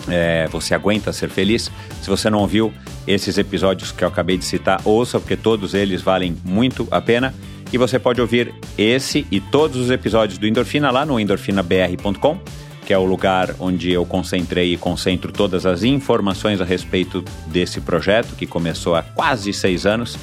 É, 0.07 0.47
você 0.47 0.73
aguenta 0.73 1.13
ser 1.13 1.29
feliz. 1.29 1.69
Se 2.01 2.09
você 2.09 2.29
não 2.29 2.39
ouviu 2.39 2.73
esses 3.05 3.38
episódios 3.38 3.91
que 3.91 4.03
eu 4.03 4.07
acabei 4.07 4.38
de 4.38 4.45
citar, 4.45 4.81
ouça, 4.85 5.19
porque 5.19 5.35
todos 5.35 5.73
eles 5.73 6.01
valem 6.01 6.35
muito 6.43 6.88
a 6.89 7.01
pena. 7.01 7.33
E 7.71 7.77
você 7.77 7.99
pode 7.99 8.19
ouvir 8.19 8.53
esse 8.77 9.25
e 9.29 9.39
todos 9.39 9.77
os 9.77 9.91
episódios 9.91 10.38
do 10.38 10.47
Endorfina 10.47 10.89
lá 10.89 11.05
no 11.05 11.19
endorfinabr.com 11.19 12.39
que 12.91 12.93
é 12.93 12.97
o 12.97 13.05
lugar 13.05 13.55
onde 13.57 13.89
eu 13.89 14.05
concentrei 14.05 14.73
e 14.73 14.77
concentro 14.77 15.31
todas 15.31 15.65
as 15.65 15.81
informações 15.81 16.59
a 16.59 16.65
respeito 16.65 17.23
desse 17.47 17.80
projeto, 17.80 18.35
que 18.35 18.45
começou 18.45 18.97
há 18.97 19.01
quase 19.01 19.53
seis 19.53 19.85
anos. 19.85 20.18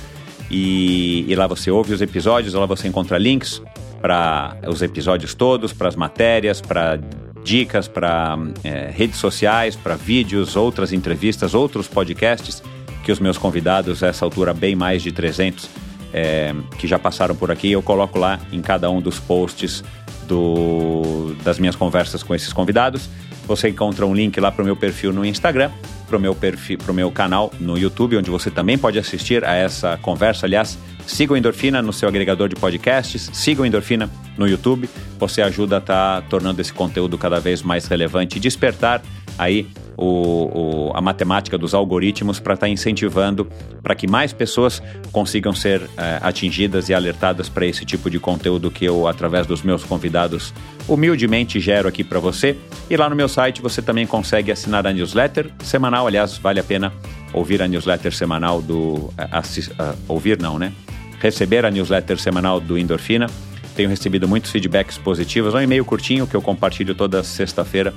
E, 0.51 1.25
e 1.27 1.35
lá 1.35 1.47
você 1.47 1.71
ouve 1.71 1.95
os 1.95 2.03
episódios, 2.03 2.53
lá 2.53 2.67
você 2.67 2.87
encontra 2.87 3.17
links 3.17 3.63
para 4.03 4.55
os 4.67 4.83
episódios 4.83 5.33
todos, 5.33 5.73
para 5.73 5.89
as 5.89 5.97
matérias, 5.97 6.61
para 6.61 7.01
dicas, 7.43 7.89
para 7.89 8.37
é, 8.63 8.91
redes 8.95 9.17
sociais, 9.17 9.75
para 9.75 9.97
vídeos, 9.97 10.55
outras 10.55 10.93
entrevistas, 10.93 11.55
outros 11.55 11.89
podcasts 11.89 12.63
que 13.03 13.11
os 13.11 13.19
meus 13.19 13.39
convidados, 13.39 14.03
a 14.03 14.09
essa 14.09 14.27
altura 14.27 14.53
bem 14.53 14.77
mais 14.77 15.03
de 15.03 15.11
300, 15.11 15.71
é, 16.13 16.55
que 16.79 16.87
já 16.87 16.99
passaram 16.99 17.35
por 17.35 17.51
aqui, 17.51 17.73
eu 17.73 17.81
coloco 17.81 18.19
lá 18.19 18.39
em 18.53 18.61
cada 18.61 18.91
um 18.91 19.01
dos 19.01 19.19
posts 19.19 19.83
do, 20.29 21.35
das 21.43 21.59
minhas 21.59 21.75
conversas 21.75 22.23
com 22.23 22.35
esses 22.35 22.53
convidados. 22.53 23.09
Você 23.47 23.71
encontra 23.71 24.07
um 24.07 24.15
link 24.15 24.39
lá 24.39 24.53
para 24.53 24.63
o 24.63 24.65
meu 24.65 24.77
perfil 24.77 25.13
no 25.13 25.25
Instagram, 25.25 25.71
para 26.07 26.19
o 26.19 26.21
meu 26.21 26.35
perfil, 26.35 26.79
meu 26.93 27.11
canal 27.11 27.51
no 27.59 27.79
YouTube, 27.79 28.17
onde 28.17 28.31
você 28.31 28.51
também 28.51 28.77
pode 28.77 28.99
assistir 28.99 29.43
a 29.43 29.55
essa 29.55 29.97
conversa. 30.03 30.45
Aliás, 30.45 30.79
siga 31.07 31.33
o 31.33 31.37
Endorfina 31.37 31.81
no 31.81 31.93
seu 31.93 32.09
agregador 32.09 32.49
de 32.49 32.57
podcasts, 32.57 33.31
siga 33.33 33.63
o 33.63 33.67
Endorfina 33.67 34.11
no 34.37 34.47
YouTube. 34.47 34.89
Você 35.19 35.41
ajuda 35.41 35.77
a 35.77 35.79
estar 35.79 36.23
tá 36.23 36.29
tornando 36.29 36.61
esse 36.61 36.73
conteúdo 36.73 37.17
cada 37.17 37.41
vez 37.41 37.63
mais 37.63 37.87
relevante 37.87 38.37
e 38.37 38.41
despertar 38.41 39.03
aí 39.39 39.67
o, 39.99 40.91
o, 40.91 40.93
a 40.95 41.01
matemática 41.01 41.59
dos 41.59 41.75
algoritmos 41.75 42.39
para 42.39 42.55
estar 42.55 42.67
tá 42.67 42.71
incentivando 42.71 43.49
para 43.83 43.97
que 43.97 44.07
mais 44.07 44.33
pessoas 44.33 44.81
consigam 45.11 45.53
ser 45.53 45.83
é, 45.97 46.21
atingidas 46.23 46.89
e 46.89 46.95
alertadas 46.95 47.49
para 47.49 47.67
esse 47.67 47.85
tipo 47.85 48.09
de 48.09 48.21
conteúdo 48.21 48.71
que 48.71 48.85
eu, 48.85 49.09
através 49.09 49.45
dos 49.45 49.61
meus 49.63 49.83
convidados, 49.83 50.55
humildemente 50.87 51.59
gero 51.59 51.89
aqui 51.89 52.05
para 52.05 52.21
você. 52.21 52.57
E 52.89 52.97
lá 52.97 53.11
no 53.11 53.17
meu 53.17 53.29
site 53.29 53.61
você 53.61 53.83
também 53.83 54.07
consegue 54.07 54.53
assinar 54.53 54.87
a 54.87 54.93
newsletter 54.93 55.51
semanal. 55.65 56.07
Aliás, 56.07 56.39
vale 56.39 56.61
a 56.61 56.65
pena 56.65 56.93
ouvir 57.33 57.61
a 57.61 57.67
newsletter 57.67 58.15
semanal 58.15 58.63
do. 58.63 59.13
Assist, 59.33 59.73
uh, 59.73 59.97
ouvir 60.07 60.41
não, 60.41 60.59
né? 60.59 60.73
Receber 61.19 61.67
a 61.67 61.71
newsletter 61.71 62.19
semanal 62.19 62.61
do 62.61 62.79
Endorfina. 62.79 63.27
Tenho 63.75 63.89
recebido 63.89 64.29
muitos 64.29 64.51
feedbacks 64.51 64.97
positivos. 64.97 65.55
É 65.55 65.59
um 65.59 65.63
e-mail 65.63 65.85
curtinho 65.85 66.27
que 66.27 66.35
eu 66.35 66.43
compartilho 66.43 66.95
toda 66.95 67.23
sexta-feira 67.23 67.93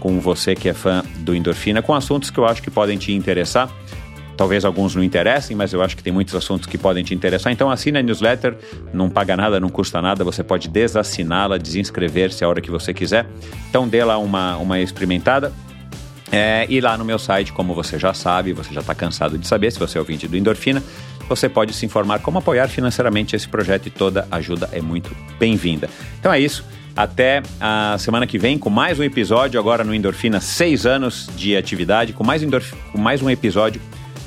com 0.00 0.18
você 0.18 0.54
que 0.54 0.68
é 0.68 0.74
fã 0.74 1.04
do 1.18 1.34
Endorfina, 1.34 1.82
com 1.82 1.94
assuntos 1.94 2.30
que 2.30 2.38
eu 2.38 2.46
acho 2.46 2.62
que 2.62 2.70
podem 2.70 2.98
te 2.98 3.12
interessar. 3.12 3.70
Talvez 4.36 4.64
alguns 4.64 4.96
não 4.96 5.04
interessem, 5.04 5.54
mas 5.54 5.74
eu 5.74 5.82
acho 5.82 5.94
que 5.94 6.02
tem 6.02 6.12
muitos 6.12 6.34
assuntos 6.34 6.66
que 6.66 6.78
podem 6.78 7.04
te 7.04 7.14
interessar. 7.14 7.52
Então 7.52 7.70
assina 7.70 7.98
a 7.98 8.02
newsletter, 8.02 8.56
não 8.92 9.10
paga 9.10 9.36
nada, 9.36 9.60
não 9.60 9.68
custa 9.68 10.00
nada, 10.00 10.24
você 10.24 10.42
pode 10.42 10.66
desassiná-la, 10.66 11.58
desinscrever-se 11.58 12.42
a 12.42 12.48
hora 12.48 12.60
que 12.62 12.70
você 12.70 12.94
quiser. 12.94 13.26
Então 13.68 13.86
dê 13.86 14.02
lá 14.02 14.16
uma, 14.16 14.56
uma 14.56 14.80
experimentada. 14.80 15.52
É, 16.32 16.64
e 16.70 16.80
lá 16.80 16.96
no 16.96 17.04
meu 17.04 17.18
site, 17.18 17.52
como 17.52 17.74
você 17.74 17.98
já 17.98 18.14
sabe, 18.14 18.54
você 18.54 18.72
já 18.72 18.80
está 18.80 18.94
cansado 18.94 19.36
de 19.36 19.46
saber, 19.46 19.70
se 19.72 19.78
você 19.78 19.98
é 19.98 20.00
ouvinte 20.00 20.26
do 20.26 20.36
Endorfina, 20.36 20.82
você 21.28 21.48
pode 21.48 21.74
se 21.74 21.84
informar 21.84 22.20
como 22.20 22.38
apoiar 22.38 22.68
financeiramente 22.68 23.36
esse 23.36 23.48
projeto 23.48 23.86
e 23.86 23.90
toda 23.90 24.26
ajuda 24.30 24.70
é 24.72 24.80
muito 24.80 25.14
bem-vinda. 25.38 25.90
Então 26.18 26.32
é 26.32 26.40
isso. 26.40 26.64
Até 26.96 27.42
a 27.60 27.96
semana 27.98 28.26
que 28.26 28.38
vem 28.38 28.58
com 28.58 28.70
mais 28.70 28.98
um 28.98 29.02
episódio, 29.02 29.58
agora 29.58 29.84
no 29.84 29.94
Endorfina, 29.94 30.40
seis 30.40 30.86
anos 30.86 31.30
de 31.36 31.56
atividade, 31.56 32.12
com 32.12 32.24
mais, 32.24 32.42
endorf... 32.42 32.74
com 32.92 32.98
mais 32.98 33.22
um 33.22 33.30
episódio 33.30 33.80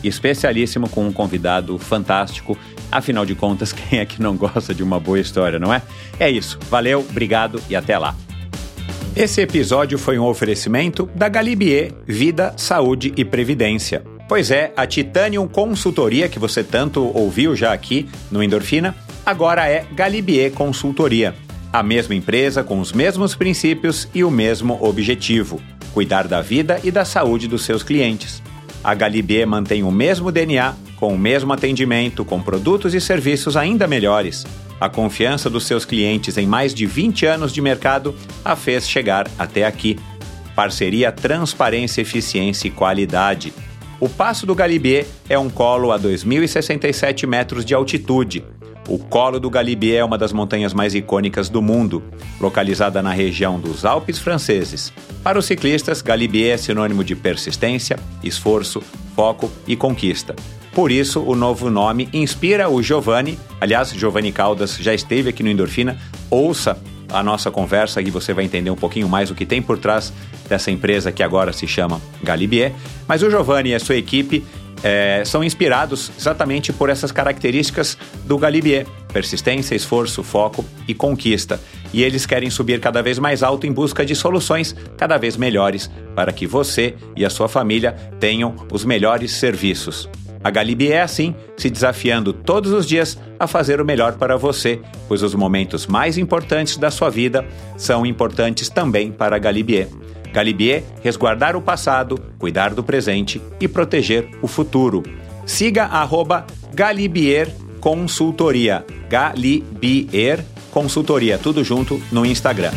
especialíssimo 0.04 0.90
com 0.90 1.08
um 1.08 1.14
convidado 1.14 1.78
fantástico. 1.78 2.58
Afinal 2.92 3.26
de 3.26 3.36
contas, 3.36 3.72
quem 3.74 4.00
é 4.00 4.06
que 4.06 4.22
não 4.22 4.36
gosta 4.36 4.74
de 4.74 4.84
uma 4.84 5.00
boa 5.00 5.20
história, 5.20 5.60
não 5.60 5.74
é? 5.74 5.82
É 6.20 6.30
isso. 6.30 6.60
Valeu, 6.70 7.00
obrigado 7.00 7.62
e 7.70 7.76
até 7.76 7.98
lá. 7.98 8.16
Esse 9.16 9.42
episódio 9.42 9.98
foi 10.00 10.18
um 10.18 10.26
oferecimento 10.26 11.08
da 11.14 11.30
Galibier 11.30 11.94
Vida, 12.06 12.54
Saúde 12.58 13.14
e 13.16 13.24
Previdência. 13.24 14.04
Pois 14.28 14.50
é, 14.50 14.74
a 14.76 14.88
Titanium 14.88 15.48
Consultoria, 15.48 16.28
que 16.28 16.40
você 16.40 16.64
tanto 16.64 17.12
ouviu 17.16 17.56
já 17.56 17.72
aqui 17.72 18.10
no 18.32 18.42
Endorfina, 18.42 18.96
agora 19.24 19.70
é 19.70 19.86
Galibier 19.94 20.52
Consultoria. 20.52 21.36
A 21.74 21.82
mesma 21.82 22.14
empresa 22.14 22.64
com 22.64 22.80
os 22.80 22.94
mesmos 22.94 23.34
princípios 23.34 24.08
e 24.14 24.24
o 24.24 24.30
mesmo 24.30 24.78
objetivo: 24.80 25.60
cuidar 25.92 26.28
da 26.28 26.40
vida 26.40 26.80
e 26.84 26.92
da 26.92 27.04
saúde 27.04 27.48
dos 27.48 27.66
seus 27.66 27.82
clientes. 27.82 28.44
A 28.84 28.94
Galibier 28.94 29.48
mantém 29.48 29.82
o 29.82 29.92
mesmo 29.92 30.32
DNA, 30.32 30.76
com 30.98 31.16
o 31.16 31.18
mesmo 31.18 31.52
atendimento, 31.52 32.24
com 32.24 32.40
produtos 32.40 32.94
e 32.94 33.02
serviços 33.02 33.58
ainda 33.58 33.88
melhores. 33.88 34.46
A 34.80 34.88
confiança 34.88 35.50
dos 35.50 35.66
seus 35.66 35.84
clientes 35.84 36.38
em 36.38 36.46
mais 36.46 36.76
de 36.76 36.86
20 36.86 37.26
anos 37.26 37.52
de 37.52 37.60
mercado 37.60 38.14
a 38.46 38.56
fez 38.56 38.88
chegar 38.88 39.28
até 39.40 39.66
aqui. 39.66 39.98
Parceria, 40.56 41.12
transparência, 41.12 42.02
eficiência 42.02 42.68
e 42.68 42.72
qualidade. 42.72 43.52
O 44.00 44.08
Passo 44.08 44.46
do 44.46 44.54
Galibier 44.54 45.08
é 45.28 45.40
um 45.40 45.50
colo 45.50 45.92
a 45.92 45.98
2.067 45.98 47.26
metros 47.26 47.66
de 47.66 47.74
altitude. 47.74 48.44
O 48.88 48.98
Colo 48.98 49.40
do 49.40 49.50
Galibier 49.50 50.00
é 50.00 50.04
uma 50.04 50.18
das 50.18 50.34
montanhas 50.34 50.74
mais 50.74 50.94
icônicas 50.94 51.48
do 51.48 51.62
mundo, 51.62 52.04
localizada 52.40 53.02
na 53.02 53.14
região 53.14 53.60
dos 53.60 53.86
Alpes 53.86 54.20
franceses. 54.20 54.92
Para 55.24 55.40
os 55.40 55.46
ciclistas, 55.46 56.02
Galibier 56.02 56.56
é 56.56 56.58
sinônimo 56.58 57.04
de 57.04 57.16
persistência, 57.16 57.98
esforço, 58.22 58.84
foco 59.16 59.50
e 59.66 59.76
conquista. 59.76 60.36
Por 60.74 60.92
isso, 60.92 61.22
o 61.22 61.36
novo 61.36 61.70
nome 61.70 62.10
inspira 62.12 62.68
o 62.68 62.82
Giovanni. 62.82 63.38
Aliás, 63.62 63.92
Giovanni 63.92 64.32
Caldas 64.32 64.76
já 64.78 64.94
esteve 64.94 65.30
aqui 65.30 65.44
no 65.44 65.50
Endorfina. 65.50 65.98
Ouça 66.30 66.78
a 67.10 67.24
nossa 67.24 67.52
conversa 67.52 68.02
e 68.02 68.10
você 68.10 68.34
vai 68.34 68.44
entender 68.44 68.72
um 68.72 68.76
pouquinho 68.76 69.08
mais 69.08 69.30
o 69.30 69.36
que 69.36 69.46
tem 69.46 69.62
por 69.62 69.78
trás 69.78 70.12
dessa 70.50 70.72
empresa 70.72 71.12
que 71.12 71.22
agora 71.22 71.54
se 71.54 71.68
chama 71.68 72.02
Galibier. 72.24 72.74
Mas 73.08 73.22
o 73.22 73.30
Giovanni 73.30 73.70
e 73.70 73.76
a 73.76 73.80
sua 73.80 73.96
equipe 73.96 74.44
é, 74.84 75.24
são 75.26 75.44
inspirados 75.44 76.12
exatamente 76.18 76.74
por 76.74 76.90
essas 76.90 77.12
características 77.12 77.98
do 78.26 78.38
Galibier: 78.38 78.86
persistência, 79.12 79.74
esforço, 79.76 80.22
foco 80.22 80.66
e 80.88 80.94
conquista. 80.94 81.60
e 81.94 82.04
eles 82.04 82.26
querem 82.26 82.50
subir 82.50 82.80
cada 82.80 83.02
vez 83.02 83.18
mais 83.20 83.44
alto 83.44 83.66
em 83.66 83.72
busca 83.72 84.06
de 84.06 84.16
soluções 84.16 84.76
cada 84.98 85.18
vez 85.18 85.38
melhores 85.38 85.90
para 86.16 86.34
que 86.34 86.48
você 86.48 86.96
e 87.16 87.24
a 87.24 87.30
sua 87.30 87.48
família 87.48 87.94
tenham 88.20 88.56
os 88.72 88.84
melhores 88.84 89.32
serviços. 89.32 90.10
A 90.44 90.50
Galibi 90.50 90.92
é 90.92 91.02
assim, 91.02 91.34
se 91.56 91.70
desafiando 91.70 92.34
todos 92.34 92.74
os 92.74 92.86
dias 92.86 93.18
a 93.40 93.48
fazer 93.48 93.80
o 93.80 93.86
melhor 93.86 94.14
para 94.18 94.36
você, 94.36 94.82
pois 95.08 95.24
os 95.24 95.34
momentos 95.34 95.88
mais 95.88 96.18
importantes 96.18 96.76
da 96.76 96.92
sua 96.92 97.10
vida 97.10 97.46
são 97.78 98.06
importantes 98.06 98.68
também 98.68 99.10
para 99.10 99.38
a 99.38 99.40
Galibier. 99.40 99.88
Galibier, 100.34 100.84
resguardar 101.02 101.56
o 101.56 101.62
passado, 101.62 102.20
cuidar 102.40 102.74
do 102.74 102.84
presente 102.84 103.42
e 103.62 103.68
proteger 103.68 104.28
o 104.42 104.48
futuro. 104.48 105.04
Siga 105.46 105.86
arroba 105.86 106.46
Galibier 106.74 107.50
Consultoria. 107.80 108.84
Galibier 109.08 110.44
Consultoria, 110.72 111.38
tudo 111.38 111.64
junto 111.64 112.02
no 112.12 112.26
Instagram. 112.26 112.72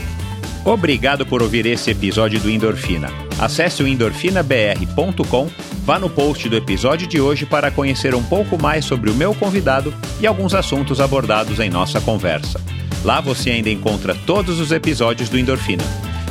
Obrigado 0.65 1.25
por 1.25 1.43
ouvir 1.43 1.65
esse 1.65 1.93
episódio 1.93 2.41
do 2.41 2.51
Endorfina. 2.51 3.09
Acesse 3.39 3.83
o 3.83 3.87
endorfinabr.com, 3.87 5.49
vá 5.85 5.99
no 5.99 6.11
post 6.11 6.49
do 6.49 6.57
episódio 6.57 7.07
de 7.07 7.21
hoje 7.21 7.47
para 7.47 7.71
conhecer 7.71 8.15
um 8.15 8.23
pouco 8.23 8.61
mais 8.61 8.85
sobre 8.85 9.09
o 9.09 9.15
meu 9.15 9.35
convidado 9.35 9.95
e 10.21 10.27
alguns 10.27 10.55
assuntos 10.55 11.01
abordados 11.01 11.61
em 11.61 11.71
nossa 11.71 12.01
conversa. 12.01 12.61
Lá 13.05 13.21
você 13.21 13.51
ainda 13.51 13.71
encontra 13.71 14.15
todos 14.27 14.59
os 14.59 14.73
episódios 14.73 15.29
do 15.29 15.39
Endorfina. 15.39 15.85